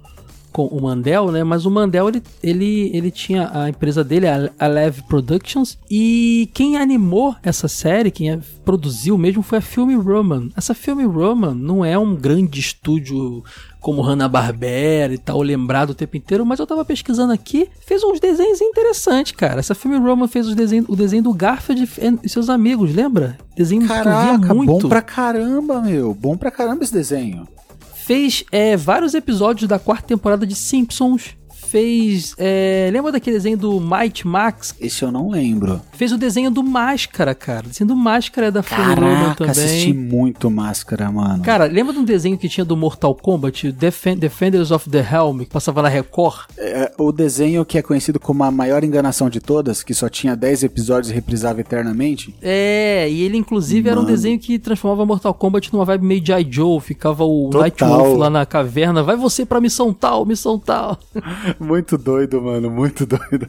com 0.54 0.66
o 0.66 0.80
Mandel, 0.80 1.32
né? 1.32 1.42
Mas 1.42 1.66
o 1.66 1.70
Mandel 1.70 2.08
ele, 2.08 2.22
ele, 2.40 2.90
ele 2.94 3.10
tinha 3.10 3.50
a 3.52 3.68
empresa 3.68 4.04
dele, 4.04 4.28
a, 4.28 4.48
a 4.56 4.68
Lev 4.68 5.00
Productions, 5.08 5.76
e 5.90 6.48
quem 6.54 6.76
animou 6.76 7.34
essa 7.42 7.66
série, 7.66 8.12
quem 8.12 8.40
produziu 8.64 9.18
mesmo 9.18 9.42
foi 9.42 9.58
a 9.58 9.60
Film 9.60 10.00
Roman. 10.00 10.50
Essa 10.56 10.72
Film 10.72 11.04
Roman 11.08 11.54
não 11.54 11.84
é 11.84 11.98
um 11.98 12.14
grande 12.14 12.60
estúdio 12.60 13.42
como 13.80 14.00
Hanna-Barbera 14.00 15.12
e 15.12 15.18
tal, 15.18 15.42
lembrado 15.42 15.90
o 15.90 15.94
tempo 15.94 16.16
inteiro, 16.16 16.46
mas 16.46 16.60
eu 16.60 16.66
tava 16.68 16.84
pesquisando 16.84 17.32
aqui, 17.32 17.68
fez 17.84 18.04
uns 18.04 18.20
desenhos 18.20 18.60
interessantes, 18.60 19.32
cara. 19.32 19.58
Essa 19.58 19.74
Film 19.74 20.00
Roman 20.00 20.28
fez 20.28 20.46
os 20.46 20.54
desenhos, 20.54 20.88
o 20.88 20.94
desenho 20.94 21.24
do 21.24 21.34
Garfield 21.34 21.90
e 22.22 22.28
seus 22.28 22.48
amigos, 22.48 22.94
lembra? 22.94 23.36
Desenho 23.56 23.88
Caraca, 23.88 24.04
que 24.04 24.34
eu 24.34 24.38
via 24.38 24.54
muito. 24.54 24.82
bom 24.82 24.88
pra 24.88 25.02
caramba, 25.02 25.80
meu. 25.80 26.14
Bom 26.14 26.36
pra 26.36 26.52
caramba 26.52 26.84
esse 26.84 26.92
desenho. 26.92 27.48
Fez 28.04 28.44
é, 28.52 28.76
vários 28.76 29.14
episódios 29.14 29.66
da 29.66 29.78
quarta 29.78 30.06
temporada 30.06 30.46
de 30.46 30.54
Simpsons. 30.54 31.34
Fez. 31.74 32.34
É, 32.38 32.88
lembra 32.92 33.10
daquele 33.10 33.34
desenho 33.36 33.56
do 33.58 33.80
Might 33.80 34.24
Max? 34.26 34.76
Esse 34.80 35.02
eu 35.02 35.10
não 35.10 35.28
lembro. 35.28 35.80
Fez 35.92 36.12
o 36.12 36.16
desenho 36.16 36.48
do 36.48 36.62
Máscara, 36.62 37.34
cara. 37.34 37.66
O 37.66 37.68
desenho 37.68 37.88
do 37.88 37.96
Máscara 37.96 38.46
é 38.46 38.50
da 38.52 38.62
Caraca, 38.62 39.34
também. 39.34 39.50
assisti 39.50 39.92
muito 39.92 40.48
Máscara, 40.48 41.10
mano. 41.10 41.42
Cara, 41.42 41.64
lembra 41.64 41.92
de 41.92 41.98
um 41.98 42.04
desenho 42.04 42.38
que 42.38 42.48
tinha 42.48 42.64
do 42.64 42.76
Mortal 42.76 43.12
Kombat, 43.14 43.72
Defen- 43.72 44.16
Defenders 44.16 44.70
of 44.70 44.88
the 44.88 45.00
Helm, 45.00 45.40
que 45.40 45.46
passava 45.50 45.82
na 45.82 45.88
Record? 45.88 46.44
É, 46.56 46.92
o 46.96 47.10
desenho 47.10 47.64
que 47.64 47.76
é 47.76 47.82
conhecido 47.82 48.20
como 48.20 48.44
a 48.44 48.52
maior 48.52 48.84
enganação 48.84 49.28
de 49.28 49.40
todas, 49.40 49.82
que 49.82 49.92
só 49.94 50.08
tinha 50.08 50.36
10 50.36 50.62
episódios 50.62 51.10
e 51.10 51.14
reprisava 51.14 51.60
eternamente. 51.60 52.32
É, 52.40 53.08
e 53.10 53.22
ele 53.22 53.36
inclusive 53.36 53.88
era 53.88 53.98
um 53.98 54.02
Mano. 54.04 54.14
desenho 54.14 54.38
que 54.38 54.60
transformava 54.60 55.04
Mortal 55.04 55.34
Kombat 55.34 55.72
numa 55.72 55.84
vibe 55.84 56.04
meio 56.06 56.24
G.I. 56.24 56.46
Joe, 56.48 56.80
ficava 56.80 57.24
o 57.24 57.46
Total. 57.50 57.60
Nightwolf 57.62 58.16
lá 58.18 58.30
na 58.30 58.46
caverna, 58.46 59.02
vai 59.02 59.16
você 59.16 59.44
pra 59.44 59.60
missão 59.60 59.92
tal, 59.92 60.24
missão 60.24 60.56
tal. 60.56 60.98
Muito 61.64 61.96
doido, 61.96 62.40
mano, 62.40 62.70
muito 62.70 63.04
doido. 63.06 63.48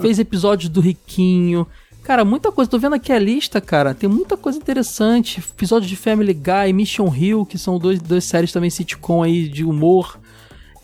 Fez 0.00 0.18
episódios 0.18 0.68
do 0.68 0.80
Riquinho. 0.80 1.66
Cara, 2.02 2.24
muita 2.24 2.52
coisa. 2.52 2.70
Tô 2.70 2.78
vendo 2.78 2.94
aqui 2.94 3.12
a 3.12 3.18
lista, 3.18 3.60
cara. 3.60 3.94
Tem 3.94 4.08
muita 4.08 4.36
coisa 4.36 4.58
interessante. 4.58 5.40
Episódios 5.40 5.88
de 5.88 5.96
Family 5.96 6.34
Guy, 6.34 6.72
Mission 6.74 7.12
Hill, 7.14 7.46
que 7.46 7.56
são 7.56 7.78
dois, 7.78 7.98
duas 7.98 8.24
séries 8.24 8.52
também 8.52 8.68
sitcom 8.68 9.22
aí 9.22 9.48
de 9.48 9.64
humor. 9.64 10.18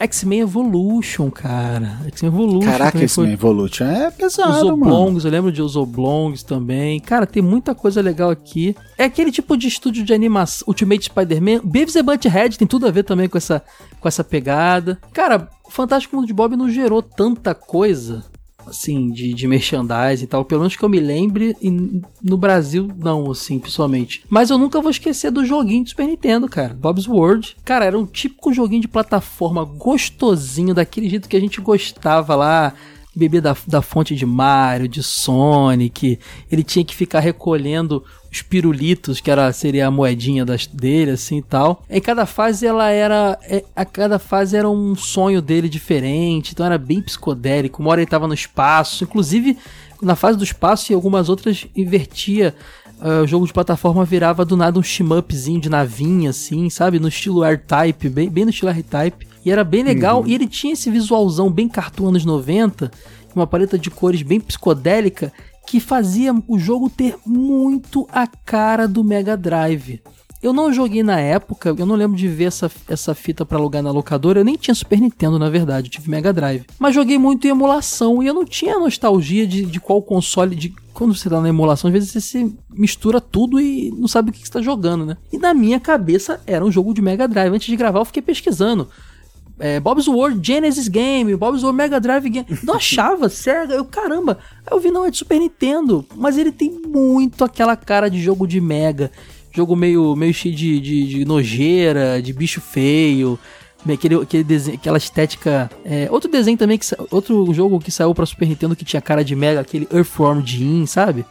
X-Men 0.00 0.40
Evolution, 0.40 1.30
cara. 1.30 2.00
X-Men 2.06 2.32
Evolution. 2.32 2.70
Caraca, 2.70 2.98
Man 2.98 3.32
Evolution 3.32 3.84
é 3.84 4.08
Os 4.08 4.14
pesado, 4.14 4.76
mano. 4.76 4.94
Oblongs, 4.94 5.24
eu 5.26 5.30
lembro 5.30 5.52
de 5.52 5.60
Os 5.60 5.76
Oblongs 5.76 6.42
também. 6.42 6.98
Cara, 7.00 7.26
tem 7.26 7.42
muita 7.42 7.74
coisa 7.74 8.00
legal 8.00 8.30
aqui. 8.30 8.74
É 8.96 9.04
aquele 9.04 9.30
tipo 9.30 9.58
de 9.58 9.68
estúdio 9.68 10.02
de 10.02 10.14
animação. 10.14 10.64
Ultimate 10.66 11.04
Spider-Man. 11.04 11.60
Beavis 11.62 11.96
and 11.96 12.04
Butthead 12.04 12.56
tem 12.56 12.66
tudo 12.66 12.86
a 12.86 12.90
ver 12.90 13.02
também 13.02 13.28
com 13.28 13.36
essa, 13.36 13.62
com 14.00 14.08
essa 14.08 14.24
pegada. 14.24 14.98
Cara, 15.12 15.50
o 15.66 15.70
Fantástico 15.70 16.16
Mundo 16.16 16.26
de 16.26 16.32
Bob 16.32 16.56
não 16.56 16.70
gerou 16.70 17.02
tanta 17.02 17.54
coisa. 17.54 18.24
Assim, 18.70 19.10
de, 19.10 19.34
de 19.34 19.46
merchandising 19.46 20.24
e 20.24 20.26
tal, 20.26 20.44
pelo 20.44 20.60
menos 20.60 20.76
que 20.76 20.82
eu 20.82 20.88
me 20.88 21.00
lembre, 21.00 21.56
e 21.60 21.70
no 22.22 22.36
Brasil 22.36 22.88
não, 22.96 23.30
assim, 23.30 23.58
pessoalmente. 23.58 24.22
Mas 24.28 24.48
eu 24.48 24.56
nunca 24.56 24.80
vou 24.80 24.90
esquecer 24.90 25.30
do 25.30 25.44
joguinho 25.44 25.84
do 25.84 25.90
Super 25.90 26.06
Nintendo, 26.06 26.48
cara, 26.48 26.72
Bob's 26.72 27.08
World. 27.08 27.56
Cara, 27.64 27.84
era 27.84 27.98
um 27.98 28.06
típico 28.06 28.52
joguinho 28.52 28.82
de 28.82 28.88
plataforma 28.88 29.64
gostosinho, 29.64 30.74
daquele 30.74 31.08
jeito 31.08 31.28
que 31.28 31.36
a 31.36 31.40
gente 31.40 31.60
gostava 31.60 32.34
lá, 32.34 32.74
beber 33.14 33.40
da, 33.40 33.56
da 33.66 33.82
fonte 33.82 34.14
de 34.14 34.24
Mario, 34.24 34.88
de 34.88 35.02
Sonic. 35.02 36.18
Ele 36.50 36.62
tinha 36.62 36.84
que 36.84 36.94
ficar 36.94 37.20
recolhendo 37.20 38.04
os 38.30 38.42
pirulitos, 38.42 39.20
que 39.20 39.30
era, 39.30 39.52
seria 39.52 39.88
a 39.88 39.90
moedinha 39.90 40.44
das, 40.44 40.66
dele, 40.66 41.12
assim 41.12 41.38
e 41.38 41.42
tal. 41.42 41.82
E 41.90 42.00
cada 42.00 42.24
fase 42.26 42.66
ela 42.66 42.88
era. 42.90 43.38
é, 43.42 43.64
a 43.74 43.84
cada 43.84 44.18
fase 44.18 44.56
era 44.56 44.68
um 44.68 44.94
sonho 44.94 45.42
dele 45.42 45.68
diferente, 45.68 46.52
então 46.52 46.64
era 46.64 46.78
bem 46.78 47.02
psicodélico. 47.02 47.82
Uma 47.82 47.90
hora 47.90 48.00
ele 48.00 48.10
tava 48.10 48.28
no 48.28 48.34
espaço, 48.34 49.04
inclusive 49.04 49.58
na 50.00 50.16
fase 50.16 50.38
do 50.38 50.44
espaço 50.44 50.92
e 50.92 50.94
algumas 50.94 51.28
outras 51.28 51.66
invertia. 51.76 52.54
Ah, 53.00 53.22
o 53.22 53.26
jogo 53.26 53.46
de 53.46 53.52
plataforma 53.52 54.04
virava 54.04 54.44
do 54.44 54.56
nada 54.56 54.78
um 54.78 54.82
shmup-zinho 54.82 55.60
de 55.60 55.70
navinha, 55.70 56.30
assim, 56.30 56.68
sabe? 56.68 56.98
No 56.98 57.08
estilo 57.08 57.42
R-Type, 57.44 58.08
bem, 58.08 58.28
bem 58.28 58.44
no 58.44 58.50
estilo 58.50 58.70
R-Type. 58.70 59.26
E 59.44 59.50
era 59.50 59.64
bem 59.64 59.82
legal. 59.82 60.26
E 60.26 60.34
ele 60.34 60.46
tinha 60.46 60.74
esse 60.74 60.90
visualzão 60.90 61.50
bem 61.50 61.68
cartoon 61.68 62.08
anos 62.08 62.24
90, 62.24 62.90
uma 63.34 63.46
paleta 63.46 63.78
de 63.78 63.90
cores 63.90 64.22
bem 64.22 64.38
psicodélica, 64.38 65.32
que 65.66 65.80
fazia 65.80 66.34
o 66.46 66.58
jogo 66.58 66.90
ter 66.90 67.16
muito 67.24 68.06
a 68.12 68.26
cara 68.26 68.86
do 68.86 69.02
Mega 69.02 69.36
Drive. 69.36 70.02
Eu 70.42 70.54
não 70.54 70.72
joguei 70.72 71.02
na 71.02 71.20
época, 71.20 71.74
eu 71.76 71.84
não 71.84 71.94
lembro 71.94 72.16
de 72.16 72.26
ver 72.26 72.44
essa, 72.44 72.70
essa 72.88 73.14
fita 73.14 73.44
pra 73.44 73.58
alugar 73.58 73.82
na 73.82 73.90
locadora, 73.90 74.40
eu 74.40 74.44
nem 74.44 74.56
tinha 74.56 74.74
Super 74.74 74.98
Nintendo 74.98 75.38
na 75.38 75.50
verdade, 75.50 75.88
eu 75.88 75.90
tive 75.90 76.10
Mega 76.10 76.32
Drive. 76.32 76.64
Mas 76.78 76.94
joguei 76.94 77.18
muito 77.18 77.46
em 77.46 77.50
emulação 77.50 78.22
e 78.22 78.26
eu 78.26 78.32
não 78.32 78.44
tinha 78.46 78.78
nostalgia 78.78 79.46
de, 79.46 79.66
de 79.66 79.78
qual 79.78 80.00
console, 80.00 80.56
de 80.56 80.74
quando 80.94 81.14
você 81.14 81.28
tá 81.28 81.42
na 81.42 81.48
emulação, 81.50 81.88
às 81.88 81.92
vezes 81.92 82.10
você 82.10 82.20
se 82.22 82.56
mistura 82.70 83.20
tudo 83.20 83.60
e 83.60 83.90
não 83.90 84.08
sabe 84.08 84.30
o 84.30 84.32
que, 84.32 84.40
que 84.40 84.46
você 84.46 84.52
tá 84.52 84.62
jogando, 84.62 85.04
né? 85.04 85.16
E 85.30 85.38
na 85.38 85.52
minha 85.52 85.78
cabeça 85.78 86.40
era 86.46 86.64
um 86.64 86.72
jogo 86.72 86.94
de 86.94 87.02
Mega 87.02 87.28
Drive. 87.28 87.54
Antes 87.54 87.68
de 87.68 87.76
gravar 87.76 88.00
eu 88.00 88.04
fiquei 88.04 88.22
pesquisando. 88.22 88.88
É, 89.58 89.78
Bob's 89.78 90.08
World 90.08 90.40
Genesis 90.42 90.88
Game, 90.88 91.36
Bob's 91.36 91.62
World 91.62 91.76
Mega 91.76 92.00
Drive 92.00 92.28
Game. 92.30 92.46
Não 92.62 92.74
achava, 92.74 93.28
Sega, 93.30 93.74
eu 93.74 93.84
caramba. 93.84 94.38
Eu 94.70 94.80
vi, 94.80 94.90
não, 94.90 95.04
é 95.04 95.10
de 95.10 95.18
Super 95.18 95.38
Nintendo. 95.38 96.04
Mas 96.16 96.38
ele 96.38 96.50
tem 96.50 96.70
muito 96.70 97.44
aquela 97.44 97.76
cara 97.76 98.08
de 98.08 98.20
jogo 98.20 98.46
de 98.46 98.58
Mega. 98.58 99.10
Jogo 99.52 99.74
meio, 99.74 100.14
meio 100.16 100.32
cheio 100.32 100.54
de, 100.54 100.78
de, 100.80 101.06
de 101.08 101.24
nojeira, 101.24 102.20
de 102.22 102.32
bicho 102.32 102.60
feio. 102.60 103.38
Aquele, 103.88 104.16
aquele 104.16 104.44
desenho, 104.44 104.76
aquela 104.76 104.98
estética. 104.98 105.70
é, 105.84 106.06
outro 106.10 106.30
desenho 106.30 106.56
também, 106.58 106.76
que, 106.76 106.86
outro 107.10 107.52
jogo 107.54 107.78
que 107.80 107.90
saiu 107.90 108.14
pra 108.14 108.26
Super 108.26 108.46
Nintendo 108.46 108.76
que 108.76 108.84
tinha 108.84 109.00
cara 109.00 109.24
de 109.24 109.34
Mega, 109.34 109.60
aquele 109.60 109.88
Earthworm 109.90 110.44
Jim, 110.44 110.84
sabe? 110.86 111.24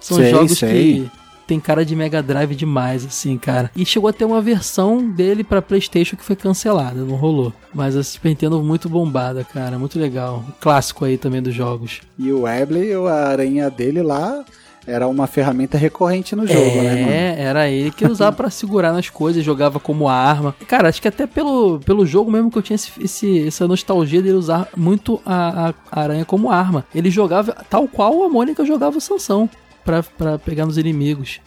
São 0.00 0.18
Sei, 0.18 0.30
jogos 0.30 0.58
sei. 0.58 0.70
que 1.04 1.10
tem 1.46 1.58
cara 1.58 1.82
de 1.82 1.96
Mega 1.96 2.22
Drive 2.22 2.54
demais, 2.54 3.06
assim, 3.06 3.38
cara. 3.38 3.70
E 3.74 3.84
chegou 3.86 4.08
a 4.10 4.12
ter 4.12 4.26
uma 4.26 4.42
versão 4.42 5.10
dele 5.10 5.42
pra 5.42 5.62
PlayStation 5.62 6.14
que 6.14 6.22
foi 6.22 6.36
cancelada, 6.36 7.02
não 7.02 7.16
rolou. 7.16 7.54
Mas 7.74 7.96
a 7.96 8.02
Super 8.04 8.28
Nintendo 8.28 8.62
muito 8.62 8.86
bombada, 8.86 9.42
cara, 9.42 9.78
muito 9.78 9.98
legal. 9.98 10.44
Um 10.46 10.52
clássico 10.60 11.06
aí 11.06 11.16
também 11.16 11.40
dos 11.40 11.54
jogos. 11.54 12.02
E 12.18 12.30
o 12.30 12.42
Webley, 12.42 12.92
a 12.92 13.28
aranha 13.28 13.70
dele 13.70 14.02
lá, 14.02 14.44
era 14.88 15.06
uma 15.06 15.26
ferramenta 15.26 15.76
recorrente 15.78 16.34
no 16.34 16.46
jogo, 16.46 16.60
né, 16.82 16.94
mano? 17.02 17.12
É, 17.12 17.36
era 17.42 17.68
ele 17.68 17.90
que 17.90 18.06
usava 18.06 18.34
pra 18.34 18.50
segurar 18.50 18.92
nas 18.92 19.08
coisas, 19.10 19.44
jogava 19.44 19.78
como 19.78 20.08
arma. 20.08 20.54
Cara, 20.66 20.88
acho 20.88 21.00
que 21.02 21.08
até 21.08 21.26
pelo, 21.26 21.78
pelo 21.80 22.04
jogo 22.06 22.30
mesmo 22.30 22.50
que 22.50 22.58
eu 22.58 22.62
tinha 22.62 22.74
esse, 22.74 22.90
esse- 23.00 23.46
essa 23.46 23.68
nostalgia 23.68 24.20
dele 24.22 24.36
usar 24.36 24.68
muito 24.76 25.20
a, 25.24 25.74
a 25.92 26.00
aranha 26.00 26.24
como 26.24 26.50
arma. 26.50 26.84
Ele 26.94 27.10
jogava 27.10 27.56
tal 27.68 27.86
qual 27.86 28.24
a 28.24 28.28
Mônica 28.28 28.64
jogava 28.64 28.98
o 28.98 29.00
Sansão 29.00 29.48
pra, 29.84 30.02
pra 30.02 30.38
pegar 30.38 30.66
nos 30.66 30.78
inimigos. 30.78 31.40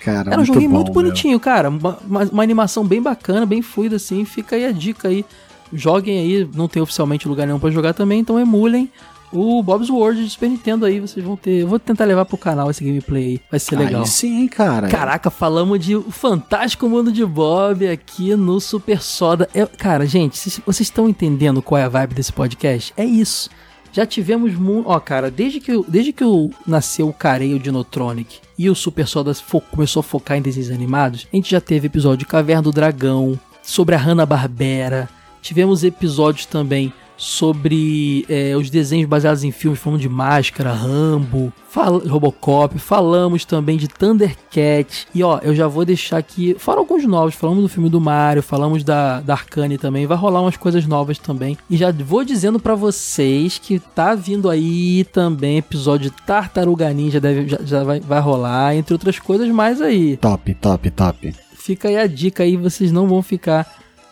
Cara, 0.00 0.32
Era 0.32 0.40
um 0.40 0.44
joguinho 0.44 0.70
bom, 0.70 0.76
muito 0.76 0.92
bonitinho, 0.92 1.38
cara. 1.40 1.68
Uma, 1.68 1.98
uma- 2.32 2.42
animação 2.42 2.84
bem 2.84 3.02
bacana, 3.02 3.44
bem 3.44 3.60
fluida, 3.60 3.96
assim. 3.96 4.24
Fica 4.24 4.54
aí 4.56 4.64
a 4.64 4.72
dica 4.72 5.08
aí. 5.08 5.24
Joguem 5.72 6.18
aí, 6.20 6.48
não 6.54 6.68
tem 6.68 6.80
oficialmente 6.80 7.26
lugar 7.26 7.44
nenhum 7.44 7.58
pra 7.58 7.70
jogar 7.70 7.92
também, 7.92 8.20
então 8.20 8.38
emulem 8.38 8.88
o 9.32 9.62
Bob's 9.62 9.90
World 9.90 10.24
de 10.24 10.30
Super 10.30 10.48
Nintendo 10.50 10.84
aí. 10.86 11.00
Vocês 11.00 11.24
vão 11.24 11.36
ter. 11.36 11.62
Eu 11.62 11.68
vou 11.68 11.78
tentar 11.78 12.04
levar 12.04 12.24
pro 12.24 12.36
canal 12.38 12.70
esse 12.70 12.82
gameplay 12.84 13.24
aí. 13.24 13.40
Vai 13.50 13.60
ser 13.60 13.76
legal. 13.76 14.02
Aí 14.02 14.06
sim, 14.08 14.46
cara. 14.48 14.88
Caraca, 14.88 15.30
falamos 15.30 15.78
de 15.84 15.94
o 15.96 16.10
fantástico 16.10 16.88
mundo 16.88 17.10
de 17.12 17.24
Bob 17.24 17.86
aqui 17.88 18.34
no 18.36 18.60
Super 18.60 19.02
Soda. 19.02 19.48
É- 19.54 19.66
cara, 19.66 20.06
gente, 20.06 20.36
vocês- 20.38 20.80
estão 20.80 21.08
entendendo 21.08 21.60
qual 21.62 21.78
é 21.80 21.84
a 21.84 21.88
vibe 21.88 22.14
desse 22.14 22.32
podcast? 22.32 22.92
É 22.96 23.04
isso. 23.04 23.50
Já 23.92 24.04
tivemos 24.04 24.54
muito. 24.54 24.88
Ó, 24.88 25.00
cara, 25.00 25.30
desde 25.30 25.58
que, 25.58 25.72
eu- 25.72 25.84
desde 25.88 26.12
que 26.12 26.22
eu 26.22 26.50
nasceu 26.66 27.08
o 27.08 27.12
Careio 27.14 27.58
Dinotronic 27.58 28.40
e 28.58 28.68
o 28.68 28.74
Super 28.74 29.06
Soda 29.06 29.32
começou 29.70 30.00
a 30.00 30.04
focar 30.04 30.36
em 30.36 30.42
desenhos 30.42 30.70
animados, 30.70 31.26
a 31.32 31.36
gente 31.36 31.50
já 31.50 31.60
teve 31.60 31.86
episódio 31.86 32.18
de 32.18 32.26
Caverna 32.26 32.62
do 32.62 32.72
Dragão, 32.72 33.38
sobre 33.62 33.94
a 33.94 33.98
Hanna-Barbera. 33.98 35.08
Tivemos 35.42 35.82
episódios 35.82 36.44
também 36.46 36.92
sobre 37.16 38.24
é, 38.28 38.56
os 38.56 38.68
desenhos 38.70 39.08
baseados 39.08 39.42
em 39.42 39.50
filmes, 39.50 39.80
falamos 39.80 40.02
de 40.02 40.08
Máscara, 40.08 40.72
Rambo, 40.72 41.52
fal 41.68 41.98
Robocop, 41.98 42.78
falamos 42.78 43.44
também 43.44 43.76
de 43.76 43.88
Thundercat. 43.88 45.06
E 45.14 45.22
ó, 45.22 45.38
eu 45.42 45.54
já 45.54 45.66
vou 45.66 45.84
deixar 45.84 46.18
aqui, 46.18 46.56
fora 46.58 46.78
alguns 46.78 47.04
novos, 47.04 47.34
falamos 47.34 47.62
do 47.62 47.68
filme 47.68 47.88
do 47.88 48.00
Mario, 48.00 48.42
falamos 48.42 48.84
da, 48.84 49.20
da 49.20 49.34
Arcane 49.34 49.78
também, 49.78 50.06
vai 50.06 50.16
rolar 50.16 50.42
umas 50.42 50.56
coisas 50.56 50.86
novas 50.86 51.18
também. 51.18 51.56
E 51.70 51.76
já 51.76 51.90
vou 51.92 52.24
dizendo 52.24 52.60
para 52.60 52.74
vocês 52.74 53.58
que 53.58 53.78
tá 53.78 54.14
vindo 54.14 54.50
aí 54.50 55.04
também 55.12 55.58
episódio 55.58 56.10
de 56.10 56.16
Tartaruga 56.24 56.92
Ninja, 56.92 57.20
deve, 57.20 57.48
já, 57.48 57.58
já 57.64 57.84
vai, 57.84 58.00
vai 58.00 58.20
rolar, 58.20 58.74
entre 58.74 58.92
outras 58.92 59.18
coisas 59.18 59.48
mais 59.48 59.80
aí. 59.80 60.16
Top, 60.18 60.54
top, 60.54 60.90
top. 60.90 61.34
Fica 61.54 61.88
aí 61.88 61.96
a 61.96 62.06
dica 62.06 62.42
aí, 62.42 62.56
vocês 62.56 62.92
não 62.92 63.08
vão 63.08 63.22
ficar 63.22 63.66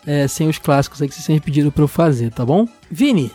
é, 0.05 0.27
sem 0.27 0.47
os 0.47 0.57
clássicos 0.57 1.01
aí 1.01 1.07
que 1.07 1.15
vocês 1.15 1.25
sempre 1.25 1.45
pediram 1.45 1.71
pra 1.71 1.83
eu 1.83 1.87
fazer, 1.87 2.31
tá 2.31 2.45
bom? 2.45 2.67
Vini, 2.89 3.31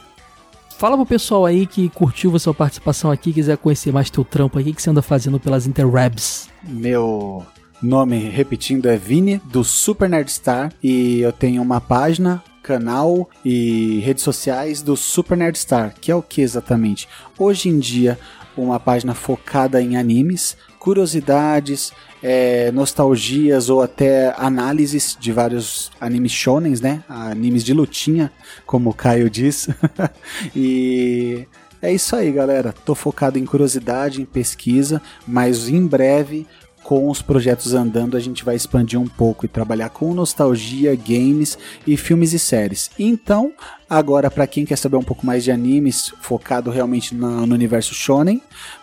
fala 0.78 0.97
pro 0.97 1.06
pessoal 1.06 1.44
aí 1.44 1.66
que 1.66 1.89
curtiu 1.90 2.35
a 2.35 2.39
sua 2.39 2.55
participação 2.55 3.10
aqui, 3.10 3.32
quiser 3.32 3.56
conhecer 3.56 3.93
mais 3.93 4.10
teu 4.10 4.24
trampo 4.24 4.59
aqui, 4.59 4.72
que 4.72 4.81
você 4.81 4.90
anda 4.90 5.02
fazendo 5.02 5.40
pelas 5.40 5.66
interwebs. 5.66 6.48
Meu 6.62 7.44
nome, 7.82 8.18
repetindo, 8.18 8.86
é 8.86 8.97
Vini, 8.97 9.40
do 9.47 9.64
Super 9.64 10.09
Nerd 10.09 10.31
Star, 10.31 10.72
e 10.82 11.20
eu 11.20 11.32
tenho 11.32 11.62
uma 11.62 11.81
página 11.81 12.43
canal 12.62 13.28
e 13.44 14.01
redes 14.01 14.22
sociais 14.22 14.82
do 14.82 14.97
Super 14.97 15.36
Nerd 15.36 15.59
Star, 15.59 15.94
que 16.01 16.10
é 16.10 16.14
o 16.14 16.22
que 16.22 16.40
exatamente? 16.40 17.09
Hoje 17.39 17.68
em 17.68 17.78
dia, 17.78 18.18
uma 18.56 18.78
página 18.78 19.14
focada 19.14 19.81
em 19.82 19.97
animes, 19.97 20.56
curiosidades, 20.81 21.93
é, 22.23 22.73
nostalgias 22.73 23.69
ou 23.69 23.82
até 23.82 24.35
análises 24.36 25.16
de 25.20 25.31
vários 25.31 25.93
animes 26.01 26.32
shonens, 26.32 26.81
né? 26.81 27.05
Animes 27.07 27.62
de 27.62 27.74
lutinha, 27.74 28.32
como 28.66 28.90
o 28.90 28.94
Caio 28.94 29.28
disse. 29.28 29.74
e 30.57 31.47
é 31.82 31.93
isso 31.93 32.16
aí, 32.16 32.32
galera. 32.32 32.73
Tô 32.73 32.94
focado 32.94 33.39
em 33.39 33.44
curiosidade, 33.44 34.23
em 34.23 34.24
pesquisa, 34.24 35.02
mas 35.28 35.69
em 35.69 35.86
breve 35.86 36.47
com 36.82 37.09
os 37.11 37.20
projetos 37.20 37.74
andando, 37.74 38.16
a 38.16 38.20
gente 38.20 38.44
vai 38.44 38.57
expandir 38.57 38.98
um 38.98 39.07
pouco 39.07 39.44
e 39.44 39.48
trabalhar 39.48 39.90
com 39.90 40.15
nostalgia, 40.15 40.94
games 40.97 41.59
e 41.86 41.97
filmes 41.97 42.32
e 42.32 42.39
séries. 42.39 42.90
Então, 42.98 43.52
agora 43.90 44.30
para 44.30 44.46
quem 44.46 44.64
quer 44.64 44.76
saber 44.76 44.96
um 44.96 45.02
pouco 45.02 45.26
mais 45.26 45.42
de 45.42 45.50
animes, 45.50 46.14
focado 46.20 46.70
realmente 46.70 47.14
no, 47.14 47.42
universo 47.42 47.92
shonen, 47.92 48.40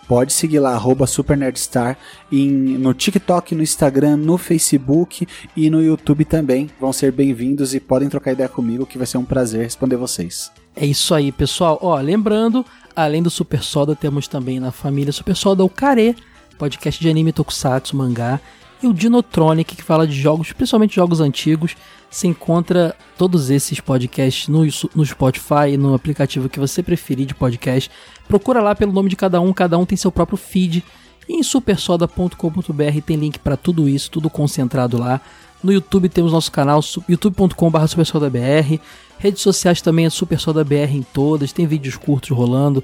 pode 0.07 0.34
seguir 0.34 0.59
lá 0.59 0.77
@supernerdstar 1.07 1.97
em, 2.31 2.49
no 2.49 2.93
TikTok, 2.93 3.55
no 3.55 3.63
Instagram, 3.63 4.17
no 4.17 4.38
Facebook 4.38 5.25
e 5.55 5.69
no 5.69 5.81
YouTube 5.81 6.25
também. 6.25 6.69
Vão 6.79 6.91
ser 6.91 7.13
bem-vindos 7.13 7.73
e 7.73 7.79
podem 7.79 8.09
trocar 8.09 8.34
ideia 8.34 8.49
comigo, 8.49 8.85
que 8.85 8.97
vai 8.97 9.07
ser 9.07 9.17
um 9.17 9.25
prazer 9.25 9.63
responder 9.63 9.95
vocês. 9.95 10.51
É 10.75 10.85
isso 10.85 11.15
aí, 11.15 11.31
pessoal. 11.31 11.79
Ó, 11.81 11.97
lembrando, 11.99 12.65
além 12.95 13.23
do 13.23 13.29
Super 13.29 13.63
Soda, 13.63 13.95
temos 13.95 14.27
também 14.27 14.59
na 14.59 14.71
família 14.71 15.13
Super 15.13 15.35
Soda 15.35 15.63
o 15.63 15.69
Care 15.69 16.15
podcast 16.57 16.99
de 16.99 17.09
anime 17.09 17.31
tokusatsu, 17.31 17.95
mangá, 17.95 18.41
e 18.81 18.88
o 18.88 18.93
Dinotronic, 18.93 19.75
que 19.75 19.84
fala 19.84 20.05
de 20.05 20.19
jogos, 20.19 20.51
principalmente 20.51 20.95
jogos 20.95 21.21
antigos. 21.21 21.75
Você 22.09 22.27
encontra 22.27 22.95
todos 23.17 23.49
esses 23.49 23.79
podcasts 23.79 24.47
no, 24.47 24.61
no 24.95 25.05
Spotify, 25.05 25.77
no 25.77 25.93
aplicativo 25.93 26.49
que 26.49 26.59
você 26.59 26.81
preferir 26.81 27.25
de 27.25 27.35
podcast. 27.35 27.91
Procura 28.27 28.61
lá 28.61 28.73
pelo 28.73 28.93
nome 28.93 29.09
de 29.09 29.15
cada 29.15 29.41
um, 29.41 29.51
cada 29.51 29.77
um 29.77 29.85
tem 29.85 29.97
seu 29.97 30.11
próprio 30.11 30.38
feed. 30.38 30.84
E 31.27 31.34
em 31.34 31.43
supersoda.com.br 31.43 33.01
tem 33.05 33.17
link 33.17 33.39
para 33.39 33.57
tudo 33.57 33.89
isso, 33.89 34.09
tudo 34.09 34.29
concentrado 34.29 34.97
lá. 34.97 35.19
No 35.61 35.73
YouTube 35.73 36.07
temos 36.07 36.31
nosso 36.31 36.51
canal, 36.51 36.79
youtube.com.br 37.09 37.88
supersodabr. 37.88 38.79
Redes 39.17 39.41
sociais 39.41 39.81
também 39.81 40.05
é 40.05 40.09
supersodabr 40.09 40.95
em 40.95 41.01
todas, 41.01 41.51
tem 41.51 41.65
vídeos 41.65 41.97
curtos 41.97 42.29
rolando. 42.29 42.84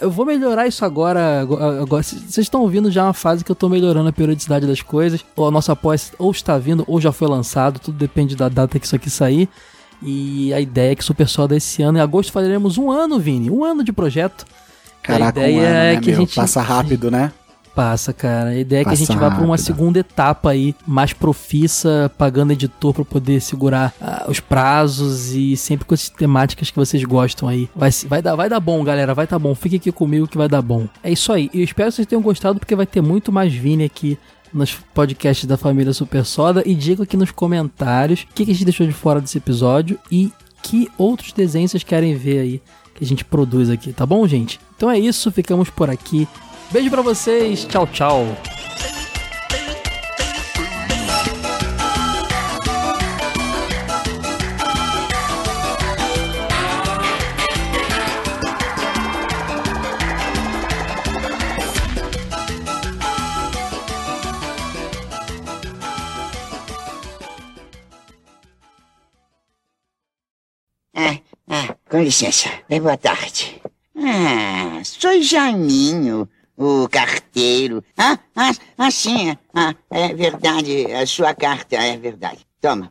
Eu 0.00 0.10
vou 0.10 0.24
melhorar 0.24 0.66
isso 0.66 0.84
agora. 0.84 1.40
agora 1.40 2.02
vocês 2.02 2.38
estão 2.38 2.62
ouvindo 2.62 2.90
já 2.90 3.04
uma 3.04 3.12
fase 3.12 3.44
que 3.44 3.50
eu 3.50 3.54
estou 3.54 3.68
melhorando 3.68 4.08
a 4.08 4.12
periodicidade 4.12 4.66
das 4.66 4.80
coisas. 4.80 5.24
Ou 5.36 5.48
a 5.48 5.50
nossa 5.50 5.74
pós 5.76 6.12
ou 6.18 6.30
está 6.30 6.58
vindo 6.58 6.84
ou 6.86 7.00
já 7.00 7.12
foi 7.12 7.28
lançado. 7.28 7.78
Tudo 7.78 7.96
depende 7.96 8.36
da 8.36 8.48
data 8.48 8.78
que 8.78 8.86
isso 8.86 8.96
aqui 8.96 9.10
sair. 9.10 9.48
E 10.02 10.52
a 10.52 10.60
ideia 10.60 10.92
é 10.92 10.94
que 10.96 11.04
Super 11.04 11.28
Soda 11.28 11.56
esse 11.56 11.82
ano, 11.82 11.98
em 11.98 12.00
agosto, 12.00 12.32
faremos 12.32 12.76
um 12.76 12.90
ano, 12.90 13.18
Vini. 13.18 13.50
Um 13.50 13.64
ano 13.64 13.84
de 13.84 13.92
projeto. 13.92 14.44
Caraca, 15.02 15.40
a 15.40 15.48
ideia 15.48 15.56
um 15.56 15.60
ano, 15.60 15.68
é 15.68 15.94
né, 15.94 16.00
que 16.00 16.06
meu? 16.06 16.16
a 16.16 16.20
gente. 16.20 16.34
Passa 16.34 16.60
rápido, 16.60 17.10
né? 17.10 17.32
Passa, 17.74 18.12
cara. 18.12 18.50
A 18.50 18.58
ideia 18.58 18.82
é 18.82 18.84
que 18.84 18.90
a 18.90 18.94
gente 18.94 19.16
vá 19.16 19.30
para 19.30 19.44
uma 19.44 19.56
segunda 19.56 19.98
etapa 19.98 20.50
aí, 20.50 20.74
mais 20.86 21.12
profissa, 21.12 22.10
pagando 22.18 22.52
editor 22.52 22.92
para 22.92 23.04
poder 23.04 23.40
segurar 23.40 23.94
ah, 24.00 24.26
os 24.28 24.40
prazos 24.40 25.32
e 25.32 25.56
sempre 25.56 25.86
com 25.86 25.94
as 25.94 26.08
temáticas 26.08 26.70
que 26.70 26.76
vocês 26.76 27.02
gostam 27.04 27.48
aí. 27.48 27.70
Vai, 27.74 27.90
vai, 28.06 28.22
dar, 28.22 28.36
vai 28.36 28.48
dar 28.48 28.60
bom, 28.60 28.84
galera. 28.84 29.14
Vai 29.14 29.26
dar 29.26 29.38
bom. 29.38 29.54
Fique 29.54 29.76
aqui 29.76 29.90
comigo 29.90 30.28
que 30.28 30.36
vai 30.36 30.48
dar 30.48 30.60
bom. 30.60 30.86
É 31.02 31.10
isso 31.10 31.32
aí. 31.32 31.50
Eu 31.54 31.64
espero 31.64 31.90
que 31.90 31.96
vocês 31.96 32.06
tenham 32.06 32.22
gostado 32.22 32.58
porque 32.58 32.76
vai 32.76 32.86
ter 32.86 33.00
muito 33.00 33.32
mais 33.32 33.54
Vini 33.54 33.84
aqui 33.84 34.18
nos 34.52 34.74
podcasts 34.74 35.46
da 35.46 35.56
família 35.56 35.94
Super 35.94 36.26
Soda 36.26 36.62
e 36.66 36.74
diga 36.74 37.04
aqui 37.04 37.16
nos 37.16 37.30
comentários 37.30 38.22
o 38.22 38.34
que, 38.34 38.44
que 38.44 38.50
a 38.50 38.54
gente 38.54 38.66
deixou 38.66 38.86
de 38.86 38.92
fora 38.92 39.20
desse 39.20 39.38
episódio 39.38 39.98
e 40.10 40.30
que 40.62 40.90
outros 40.98 41.32
desenhos 41.32 41.70
vocês 41.70 41.82
querem 41.82 42.14
ver 42.14 42.38
aí 42.38 42.62
que 42.94 43.02
a 43.02 43.06
gente 43.06 43.24
produz 43.24 43.70
aqui, 43.70 43.92
tá 43.92 44.04
bom, 44.04 44.26
gente? 44.26 44.60
Então 44.76 44.90
é 44.90 44.98
isso, 44.98 45.30
ficamos 45.32 45.70
por 45.70 45.88
aqui. 45.88 46.28
Beijo 46.72 46.90
para 46.90 47.02
vocês. 47.02 47.66
Tchau, 47.66 47.86
tchau. 47.86 48.26
Ah, 70.94 71.18
ah, 71.48 71.76
com 71.90 71.98
licença. 72.00 72.48
Boa 72.66 72.96
tarde. 72.96 73.60
Ah, 73.94 74.80
sou 74.82 75.20
Janinho 75.20 76.26
o 76.62 76.88
carteiro. 76.88 77.82
Ah, 77.98 78.18
ah, 78.36 78.52
ah 78.78 78.90
sim, 78.90 79.36
ah, 79.52 79.74
é 79.90 80.14
verdade, 80.14 80.86
a 80.92 81.04
sua 81.06 81.34
carta, 81.34 81.76
é 81.76 81.96
verdade. 81.96 82.46
Toma. 82.60 82.90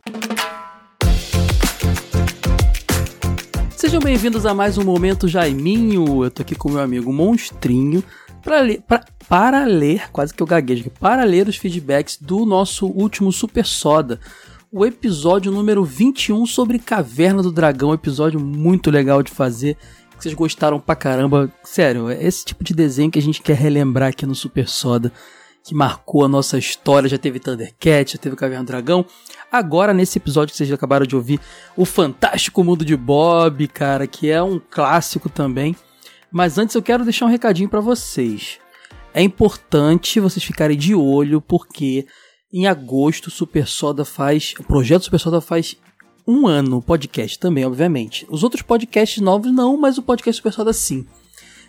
Sejam 3.76 4.02
bem-vindos 4.02 4.46
a 4.46 4.54
mais 4.54 4.78
um 4.78 4.84
Momento 4.84 5.28
Jaiminho. 5.28 6.24
Eu 6.24 6.30
tô 6.30 6.42
aqui 6.42 6.54
com 6.54 6.70
meu 6.70 6.82
amigo 6.82 7.12
Monstrinho 7.14 8.04
para 8.44 8.60
ler, 8.60 8.82
pra, 8.82 9.06
para 9.28 9.64
ler, 9.66 10.12
quase 10.12 10.34
que 10.34 10.44
eu 10.44 10.48
gaguejo, 10.48 10.90
para 11.00 11.24
ler 11.24 11.48
os 11.48 11.56
feedbacks 11.56 12.18
do 12.18 12.46
nosso 12.46 12.88
último 12.88 13.32
Super 13.32 13.66
Soda, 13.66 14.20
o 14.72 14.86
episódio 14.86 15.52
número 15.52 15.84
21 15.84 16.46
sobre 16.46 16.80
Caverna 16.80 17.42
do 17.42 17.52
Dragão, 17.52 17.94
episódio 17.94 18.40
muito 18.40 18.92
legal 18.92 19.24
de 19.24 19.32
fazer 19.32 19.78
que 20.22 20.30
vocês 20.30 20.36
gostaram 20.36 20.80
pra 20.80 20.96
caramba. 20.96 21.52
Sério, 21.64 22.10
é 22.10 22.24
esse 22.24 22.46
tipo 22.46 22.64
de 22.64 22.76
desenho 22.76 23.10
que 23.10 23.18
a 23.18 23.22
gente 23.22 23.42
quer 23.42 23.56
relembrar 23.56 24.10
aqui 24.10 24.26
no 24.26 24.36
Super 24.36 24.68
Soda, 24.68 25.12
que 25.64 25.74
marcou 25.74 26.24
a 26.24 26.28
nossa 26.28 26.60
história. 26.60 27.10
Já 27.10 27.18
teve 27.18 27.40
Thundercat, 27.40 28.14
já 28.14 28.20
teve 28.20 28.36
Caverna 28.36 28.64
Dragão. 28.64 29.04
Agora, 29.52 29.94
nesse 29.94 30.20
episódio 30.20 30.52
que 30.52 30.58
vocês 30.58 30.72
acabaram 30.72 31.08
de 31.08 31.16
ouvir, 31.16 31.40
o 31.76 31.86
Fantástico 31.86 32.64
Mundo 32.64 32.86
de 32.86 32.96
Bob, 32.96 33.68
cara, 33.68 34.06
que 34.06 34.30
é 34.30 34.42
um 34.44 34.60
clássico 34.60 35.28
também. 35.28 35.76
Mas 36.32 36.60
antes 36.60 36.76
eu 36.76 36.84
quero 36.84 37.04
deixar 37.04 37.26
um 37.26 37.30
recadinho 37.30 37.68
para 37.68 37.82
vocês. 37.82 38.60
É 39.14 39.24
importante 39.24 40.20
vocês 40.20 40.44
ficarem 40.44 40.78
de 40.78 40.94
olho, 40.94 41.42
porque 41.42 42.06
em 42.54 42.68
agosto 42.68 43.28
o 43.28 43.32
Super 43.32 43.68
Soda 43.68 44.06
faz. 44.06 44.54
O 44.60 44.64
projeto 44.64 45.06
Super 45.06 45.20
Soda 45.20 45.42
faz 45.42 45.76
um 46.28 46.48
ano 46.48 46.78
o 46.78 46.82
podcast 46.82 47.38
também, 47.40 47.66
obviamente. 47.66 48.26
Os 48.30 48.44
outros 48.44 48.62
podcasts 48.62 49.22
novos 49.22 49.52
não, 49.52 49.78
mas 49.78 49.98
o 49.98 50.04
podcast 50.04 50.38
Super 50.38 50.54
Soda 50.54 50.74
sim. 50.74 51.06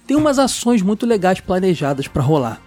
Tem 0.07 0.17
umas 0.17 0.39
ações 0.39 0.83
muito 0.83 1.07
legais 1.07 1.41
planejadas 1.41 2.09
para 2.09 2.23
rolar. 2.23 2.61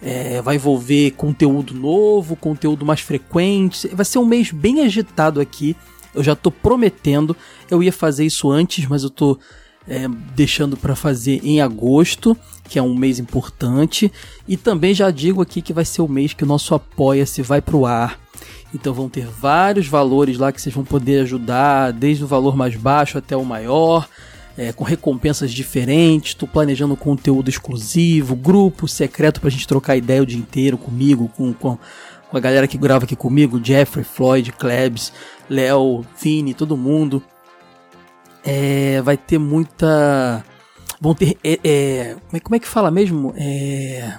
É, 0.00 0.42
vai 0.42 0.56
envolver 0.56 1.12
conteúdo 1.12 1.74
novo, 1.74 2.34
conteúdo 2.34 2.84
mais 2.84 3.00
frequente. 3.00 3.88
Vai 3.88 4.04
ser 4.04 4.18
um 4.18 4.26
mês 4.26 4.50
bem 4.50 4.80
agitado 4.80 5.40
aqui. 5.40 5.76
Eu 6.14 6.22
já 6.22 6.34
tô 6.34 6.50
prometendo. 6.50 7.36
Eu 7.70 7.82
ia 7.82 7.92
fazer 7.92 8.24
isso 8.24 8.50
antes, 8.50 8.86
mas 8.86 9.04
eu 9.04 9.10
tô 9.10 9.38
é, 9.86 10.08
deixando 10.34 10.76
para 10.76 10.96
fazer 10.96 11.40
em 11.44 11.60
agosto, 11.60 12.36
que 12.68 12.78
é 12.78 12.82
um 12.82 12.94
mês 12.94 13.18
importante. 13.18 14.12
E 14.46 14.56
também 14.56 14.94
já 14.94 15.10
digo 15.10 15.40
aqui 15.40 15.62
que 15.62 15.72
vai 15.72 15.84
ser 15.84 16.02
o 16.02 16.08
mês 16.08 16.32
que 16.32 16.44
o 16.44 16.46
nosso 16.46 16.74
Apoia-se 16.74 17.42
vai 17.42 17.60
pro 17.60 17.86
ar. 17.86 18.21
Então 18.74 18.94
vão 18.94 19.08
ter 19.08 19.26
vários 19.26 19.86
valores 19.86 20.38
lá 20.38 20.50
que 20.50 20.60
vocês 20.60 20.74
vão 20.74 20.84
poder 20.84 21.20
ajudar, 21.20 21.92
desde 21.92 22.24
o 22.24 22.26
valor 22.26 22.56
mais 22.56 22.74
baixo 22.74 23.18
até 23.18 23.36
o 23.36 23.44
maior, 23.44 24.08
é, 24.56 24.72
com 24.72 24.84
recompensas 24.84 25.52
diferentes. 25.52 26.30
Estou 26.30 26.48
planejando 26.48 26.96
conteúdo 26.96 27.50
exclusivo, 27.50 28.34
grupo 28.34 28.88
secreto 28.88 29.40
para 29.40 29.48
a 29.48 29.52
gente 29.52 29.68
trocar 29.68 29.96
ideia 29.96 30.22
o 30.22 30.26
dia 30.26 30.38
inteiro 30.38 30.78
comigo, 30.78 31.30
com, 31.36 31.52
com, 31.52 31.78
com 32.30 32.36
a 32.36 32.40
galera 32.40 32.66
que 32.66 32.78
grava 32.78 33.04
aqui 33.04 33.14
comigo, 33.14 33.60
Jeffrey, 33.62 34.04
Floyd, 34.04 34.52
Klebs, 34.52 35.12
Léo, 35.48 36.04
Vini, 36.20 36.54
todo 36.54 36.76
mundo. 36.76 37.22
É, 38.44 39.00
vai 39.02 39.16
ter 39.16 39.38
muita. 39.38 40.44
Vão 41.00 41.14
ter. 41.14 41.36
É, 41.44 41.60
é, 41.62 42.16
como, 42.26 42.36
é, 42.36 42.40
como 42.40 42.56
é 42.56 42.58
que 42.58 42.66
fala 42.66 42.90
mesmo? 42.90 43.34
É 43.36 44.14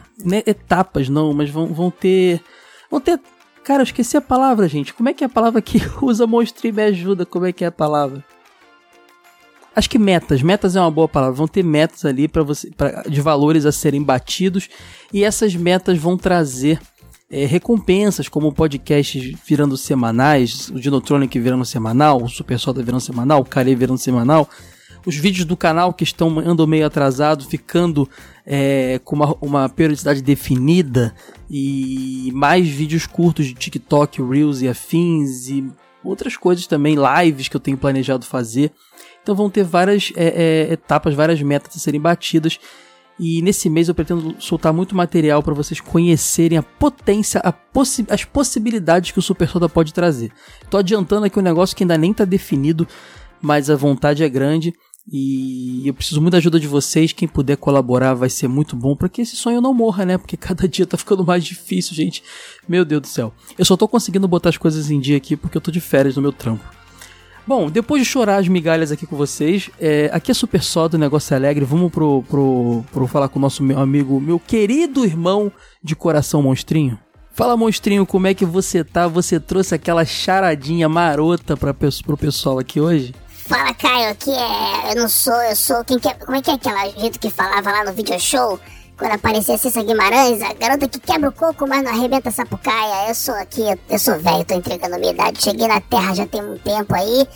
etapas, 0.45 1.09
não, 1.09 1.33
mas 1.33 1.49
vão, 1.49 1.67
vão 1.67 1.91
ter. 1.91 2.41
Vão 2.89 3.01
ter. 3.01 3.19
Cara, 3.63 3.81
eu 3.81 3.85
esqueci 3.85 4.17
a 4.17 4.21
palavra, 4.21 4.67
gente. 4.67 4.93
Como 4.93 5.09
é 5.09 5.13
que 5.13 5.23
é 5.23 5.27
a 5.27 5.29
palavra 5.29 5.61
que 5.61 5.81
usa 6.03 6.27
monstro 6.27 6.73
me 6.73 6.83
ajuda? 6.83 7.25
Como 7.25 7.45
é 7.45 7.53
que 7.53 7.63
é 7.63 7.67
a 7.67 7.71
palavra? 7.71 8.23
Acho 9.75 9.89
que 9.89 9.97
metas, 9.97 10.43
metas 10.43 10.75
é 10.75 10.81
uma 10.81 10.91
boa 10.91 11.07
palavra. 11.07 11.33
Vão 11.33 11.47
ter 11.47 11.63
metas 11.63 12.05
ali 12.05 12.27
para 12.27 12.43
você, 12.43 12.69
pra, 12.71 13.03
de 13.03 13.21
valores 13.21 13.65
a 13.65 13.71
serem 13.71 14.03
batidos 14.03 14.69
e 15.11 15.23
essas 15.23 15.55
metas 15.55 15.97
vão 15.97 16.15
trazer 16.15 16.79
é, 17.31 17.45
recompensas, 17.45 18.29
como 18.29 18.53
podcasts 18.53 19.33
virando 19.43 19.75
semanais, 19.75 20.69
o 20.69 20.79
Dinotronic 20.79 21.39
virando 21.39 21.65
semanal, 21.65 22.21
o 22.21 22.29
Super 22.29 22.59
Soda 22.59 22.83
virando 22.83 23.01
semanal, 23.01 23.41
o 23.41 23.45
Care 23.45 23.73
virando 23.73 23.97
semanal, 23.97 24.47
os 25.05 25.15
vídeos 25.15 25.45
do 25.45 25.57
canal 25.57 25.93
que 25.93 26.03
estão 26.03 26.39
andando 26.39 26.67
meio 26.67 26.85
atrasados, 26.85 27.45
ficando 27.45 28.09
é, 28.45 28.99
com 29.03 29.15
uma, 29.15 29.35
uma 29.41 29.69
periodicidade 29.69 30.21
definida 30.21 31.13
e 31.49 32.31
mais 32.33 32.67
vídeos 32.67 33.05
curtos 33.05 33.45
de 33.45 33.53
TikTok, 33.53 34.21
Reels 34.21 34.61
e 34.61 34.67
afins 34.67 35.47
e 35.49 35.65
outras 36.03 36.35
coisas 36.35 36.67
também, 36.67 36.95
lives 36.95 37.47
que 37.47 37.55
eu 37.55 37.61
tenho 37.61 37.77
planejado 37.77 38.25
fazer. 38.25 38.71
Então 39.21 39.35
vão 39.35 39.49
ter 39.49 39.63
várias 39.63 40.11
é, 40.15 40.67
é, 40.69 40.73
etapas, 40.73 41.13
várias 41.13 41.41
metas 41.41 41.75
a 41.75 41.79
serem 41.79 42.01
batidas. 42.01 42.59
E 43.19 43.41
nesse 43.41 43.69
mês 43.69 43.87
eu 43.87 43.95
pretendo 43.95 44.35
soltar 44.39 44.73
muito 44.73 44.95
material 44.95 45.43
para 45.43 45.53
vocês 45.53 45.79
conhecerem 45.79 46.57
a 46.57 46.63
potência, 46.63 47.39
a 47.41 47.51
possi 47.51 48.05
as 48.09 48.25
possibilidades 48.25 49.11
que 49.11 49.19
o 49.19 49.21
Super 49.21 49.47
Soda 49.47 49.69
pode 49.69 49.93
trazer. 49.93 50.31
Tô 50.69 50.77
adiantando 50.77 51.25
aqui 51.25 51.37
um 51.37 51.43
negócio 51.43 51.75
que 51.75 51.83
ainda 51.83 51.97
nem 51.97 52.11
tá 52.11 52.25
definido, 52.25 52.87
mas 53.39 53.69
a 53.69 53.75
vontade 53.75 54.23
é 54.23 54.29
grande. 54.29 54.73
E 55.11 55.85
eu 55.85 55.93
preciso 55.93 56.21
muito 56.21 56.31
da 56.31 56.37
ajuda 56.37 56.59
de 56.59 56.67
vocês. 56.67 57.11
Quem 57.11 57.27
puder 57.27 57.57
colaborar 57.57 58.13
vai 58.13 58.29
ser 58.29 58.47
muito 58.47 58.75
bom 58.75 58.95
para 58.95 59.09
que 59.09 59.21
esse 59.21 59.35
sonho 59.35 59.59
não 59.59 59.73
morra, 59.73 60.05
né? 60.05 60.17
Porque 60.17 60.37
cada 60.37 60.67
dia 60.67 60.85
tá 60.85 60.97
ficando 60.97 61.25
mais 61.25 61.43
difícil, 61.43 61.95
gente. 61.95 62.23
Meu 62.67 62.85
Deus 62.85 63.01
do 63.01 63.07
céu. 63.07 63.33
Eu 63.57 63.65
só 63.65 63.75
tô 63.75 63.87
conseguindo 63.87 64.27
botar 64.27 64.49
as 64.49 64.57
coisas 64.57 64.89
em 64.89 64.99
dia 64.99 65.17
aqui 65.17 65.35
porque 65.35 65.57
eu 65.57 65.61
tô 65.61 65.71
de 65.71 65.81
férias 65.81 66.15
no 66.15 66.21
meu 66.21 66.31
trampo. 66.31 66.63
Bom, 67.45 67.69
depois 67.69 68.01
de 68.01 68.07
chorar 68.07 68.37
as 68.37 68.47
migalhas 68.47 68.89
aqui 68.89 69.05
com 69.05 69.17
vocês, 69.17 69.69
é, 69.77 70.09
aqui 70.13 70.31
é 70.31 70.33
super 70.33 70.63
só 70.63 70.87
do 70.87 70.97
Negócio 70.97 71.35
Alegre. 71.35 71.65
Vamos 71.65 71.91
pro, 71.91 72.23
pro, 72.23 72.85
pro 72.89 73.05
falar 73.05 73.27
com 73.27 73.37
o 73.37 73.41
nosso 73.41 73.61
meu 73.61 73.79
amigo, 73.79 74.17
meu 74.21 74.39
querido 74.39 75.03
irmão 75.03 75.51
de 75.83 75.93
coração 75.93 76.41
monstrinho. 76.41 76.97
Fala, 77.33 77.57
monstrinho, 77.57 78.05
como 78.05 78.27
é 78.27 78.33
que 78.33 78.45
você 78.45 78.81
tá? 78.81 79.07
Você 79.07 79.41
trouxe 79.41 79.75
aquela 79.75 80.05
charadinha 80.05 80.87
marota 80.87 81.57
pra, 81.57 81.73
pro 81.73 82.15
pessoal 82.15 82.59
aqui 82.59 82.79
hoje? 82.79 83.13
Fala, 83.45 83.73
Caio, 83.73 84.09
aqui 84.11 84.31
é. 84.31 84.91
Eu 84.91 85.01
não 85.01 85.09
sou, 85.09 85.35
eu 85.43 85.55
sou. 85.55 85.83
Quem 85.83 85.99
que 85.99 86.07
é, 86.07 86.13
como 86.13 86.37
é 86.37 86.41
que 86.41 86.49
é 86.49 86.53
aquela 86.53 86.87
jeito 86.89 87.19
que 87.19 87.29
falava 87.29 87.71
lá 87.71 87.83
no 87.83 87.91
video 87.91 88.17
show? 88.19 88.57
Quando 88.97 89.11
aparecia 89.11 89.57
Cissa 89.57 89.83
Guimarães, 89.83 90.41
a 90.41 90.53
garota 90.53 90.87
que 90.87 90.99
quebra 90.99 91.29
o 91.29 91.31
coco, 91.33 91.67
mas 91.67 91.83
não 91.83 91.91
arrebenta 91.91 92.29
a 92.29 92.31
sapucaia. 92.31 93.09
Eu 93.09 93.15
sou 93.15 93.35
aqui, 93.35 93.61
eu, 93.89 93.99
sou 93.99 94.17
velho, 94.17 94.45
tô 94.45 94.53
entregando 94.53 94.97
minha 94.97 95.11
idade. 95.11 95.43
Cheguei 95.43 95.67
na 95.67 95.81
Terra 95.81 96.15
já 96.15 96.25
tem 96.25 96.41
um 96.41 96.57
tempo 96.57 96.95
aí. 96.95 97.27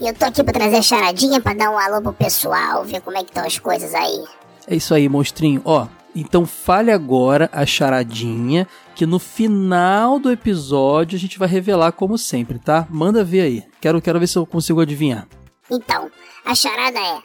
E 0.00 0.08
eu 0.08 0.14
tô 0.14 0.24
aqui 0.24 0.42
pra 0.42 0.52
trazer 0.54 0.82
charadinha 0.82 1.40
pra 1.42 1.52
dar 1.52 1.70
um 1.70 1.78
alô 1.78 2.00
pro 2.00 2.12
pessoal, 2.14 2.82
ver 2.84 3.02
como 3.02 3.18
é 3.18 3.20
que 3.22 3.30
estão 3.30 3.44
as 3.44 3.58
coisas 3.58 3.94
aí. 3.94 4.24
É 4.66 4.74
isso 4.76 4.94
aí, 4.94 5.10
monstrinho. 5.10 5.60
Ó, 5.64 5.86
então 6.16 6.46
fale 6.46 6.90
agora 6.90 7.50
a 7.52 7.66
charadinha, 7.66 8.66
que 8.94 9.04
no 9.04 9.18
final 9.18 10.18
do 10.18 10.30
episódio 10.30 11.16
a 11.16 11.20
gente 11.20 11.38
vai 11.38 11.48
revelar 11.48 11.92
como 11.92 12.16
sempre, 12.16 12.58
tá? 12.58 12.86
Manda 12.88 13.22
ver 13.22 13.42
aí. 13.42 13.64
Quero, 13.78 14.00
quero 14.00 14.18
ver 14.18 14.26
se 14.26 14.38
eu 14.38 14.46
consigo 14.46 14.80
adivinhar. 14.80 15.28
Então, 15.70 16.10
a 16.44 16.54
charada 16.54 16.98
é: 16.98 17.22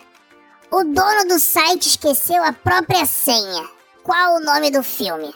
O 0.72 0.84
dono 0.84 1.28
do 1.28 1.40
site 1.40 1.88
esqueceu 1.88 2.44
a 2.44 2.54
própria 2.54 3.06
senha. 3.06 3.64
Qual 4.04 4.36
o 4.36 4.40
nome 4.40 4.70
do 4.70 4.84
filme? 4.84 5.34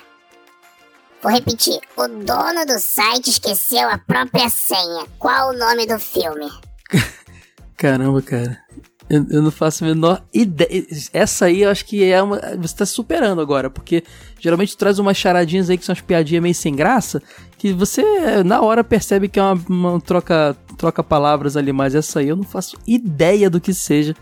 Vou 1.21 1.31
repetir: 1.31 1.79
O 1.97 2.07
dono 2.07 2.65
do 2.65 2.79
site 2.79 3.29
esqueceu 3.29 3.89
a 3.89 3.97
própria 3.97 4.49
senha. 4.49 5.05
Qual 5.17 5.49
o 5.49 5.57
nome 5.57 5.85
do 5.85 5.99
filme? 5.99 6.49
Caramba, 7.75 8.21
cara. 8.21 8.61
Eu, 9.09 9.25
eu, 9.31 9.41
não 9.41 9.49
faço 9.49 9.83
a 9.83 9.87
menor 9.87 10.23
ideia. 10.31 10.85
Essa 11.11 11.45
aí 11.45 11.63
eu 11.63 11.71
acho 11.71 11.83
que 11.83 12.03
é 12.03 12.21
uma. 12.21 12.39
Você 12.57 12.75
tá 12.75 12.85
superando 12.85 13.41
agora, 13.41 13.67
porque 13.67 14.03
geralmente 14.39 14.77
traz 14.77 14.99
umas 14.99 15.17
charadinhas 15.17 15.67
aí 15.67 15.79
que 15.79 15.85
são 15.85 15.93
as 15.93 16.01
piadinhas 16.01 16.43
meio 16.43 16.53
sem 16.53 16.75
graça, 16.75 17.19
que 17.57 17.73
você 17.73 18.03
na 18.43 18.61
hora 18.61 18.83
percebe 18.83 19.27
que 19.27 19.39
é 19.39 19.43
uma, 19.43 19.59
uma 19.67 20.01
troca, 20.01 20.55
troca 20.79 21.03
palavras 21.03 21.57
ali, 21.57 21.73
mas 21.73 21.93
essa 21.93 22.21
aí 22.21 22.29
eu 22.29 22.37
não 22.37 22.43
faço 22.43 22.77
ideia 22.87 23.49
do 23.49 23.59
que 23.59 23.73
seja. 23.73 24.15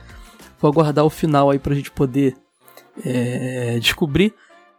Vou 0.59 0.71
aguardar 0.71 1.05
o 1.05 1.09
final 1.09 1.51
aí 1.51 1.59
pra 1.59 1.75
gente 1.75 1.91
poder 1.91 2.35
é, 3.05 3.77
descobrir. 3.79 4.33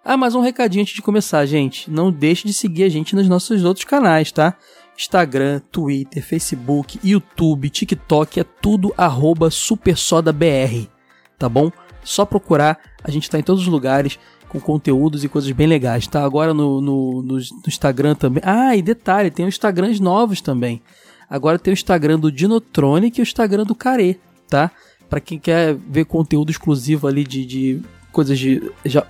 Ah, 0.05 0.16
mais 0.16 0.34
um 0.34 0.40
recadinho 0.40 0.82
antes 0.82 0.94
de 0.94 1.02
começar, 1.02 1.46
gente. 1.46 1.88
Não 1.88 2.10
deixe 2.10 2.46
de 2.48 2.52
seguir 2.52 2.82
a 2.82 2.88
gente 2.88 3.14
nos 3.14 3.28
nossos 3.28 3.64
outros 3.64 3.84
canais, 3.84 4.32
tá? 4.32 4.56
Instagram, 4.98 5.60
Twitter, 5.70 6.24
Facebook, 6.24 6.98
YouTube, 7.05 7.70
TikTok, 7.70 8.40
é 8.40 8.44
tudo 8.44 8.92
arroba 8.96 9.48
SuperSodaBR, 9.48 10.90
tá 11.38 11.48
bom? 11.48 11.70
Só 12.02 12.24
procurar, 12.24 12.80
a 13.05 13.10
gente 13.10 13.30
tá 13.30 13.38
em 13.38 13.42
todos 13.42 13.62
os 13.62 13.68
lugares 13.68 14.18
com 14.48 14.59
conteúdos 14.59 15.22
e 15.22 15.28
coisas 15.28 15.50
bem 15.52 15.68
legais, 15.68 16.09
tá? 16.09 16.24
Agora 16.24 16.52
no, 16.52 16.80
no, 16.80 17.22
no, 17.22 17.34
no 17.34 17.68
Instagram 17.68 18.16
também. 18.16 18.42
Ah, 18.44 18.74
e 18.74 18.82
detalhe, 18.82 19.30
tem 19.30 19.46
Instagrams 19.46 20.00
novos 20.00 20.40
também. 20.40 20.82
Agora 21.28 21.59
tem 21.59 21.72
o 21.72 21.74
Instagram 21.74 22.18
do 22.18 22.32
Dinotronic 22.32 23.18
e 23.18 23.22
o 23.22 23.24
Instagram 23.24 23.64
do 23.64 23.74
Care, 23.74 24.18
tá? 24.48 24.70
Para 25.09 25.20
quem 25.20 25.38
quer 25.38 25.74
ver 25.74 26.05
conteúdo 26.05 26.50
exclusivo 26.50 27.06
ali 27.06 27.24
de, 27.24 27.44
de 27.44 27.82
coisas 28.12 28.38
de 28.38 28.62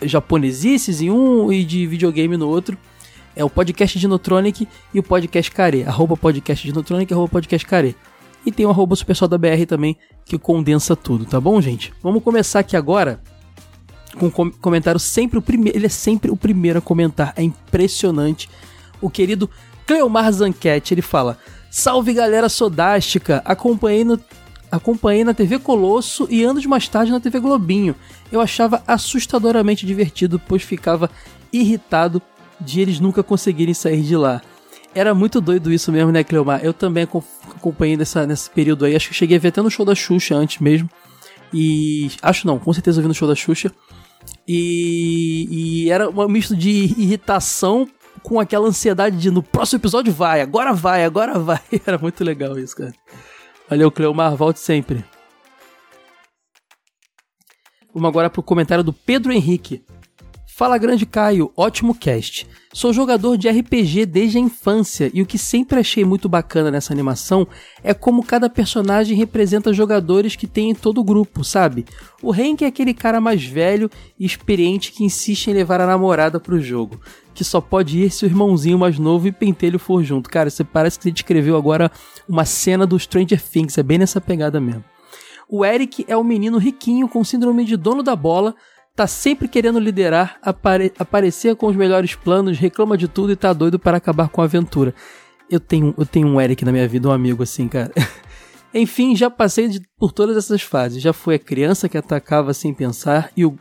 japonesices 0.02 1.00
em 1.00 1.10
um 1.10 1.52
e 1.52 1.64
de 1.64 1.86
videogame 1.86 2.36
no 2.36 2.48
outro 2.48 2.76
é 3.38 3.44
o 3.44 3.48
podcast 3.48 3.96
Dinotronic 3.96 4.66
e 4.92 4.98
o 4.98 5.02
podcast 5.02 5.50
Care. 5.52 5.84
Arroba 5.84 6.16
podcast 6.16 6.66
Dinotronic, 6.66 7.12
arroba 7.12 7.28
podcast 7.28 7.64
Care. 7.64 7.94
E 8.44 8.50
tem 8.50 8.66
o 8.66 8.70
arroba 8.70 8.96
Supersol 8.96 9.28
da 9.28 9.38
BR 9.38 9.64
também, 9.66 9.96
que 10.24 10.36
condensa 10.36 10.96
tudo, 10.96 11.24
tá 11.24 11.40
bom, 11.40 11.60
gente? 11.60 11.92
Vamos 12.02 12.22
começar 12.22 12.60
aqui 12.60 12.76
agora 12.76 13.20
com 14.18 14.26
um 14.26 14.50
comentário 14.50 14.98
sempre 14.98 15.38
o 15.38 15.42
primeiro. 15.42 15.78
Ele 15.78 15.86
é 15.86 15.90
sempre 15.90 16.30
o 16.30 16.36
primeiro 16.36 16.80
a 16.80 16.82
comentar. 16.82 17.32
É 17.36 17.42
impressionante. 17.42 18.48
O 19.00 19.08
querido 19.08 19.48
Cleomar 19.86 20.32
Zanquete, 20.32 20.92
ele 20.94 21.02
fala: 21.02 21.38
Salve 21.70 22.14
galera 22.14 22.48
sodástica! 22.48 23.42
Acompanhei 23.44 24.04
no. 24.04 24.18
Acompanhei 24.70 25.24
na 25.24 25.32
TV 25.32 25.58
Colosso 25.58 26.26
e 26.30 26.44
anos 26.44 26.66
mais 26.66 26.86
tarde 26.88 27.10
na 27.10 27.20
TV 27.20 27.40
Globinho. 27.40 27.94
Eu 28.30 28.40
achava 28.40 28.82
assustadoramente 28.86 29.86
divertido, 29.86 30.38
pois 30.38 30.62
ficava 30.62 31.10
irritado 31.50 32.20
de 32.60 32.80
eles 32.80 33.00
nunca 33.00 33.22
conseguirem 33.22 33.72
sair 33.72 34.02
de 34.02 34.14
lá. 34.14 34.42
Era 34.94 35.14
muito 35.14 35.40
doido 35.40 35.72
isso 35.72 35.90
mesmo, 35.90 36.12
né, 36.12 36.22
Cleomar? 36.22 36.60
Eu 36.62 36.74
também 36.74 37.04
acompanhei 37.04 37.96
nessa, 37.96 38.26
nesse 38.26 38.50
período 38.50 38.84
aí. 38.84 38.94
Acho 38.94 39.08
que 39.08 39.14
cheguei 39.14 39.38
a 39.38 39.40
ver 39.40 39.48
até 39.48 39.62
no 39.62 39.70
show 39.70 39.86
da 39.86 39.94
Xuxa 39.94 40.34
antes 40.34 40.60
mesmo. 40.60 40.88
E. 41.52 42.10
Acho 42.20 42.46
não, 42.46 42.58
com 42.58 42.72
certeza 42.72 42.98
eu 42.98 43.02
vi 43.02 43.08
no 43.08 43.14
show 43.14 43.28
da 43.28 43.34
Xuxa. 43.34 43.72
E, 44.46 45.48
e 45.50 45.90
era 45.90 46.10
um 46.10 46.28
misto 46.28 46.54
de 46.54 46.70
irritação 46.98 47.88
com 48.28 48.38
aquela 48.38 48.68
ansiedade 48.68 49.16
de 49.16 49.30
no 49.30 49.42
próximo 49.42 49.78
episódio 49.78 50.12
vai, 50.12 50.42
agora 50.42 50.74
vai, 50.74 51.02
agora 51.02 51.38
vai. 51.38 51.62
Era 51.86 51.96
muito 51.96 52.22
legal 52.22 52.58
isso, 52.58 52.76
cara. 52.76 52.92
Valeu, 53.70 53.90
Cleomar, 53.90 54.36
volte 54.36 54.60
sempre. 54.60 55.02
Vamos 57.94 58.06
agora 58.06 58.28
pro 58.28 58.42
comentário 58.42 58.84
do 58.84 58.92
Pedro 58.92 59.32
Henrique. 59.32 59.82
Fala 60.58 60.76
grande 60.76 61.06
Caio, 61.06 61.52
ótimo 61.56 61.94
cast. 61.94 62.44
Sou 62.74 62.92
jogador 62.92 63.38
de 63.38 63.48
RPG 63.48 64.04
desde 64.04 64.38
a 64.38 64.40
infância 64.40 65.10
e 65.14 65.22
o 65.22 65.26
que 65.26 65.38
sempre 65.38 65.78
achei 65.78 66.04
muito 66.04 66.28
bacana 66.28 66.70
nessa 66.70 66.92
animação 66.92 67.46
é 67.82 67.94
como 67.94 68.24
cada 68.24 68.50
personagem 68.50 69.16
representa 69.16 69.72
jogadores 69.72 70.34
que 70.34 70.48
tem 70.48 70.70
em 70.70 70.74
todo 70.74 71.00
o 71.00 71.04
grupo, 71.04 71.44
sabe? 71.44 71.86
O 72.20 72.32
Hank 72.32 72.62
é 72.62 72.66
aquele 72.66 72.92
cara 72.92 73.20
mais 73.20 73.44
velho 73.44 73.88
e 74.18 74.26
experiente 74.26 74.90
que 74.90 75.04
insiste 75.04 75.46
em 75.46 75.54
levar 75.54 75.80
a 75.80 75.86
namorada 75.86 76.40
pro 76.40 76.60
jogo, 76.60 77.00
que 77.38 77.44
só 77.44 77.60
pode 77.60 78.00
ir 78.00 78.10
se 78.10 78.24
o 78.24 78.26
irmãozinho 78.26 78.76
mais 78.76 78.98
novo 78.98 79.28
e 79.28 79.32
pentelho 79.32 79.78
for 79.78 80.02
junto. 80.02 80.28
Cara, 80.28 80.50
você 80.50 80.64
parece 80.64 80.98
que 80.98 81.04
você 81.04 81.12
descreveu 81.12 81.56
agora 81.56 81.88
uma 82.28 82.44
cena 82.44 82.84
do 82.84 82.98
Stranger 82.98 83.40
Things, 83.40 83.78
é 83.78 83.82
bem 83.84 83.96
nessa 83.96 84.20
pegada 84.20 84.60
mesmo. 84.60 84.82
O 85.48 85.64
Eric 85.64 86.04
é 86.08 86.16
o 86.16 86.24
menino 86.24 86.58
riquinho 86.58 87.06
com 87.06 87.22
síndrome 87.22 87.64
de 87.64 87.76
dono 87.76 88.02
da 88.02 88.16
bola, 88.16 88.56
tá 88.96 89.06
sempre 89.06 89.46
querendo 89.46 89.78
liderar, 89.78 90.36
apare 90.42 90.92
aparecer 90.98 91.54
com 91.54 91.68
os 91.68 91.76
melhores 91.76 92.16
planos, 92.16 92.58
reclama 92.58 92.98
de 92.98 93.06
tudo 93.06 93.30
e 93.30 93.36
tá 93.36 93.52
doido 93.52 93.78
para 93.78 93.98
acabar 93.98 94.28
com 94.30 94.42
a 94.42 94.44
aventura. 94.44 94.92
Eu 95.48 95.60
tenho, 95.60 95.94
eu 95.96 96.04
tenho 96.04 96.26
um 96.26 96.40
Eric 96.40 96.64
na 96.64 96.72
minha 96.72 96.88
vida, 96.88 97.08
um 97.08 97.12
amigo 97.12 97.44
assim, 97.44 97.68
cara. 97.68 97.92
Enfim, 98.74 99.14
já 99.14 99.30
passei 99.30 99.68
de, 99.68 99.80
por 99.96 100.10
todas 100.10 100.36
essas 100.36 100.60
fases. 100.60 101.00
Já 101.00 101.12
fui 101.12 101.36
a 101.36 101.38
criança 101.38 101.88
que 101.88 101.96
atacava 101.96 102.52
sem 102.52 102.74
pensar 102.74 103.30
e 103.36 103.46
o, 103.46 103.56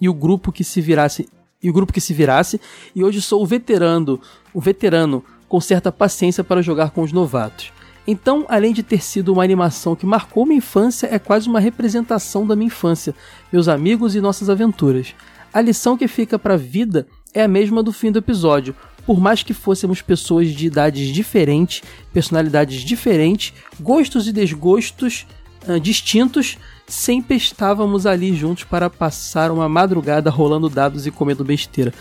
e 0.00 0.08
o 0.08 0.14
grupo 0.14 0.52
que 0.52 0.62
se 0.62 0.80
virasse 0.80 1.28
e 1.62 1.68
o 1.68 1.72
grupo 1.72 1.92
que 1.92 2.00
se 2.00 2.14
virasse, 2.14 2.60
e 2.94 3.02
hoje 3.02 3.20
sou 3.20 3.42
o 3.42 3.46
veterano, 3.46 4.20
o 4.54 4.60
veterano 4.60 5.24
com 5.48 5.60
certa 5.60 5.90
paciência 5.90 6.44
para 6.44 6.62
jogar 6.62 6.90
com 6.90 7.02
os 7.02 7.12
novatos. 7.12 7.72
Então, 8.06 8.46
além 8.48 8.72
de 8.72 8.82
ter 8.82 9.02
sido 9.02 9.32
uma 9.32 9.44
animação 9.44 9.94
que 9.94 10.06
marcou 10.06 10.46
minha 10.46 10.58
infância, 10.58 11.08
é 11.10 11.18
quase 11.18 11.48
uma 11.48 11.60
representação 11.60 12.46
da 12.46 12.56
minha 12.56 12.68
infância, 12.68 13.14
meus 13.52 13.68
amigos 13.68 14.14
e 14.14 14.20
nossas 14.20 14.48
aventuras. 14.48 15.14
A 15.52 15.60
lição 15.60 15.96
que 15.96 16.08
fica 16.08 16.38
para 16.38 16.54
a 16.54 16.56
vida 16.58 17.06
é 17.34 17.42
a 17.42 17.48
mesma 17.48 17.82
do 17.82 17.92
fim 17.92 18.10
do 18.10 18.18
episódio. 18.18 18.74
Por 19.04 19.20
mais 19.20 19.42
que 19.42 19.52
fôssemos 19.52 20.00
pessoas 20.00 20.48
de 20.48 20.66
idades 20.66 21.08
diferentes, 21.08 21.82
personalidades 22.12 22.80
diferentes, 22.82 23.52
gostos 23.80 24.26
e 24.26 24.32
desgostos 24.32 25.26
uh, 25.66 25.80
distintos, 25.80 26.58
sempre 26.88 27.36
estávamos 27.36 28.06
ali 28.06 28.34
juntos 28.34 28.64
para 28.64 28.88
passar 28.88 29.50
uma 29.50 29.68
madrugada 29.68 30.30
rolando 30.30 30.68
dados 30.68 31.06
e 31.06 31.10
comendo 31.10 31.44
besteira. 31.44 31.92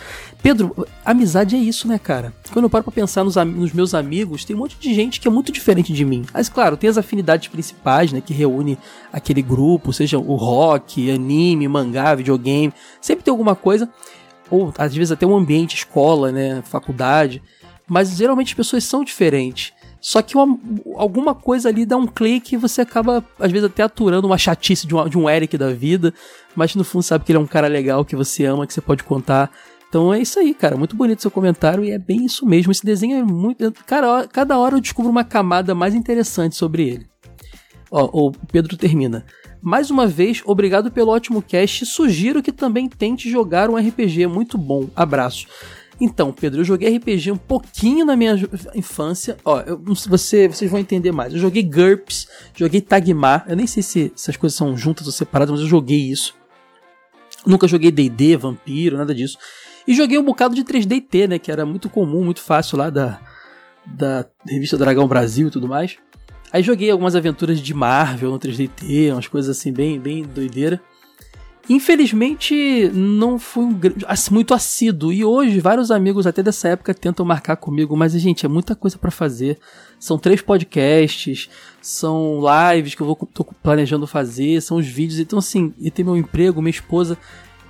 Pedro, 0.41 0.87
amizade 1.03 1.55
é 1.55 1.59
isso, 1.59 1.87
né, 1.87 1.99
cara? 1.99 2.33
Quando 2.53 2.65
eu 2.65 2.69
paro 2.69 2.85
pra 2.85 2.93
pensar 2.93 3.23
nos, 3.23 3.35
nos, 3.35 3.73
meus 3.73 3.93
amigos, 3.93 4.45
tem 4.45 4.55
um 4.55 4.59
monte 4.59 4.77
de 4.79 4.93
gente 4.93 5.19
que 5.19 5.27
é 5.27 5.31
muito 5.31 5.51
diferente 5.51 5.91
de 5.91 6.05
mim. 6.05 6.25
Mas, 6.33 6.47
claro, 6.47 6.77
tem 6.77 6.89
as 6.89 6.97
afinidades 6.97 7.49
principais, 7.49 8.13
né, 8.13 8.21
que 8.21 8.33
reúne 8.33 8.77
aquele 9.11 9.41
grupo, 9.41 9.91
seja 9.91 10.17
o 10.17 10.35
rock, 10.35 11.11
anime, 11.11 11.67
mangá, 11.67 12.15
videogame, 12.15 12.73
sempre 13.01 13.23
tem 13.25 13.31
alguma 13.31 13.55
coisa, 13.55 13.89
ou 14.49 14.73
às 14.77 14.95
vezes 14.95 15.11
até 15.11 15.25
um 15.25 15.35
ambiente, 15.35 15.75
escola, 15.75 16.31
né, 16.31 16.61
faculdade, 16.63 17.41
mas 17.87 18.15
geralmente 18.15 18.49
as 18.49 18.53
pessoas 18.53 18.83
são 18.85 19.03
diferentes. 19.03 19.73
Só 20.07 20.21
que 20.21 20.37
uma, 20.37 20.57
alguma 20.95 21.35
coisa 21.35 21.67
ali 21.67 21.85
dá 21.85 21.97
um 21.97 22.07
clique 22.07 22.55
e 22.55 22.57
você 22.57 22.79
acaba, 22.79 23.21
às 23.37 23.51
vezes, 23.51 23.67
até 23.67 23.83
aturando 23.83 24.25
uma 24.25 24.37
chatice 24.37 24.87
de, 24.87 24.95
uma, 24.95 25.09
de 25.09 25.17
um 25.17 25.29
Eric 25.29 25.57
da 25.57 25.73
vida, 25.73 26.13
mas 26.55 26.73
no 26.75 26.85
fundo 26.85 27.03
sabe 27.03 27.25
que 27.25 27.31
ele 27.33 27.39
é 27.39 27.41
um 27.41 27.45
cara 27.45 27.67
legal, 27.67 28.05
que 28.05 28.15
você 28.15 28.45
ama, 28.45 28.65
que 28.65 28.73
você 28.73 28.79
pode 28.79 29.03
contar. 29.03 29.51
Então 29.89 30.13
é 30.13 30.21
isso 30.21 30.39
aí, 30.39 30.53
cara. 30.53 30.77
Muito 30.77 30.95
bonito 30.95 31.21
seu 31.21 31.29
comentário 31.29 31.83
e 31.83 31.91
é 31.91 31.99
bem 31.99 32.23
isso 32.23 32.45
mesmo. 32.45 32.71
Esse 32.71 32.85
desenho 32.85 33.17
é 33.17 33.21
muito. 33.21 33.69
Cara, 33.85 34.25
cada 34.31 34.57
hora 34.57 34.77
eu 34.77 34.79
descubro 34.79 35.11
uma 35.11 35.25
camada 35.25 35.75
mais 35.75 35.93
interessante 35.93 36.55
sobre 36.55 36.87
ele. 36.87 37.05
Ó, 37.91 38.27
o 38.27 38.31
Pedro 38.49 38.77
termina. 38.77 39.25
Mais 39.61 39.91
uma 39.91 40.07
vez, 40.07 40.41
obrigado 40.45 40.89
pelo 40.89 41.11
ótimo 41.11 41.41
cast. 41.41 41.85
Sugiro 41.85 42.41
que 42.41 42.53
também 42.53 42.87
tente 42.87 43.29
jogar 43.29 43.69
um 43.69 43.75
RPG 43.75 44.25
muito 44.27 44.57
bom. 44.57 44.87
Abraço. 44.95 45.47
Então, 45.99 46.31
Pedro, 46.31 46.61
eu 46.61 46.65
joguei 46.65 46.95
RPG 46.95 47.31
um 47.31 47.37
pouquinho 47.37 48.05
na 48.05 48.15
minha 48.15 48.35
infância. 48.75 49.37
Ó, 49.43 49.61
eu, 49.61 49.81
você, 50.07 50.47
vocês 50.47 50.69
vão 50.69 50.79
entender 50.79 51.11
mais. 51.11 51.33
Eu 51.33 51.39
joguei 51.39 51.63
GURPS, 51.63 52.27
joguei 52.55 52.81
Tagmar. 52.81 53.45
Eu 53.47 53.55
nem 53.55 53.65
sei 53.65 53.81
se, 53.81 54.11
se 54.15 54.29
as 54.29 54.37
coisas 54.37 54.55
são 54.55 54.77
juntas 54.77 55.07
ou 55.07 55.11
separadas, 55.11 55.51
mas 55.51 55.61
eu 55.61 55.67
joguei 55.67 55.99
isso. 55.99 56.35
Nunca 57.45 57.67
joguei 57.67 57.91
D&D, 57.91 58.37
Vampiro, 58.37 58.97
nada 58.97 59.15
disso. 59.15 59.37
E 59.87 59.93
joguei 59.95 60.19
um 60.19 60.23
bocado 60.23 60.53
de 60.53 60.63
3DT, 60.63 61.27
né? 61.29 61.39
Que 61.39 61.51
era 61.51 61.65
muito 61.65 61.89
comum, 61.89 62.23
muito 62.23 62.41
fácil 62.41 62.77
lá 62.77 62.89
da, 62.89 63.19
da 63.85 64.25
revista 64.45 64.77
Dragão 64.77 65.07
Brasil 65.07 65.47
e 65.47 65.51
tudo 65.51 65.67
mais. 65.67 65.97
Aí 66.51 66.61
joguei 66.61 66.91
algumas 66.91 67.15
aventuras 67.15 67.59
de 67.59 67.73
Marvel 67.73 68.31
no 68.31 68.39
3DT, 68.39 69.13
umas 69.13 69.27
coisas 69.27 69.57
assim 69.57 69.71
bem, 69.71 69.99
bem 69.99 70.23
doideira. 70.23 70.81
Infelizmente, 71.69 72.89
não 72.93 73.37
fui 73.37 73.65
um, 73.65 73.79
muito 74.31 74.53
assíduo. 74.53 75.11
E 75.11 75.25
hoje, 75.25 75.59
vários 75.59 75.91
amigos 75.91 76.25
até 76.25 76.41
dessa 76.41 76.69
época 76.69 76.93
tentam 76.93 77.25
marcar 77.25 77.57
comigo, 77.57 77.95
mas, 77.97 78.13
gente, 78.13 78.45
é 78.45 78.49
muita 78.49 78.73
coisa 78.73 78.97
para 78.97 79.11
fazer. 79.11 79.59
São 79.99 80.17
três 80.17 80.41
podcasts, 80.41 81.49
são 81.81 82.39
lives 82.73 82.95
que 82.95 83.01
eu 83.01 83.07
vou, 83.07 83.15
tô 83.15 83.43
planejando 83.43 84.07
fazer, 84.07 84.61
são 84.61 84.77
os 84.77 84.87
vídeos. 84.87 85.19
Então, 85.19 85.39
assim, 85.39 85.73
e 85.79 85.91
ter 85.91 86.05
meu 86.05 86.15
emprego, 86.15 86.61
minha 86.61 86.71
esposa. 86.71 87.17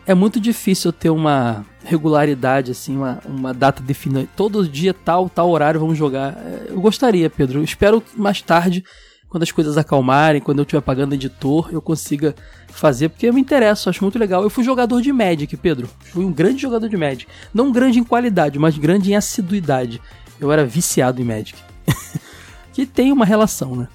É 0.06 0.14
muito 0.14 0.40
difícil 0.40 0.90
eu 0.90 0.94
ter 0.94 1.10
uma 1.10 1.65
regularidade, 1.84 2.72
assim, 2.72 2.95
uma, 2.95 3.19
uma 3.26 3.53
data 3.53 3.82
definida. 3.82 4.28
Todo 4.38 4.68
dia, 4.68 4.94
tal, 4.94 5.28
tal 5.28 5.49
horário, 5.49 5.80
vamos 5.80 5.98
jogar. 5.98 6.34
É, 6.38 6.68
eu 6.69 6.80
gostaria, 6.80 7.30
Pedro. 7.30 7.64
Espero 7.64 7.99
que 7.99 8.18
mais 8.18 8.41
tarde 8.41 8.84
quando 9.30 9.44
as 9.44 9.52
coisas 9.52 9.78
acalmarem, 9.78 10.41
quando 10.41 10.60
eu 10.60 10.64
estiver 10.64 10.82
pagando 10.82 11.14
editor, 11.14 11.70
eu 11.72 11.82
consiga 11.82 12.34
fazer, 12.70 13.10
porque 13.10 13.28
eu 13.28 13.34
me 13.34 13.41
interesso, 13.41 13.90
acho 13.90 14.04
muito 14.04 14.18
legal. 14.18 14.44
Eu 14.44 14.49
fui 14.49 14.64
jogador 14.64 15.02
de 15.02 15.12
Magic, 15.12 15.56
Pedro. 15.58 15.90
Fui 15.99 16.24
um 16.24 16.32
grande 16.32 16.62
jogador 16.62 16.88
de 16.88 16.95
Magic. 16.95 17.28
Não 17.54 17.72
grande 17.72 17.99
em 17.99 18.04
qualidade, 18.04 18.58
mas 18.58 18.78
grande 18.78 19.12
em 19.12 19.16
assiduidade. 19.16 20.02
Eu 20.40 20.52
era 20.52 20.66
viciado 20.66 21.22
em 21.22 21.26
Magic. 21.26 21.60
que 22.72 22.86
tem 22.86 23.12
uma 23.12 23.26
relação, 23.26 23.76
né? 23.76 23.88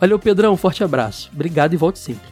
Valeu, 0.00 0.18
Pedrão, 0.18 0.56
forte 0.56 0.82
abraço. 0.82 1.30
Obrigado 1.34 1.74
e 1.74 1.76
volte 1.76 1.98
sempre. 1.98 2.30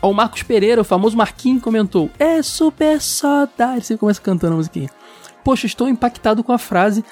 Ó, 0.00 0.10
o 0.10 0.14
Marcos 0.14 0.42
Pereira, 0.42 0.80
o 0.80 0.84
famoso 0.84 1.16
Marquinhos, 1.16 1.62
comentou: 1.62 2.10
É 2.18 2.40
super 2.42 2.98
saudade. 3.00 3.86
Você 3.86 3.98
começa 3.98 4.20
cantando 4.20 4.54
a 4.54 4.56
musiquinha. 4.56 4.88
Poxa, 5.44 5.66
estou 5.66 5.88
impactado 5.88 6.42
com 6.42 6.52
a 6.52 6.58
frase 6.58 7.04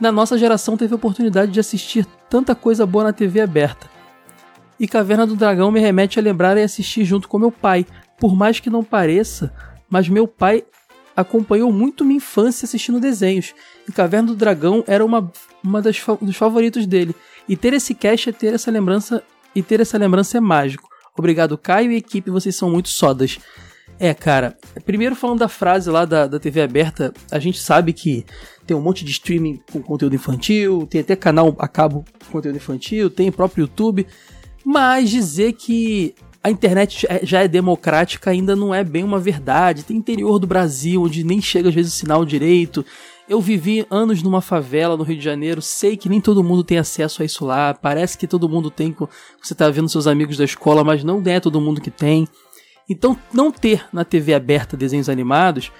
na 0.00 0.10
nossa 0.10 0.38
geração 0.38 0.76
teve 0.76 0.94
a 0.94 0.96
oportunidade 0.96 1.52
de 1.52 1.60
assistir 1.60 2.06
tanta 2.28 2.54
coisa 2.54 2.86
boa 2.86 3.04
na 3.04 3.12
TV 3.12 3.40
aberta. 3.40 3.88
E 4.78 4.88
Caverna 4.88 5.26
do 5.26 5.36
Dragão 5.36 5.70
me 5.70 5.78
remete 5.78 6.18
a 6.18 6.22
lembrar 6.22 6.56
e 6.56 6.62
assistir 6.62 7.04
junto 7.04 7.28
com 7.28 7.38
meu 7.38 7.52
pai. 7.52 7.86
Por 8.18 8.34
mais 8.34 8.60
que 8.60 8.70
não 8.70 8.82
pareça, 8.82 9.52
mas 9.90 10.08
meu 10.08 10.26
pai 10.26 10.64
acompanhou 11.14 11.70
muito 11.70 12.04
minha 12.04 12.16
infância 12.16 12.64
assistindo 12.64 12.98
desenhos. 12.98 13.54
E 13.86 13.92
Caverna 13.92 14.28
do 14.28 14.36
Dragão 14.36 14.82
era 14.86 15.04
uma, 15.04 15.30
uma 15.62 15.82
das, 15.82 16.00
dos 16.22 16.36
favoritos 16.36 16.86
dele. 16.86 17.14
E 17.46 17.56
ter 17.56 17.74
esse 17.74 17.94
cast 17.94 18.30
é 18.30 18.32
ter 18.32 18.54
essa 18.54 18.70
lembrança 18.70 19.22
e 19.54 19.62
ter 19.62 19.80
essa 19.80 19.98
lembrança 19.98 20.38
é 20.38 20.40
mágico. 20.40 20.88
Obrigado, 21.18 21.58
Caio 21.58 21.92
e 21.92 21.96
equipe, 21.96 22.30
vocês 22.30 22.56
são 22.56 22.70
muito 22.70 22.88
sodas. 22.88 23.38
É, 24.02 24.14
cara, 24.14 24.56
primeiro 24.86 25.14
falando 25.14 25.40
da 25.40 25.48
frase 25.48 25.90
lá 25.90 26.06
da, 26.06 26.26
da 26.26 26.40
TV 26.40 26.62
aberta, 26.62 27.12
a 27.30 27.38
gente 27.38 27.60
sabe 27.60 27.92
que 27.92 28.24
tem 28.66 28.74
um 28.74 28.80
monte 28.80 29.04
de 29.04 29.10
streaming 29.10 29.60
com 29.70 29.82
conteúdo 29.82 30.16
infantil, 30.16 30.86
tem 30.86 31.02
até 31.02 31.14
canal 31.14 31.54
a 31.58 31.68
cabo 31.68 32.02
com 32.24 32.32
conteúdo 32.32 32.56
infantil, 32.56 33.10
tem 33.10 33.30
próprio 33.30 33.64
YouTube, 33.64 34.06
mas 34.64 35.10
dizer 35.10 35.52
que 35.52 36.14
a 36.42 36.50
internet 36.50 37.06
já 37.22 37.42
é 37.42 37.48
democrática 37.48 38.30
ainda 38.30 38.56
não 38.56 38.74
é 38.74 38.82
bem 38.82 39.04
uma 39.04 39.18
verdade. 39.18 39.84
Tem 39.84 39.98
interior 39.98 40.38
do 40.38 40.46
Brasil 40.46 41.02
onde 41.02 41.22
nem 41.22 41.42
chega 41.42 41.68
às 41.68 41.74
vezes 41.74 41.92
o 41.92 41.96
sinal 41.96 42.24
direito. 42.24 42.82
Eu 43.28 43.38
vivi 43.38 43.86
anos 43.90 44.22
numa 44.22 44.40
favela 44.40 44.96
no 44.96 45.04
Rio 45.04 45.18
de 45.18 45.22
Janeiro, 45.22 45.60
sei 45.60 45.96
que 45.96 46.08
nem 46.08 46.22
todo 46.22 46.42
mundo 46.42 46.64
tem 46.64 46.78
acesso 46.78 47.20
a 47.20 47.24
isso 47.26 47.44
lá. 47.44 47.74
Parece 47.74 48.16
que 48.16 48.26
todo 48.26 48.48
mundo 48.48 48.70
tem, 48.70 48.96
você 49.40 49.54
tá 49.54 49.68
vendo 49.68 49.90
seus 49.90 50.06
amigos 50.06 50.38
da 50.38 50.44
escola, 50.44 50.82
mas 50.82 51.04
não 51.04 51.22
é 51.26 51.38
todo 51.38 51.60
mundo 51.60 51.82
que 51.82 51.90
tem. 51.90 52.26
Então, 52.90 53.16
não 53.32 53.52
ter 53.52 53.86
na 53.92 54.04
TV 54.04 54.34
aberta 54.34 54.76
desenhos 54.76 55.08
animados 55.08 55.70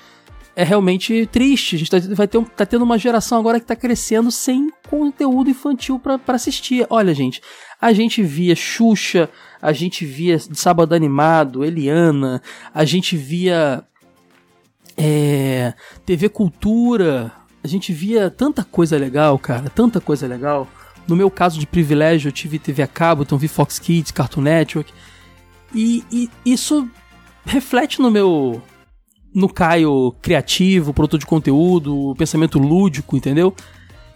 é 0.54 0.62
realmente 0.62 1.26
triste. 1.26 1.74
A 1.74 1.78
gente 1.80 1.90
tá, 1.90 1.98
vai 2.14 2.28
ter, 2.28 2.40
tá 2.56 2.64
tendo 2.64 2.84
uma 2.84 2.96
geração 2.96 3.36
agora 3.36 3.58
que 3.58 3.64
está 3.64 3.74
crescendo 3.74 4.30
sem 4.30 4.70
conteúdo 4.88 5.50
infantil 5.50 5.98
para 5.98 6.20
assistir. 6.28 6.86
Olha, 6.88 7.12
gente, 7.12 7.42
a 7.80 7.92
gente 7.92 8.22
via 8.22 8.54
Xuxa, 8.54 9.28
a 9.60 9.72
gente 9.72 10.06
via 10.06 10.38
Sábado 10.38 10.94
Animado, 10.94 11.64
Eliana, 11.64 12.40
a 12.72 12.84
gente 12.84 13.16
via 13.16 13.82
é, 14.96 15.74
TV 16.06 16.28
Cultura, 16.28 17.32
a 17.64 17.66
gente 17.66 17.92
via 17.92 18.30
tanta 18.30 18.62
coisa 18.62 18.96
legal, 18.96 19.36
cara, 19.36 19.68
tanta 19.68 20.00
coisa 20.00 20.28
legal. 20.28 20.68
No 21.08 21.16
meu 21.16 21.28
caso 21.28 21.58
de 21.58 21.66
privilégio, 21.66 22.28
eu 22.28 22.32
tive 22.32 22.56
TV 22.56 22.84
a 22.84 22.86
cabo, 22.86 23.22
então 23.22 23.36
vi 23.36 23.48
Fox 23.48 23.80
Kids, 23.80 24.12
Cartoon 24.12 24.42
Network. 24.42 24.92
E, 25.74 26.04
e 26.10 26.30
isso 26.44 26.88
reflete 27.44 28.00
no 28.00 28.10
meu. 28.10 28.62
No 29.32 29.48
Caio 29.48 30.12
criativo, 30.20 30.92
produtor 30.92 31.20
de 31.20 31.26
conteúdo, 31.26 32.16
pensamento 32.18 32.58
lúdico, 32.58 33.16
entendeu? 33.16 33.54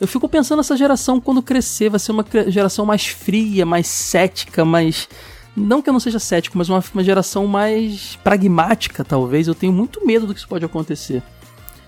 Eu 0.00 0.08
fico 0.08 0.28
pensando 0.28 0.58
essa 0.58 0.76
geração 0.76 1.20
quando 1.20 1.40
crescer 1.40 1.88
vai 1.88 2.00
ser 2.00 2.10
uma 2.10 2.26
geração 2.48 2.84
mais 2.84 3.06
fria, 3.06 3.64
mais 3.64 3.86
cética, 3.86 4.64
mais. 4.64 5.08
Não 5.56 5.80
que 5.80 5.88
eu 5.88 5.92
não 5.92 6.00
seja 6.00 6.18
cético, 6.18 6.58
mas 6.58 6.68
uma, 6.68 6.82
uma 6.92 7.04
geração 7.04 7.46
mais 7.46 8.16
pragmática, 8.24 9.04
talvez. 9.04 9.46
Eu 9.46 9.54
tenho 9.54 9.72
muito 9.72 10.04
medo 10.04 10.26
do 10.26 10.34
que 10.34 10.40
isso 10.40 10.48
pode 10.48 10.64
acontecer, 10.64 11.22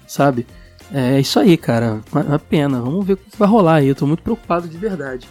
sabe? 0.06 0.47
É 0.93 1.18
isso 1.18 1.40
aí, 1.40 1.56
cara. 1.56 2.01
Uma 2.12 2.38
pena. 2.38 2.80
Vamos 2.80 3.05
ver 3.05 3.14
o 3.14 3.16
que 3.16 3.36
vai 3.36 3.48
rolar 3.48 3.76
aí. 3.76 3.88
Eu 3.88 3.94
tô 3.97 4.06
muito 4.06 4.22
preocupado 4.22 4.68
de 4.68 4.78
verdade. 4.78 5.28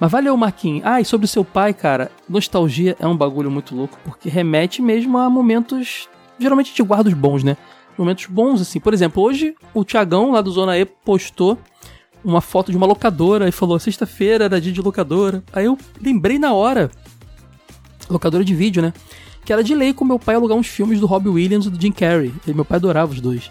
Mas 0.00 0.10
valeu, 0.10 0.34
Marquinhos. 0.34 0.82
Ah, 0.82 0.98
e 0.98 1.04
sobre 1.04 1.26
o 1.26 1.28
seu 1.28 1.44
pai, 1.44 1.74
cara, 1.74 2.10
nostalgia 2.26 2.96
é 2.98 3.06
um 3.06 3.14
bagulho 3.14 3.50
muito 3.50 3.76
louco, 3.76 3.98
porque 4.02 4.30
remete 4.30 4.80
mesmo 4.80 5.18
a 5.18 5.28
momentos. 5.28 6.08
Geralmente 6.38 6.68
gente 6.68 6.82
guarda 6.82 7.10
os 7.10 7.14
bons, 7.14 7.44
né? 7.44 7.54
Momentos 7.98 8.24
bons, 8.24 8.62
assim. 8.62 8.80
Por 8.80 8.94
exemplo, 8.94 9.22
hoje 9.22 9.54
o 9.74 9.84
Tiagão, 9.84 10.30
lá 10.30 10.40
do 10.40 10.50
Zona 10.50 10.78
E, 10.78 10.86
postou 10.86 11.58
uma 12.24 12.40
foto 12.40 12.70
de 12.70 12.78
uma 12.78 12.86
locadora 12.86 13.46
e 13.46 13.52
falou: 13.52 13.78
sexta-feira 13.78 14.46
era 14.46 14.58
dia 14.58 14.72
de 14.72 14.80
locadora. 14.80 15.44
Aí 15.52 15.66
eu 15.66 15.76
lembrei 16.00 16.38
na 16.38 16.54
hora, 16.54 16.90
locadora 18.08 18.42
de 18.42 18.54
vídeo, 18.54 18.80
né? 18.80 18.94
Que 19.44 19.52
era 19.52 19.62
de 19.62 19.74
lei 19.74 19.92
com 19.92 20.02
meu 20.02 20.18
pai 20.18 20.34
alugar 20.34 20.56
uns 20.56 20.66
filmes 20.66 20.98
do 20.98 21.06
Robbie 21.06 21.28
Williams 21.28 21.66
e 21.66 21.70
do 21.70 21.78
Jim 21.78 21.92
Carrey. 21.92 22.32
E 22.46 22.54
meu 22.54 22.64
pai 22.64 22.76
adorava 22.76 23.12
os 23.12 23.20
dois. 23.20 23.50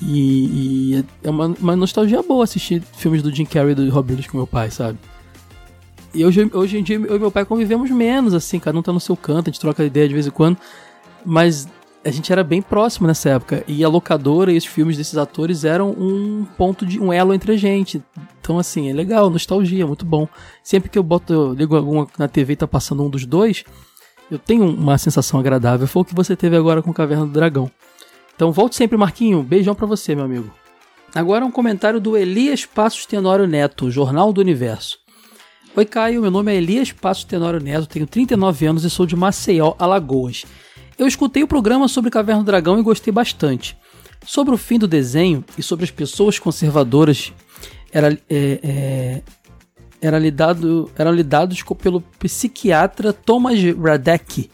E, 0.00 0.94
e 0.94 1.04
é 1.24 1.30
uma, 1.30 1.46
uma, 1.46 1.74
nostalgia 1.74 2.22
boa 2.22 2.44
assistir 2.44 2.82
filmes 2.96 3.20
do 3.20 3.34
Jim 3.34 3.46
Carrey 3.46 3.72
e 3.72 3.74
do 3.74 3.90
Robbie 3.90 4.12
Williams 4.12 4.30
com 4.30 4.36
meu 4.36 4.46
pai, 4.46 4.70
sabe? 4.70 4.98
E 6.16 6.24
hoje, 6.24 6.50
hoje 6.54 6.78
em 6.78 6.82
dia 6.82 6.96
eu 6.96 7.16
e 7.16 7.18
meu 7.18 7.30
pai 7.30 7.44
convivemos 7.44 7.90
menos, 7.90 8.32
assim, 8.32 8.58
cada 8.58 8.78
um 8.78 8.80
tá 8.80 8.90
no 8.90 8.98
seu 8.98 9.14
canto, 9.14 9.50
a 9.50 9.52
gente 9.52 9.60
troca 9.60 9.84
ideia 9.84 10.08
de 10.08 10.14
vez 10.14 10.26
em 10.26 10.30
quando. 10.30 10.56
Mas 11.22 11.68
a 12.02 12.10
gente 12.10 12.32
era 12.32 12.42
bem 12.42 12.62
próximo 12.62 13.06
nessa 13.06 13.28
época. 13.28 13.62
E 13.68 13.84
a 13.84 13.88
locadora 13.88 14.50
e 14.50 14.56
os 14.56 14.64
filmes 14.64 14.96
desses 14.96 15.18
atores 15.18 15.62
eram 15.62 15.90
um 15.90 16.46
ponto 16.56 16.86
de 16.86 16.98
um 16.98 17.12
elo 17.12 17.34
entre 17.34 17.52
a 17.52 17.56
gente. 17.58 18.02
Então, 18.40 18.58
assim, 18.58 18.88
é 18.88 18.94
legal, 18.94 19.28
nostalgia, 19.28 19.86
muito 19.86 20.06
bom. 20.06 20.26
Sempre 20.62 20.88
que 20.88 20.98
eu 20.98 21.02
boto, 21.02 21.34
eu 21.34 21.52
ligo 21.52 21.76
alguma 21.76 22.08
na 22.18 22.26
TV 22.26 22.54
e 22.54 22.56
tá 22.56 22.66
passando 22.66 23.04
um 23.04 23.10
dos 23.10 23.26
dois, 23.26 23.62
eu 24.30 24.38
tenho 24.38 24.64
uma 24.64 24.96
sensação 24.96 25.38
agradável. 25.38 25.86
Foi 25.86 26.00
o 26.00 26.04
que 26.06 26.14
você 26.14 26.34
teve 26.34 26.56
agora 26.56 26.80
com 26.80 26.94
Caverna 26.94 27.26
do 27.26 27.32
Dragão. 27.32 27.70
Então 28.34 28.50
volte 28.50 28.74
sempre, 28.74 28.96
Marquinho. 28.96 29.42
Beijão 29.42 29.74
para 29.74 29.86
você, 29.86 30.14
meu 30.14 30.24
amigo. 30.24 30.50
Agora 31.14 31.44
um 31.44 31.50
comentário 31.50 32.00
do 32.00 32.16
Elias 32.16 32.64
Passos 32.64 33.04
Tenório 33.04 33.46
Neto, 33.46 33.90
Jornal 33.90 34.32
do 34.32 34.40
Universo. 34.40 35.04
Oi, 35.76 35.84
Caio. 35.84 36.22
Meu 36.22 36.30
nome 36.30 36.50
é 36.50 36.56
Elias 36.56 36.90
Passos 36.90 37.24
Tenório 37.24 37.60
Neto, 37.60 37.86
tenho 37.86 38.06
39 38.06 38.66
anos 38.66 38.82
e 38.82 38.88
sou 38.88 39.04
de 39.04 39.14
Maceió, 39.14 39.74
Alagoas. 39.78 40.46
Eu 40.96 41.06
escutei 41.06 41.42
o 41.42 41.46
programa 41.46 41.86
sobre 41.86 42.10
Caverna 42.10 42.42
do 42.42 42.46
Dragão 42.46 42.78
e 42.78 42.82
gostei 42.82 43.12
bastante. 43.12 43.76
Sobre 44.24 44.54
o 44.54 44.56
fim 44.56 44.78
do 44.78 44.88
desenho 44.88 45.44
e 45.58 45.62
sobre 45.62 45.84
as 45.84 45.90
pessoas 45.90 46.38
conservadoras, 46.38 47.30
era, 47.92 48.10
é, 48.10 48.60
é, 48.62 49.22
era 50.00 50.18
lidado, 50.18 50.90
eram 50.96 51.12
lidados 51.12 51.62
pelo 51.78 52.00
psiquiatra 52.00 53.12
Thomas 53.12 53.58
Radek, 53.78 54.50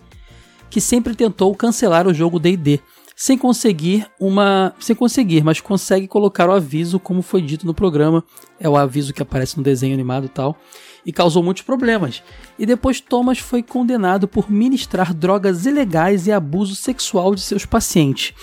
que 0.68 0.80
sempre 0.80 1.14
tentou 1.14 1.54
cancelar 1.54 2.08
o 2.08 2.12
jogo 2.12 2.40
D&D, 2.40 2.80
sem 3.22 3.38
conseguir 3.38 4.04
uma, 4.18 4.74
sem 4.80 4.96
conseguir, 4.96 5.44
mas 5.44 5.60
consegue 5.60 6.08
colocar 6.08 6.48
o 6.48 6.52
aviso 6.52 6.98
como 6.98 7.22
foi 7.22 7.40
dito 7.40 7.64
no 7.64 7.72
programa, 7.72 8.24
é 8.58 8.68
o 8.68 8.76
aviso 8.76 9.12
que 9.12 9.22
aparece 9.22 9.56
no 9.56 9.62
desenho 9.62 9.94
animado 9.94 10.26
e 10.26 10.28
tal 10.28 10.58
e 11.06 11.12
causou 11.12 11.40
muitos 11.40 11.62
problemas. 11.62 12.20
E 12.58 12.66
depois 12.66 13.00
Thomas 13.00 13.38
foi 13.38 13.62
condenado 13.62 14.26
por 14.26 14.50
ministrar 14.50 15.14
drogas 15.14 15.66
ilegais 15.66 16.26
e 16.26 16.32
abuso 16.32 16.74
sexual 16.74 17.32
de 17.32 17.42
seus 17.42 17.64
pacientes. 17.64 18.34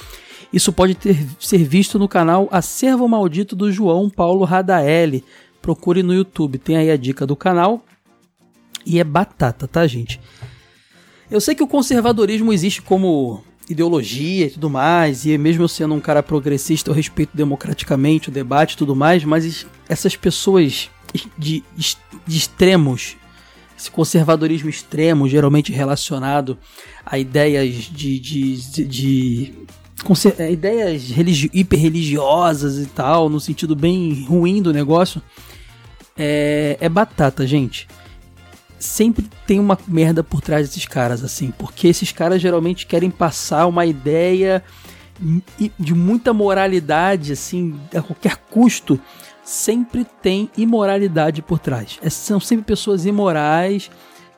Isso 0.54 0.72
pode 0.72 0.96
ter, 0.96 1.28
ser 1.42 1.62
visto 1.62 2.00
no 2.00 2.08
canal 2.08 2.48
Acervo 2.50 3.06
Maldito 3.06 3.58
do 3.58 3.70
João 3.74 4.10
Paulo 4.10 4.46
Radaeli. 4.46 5.26
Procure 5.62 6.02
no 6.04 6.14
YouTube, 6.14 6.58
tem 6.58 6.78
aí 6.78 6.90
a 6.90 6.96
dica 6.96 7.28
do 7.28 7.36
canal. 7.36 7.84
E 8.86 8.98
é 8.98 9.04
batata, 9.04 9.68
tá, 9.68 9.86
gente? 9.86 10.22
Eu 11.30 11.42
sei 11.42 11.54
que 11.54 11.64
o 11.64 11.68
conservadorismo 11.68 12.54
existe 12.54 12.82
como 12.82 13.44
ideologia 13.70 14.48
e 14.48 14.50
tudo 14.50 14.70
mais, 14.70 15.26
e 15.26 15.38
mesmo 15.38 15.64
eu 15.64 15.68
sendo 15.68 15.94
um 15.94 16.00
cara 16.00 16.24
progressista, 16.24 16.90
eu 16.90 16.96
respeito 16.96 17.38
democraticamente 17.38 18.30
o 18.30 18.32
debate 18.32 18.74
e 18.74 18.78
tudo 18.78 18.96
mais, 18.96 19.24
mas 19.24 19.66
essas 19.88 20.16
pessoas 20.16 20.90
de, 21.38 21.64
de 21.78 22.38
extremos, 22.38 23.16
esse 23.78 23.92
conservadorismo 23.92 24.70
extremo, 24.70 25.30
geralmente 25.30 25.72
relacionado 25.72 26.58
a 27.06 27.18
ideias 27.18 27.76
de, 27.76 28.20
de, 28.20 28.58
de, 28.58 28.86
de 28.86 29.54
é, 30.38 30.52
ideias 30.52 31.10
religi 31.10 31.50
hiperreligiosas 31.54 32.80
e 32.80 32.88
tal, 32.88 33.30
no 33.30 33.40
sentido 33.40 33.76
bem 33.76 34.26
ruim 34.26 34.62
do 34.62 34.74
negócio, 34.74 35.22
é, 36.18 36.78
é 36.80 36.90
batata, 36.90 37.46
gente. 37.46 37.88
Sempre 38.80 39.30
tem 39.46 39.60
uma 39.60 39.78
merda 39.88 40.24
por 40.24 40.42
trás 40.42 40.68
desses 40.68 40.86
caras, 40.86 41.24
assim, 41.24 41.52
porque 41.58 41.88
esses 41.88 42.12
caras 42.12 42.42
geralmente 42.42 42.88
querem 42.88 43.12
passar 43.12 43.68
uma 43.68 43.86
ideia 43.86 44.64
de 45.78 45.94
muita 45.94 46.34
moralidade, 46.34 47.34
assim, 47.34 47.78
a 47.94 48.02
qualquer 48.02 48.38
custo 48.50 49.00
sempre 49.44 50.06
tem 50.22 50.50
imoralidade 50.56 51.42
por 51.42 51.60
trás. 51.60 52.00
É, 52.02 52.10
são 52.10 52.40
sempre 52.40 52.66
pessoas 52.66 53.06
imorais, 53.06 53.90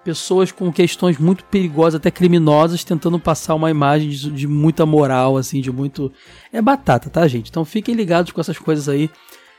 pessoas 0.03 0.51
com 0.51 0.72
questões 0.72 1.18
muito 1.18 1.43
perigosas, 1.45 1.95
até 1.95 2.09
criminosas, 2.09 2.84
tentando 2.84 3.19
passar 3.19 3.55
uma 3.55 3.69
imagem 3.69 4.09
de, 4.09 4.31
de, 4.31 4.47
muita 4.47 4.85
moral, 4.85 5.38
assim, 5.38 5.61
de 5.61 5.72
muito. 5.72 6.11
É 6.51 6.61
batata, 6.61 7.09
tá, 7.09 7.27
gente? 7.27 7.49
Então 7.49 7.65
fiquem 7.65 7.93
ligados 7.93 8.31
com 8.31 8.41
essas 8.41 8.57
coisas 8.57 8.88
aí. 8.88 9.09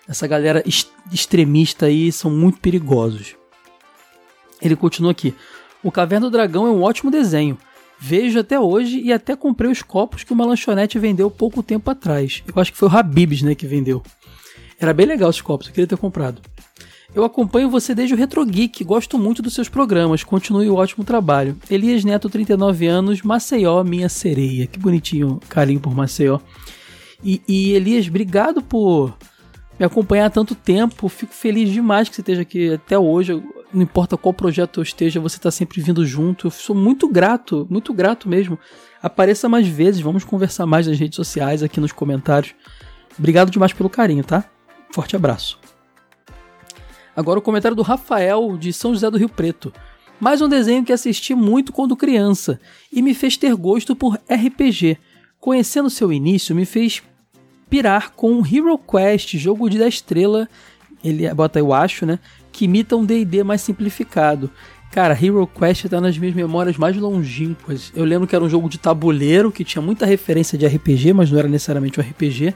Essa 0.09 0.27
galera 0.27 0.65
extremista 1.13 1.87
aí 1.87 2.11
são 2.11 2.31
muito 2.31 2.59
perigosos. 2.59 3.37
Ele 4.63 4.77
continua 4.77 5.11
aqui. 5.11 5.35
O 5.83 5.91
Caverna 5.91 6.27
do 6.27 6.31
Dragão 6.31 6.67
é 6.67 6.71
um 6.71 6.83
ótimo 6.83 7.11
desenho. 7.11 7.59
Vejo 7.99 8.39
até 8.39 8.59
hoje 8.59 9.01
e 9.01 9.13
até 9.13 9.37
comprei 9.37 9.71
os 9.71 9.83
copos 9.83 10.25
que 10.25 10.33
uma 10.33 10.45
lanchonete 10.47 10.99
vendeu 10.99 11.31
pouco 11.31 11.63
tempo 11.63 11.91
atrás. 11.91 12.43
Eu 12.47 12.61
acho 12.61 12.73
que 12.73 12.79
foi 12.79 12.89
o 12.89 12.97
Habibs, 12.97 13.43
né, 13.43 13.55
que 13.55 13.67
vendeu. 13.67 14.03
Era 14.81 14.93
bem 14.93 15.07
legal 15.07 15.31
esses 15.31 15.43
copos, 15.43 15.69
eu 15.69 15.73
queria 15.73 15.87
ter 15.87 15.97
comprado. 15.97 16.41
Eu 17.15 17.25
acompanho 17.25 17.69
você 17.69 17.95
desde 17.95 18.15
o 18.15 18.17
Retro 18.17 18.45
Geek, 18.45 18.83
gosto 18.85 19.19
muito 19.19 19.43
dos 19.43 19.55
seus 19.55 19.69
programas, 19.69 20.25
continue 20.25 20.71
o 20.71 20.77
ótimo 20.77 21.05
trabalho. 21.05 21.57
Elias 21.71 22.05
Neto, 22.05 22.31
39 22.31 22.87
anos, 22.87 23.23
Maceió, 23.23 23.85
minha 23.85 24.09
sereia. 24.09 24.67
Que 24.67 24.79
bonitinho, 24.79 25.39
carinho 25.49 25.79
por 25.79 25.95
Maceió. 25.95 26.41
E, 27.23 27.43
e 27.47 27.73
Elias, 27.73 28.09
obrigado 28.09 28.63
por 28.63 29.15
me 29.79 29.85
acompanhar 29.85 30.27
há 30.27 30.31
tanto 30.31 30.55
tempo. 30.55 31.09
Fico 31.09 31.35
feliz 31.35 31.71
demais 31.71 32.09
que 32.09 32.15
você 32.15 32.23
esteja 32.23 32.43
aqui 32.43 32.73
até 32.73 32.99
hoje. 32.99 33.43
Não 33.73 33.83
importa 33.83 34.19
qual 34.19 34.35
projeto 34.35 34.81
eu 34.81 34.83
esteja, 34.83 35.19
você 35.19 35.37
está 35.37 35.51
sempre 35.51 35.81
vindo 35.81 36.05
junto. 36.05 36.49
Eu 36.49 36.51
sou 36.51 36.77
muito 36.77 37.09
grato, 37.09 37.67
muito 37.71 37.95
grato 37.95 38.29
mesmo. 38.29 38.59
Apareça 39.03 39.49
mais 39.49 39.67
vezes, 39.67 40.01
vamos 40.01 40.25
conversar 40.25 40.67
mais 40.67 40.87
nas 40.87 40.99
redes 40.99 41.17
sociais, 41.17 41.63
aqui 41.63 41.81
nos 41.81 41.93
comentários. 41.93 42.55
Obrigado 43.19 43.51
demais 43.51 43.73
pelo 43.73 43.89
carinho, 43.89 44.23
tá? 44.23 44.45
Forte 44.91 45.17
abraço. 45.17 45.59
Agora 47.17 47.39
o 47.39 47.43
comentário 47.43 47.77
do 47.77 47.83
Rafael 47.83 48.57
de 48.59 48.73
São 48.73 48.93
José 48.93 49.11
do 49.11 49.19
Rio 49.19 49.29
Preto. 49.29 49.73
Mais 50.21 50.41
um 50.41 50.49
desenho 50.49 50.85
que 50.85 50.93
assisti 50.93 51.35
muito 51.35 51.73
quando 51.73 51.97
criança 51.97 52.61
e 52.93 53.03
me 53.03 53.15
fez 53.15 53.37
ter 53.37 53.55
gosto 53.55 53.97
por 53.97 54.21
RPG. 54.31 54.99
Conhecendo 55.41 55.91
seu 55.91 56.13
início, 56.13 56.55
me 56.55 56.65
fez 56.65 57.03
pirar 57.69 58.13
com 58.13 58.43
Hero 58.47 58.79
Quest, 58.79 59.37
jogo 59.37 59.69
de 59.69 59.79
da 59.79 59.89
estrela, 59.89 60.49
ele 61.03 61.33
bota 61.35 61.59
eu 61.59 61.73
acho, 61.73 62.07
né, 62.07 62.19
que 62.53 62.67
imita 62.67 62.97
um 62.97 63.05
D&D 63.05 63.43
mais 63.43 63.63
simplificado. 63.63 64.51
Cara, 64.91 65.19
Hero 65.21 65.47
Quest 65.47 65.89
tá 65.89 66.01
nas 66.01 66.19
minhas 66.19 66.35
memórias 66.35 66.77
mais 66.77 66.97
longínquas. 66.97 67.91
Eu 67.97 68.05
lembro 68.05 68.29
que 68.29 68.37
era 68.37 68.45
um 68.45 68.49
jogo 68.49 68.69
de 68.69 68.79
tabuleiro 68.79 69.51
que 69.51 69.65
tinha 69.65 69.81
muita 69.81 70.05
referência 70.05 70.59
de 70.59 70.67
RPG, 70.67 71.15
mas 71.15 71.31
não 71.31 71.39
era 71.39 71.49
necessariamente 71.49 71.99
um 71.99 72.03
RPG 72.03 72.55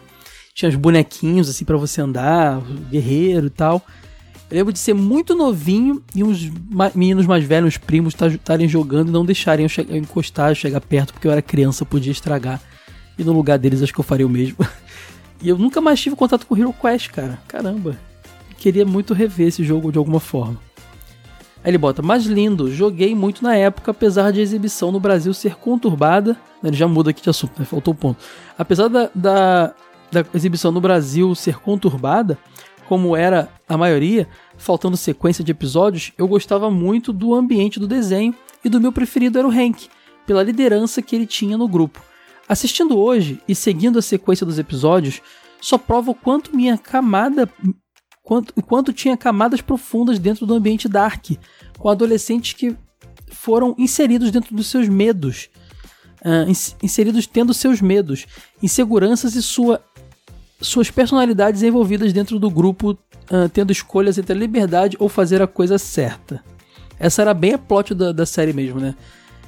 tinha 0.56 0.70
os 0.70 0.74
bonequinhos 0.74 1.50
assim 1.50 1.66
para 1.66 1.76
você 1.76 2.00
andar, 2.00 2.62
guerreiro 2.90 3.48
e 3.48 3.50
tal. 3.50 3.82
Eu 4.50 4.56
lembro 4.56 4.72
de 4.72 4.78
ser 4.78 4.94
muito 4.94 5.34
novinho 5.34 6.02
e 6.14 6.24
uns 6.24 6.50
meninos 6.94 7.26
mais 7.26 7.44
velhos, 7.44 7.74
os 7.74 7.78
primos, 7.78 8.14
estarem 8.14 8.66
jogando 8.66 9.08
e 9.08 9.12
não 9.12 9.24
deixarem 9.24 9.66
eu 9.66 9.96
encostar, 9.96 10.50
eu 10.50 10.54
chegar 10.54 10.80
perto, 10.80 11.12
porque 11.12 11.28
eu 11.28 11.32
era 11.32 11.42
criança, 11.42 11.84
podia 11.84 12.10
estragar. 12.10 12.62
E 13.18 13.24
no 13.24 13.34
lugar 13.34 13.58
deles, 13.58 13.82
acho 13.82 13.92
que 13.92 14.00
eu 14.00 14.04
faria 14.04 14.26
o 14.26 14.30
mesmo. 14.30 14.56
e 15.42 15.48
eu 15.48 15.58
nunca 15.58 15.78
mais 15.82 16.00
tive 16.00 16.16
contato 16.16 16.46
com 16.46 16.56
Hero 16.56 16.72
Quest, 16.72 17.10
cara. 17.10 17.38
Caramba. 17.46 17.98
Queria 18.58 18.84
muito 18.84 19.14
rever 19.14 19.48
esse 19.48 19.64
jogo 19.64 19.92
de 19.92 19.98
alguma 19.98 20.20
forma. 20.20 20.60
Aí 21.62 21.70
ele 21.70 21.78
bota, 21.78 22.00
mais 22.00 22.24
lindo, 22.24 22.70
joguei 22.70 23.14
muito 23.14 23.42
na 23.42 23.56
época, 23.56 23.90
apesar 23.90 24.32
de 24.32 24.40
a 24.40 24.42
exibição 24.42 24.92
no 24.92 25.00
Brasil 25.00 25.34
ser 25.34 25.56
conturbada. 25.56 26.36
Ele 26.62 26.76
já 26.76 26.86
muda 26.86 27.10
aqui 27.10 27.22
de 27.22 27.30
assunto, 27.30 27.58
né? 27.58 27.64
Faltou 27.64 27.92
um 27.92 27.96
ponto. 27.96 28.18
Apesar 28.56 28.88
da, 28.88 29.10
da 29.14 29.74
da 30.10 30.24
exibição 30.34 30.72
no 30.72 30.80
Brasil 30.80 31.34
ser 31.34 31.58
conturbada, 31.58 32.38
como 32.88 33.16
era 33.16 33.50
a 33.68 33.76
maioria, 33.76 34.28
faltando 34.56 34.96
sequência 34.96 35.42
de 35.42 35.50
episódios, 35.50 36.12
eu 36.16 36.28
gostava 36.28 36.70
muito 36.70 37.12
do 37.12 37.34
ambiente 37.34 37.80
do 37.80 37.86
desenho 37.86 38.34
e 38.64 38.68
do 38.68 38.80
meu 38.80 38.92
preferido 38.92 39.38
era 39.38 39.46
o 39.46 39.50
Hank, 39.50 39.88
pela 40.26 40.42
liderança 40.42 41.02
que 41.02 41.14
ele 41.16 41.26
tinha 41.26 41.56
no 41.56 41.68
grupo. 41.68 42.00
Assistindo 42.48 42.96
hoje 42.96 43.40
e 43.48 43.54
seguindo 43.54 43.98
a 43.98 44.02
sequência 44.02 44.46
dos 44.46 44.58
episódios, 44.58 45.20
só 45.60 45.76
prova 45.76 46.12
o 46.12 46.14
quanto 46.14 46.54
minha 46.54 46.78
camada 46.78 47.48
quanto, 48.26 48.52
quanto 48.64 48.92
tinha 48.92 49.16
camadas 49.16 49.60
profundas 49.60 50.18
dentro 50.18 50.44
do 50.44 50.54
ambiente 50.54 50.88
dark, 50.88 51.30
com 51.78 51.88
adolescentes 51.88 52.54
que 52.54 52.76
foram 53.30 53.72
inseridos 53.78 54.32
dentro 54.32 54.54
dos 54.54 54.66
seus 54.66 54.88
medos, 54.88 55.48
uh, 56.22 56.50
inseridos 56.82 57.24
tendo 57.28 57.54
seus 57.54 57.80
medos, 57.80 58.26
inseguranças 58.60 59.36
e 59.36 59.42
sua 59.42 59.80
suas 60.60 60.90
personalidades 60.90 61.62
envolvidas 61.62 62.14
dentro 62.14 62.38
do 62.38 62.50
grupo, 62.50 62.92
uh, 63.30 63.48
tendo 63.52 63.70
escolhas 63.70 64.18
entre 64.18 64.32
a 64.32 64.38
liberdade 64.38 64.96
ou 64.98 65.08
fazer 65.08 65.40
a 65.40 65.46
coisa 65.46 65.78
certa. 65.78 66.42
Essa 66.98 67.22
era 67.22 67.34
bem 67.34 67.52
a 67.54 67.58
plot 67.58 67.94
da, 67.94 68.10
da 68.10 68.26
série 68.26 68.54
mesmo, 68.54 68.80
né? 68.80 68.94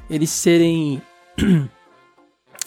Eles 0.08 0.28
serem 0.28 1.02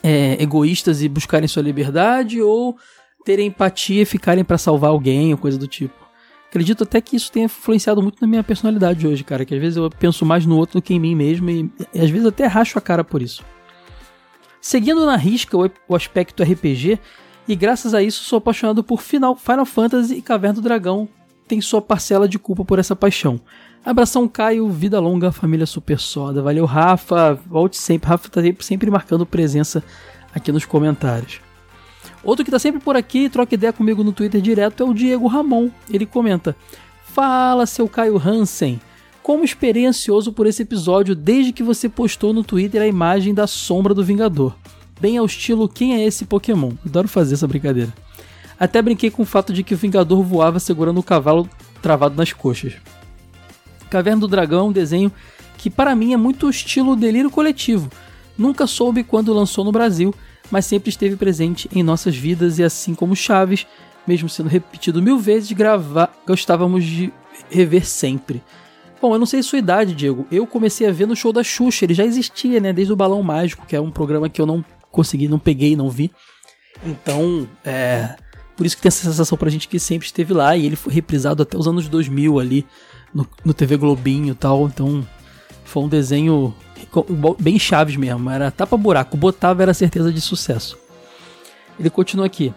é, 0.03 0.33
egoístas 0.43 1.03
e 1.03 1.07
buscarem 1.07 1.47
sua 1.47 1.61
liberdade 1.61 2.41
ou 2.41 2.75
terem 3.23 3.47
empatia 3.47 4.01
e 4.01 4.05
ficarem 4.05 4.43
para 4.43 4.57
salvar 4.57 4.89
alguém 4.89 5.31
ou 5.31 5.37
coisa 5.37 5.57
do 5.57 5.67
tipo. 5.67 6.01
Acredito 6.49 6.83
até 6.83 6.99
que 6.99 7.15
isso 7.15 7.31
tenha 7.31 7.45
influenciado 7.45 8.01
muito 8.01 8.19
na 8.19 8.27
minha 8.27 8.43
personalidade 8.43 9.07
hoje, 9.07 9.23
cara. 9.23 9.45
Que 9.45 9.55
às 9.55 9.61
vezes 9.61 9.77
eu 9.77 9.89
penso 9.89 10.25
mais 10.25 10.45
no 10.45 10.57
outro 10.57 10.79
do 10.79 10.81
que 10.81 10.93
em 10.93 10.99
mim 10.99 11.15
mesmo 11.15 11.49
e, 11.49 11.71
e 11.93 11.99
às 12.01 12.09
vezes 12.09 12.27
até 12.27 12.45
racho 12.45 12.77
a 12.77 12.81
cara 12.81 13.03
por 13.03 13.21
isso. 13.21 13.43
Seguindo 14.59 15.05
na 15.05 15.15
risca 15.15 15.57
o, 15.57 15.71
o 15.87 15.95
aspecto 15.95 16.43
RPG, 16.43 16.99
e 17.47 17.55
graças 17.55 17.93
a 17.93 18.03
isso 18.03 18.23
sou 18.23 18.37
apaixonado 18.37 18.83
por 18.83 19.01
Final, 19.01 19.35
Final 19.35 19.65
Fantasy 19.65 20.15
e 20.15 20.21
Caverna 20.21 20.55
do 20.55 20.61
Dragão 20.61 21.07
tem 21.47 21.59
sua 21.59 21.81
parcela 21.81 22.27
de 22.27 22.39
culpa 22.39 22.63
por 22.63 22.79
essa 22.79 22.95
paixão. 22.95 23.39
Abração 23.83 24.27
Caio, 24.27 24.69
vida 24.69 24.99
longa, 24.99 25.31
família 25.31 25.65
super 25.65 25.99
soda. 25.99 26.41
Valeu 26.41 26.65
Rafa, 26.65 27.33
volte 27.45 27.77
sempre. 27.77 28.07
Rafa 28.07 28.29
tá 28.29 28.41
sempre 28.59 28.91
marcando 28.91 29.25
presença 29.25 29.83
aqui 30.33 30.51
nos 30.51 30.65
comentários. 30.65 31.41
Outro 32.23 32.45
que 32.45 32.51
tá 32.51 32.59
sempre 32.59 32.79
por 32.79 32.95
aqui, 32.95 33.29
troca 33.29 33.55
ideia 33.55 33.73
comigo 33.73 34.03
no 34.03 34.11
Twitter 34.11 34.41
direto, 34.41 34.83
é 34.83 34.85
o 34.85 34.93
Diego 34.93 35.27
Ramon. 35.27 35.69
Ele 35.89 36.05
comenta: 36.05 36.55
Fala, 37.03 37.65
seu 37.65 37.87
Caio 37.87 38.17
Hansen. 38.17 38.79
Como 39.23 39.43
esperei 39.43 39.85
ansioso 39.85 40.33
por 40.33 40.47
esse 40.47 40.63
episódio 40.63 41.15
desde 41.15 41.53
que 41.53 41.61
você 41.61 41.87
postou 41.87 42.33
no 42.33 42.43
Twitter 42.43 42.81
a 42.81 42.87
imagem 42.87 43.33
da 43.33 43.45
sombra 43.45 43.93
do 43.93 44.03
Vingador. 44.03 44.55
Bem 44.99 45.17
ao 45.17 45.25
estilo 45.25 45.69
Quem 45.69 45.95
é 45.95 46.05
esse 46.05 46.25
Pokémon? 46.25 46.71
Adoro 46.85 47.07
fazer 47.07 47.35
essa 47.35 47.47
brincadeira. 47.47 47.93
Até 48.59 48.81
brinquei 48.81 49.09
com 49.09 49.23
o 49.23 49.25
fato 49.25 49.51
de 49.51 49.63
que 49.63 49.73
o 49.73 49.77
Vingador 49.77 50.21
voava 50.23 50.59
segurando 50.59 50.99
o 50.99 51.03
cavalo 51.03 51.49
travado 51.81 52.15
nas 52.15 52.31
coxas. 52.33 52.73
Caverna 53.89 54.21
do 54.21 54.27
Dragão 54.27 54.59
é 54.59 54.69
um 54.69 54.71
desenho 54.71 55.11
que 55.57 55.69
para 55.69 55.95
mim 55.95 56.13
é 56.13 56.17
muito 56.17 56.49
estilo 56.49 56.95
delírio 56.95 57.29
coletivo. 57.29 57.91
Nunca 58.37 58.65
soube 58.65 59.03
quando 59.03 59.33
lançou 59.33 59.65
no 59.65 59.71
Brasil, 59.71 60.13
mas 60.51 60.65
sempre 60.65 60.89
esteve 60.89 61.15
presente 61.15 61.69
em 61.73 61.81
nossas 61.81 62.15
vidas 62.15 62.59
e 62.59 62.63
assim 62.63 62.93
como 62.93 63.15
Chaves, 63.15 63.65
mesmo 64.05 64.27
sendo 64.27 64.49
repetido 64.49 65.01
mil 65.01 65.17
vezes, 65.17 65.51
gravar, 65.53 66.13
gostávamos 66.27 66.83
de 66.83 67.11
rever 67.49 67.85
sempre. 67.85 68.43
Bom, 69.01 69.15
eu 69.15 69.19
não 69.19 69.25
sei 69.25 69.41
sua 69.41 69.57
idade, 69.57 69.95
Diego. 69.95 70.27
Eu 70.31 70.45
comecei 70.45 70.87
a 70.87 70.91
ver 70.91 71.07
no 71.07 71.15
show 71.15 71.33
da 71.33 71.43
Xuxa, 71.43 71.85
ele 71.85 71.93
já 71.93 72.05
existia, 72.05 72.59
né? 72.59 72.71
Desde 72.71 72.93
o 72.93 72.95
Balão 72.95 73.23
Mágico, 73.23 73.65
que 73.65 73.75
é 73.75 73.81
um 73.81 73.89
programa 73.89 74.29
que 74.29 74.39
eu 74.39 74.45
não 74.45 74.63
consegui, 74.91 75.27
não 75.27 75.39
peguei, 75.39 75.75
não 75.75 75.89
vi. 75.89 76.11
Então, 76.85 77.47
é. 77.65 78.15
Por 78.55 78.65
isso 78.65 78.75
que 78.75 78.81
tem 78.83 78.89
essa 78.89 79.09
sensação 79.09 79.37
pra 79.37 79.49
gente 79.49 79.67
que 79.67 79.79
sempre 79.79 80.05
esteve 80.05 80.33
lá 80.33 80.55
e 80.55 80.67
ele 80.67 80.75
foi 80.75 80.93
reprisado 80.93 81.41
até 81.41 81.57
os 81.57 81.67
anos 81.67 81.87
2000 81.87 82.39
ali 82.39 82.65
no, 83.11 83.27
no 83.43 83.55
TV 83.55 83.75
Globinho 83.75 84.33
e 84.33 84.35
tal. 84.35 84.67
Então, 84.67 85.07
foi 85.63 85.81
um 85.81 85.87
desenho 85.87 86.53
bem 87.39 87.57
chaves 87.57 87.95
mesmo. 87.95 88.29
Era 88.29 88.51
tapa-buraco. 88.51 89.17
Botava 89.17 89.61
era 89.61 89.73
certeza 89.73 90.11
de 90.11 90.21
sucesso. 90.21 90.77
Ele 91.79 91.89
continua 91.89 92.25
aqui. 92.25 92.53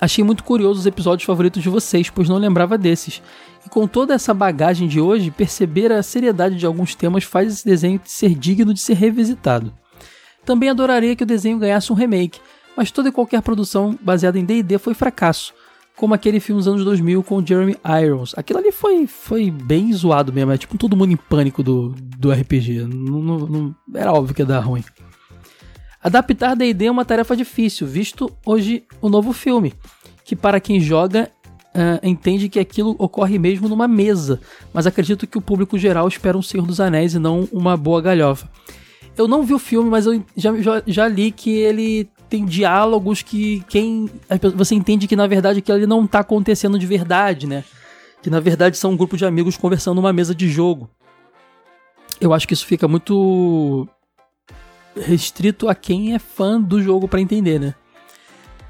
Achei 0.00 0.24
muito 0.24 0.42
curioso 0.42 0.80
os 0.80 0.86
episódios 0.86 1.24
favoritos 1.24 1.62
de 1.62 1.68
vocês, 1.68 2.10
pois 2.10 2.28
não 2.28 2.36
lembrava 2.36 2.76
desses. 2.76 3.22
E 3.64 3.68
com 3.68 3.86
toda 3.86 4.14
essa 4.14 4.34
bagagem 4.34 4.88
de 4.88 5.00
hoje, 5.00 5.30
perceber 5.30 5.92
a 5.92 6.02
seriedade 6.02 6.56
de 6.56 6.66
alguns 6.66 6.94
temas 6.94 7.22
faz 7.22 7.52
esse 7.52 7.64
desenho 7.64 8.00
ser 8.04 8.34
digno 8.34 8.74
de 8.74 8.80
ser 8.80 8.94
revisitado. 8.94 9.72
Também 10.44 10.68
adoraria 10.68 11.14
que 11.14 11.22
o 11.22 11.26
desenho 11.26 11.58
ganhasse 11.58 11.92
um 11.92 11.94
remake, 11.94 12.40
mas 12.76 12.90
toda 12.90 13.10
e 13.10 13.12
qualquer 13.12 13.42
produção 13.42 13.96
baseada 14.02 14.38
em 14.38 14.44
D&D 14.44 14.76
foi 14.78 14.92
fracasso, 14.92 15.54
como 15.96 16.14
aquele 16.14 16.40
filme 16.40 16.60
dos 16.60 16.68
anos 16.68 16.84
2000 16.84 17.22
com 17.22 17.44
Jeremy 17.44 17.76
Irons. 18.02 18.34
Aquilo 18.36 18.58
ali 18.58 18.72
foi, 18.72 19.06
foi 19.06 19.50
bem 19.50 19.92
zoado 19.92 20.32
mesmo, 20.32 20.52
é 20.52 20.58
tipo 20.58 20.78
todo 20.78 20.96
mundo 20.96 21.12
em 21.12 21.16
pânico 21.16 21.62
do, 21.62 21.94
do 22.18 22.32
RPG. 22.32 22.84
Não, 22.84 23.22
não, 23.22 23.38
não, 23.38 23.74
era 23.94 24.12
óbvio 24.12 24.34
que 24.34 24.42
ia 24.42 24.46
dar 24.46 24.60
ruim. 24.60 24.84
Adaptar 26.02 26.56
D&D 26.56 26.86
é 26.86 26.90
uma 26.90 27.04
tarefa 27.04 27.36
difícil, 27.36 27.86
visto 27.86 28.30
hoje 28.44 28.84
o 29.00 29.08
novo 29.08 29.32
filme, 29.32 29.72
que 30.24 30.34
para 30.34 30.58
quem 30.58 30.80
joga 30.80 31.30
uh, 31.74 32.04
entende 32.06 32.48
que 32.48 32.58
aquilo 32.58 32.96
ocorre 32.98 33.38
mesmo 33.38 33.68
numa 33.68 33.86
mesa, 33.86 34.40
mas 34.72 34.86
acredito 34.86 35.26
que 35.26 35.38
o 35.38 35.42
público 35.42 35.78
geral 35.78 36.08
espera 36.08 36.36
um 36.36 36.42
Senhor 36.42 36.66
dos 36.66 36.80
Anéis 36.80 37.14
e 37.14 37.18
não 37.18 37.48
uma 37.52 37.76
boa 37.76 38.00
galhofa. 38.00 38.48
Eu 39.16 39.28
não 39.28 39.42
vi 39.42 39.54
o 39.54 39.58
filme, 39.58 39.90
mas 39.90 40.06
eu 40.06 40.22
já, 40.36 40.56
já, 40.60 40.82
já 40.86 41.08
li 41.08 41.30
que 41.30 41.50
ele 41.50 42.08
tem 42.32 42.46
diálogos 42.46 43.20
que 43.20 43.62
quem 43.68 44.08
você 44.54 44.74
entende 44.74 45.06
que 45.06 45.14
na 45.14 45.26
verdade 45.26 45.58
aquilo 45.58 45.76
ali 45.76 45.86
não 45.86 46.06
está 46.06 46.20
acontecendo 46.20 46.78
de 46.78 46.86
verdade, 46.86 47.46
né? 47.46 47.62
Que 48.22 48.30
na 48.30 48.40
verdade 48.40 48.78
são 48.78 48.92
um 48.92 48.96
grupo 48.96 49.18
de 49.18 49.26
amigos 49.26 49.58
conversando 49.58 49.96
numa 49.96 50.14
mesa 50.14 50.34
de 50.34 50.48
jogo. 50.48 50.88
Eu 52.18 52.32
acho 52.32 52.48
que 52.48 52.54
isso 52.54 52.64
fica 52.64 52.88
muito 52.88 53.86
restrito 54.96 55.68
a 55.68 55.74
quem 55.74 56.14
é 56.14 56.18
fã 56.18 56.58
do 56.58 56.82
jogo 56.82 57.06
para 57.06 57.20
entender, 57.20 57.60
né? 57.60 57.74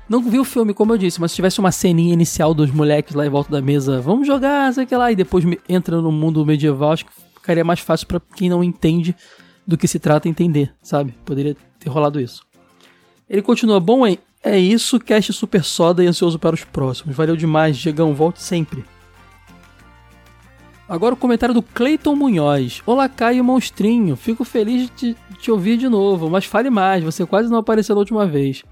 Não 0.08 0.20
vi 0.20 0.40
o 0.40 0.44
filme, 0.44 0.74
como 0.74 0.92
eu 0.94 0.98
disse, 0.98 1.20
mas 1.20 1.30
se 1.30 1.36
tivesse 1.36 1.60
uma 1.60 1.70
ceninha 1.70 2.12
inicial 2.12 2.52
dos 2.52 2.72
moleques 2.72 3.14
lá 3.14 3.24
em 3.24 3.30
volta 3.30 3.52
da 3.52 3.62
mesa, 3.62 4.00
vamos 4.00 4.26
jogar, 4.26 4.74
sei 4.74 4.86
que 4.86 4.96
lá, 4.96 5.12
e 5.12 5.14
depois 5.14 5.44
entra 5.68 6.02
no 6.02 6.10
mundo 6.10 6.44
medieval, 6.44 6.90
acho 6.90 7.06
que 7.06 7.12
ficaria 7.36 7.62
mais 7.62 7.78
fácil 7.78 8.08
para 8.08 8.20
quem 8.34 8.50
não 8.50 8.64
entende 8.64 9.14
do 9.64 9.78
que 9.78 9.86
se 9.86 10.00
trata 10.00 10.28
entender, 10.28 10.74
sabe? 10.82 11.14
Poderia 11.24 11.56
ter 11.78 11.88
rolado 11.88 12.20
isso. 12.20 12.42
Ele 13.32 13.40
continua, 13.40 13.80
bom, 13.80 14.06
hein? 14.06 14.18
É 14.44 14.58
isso, 14.58 15.00
cast 15.00 15.32
super 15.32 15.64
soda 15.64 16.04
e 16.04 16.06
ansioso 16.06 16.38
para 16.38 16.54
os 16.54 16.64
próximos. 16.64 17.16
Valeu 17.16 17.34
demais, 17.34 17.78
Diegão, 17.78 18.12
volte 18.14 18.42
sempre. 18.42 18.84
Agora 20.86 21.14
o 21.14 21.16
comentário 21.16 21.54
do 21.54 21.62
Cleiton 21.62 22.14
Munhoz. 22.14 22.82
Olá, 22.84 23.08
Caio 23.08 23.42
Monstrinho. 23.42 24.16
Fico 24.16 24.44
feliz 24.44 24.90
de 24.94 25.16
te 25.40 25.50
ouvir 25.50 25.78
de 25.78 25.88
novo, 25.88 26.28
mas 26.28 26.44
fale 26.44 26.68
mais, 26.68 27.02
você 27.02 27.24
quase 27.24 27.48
não 27.48 27.56
apareceu 27.56 27.94
da 27.94 28.00
última 28.00 28.26
vez. 28.26 28.64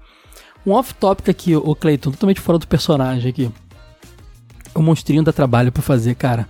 Um 0.63 0.73
off-topic 0.73 1.27
aqui, 1.27 1.55
o 1.55 1.73
Cleiton, 1.73 2.11
totalmente 2.11 2.39
fora 2.39 2.59
do 2.59 2.67
personagem 2.67 3.31
aqui. 3.31 3.51
O 4.75 4.81
Monstrinho 4.83 5.23
dá 5.23 5.33
trabalho 5.33 5.71
para 5.71 5.81
fazer, 5.81 6.13
cara. 6.13 6.47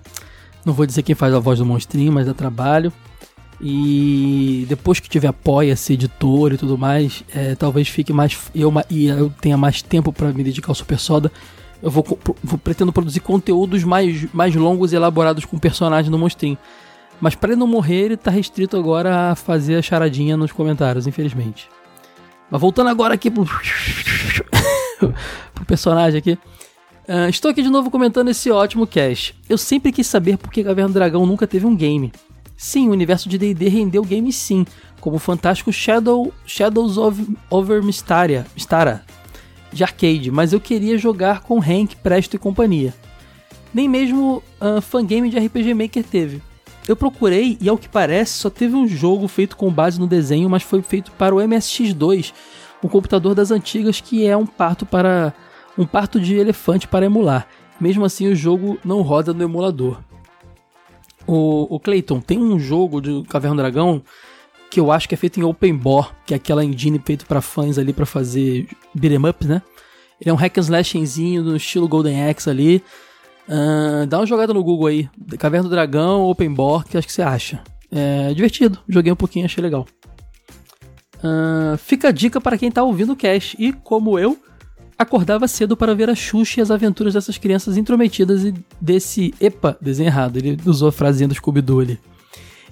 Não 0.65 0.73
vou 0.73 0.85
dizer 0.85 1.01
quem 1.03 1.15
faz 1.15 1.33
a 1.33 1.39
voz 1.39 1.59
do 1.59 1.65
Monstrinho, 1.65 2.11
mas 2.11 2.27
dá 2.27 2.33
trabalho. 2.33 2.91
E 3.63 4.65
depois 4.67 4.99
que 4.99 5.07
tiver 5.07 5.27
apoia-se, 5.27 5.93
editor 5.93 6.53
e 6.53 6.57
tudo 6.57 6.77
mais, 6.77 7.23
é, 7.33 7.53
talvez 7.53 7.87
fique 7.87 8.11
mais. 8.11 8.35
Eu, 8.55 8.73
e 8.89 9.05
eu 9.05 9.31
tenha 9.39 9.55
mais 9.55 9.83
tempo 9.83 10.11
para 10.11 10.31
me 10.33 10.43
dedicar 10.43 10.69
ao 10.69 10.75
Super 10.75 10.97
Soda. 10.97 11.31
Eu 11.81 11.91
vou, 11.91 12.03
vou, 12.43 12.57
pretendo 12.57 12.91
produzir 12.91 13.19
conteúdos 13.19 13.83
mais, 13.83 14.31
mais 14.33 14.55
longos 14.55 14.93
e 14.93 14.95
elaborados 14.95 15.45
com 15.45 15.59
personagens 15.59 16.09
no 16.09 16.17
monstrinho. 16.17 16.57
Mas 17.19 17.35
para 17.35 17.51
ele 17.51 17.59
não 17.59 17.67
morrer, 17.67 18.05
ele 18.05 18.17
tá 18.17 18.31
restrito 18.31 18.75
agora 18.75 19.31
a 19.31 19.35
fazer 19.35 19.75
a 19.75 19.81
charadinha 19.81 20.35
nos 20.35 20.51
comentários, 20.51 21.05
infelizmente. 21.05 21.69
Mas 22.49 22.59
voltando 22.59 22.89
agora 22.89 23.13
aqui 23.13 23.29
pro, 23.29 23.45
pro 25.53 25.65
personagem 25.65 26.17
aqui. 26.17 26.33
Uh, 27.07 27.29
estou 27.29 27.51
aqui 27.51 27.61
de 27.61 27.69
novo 27.69 27.91
comentando 27.91 28.29
esse 28.29 28.49
ótimo 28.49 28.87
cast. 28.87 29.35
Eu 29.47 29.57
sempre 29.57 29.91
quis 29.91 30.07
saber 30.07 30.37
por 30.37 30.51
que 30.51 30.63
Caverna 30.63 30.89
do 30.89 30.93
Dragão 30.93 31.25
nunca 31.27 31.45
teve 31.45 31.65
um 31.65 31.75
game. 31.75 32.11
Sim, 32.63 32.89
o 32.89 32.91
universo 32.91 33.27
de 33.27 33.39
D&D 33.39 33.69
rendeu 33.69 34.03
games 34.03 34.35
sim, 34.35 34.67
como 34.99 35.15
o 35.15 35.19
fantástico 35.19 35.73
Shadow, 35.73 36.31
Shadows 36.45 36.95
of, 36.95 37.35
Over 37.49 37.81
Mystaria, 37.83 38.45
Mystara, 38.53 39.03
de 39.73 39.83
arcade, 39.83 40.29
mas 40.29 40.53
eu 40.53 40.59
queria 40.61 40.95
jogar 40.95 41.41
com 41.41 41.59
Hank, 41.59 41.95
Presto 41.95 42.35
e 42.35 42.39
companhia. 42.39 42.93
Nem 43.73 43.89
mesmo 43.89 44.43
uh, 44.61 44.79
fangame 44.79 45.31
de 45.31 45.39
RPG 45.39 45.73
Maker 45.73 46.03
teve. 46.03 46.39
Eu 46.87 46.95
procurei 46.95 47.57
e 47.59 47.67
ao 47.67 47.79
que 47.79 47.89
parece 47.89 48.33
só 48.33 48.47
teve 48.47 48.75
um 48.75 48.87
jogo 48.87 49.27
feito 49.27 49.57
com 49.57 49.73
base 49.73 49.99
no 49.99 50.05
desenho, 50.05 50.47
mas 50.47 50.61
foi 50.61 50.83
feito 50.83 51.11
para 51.13 51.33
o 51.33 51.39
MSX2, 51.39 52.31
um 52.83 52.87
computador 52.87 53.33
das 53.33 53.49
antigas 53.49 53.99
que 53.99 54.27
é 54.27 54.37
um 54.37 54.45
parto 54.45 54.85
para 54.85 55.33
um 55.75 55.87
parto 55.87 56.19
de 56.19 56.35
elefante 56.35 56.87
para 56.87 57.07
emular. 57.07 57.47
Mesmo 57.79 58.05
assim, 58.05 58.27
o 58.27 58.35
jogo 58.35 58.77
não 58.85 59.01
roda 59.01 59.33
no 59.33 59.41
emulador. 59.41 59.97
O, 61.27 61.75
o 61.75 61.79
Clayton, 61.79 62.19
tem 62.19 62.39
um 62.39 62.59
jogo 62.59 63.01
de 63.01 63.23
Caverna 63.29 63.55
do 63.55 63.61
Dragão 63.61 64.01
que 64.69 64.79
eu 64.79 64.89
acho 64.89 65.07
que 65.07 65.13
é 65.13 65.17
feito 65.17 65.39
em 65.39 65.43
Open 65.43 65.75
Bore, 65.75 66.07
que 66.25 66.33
é 66.33 66.37
aquela 66.37 66.63
engine 66.63 66.99
feito 67.03 67.25
para 67.25 67.41
fãs 67.41 67.77
ali 67.77 67.91
para 67.91 68.05
fazer 68.05 68.67
beat'em 68.95 69.29
up, 69.29 69.45
né? 69.45 69.61
Ele 70.19 70.29
é 70.29 70.33
um 70.33 70.37
hack 70.37 70.57
and 70.57 70.61
slashzinho 70.61 71.43
no 71.43 71.57
estilo 71.57 71.89
Golden 71.89 72.29
Axe 72.29 72.49
ali. 72.49 72.81
Uh, 73.49 74.05
dá 74.07 74.19
uma 74.19 74.25
jogada 74.25 74.53
no 74.53 74.63
Google 74.63 74.87
aí, 74.87 75.09
Caverna 75.37 75.67
do 75.67 75.71
Dragão, 75.71 76.23
Open 76.23 76.53
Bore, 76.53 76.85
que 76.85 76.97
acho 76.97 77.05
que 77.05 77.11
você 77.11 77.21
acha. 77.21 77.61
É 77.91 78.33
divertido, 78.33 78.79
joguei 78.87 79.11
um 79.11 79.15
pouquinho, 79.15 79.45
achei 79.45 79.61
legal. 79.61 79.85
Uh, 81.17 81.77
fica 81.77 82.07
a 82.07 82.11
dica 82.11 82.39
para 82.39 82.57
quem 82.57 82.71
tá 82.71 82.81
ouvindo 82.81 83.11
o 83.11 83.15
cast 83.15 83.57
e, 83.59 83.73
como 83.73 84.17
eu, 84.17 84.37
acordava 84.97 85.47
cedo 85.47 85.75
para 85.75 85.95
ver 85.95 86.09
a 86.09 86.15
Xuxa 86.15 86.59
e 86.59 86.63
as 86.63 86.71
aventuras 86.71 87.13
dessas 87.13 87.37
crianças 87.37 87.77
intrometidas 87.77 88.43
e 88.43 88.53
desse 88.79 89.33
epa, 89.39 89.77
desenho 89.81 90.07
errado, 90.07 90.37
ele 90.37 90.57
usou 90.65 90.89
a 90.89 90.91
frasinha 90.91 91.27
do 91.27 91.35
Scooby-Doo 91.35 91.79
ali. 91.79 91.99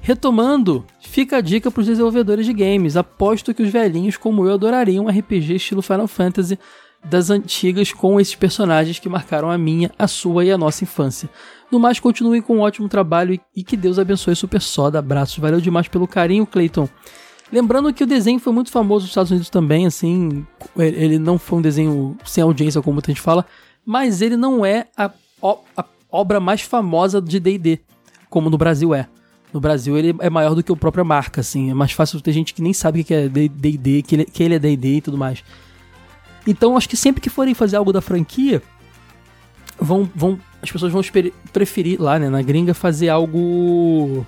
Retomando, 0.01 0.85
fica 1.01 1.37
a 1.37 1.41
dica 1.41 1.69
para 1.69 1.81
os 1.81 1.87
desenvolvedores 1.87 2.45
de 2.45 2.53
games. 2.53 2.95
Aposto 2.95 3.53
que 3.53 3.61
os 3.61 3.69
velhinhos 3.69 4.17
como 4.17 4.45
eu 4.45 4.53
adorariam 4.53 5.05
um 5.05 5.09
RPG 5.09 5.55
estilo 5.55 5.81
Final 5.81 6.07
Fantasy 6.07 6.57
das 7.03 7.29
antigas 7.29 7.93
com 7.93 8.19
esses 8.19 8.35
personagens 8.35 8.99
que 8.99 9.07
marcaram 9.07 9.49
a 9.49 9.57
minha, 9.57 9.91
a 9.97 10.07
sua 10.07 10.43
e 10.45 10.51
a 10.51 10.57
nossa 10.57 10.83
infância. 10.83 11.29
No 11.71 11.79
mais, 11.79 11.99
continuem 11.99 12.41
com 12.41 12.57
um 12.57 12.61
ótimo 12.61 12.89
trabalho 12.89 13.39
e 13.55 13.63
que 13.63 13.77
Deus 13.77 13.99
abençoe 13.99 14.35
Super 14.35 14.61
Soda. 14.61 14.99
Abraços, 14.99 15.37
valeu 15.37 15.61
demais 15.61 15.87
pelo 15.87 16.07
carinho, 16.07 16.45
Clayton. 16.45 16.89
Lembrando 17.51 17.91
que 17.91 18.03
o 18.03 18.07
desenho 18.07 18.39
foi 18.39 18.53
muito 18.53 18.71
famoso 18.71 19.03
nos 19.03 19.11
Estados 19.11 19.31
Unidos 19.31 19.49
também, 19.49 19.87
assim, 19.87 20.45
ele 20.77 21.17
não 21.17 21.39
foi 21.39 21.59
um 21.59 21.61
desenho 21.61 22.15
sem 22.23 22.43
audiência, 22.43 22.81
como 22.81 22.93
muita 22.93 23.11
gente 23.11 23.21
fala, 23.21 23.45
mas 23.83 24.21
ele 24.21 24.37
não 24.37 24.63
é 24.63 24.87
a, 24.95 25.11
a 25.75 25.85
obra 26.11 26.39
mais 26.39 26.61
famosa 26.61 27.19
de 27.19 27.39
D&D, 27.39 27.79
como 28.29 28.49
no 28.49 28.57
Brasil 28.57 28.93
é. 28.93 29.07
No 29.51 29.59
Brasil 29.59 29.97
ele 29.97 30.15
é 30.19 30.29
maior 30.29 30.53
do 30.53 30.61
que 30.61 30.71
a 30.71 30.75
própria 30.75 31.03
marca, 31.03 31.41
assim, 31.41 31.71
é 31.71 31.73
mais 31.73 31.91
fácil 31.91 32.21
ter 32.21 32.33
gente 32.33 32.53
que 32.53 32.61
nem 32.61 32.71
sabe 32.71 33.01
o 33.01 33.03
que 33.03 33.13
é 33.15 33.27
D&D, 33.27 34.03
que 34.03 34.25
que 34.25 34.43
ele 34.43 34.53
é 34.53 34.59
D&D 34.59 34.97
e 34.97 35.01
tudo 35.01 35.17
mais. 35.17 35.43
Então, 36.45 36.77
acho 36.77 36.87
que 36.87 36.95
sempre 36.95 37.19
que 37.19 37.31
forem 37.31 37.55
fazer 37.55 37.77
algo 37.77 37.91
da 37.91 37.99
franquia, 37.99 38.61
vão, 39.79 40.07
vão 40.15 40.39
as 40.61 40.71
pessoas 40.71 40.91
vão 40.91 41.01
preferir 41.51 41.99
lá, 41.99 42.19
né, 42.19 42.29
na 42.29 42.43
gringa, 42.43 42.75
fazer 42.75 43.09
algo 43.09 44.23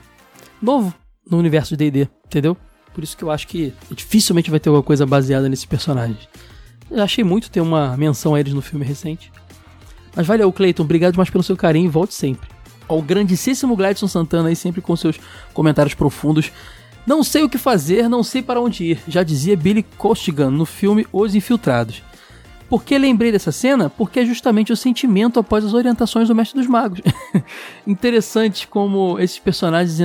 novo 0.60 0.92
no 1.30 1.38
universo 1.38 1.78
de 1.78 1.92
D&D, 1.92 2.10
entendeu? 2.26 2.58
Por 2.94 3.04
isso 3.04 3.16
que 3.16 3.24
eu 3.24 3.32
acho 3.32 3.48
que 3.48 3.74
dificilmente 3.92 4.50
vai 4.50 4.60
ter 4.60 4.70
alguma 4.70 4.84
coisa 4.84 5.06
baseada 5.06 5.48
nesses 5.48 5.66
personagens. 5.66 6.28
Eu 6.90 7.02
achei 7.02 7.24
muito 7.24 7.50
ter 7.50 7.62
uma 7.62 7.96
menção 7.96 8.36
a 8.36 8.40
eles 8.40 8.54
no 8.54 8.62
filme 8.62 8.86
recente. 8.86 9.32
Mas 10.16 10.28
valeu, 10.28 10.52
Cleiton. 10.52 10.84
Obrigado 10.84 11.16
mais 11.16 11.30
pelo 11.30 11.44
seu 11.44 11.56
carinho 11.56 11.86
e 11.86 11.90
volte 11.90 12.14
sempre. 12.14 12.50
Ao 12.88 13.02
grandíssimo 13.02 13.76
Gladson 13.76 14.08
Santana 14.08 14.50
aí, 14.50 14.56
sempre 14.56 14.82
com 14.82 14.96
seus 14.96 15.18
comentários 15.54 15.94
profundos. 15.94 16.52
Não 17.06 17.24
sei 17.24 17.44
o 17.44 17.50
que 17.50 17.58
fazer, 17.58 18.10
não 18.10 18.24
sei 18.24 18.42
para 18.42 18.62
onde 18.62 18.84
ir, 18.84 19.00
já 19.08 19.24
dizia 19.24 19.58
Billy 19.58 19.84
Costigan 19.98 20.52
no 20.52 20.66
filme 20.66 21.08
Os 21.12 21.34
Infiltrados. 21.34 22.04
Por 22.70 22.84
que 22.84 22.98
lembrei 22.98 23.32
dessa 23.32 23.52
cena? 23.52 23.90
Porque 23.90 24.22
é 24.22 24.26
justamente 24.26 24.72
o 24.72 24.78
sentimento 24.78 25.40
após 25.40 25.66
as 25.66 25.74
orientações 25.74 26.28
do 26.28 26.36
Mestre 26.36 26.60
dos 26.60 26.70
Magos. 26.70 27.02
Interessante 27.86 28.68
como 28.68 29.20
esses 29.20 29.40
personagens 29.40 30.00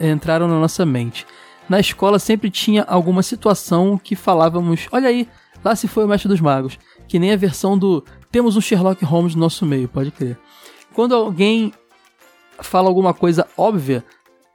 entraram 0.00 0.46
na 0.46 0.60
nossa 0.60 0.86
mente. 0.86 1.26
Na 1.68 1.80
escola 1.80 2.18
sempre 2.18 2.50
tinha 2.50 2.82
alguma 2.84 3.22
situação 3.22 3.98
que 3.98 4.14
falávamos: 4.16 4.88
olha 4.92 5.08
aí, 5.08 5.28
lá 5.64 5.74
se 5.74 5.88
foi 5.88 6.04
o 6.04 6.08
Mestre 6.08 6.28
dos 6.28 6.40
Magos. 6.40 6.78
Que 7.08 7.18
nem 7.18 7.32
a 7.32 7.36
versão 7.36 7.76
do 7.76 8.04
temos 8.30 8.56
um 8.56 8.60
Sherlock 8.60 9.04
Holmes 9.04 9.34
no 9.34 9.42
nosso 9.42 9.66
meio, 9.66 9.88
pode 9.88 10.10
crer. 10.10 10.38
Quando 10.94 11.14
alguém 11.14 11.72
fala 12.60 12.88
alguma 12.88 13.12
coisa 13.12 13.46
óbvia, 13.56 14.04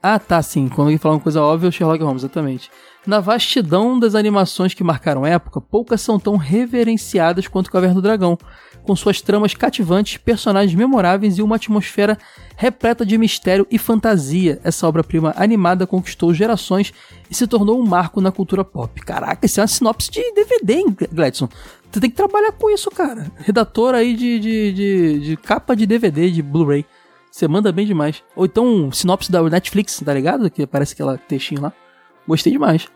ah, 0.02 0.18
tá, 0.18 0.40
sim. 0.42 0.68
Quando 0.68 0.88
alguém 0.88 0.98
fala 0.98 1.14
uma 1.14 1.20
coisa 1.20 1.42
óbvia, 1.42 1.66
é 1.66 1.70
o 1.70 1.72
Sherlock 1.72 2.02
Holmes, 2.02 2.22
exatamente. 2.22 2.70
Na 3.06 3.20
vastidão 3.20 3.98
das 3.98 4.14
animações 4.14 4.74
que 4.74 4.84
marcaram 4.84 5.24
época, 5.24 5.60
poucas 5.60 6.00
são 6.00 6.18
tão 6.18 6.36
reverenciadas 6.36 7.48
quanto 7.48 7.70
Caverna 7.70 7.94
do 7.94 8.02
Dragão, 8.02 8.36
com 8.82 8.96
suas 8.96 9.20
tramas 9.20 9.54
cativantes, 9.54 10.16
personagens 10.16 10.74
memoráveis 10.74 11.38
e 11.38 11.42
uma 11.42 11.56
atmosfera 11.56 12.18
repleta 12.56 13.06
de 13.06 13.16
mistério 13.16 13.66
e 13.70 13.78
fantasia. 13.78 14.60
Essa 14.64 14.86
obra-prima 14.86 15.32
animada 15.36 15.86
conquistou 15.86 16.34
gerações 16.34 16.92
e 17.30 17.34
se 17.34 17.46
tornou 17.46 17.80
um 17.80 17.86
marco 17.86 18.20
na 18.20 18.32
cultura 18.32 18.64
pop. 18.64 19.00
Caraca, 19.02 19.46
isso 19.46 19.60
é 19.60 19.62
uma 19.62 19.68
sinopse 19.68 20.10
de 20.10 20.32
DVD, 20.32 20.74
hein, 20.74 20.96
Gladson? 21.12 21.48
Você 21.90 22.00
tem 22.00 22.10
que 22.10 22.16
trabalhar 22.16 22.52
com 22.52 22.70
isso, 22.70 22.90
cara. 22.90 23.30
Redator 23.36 23.94
aí 23.94 24.14
de, 24.14 24.38
de, 24.38 24.72
de, 24.72 25.20
de 25.20 25.36
capa 25.36 25.74
de 25.74 25.86
DVD, 25.86 26.30
de 26.30 26.42
Blu-ray. 26.42 26.84
Você 27.30 27.46
manda 27.46 27.72
bem 27.72 27.86
demais. 27.86 28.22
Ou 28.34 28.44
então, 28.44 28.90
sinopse 28.92 29.30
da 29.30 29.42
Netflix, 29.42 30.02
tá 30.04 30.12
ligado? 30.12 30.50
Que 30.50 30.64
aparece 30.64 30.94
aquela 30.94 31.16
textinho 31.16 31.62
lá. 31.62 31.72
Gostei 32.28 32.52
demais. 32.52 32.86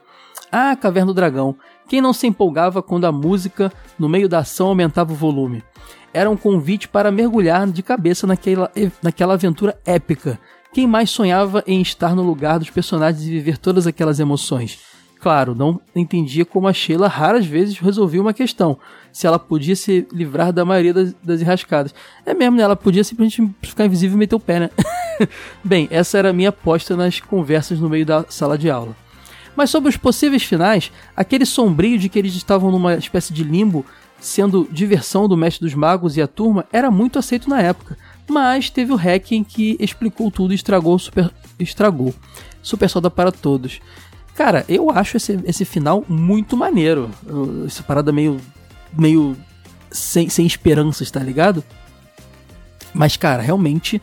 Ah, 0.53 0.77
Caverna 0.77 1.07
do 1.07 1.15
Dragão. 1.15 1.57
Quem 1.89 2.03
não 2.03 2.13
se 2.13 2.27
empolgava 2.27 2.83
quando 2.83 3.07
a 3.07 3.13
música, 3.13 3.73
no 3.99 4.07
meio 4.07 4.29
da 4.29 4.41
ação, 4.41 4.67
aumentava 4.67 5.11
o 5.11 5.17
volume? 5.17 5.65
Era 6.13 6.29
um 6.29 6.37
convite 6.37 6.87
para 6.87 7.11
mergulhar 7.11 7.67
de 7.67 7.83
cabeça 7.83 8.27
naquela, 8.27 8.71
naquela 9.03 9.33
aventura 9.33 9.79
épica. 9.87 10.39
Quem 10.75 10.87
mais 10.87 11.09
sonhava 11.09 11.65
em 11.67 11.81
estar 11.81 12.15
no 12.15 12.23
lugar 12.23 12.59
dos 12.59 12.69
personagens 12.69 13.27
e 13.27 13.31
viver 13.31 13.57
todas 13.57 13.87
aquelas 13.87 14.21
emoções? 14.21 14.79
Claro, 15.19 15.55
não 15.55 15.81
entendia 15.97 16.45
como 16.45 16.69
a 16.69 16.73
Sheila 16.73 17.09
raras 17.09 17.47
vezes 17.47 17.79
resolvia 17.79 18.21
uma 18.21 18.35
questão. 18.35 18.77
Se 19.13 19.27
ela 19.27 19.39
podia 19.39 19.77
se 19.77 20.07
livrar 20.13 20.53
da 20.53 20.65
maioria 20.65 20.93
das, 20.93 21.15
das 21.23 21.41
enrascadas. 21.41 21.95
É 22.27 22.35
mesmo, 22.35 22.57
né? 22.57 22.65
Ela 22.65 22.77
podia 22.77 23.05
simplesmente 23.05 23.55
ficar 23.63 23.87
invisível 23.87 24.17
e 24.17 24.19
meter 24.19 24.35
o 24.35 24.41
pé, 24.41 24.61
né? 24.61 24.71
Bem, 25.65 25.89
essa 25.91 26.19
era 26.19 26.31
a 26.31 26.33
minha 26.33 26.51
aposta 26.51 26.97
nas 26.97 27.21
conversas 27.21 27.79
no 27.79 27.89
meio 27.89 28.05
da 28.05 28.27
sala 28.29 28.59
de 28.59 28.69
aula. 28.69 28.95
Mas 29.57 29.71
sobre 29.71 29.89
os 29.89 29.97
possíveis 29.97 30.43
finais, 30.43 30.91
aquele 31.17 31.45
sombrio 31.45 31.99
de 31.99 32.09
que 32.09 32.19
eles 32.19 32.35
estavam 32.35 32.71
numa 32.71 32.95
espécie 32.95 33.33
de 33.33 33.45
limbo, 33.45 33.85
sendo 34.21 34.69
diversão 34.71 35.29
do 35.29 35.37
mestre 35.37 35.67
dos 35.67 35.75
magos 35.75 36.17
e 36.17 36.23
a 36.23 36.27
turma, 36.27 36.65
era 36.73 36.91
muito 36.91 37.19
aceito 37.19 37.51
na 37.51 37.61
época. 37.61 37.99
Mas 38.29 38.71
teve 38.71 38.93
o 38.93 38.97
hacking 38.97 39.45
que 39.45 39.77
explicou 39.81 40.31
tudo 40.31 40.53
e 40.53 40.55
estragou 40.55 40.99
super 40.99 41.31
estragou. 41.59 42.15
Super 42.63 42.89
Soda 42.89 43.11
para 43.11 43.33
todos. 43.33 43.81
Cara, 44.35 44.65
eu 44.69 44.91
acho 44.91 45.17
esse, 45.17 45.39
esse 45.45 45.65
final 45.65 46.05
muito 46.09 46.57
maneiro. 46.57 47.11
Essa 47.67 47.83
parada 47.83 48.13
meio. 48.13 48.41
meio. 48.97 49.37
sem, 49.91 50.29
sem 50.29 50.47
esperanças, 50.47 51.11
tá 51.11 51.21
ligado? 51.21 51.63
Mas, 52.95 53.17
cara, 53.17 53.43
realmente. 53.43 54.01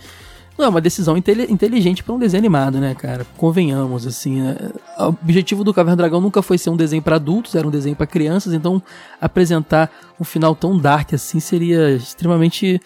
Não 0.59 0.65
é 0.65 0.69
uma 0.69 0.81
decisão 0.81 1.15
inteligente 1.15 2.03
para 2.03 2.13
um 2.13 2.19
desenho 2.19 2.41
animado, 2.41 2.81
né, 2.81 2.93
cara? 2.93 3.25
Convenhamos, 3.37 4.05
assim. 4.05 4.41
Né? 4.41 4.57
O 4.97 5.05
objetivo 5.05 5.63
do 5.63 5.73
Caverna 5.73 5.95
Dragão 5.95 6.19
nunca 6.19 6.41
foi 6.41 6.57
ser 6.57 6.69
um 6.69 6.75
desenho 6.75 7.01
para 7.01 7.15
adultos, 7.15 7.55
era 7.55 7.65
um 7.65 7.71
desenho 7.71 7.95
para 7.95 8.05
crianças, 8.05 8.51
então 8.51 8.83
apresentar 9.21 9.89
um 10.19 10.25
final 10.25 10.53
tão 10.53 10.77
dark 10.77 11.13
assim 11.13 11.39
seria 11.39 11.91
extremamente 11.91 12.77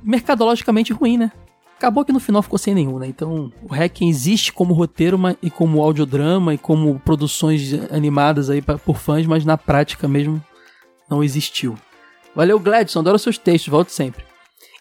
mercadologicamente 0.00 0.92
ruim, 0.92 1.18
né? 1.18 1.32
Acabou 1.76 2.04
que 2.04 2.12
no 2.12 2.20
final 2.20 2.40
ficou 2.40 2.56
sem 2.56 2.72
nenhum, 2.72 3.00
né? 3.00 3.08
Então, 3.08 3.52
o 3.68 3.74
Hacking 3.74 4.08
existe 4.08 4.52
como 4.52 4.72
roteiro 4.72 5.18
mas, 5.18 5.36
e 5.42 5.50
como 5.50 5.82
audiodrama 5.82 6.54
e 6.54 6.58
como 6.58 7.00
produções 7.00 7.74
animadas 7.90 8.48
aí 8.48 8.62
pra, 8.62 8.78
por 8.78 8.96
fãs, 8.96 9.26
mas 9.26 9.44
na 9.44 9.58
prática 9.58 10.06
mesmo 10.06 10.40
não 11.10 11.24
existiu. 11.24 11.74
Valeu, 12.32 12.60
Gladson, 12.60 13.00
adoro 13.00 13.18
seus 13.18 13.38
textos, 13.38 13.72
volte 13.72 13.92
sempre. 13.92 14.25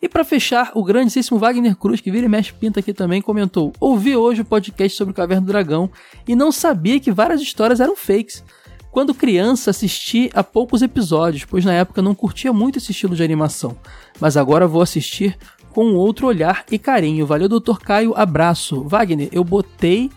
E 0.02 0.10
para 0.10 0.23
fechar, 0.23 0.72
o 0.76 0.84
grandíssimo 0.84 1.39
Wagner 1.39 1.76
Cruz, 1.76 2.02
que 2.02 2.11
vira 2.11 2.26
e 2.26 2.30
mexe 2.30 2.53
pinta 2.53 2.80
aqui 2.80 2.93
também, 2.93 3.22
comentou: 3.22 3.73
Ouvi 3.80 4.15
hoje 4.15 4.41
o 4.41 4.45
podcast 4.45 4.97
sobre 4.97 5.11
o 5.11 5.15
Caverna 5.15 5.41
do 5.41 5.47
Dragão 5.47 5.89
e 6.27 6.35
não 6.35 6.52
sabia 6.52 6.99
que 6.99 7.11
várias 7.11 7.41
histórias 7.41 7.80
eram 7.80 7.95
fakes. 7.95 8.43
Quando 8.91 9.14
criança, 9.14 9.72
assisti 9.72 10.30
a 10.34 10.41
poucos 10.41 10.81
episódios, 10.81 11.43
pois 11.43 11.65
na 11.65 11.73
época 11.73 12.02
não 12.02 12.15
curtia 12.15 12.53
muito 12.53 12.77
esse 12.77 12.91
estilo 12.91 13.14
de 13.14 13.23
animação. 13.23 13.77
Mas 14.22 14.38
agora 14.38 14.69
vou 14.69 14.81
assistir 14.81 15.38
com 15.73 15.95
outro 15.95 16.27
olhar 16.27 16.64
e 16.72 16.80
carinho. 16.80 17.26
Valeu, 17.26 17.49
doutor 17.49 17.81
Caio, 17.81 18.14
abraço. 18.15 18.84
Wagner, 18.84 19.27
eu 19.34 19.43
botei 19.43 20.10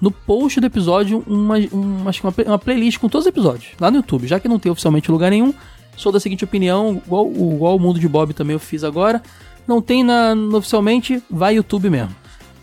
no 0.00 0.12
post 0.12 0.60
do 0.60 0.66
episódio 0.66 1.24
uma, 1.26 1.56
uma, 1.72 2.12
uma, 2.46 2.58
playlist 2.58 2.98
com 2.98 3.08
todos 3.08 3.26
os 3.26 3.28
episódios, 3.28 3.72
lá 3.80 3.90
no 3.90 3.96
YouTube. 3.96 4.28
Já 4.28 4.38
que 4.38 4.48
não 4.48 4.60
tem 4.60 4.70
oficialmente 4.70 5.10
lugar 5.10 5.30
nenhum, 5.30 5.52
sou 5.96 6.10
da 6.12 6.20
seguinte 6.20 6.44
opinião, 6.44 7.00
igual, 7.04 7.30
igual 7.30 7.76
o 7.76 7.80
Mundo 7.80 8.00
de 8.00 8.08
Bob 8.08 8.32
também 8.34 8.54
eu 8.54 8.60
fiz 8.60 8.84
agora. 8.84 9.22
Não 9.66 9.80
tem 9.80 10.02
na, 10.02 10.34
oficialmente, 10.52 11.22
vai 11.30 11.56
YouTube 11.56 11.90
mesmo. 11.90 12.14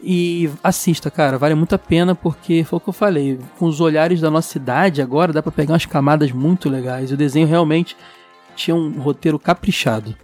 E 0.01 0.49
assista, 0.63 1.09
cara, 1.09 1.37
vale 1.37 1.55
muito 1.55 1.73
a 1.73 1.77
pena 1.77 2.13
porque 2.13 2.63
foi 2.63 2.77
o 2.77 2.79
que 2.79 2.89
eu 2.89 2.93
falei. 2.93 3.39
Com 3.57 3.65
os 3.65 3.81
olhares 3.81 4.21
da 4.21 4.29
nossa 4.29 4.49
cidade 4.49 5.01
agora, 5.01 5.33
dá 5.33 5.41
para 5.41 5.51
pegar 5.51 5.73
umas 5.73 5.85
camadas 5.85 6.31
muito 6.31 6.69
legais. 6.69 7.11
O 7.11 7.17
desenho 7.17 7.47
realmente 7.47 7.95
tinha 8.55 8.75
um 8.75 8.91
roteiro 8.99 9.39
caprichado. 9.39 10.15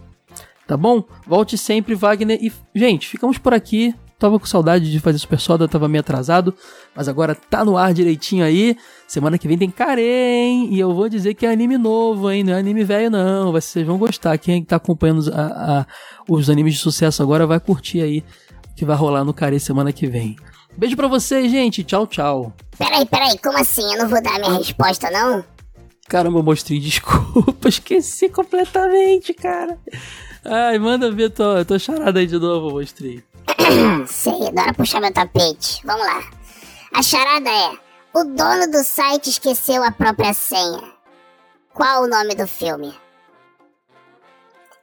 Tá 0.66 0.76
bom? 0.76 1.04
Volte 1.26 1.58
sempre, 1.58 1.94
Wagner. 1.94 2.38
E, 2.42 2.52
gente, 2.74 3.08
ficamos 3.08 3.36
por 3.36 3.52
aqui. 3.52 3.94
Tava 4.18 4.38
com 4.38 4.46
saudade 4.46 4.90
de 4.90 5.00
fazer 5.00 5.18
Super 5.18 5.40
Soda, 5.40 5.68
tava 5.68 5.88
meio 5.88 6.00
atrasado, 6.00 6.54
mas 6.94 7.08
agora 7.08 7.34
tá 7.34 7.64
no 7.64 7.76
ar 7.76 7.92
direitinho 7.92 8.44
aí. 8.44 8.76
Semana 9.06 9.36
que 9.36 9.48
vem 9.48 9.58
tem 9.58 9.70
Karen, 9.70 10.68
e 10.70 10.78
eu 10.78 10.94
vou 10.94 11.08
dizer 11.08 11.34
que 11.34 11.44
é 11.44 11.50
anime 11.50 11.76
novo, 11.76 12.30
hein? 12.30 12.44
Não 12.44 12.52
é 12.52 12.58
anime 12.58 12.84
velho, 12.84 13.10
não. 13.10 13.52
Vocês 13.52 13.86
vão 13.86 13.98
gostar. 13.98 14.38
Quem 14.38 14.64
tá 14.64 14.76
acompanhando 14.76 15.30
a, 15.34 15.80
a, 15.80 15.86
os 16.28 16.48
animes 16.48 16.74
de 16.74 16.80
sucesso 16.80 17.22
agora 17.22 17.46
vai 17.46 17.58
curtir 17.60 18.00
aí 18.00 18.24
que 18.76 18.84
vai 18.84 18.96
rolar 18.96 19.24
no 19.24 19.34
Karen 19.34 19.58
semana 19.58 19.92
que 19.92 20.06
vem. 20.06 20.36
Beijo 20.76 20.96
pra 20.96 21.06
vocês, 21.06 21.50
gente. 21.50 21.84
Tchau, 21.84 22.06
tchau. 22.06 22.52
Peraí, 22.76 23.06
peraí, 23.06 23.38
como 23.38 23.58
assim? 23.58 23.82
Eu 23.92 23.98
não 23.98 24.08
vou 24.08 24.22
dar 24.22 24.38
minha 24.38 24.58
resposta, 24.58 25.10
não? 25.10 25.44
Caramba, 26.08 26.38
eu 26.38 26.42
mostrei 26.42 26.78
desculpa, 26.80 27.68
esqueci 27.68 28.28
completamente, 28.28 29.32
cara. 29.32 29.78
Ai, 30.44 30.78
manda 30.78 31.10
ver 31.10 31.30
tua, 31.30 31.64
tua 31.64 31.78
charada 31.78 32.20
aí 32.20 32.26
de 32.26 32.38
novo, 32.38 32.70
mostrei. 32.72 33.22
Sei, 34.06 34.48
adora 34.48 34.74
puxar 34.74 35.00
meu 35.00 35.12
tapete. 35.12 35.80
Vamos 35.84 36.06
lá. 36.06 36.22
A 36.92 37.02
charada 37.02 37.50
é: 37.50 37.72
O 38.14 38.24
dono 38.24 38.70
do 38.70 38.82
site 38.84 39.30
esqueceu 39.30 39.82
a 39.82 39.90
própria 39.90 40.34
senha. 40.34 40.82
Qual 41.72 42.04
o 42.04 42.08
nome 42.08 42.34
do 42.34 42.46
filme? 42.46 42.94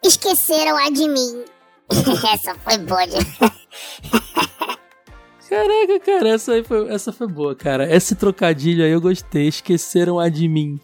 Esqueceram 0.04 0.78
a 0.78 0.90
de 0.90 1.08
mim. 1.08 1.46
essa 2.34 2.56
foi 2.56 2.78
boa. 2.80 3.02
Caraca, 5.48 6.00
cara, 6.00 6.30
essa, 6.30 6.64
foi, 6.64 6.94
essa 6.94 7.12
foi 7.12 7.28
boa, 7.28 7.54
cara. 7.54 7.94
Esse 7.94 8.16
trocadilho 8.16 8.86
aí 8.86 8.92
eu 8.92 9.02
gostei. 9.02 9.48
Esqueceram 9.48 10.18
a 10.18 10.30
de 10.30 10.48
mim. 10.48 10.80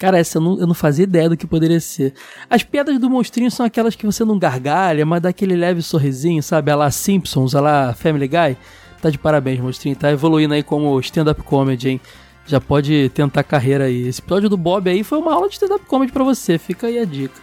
Cara, 0.00 0.18
essa 0.18 0.38
eu 0.38 0.42
não, 0.42 0.58
eu 0.58 0.66
não 0.66 0.72
fazia 0.72 1.04
ideia 1.04 1.28
do 1.28 1.36
que 1.36 1.46
poderia 1.46 1.78
ser. 1.78 2.14
As 2.48 2.62
piadas 2.62 2.98
do 2.98 3.10
monstrinho 3.10 3.50
são 3.50 3.66
aquelas 3.66 3.94
que 3.94 4.06
você 4.06 4.24
não 4.24 4.38
gargalha, 4.38 5.04
mas 5.04 5.20
dá 5.20 5.28
aquele 5.28 5.54
leve 5.54 5.82
sorrisinho, 5.82 6.42
sabe? 6.42 6.70
A 6.70 6.74
lá 6.74 6.90
Simpsons, 6.90 7.54
a 7.54 7.60
lá 7.60 7.92
Family 7.92 8.26
Guy. 8.26 8.56
Tá 9.02 9.10
de 9.10 9.18
parabéns, 9.18 9.60
monstrinho. 9.60 9.94
Tá 9.94 10.10
evoluindo 10.10 10.54
aí 10.54 10.62
como 10.62 10.98
stand-up 11.00 11.42
comedy, 11.42 11.90
hein? 11.90 12.00
Já 12.46 12.58
pode 12.58 13.10
tentar 13.10 13.42
carreira 13.42 13.84
aí. 13.84 14.08
Esse 14.08 14.22
episódio 14.22 14.48
do 14.48 14.56
Bob 14.56 14.88
aí 14.88 15.04
foi 15.04 15.18
uma 15.18 15.34
aula 15.34 15.48
de 15.48 15.54
stand-up 15.54 15.84
comedy 15.84 16.10
pra 16.10 16.24
você. 16.24 16.56
Fica 16.56 16.86
aí 16.86 16.98
a 16.98 17.04
dica. 17.04 17.38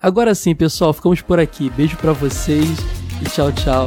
Agora 0.00 0.34
sim, 0.34 0.54
pessoal, 0.54 0.92
ficamos 0.92 1.22
por 1.22 1.40
aqui. 1.40 1.70
Beijo 1.70 1.96
para 1.96 2.12
vocês 2.12 2.76
e 3.22 3.24
tchau, 3.30 3.50
tchau. 3.52 3.86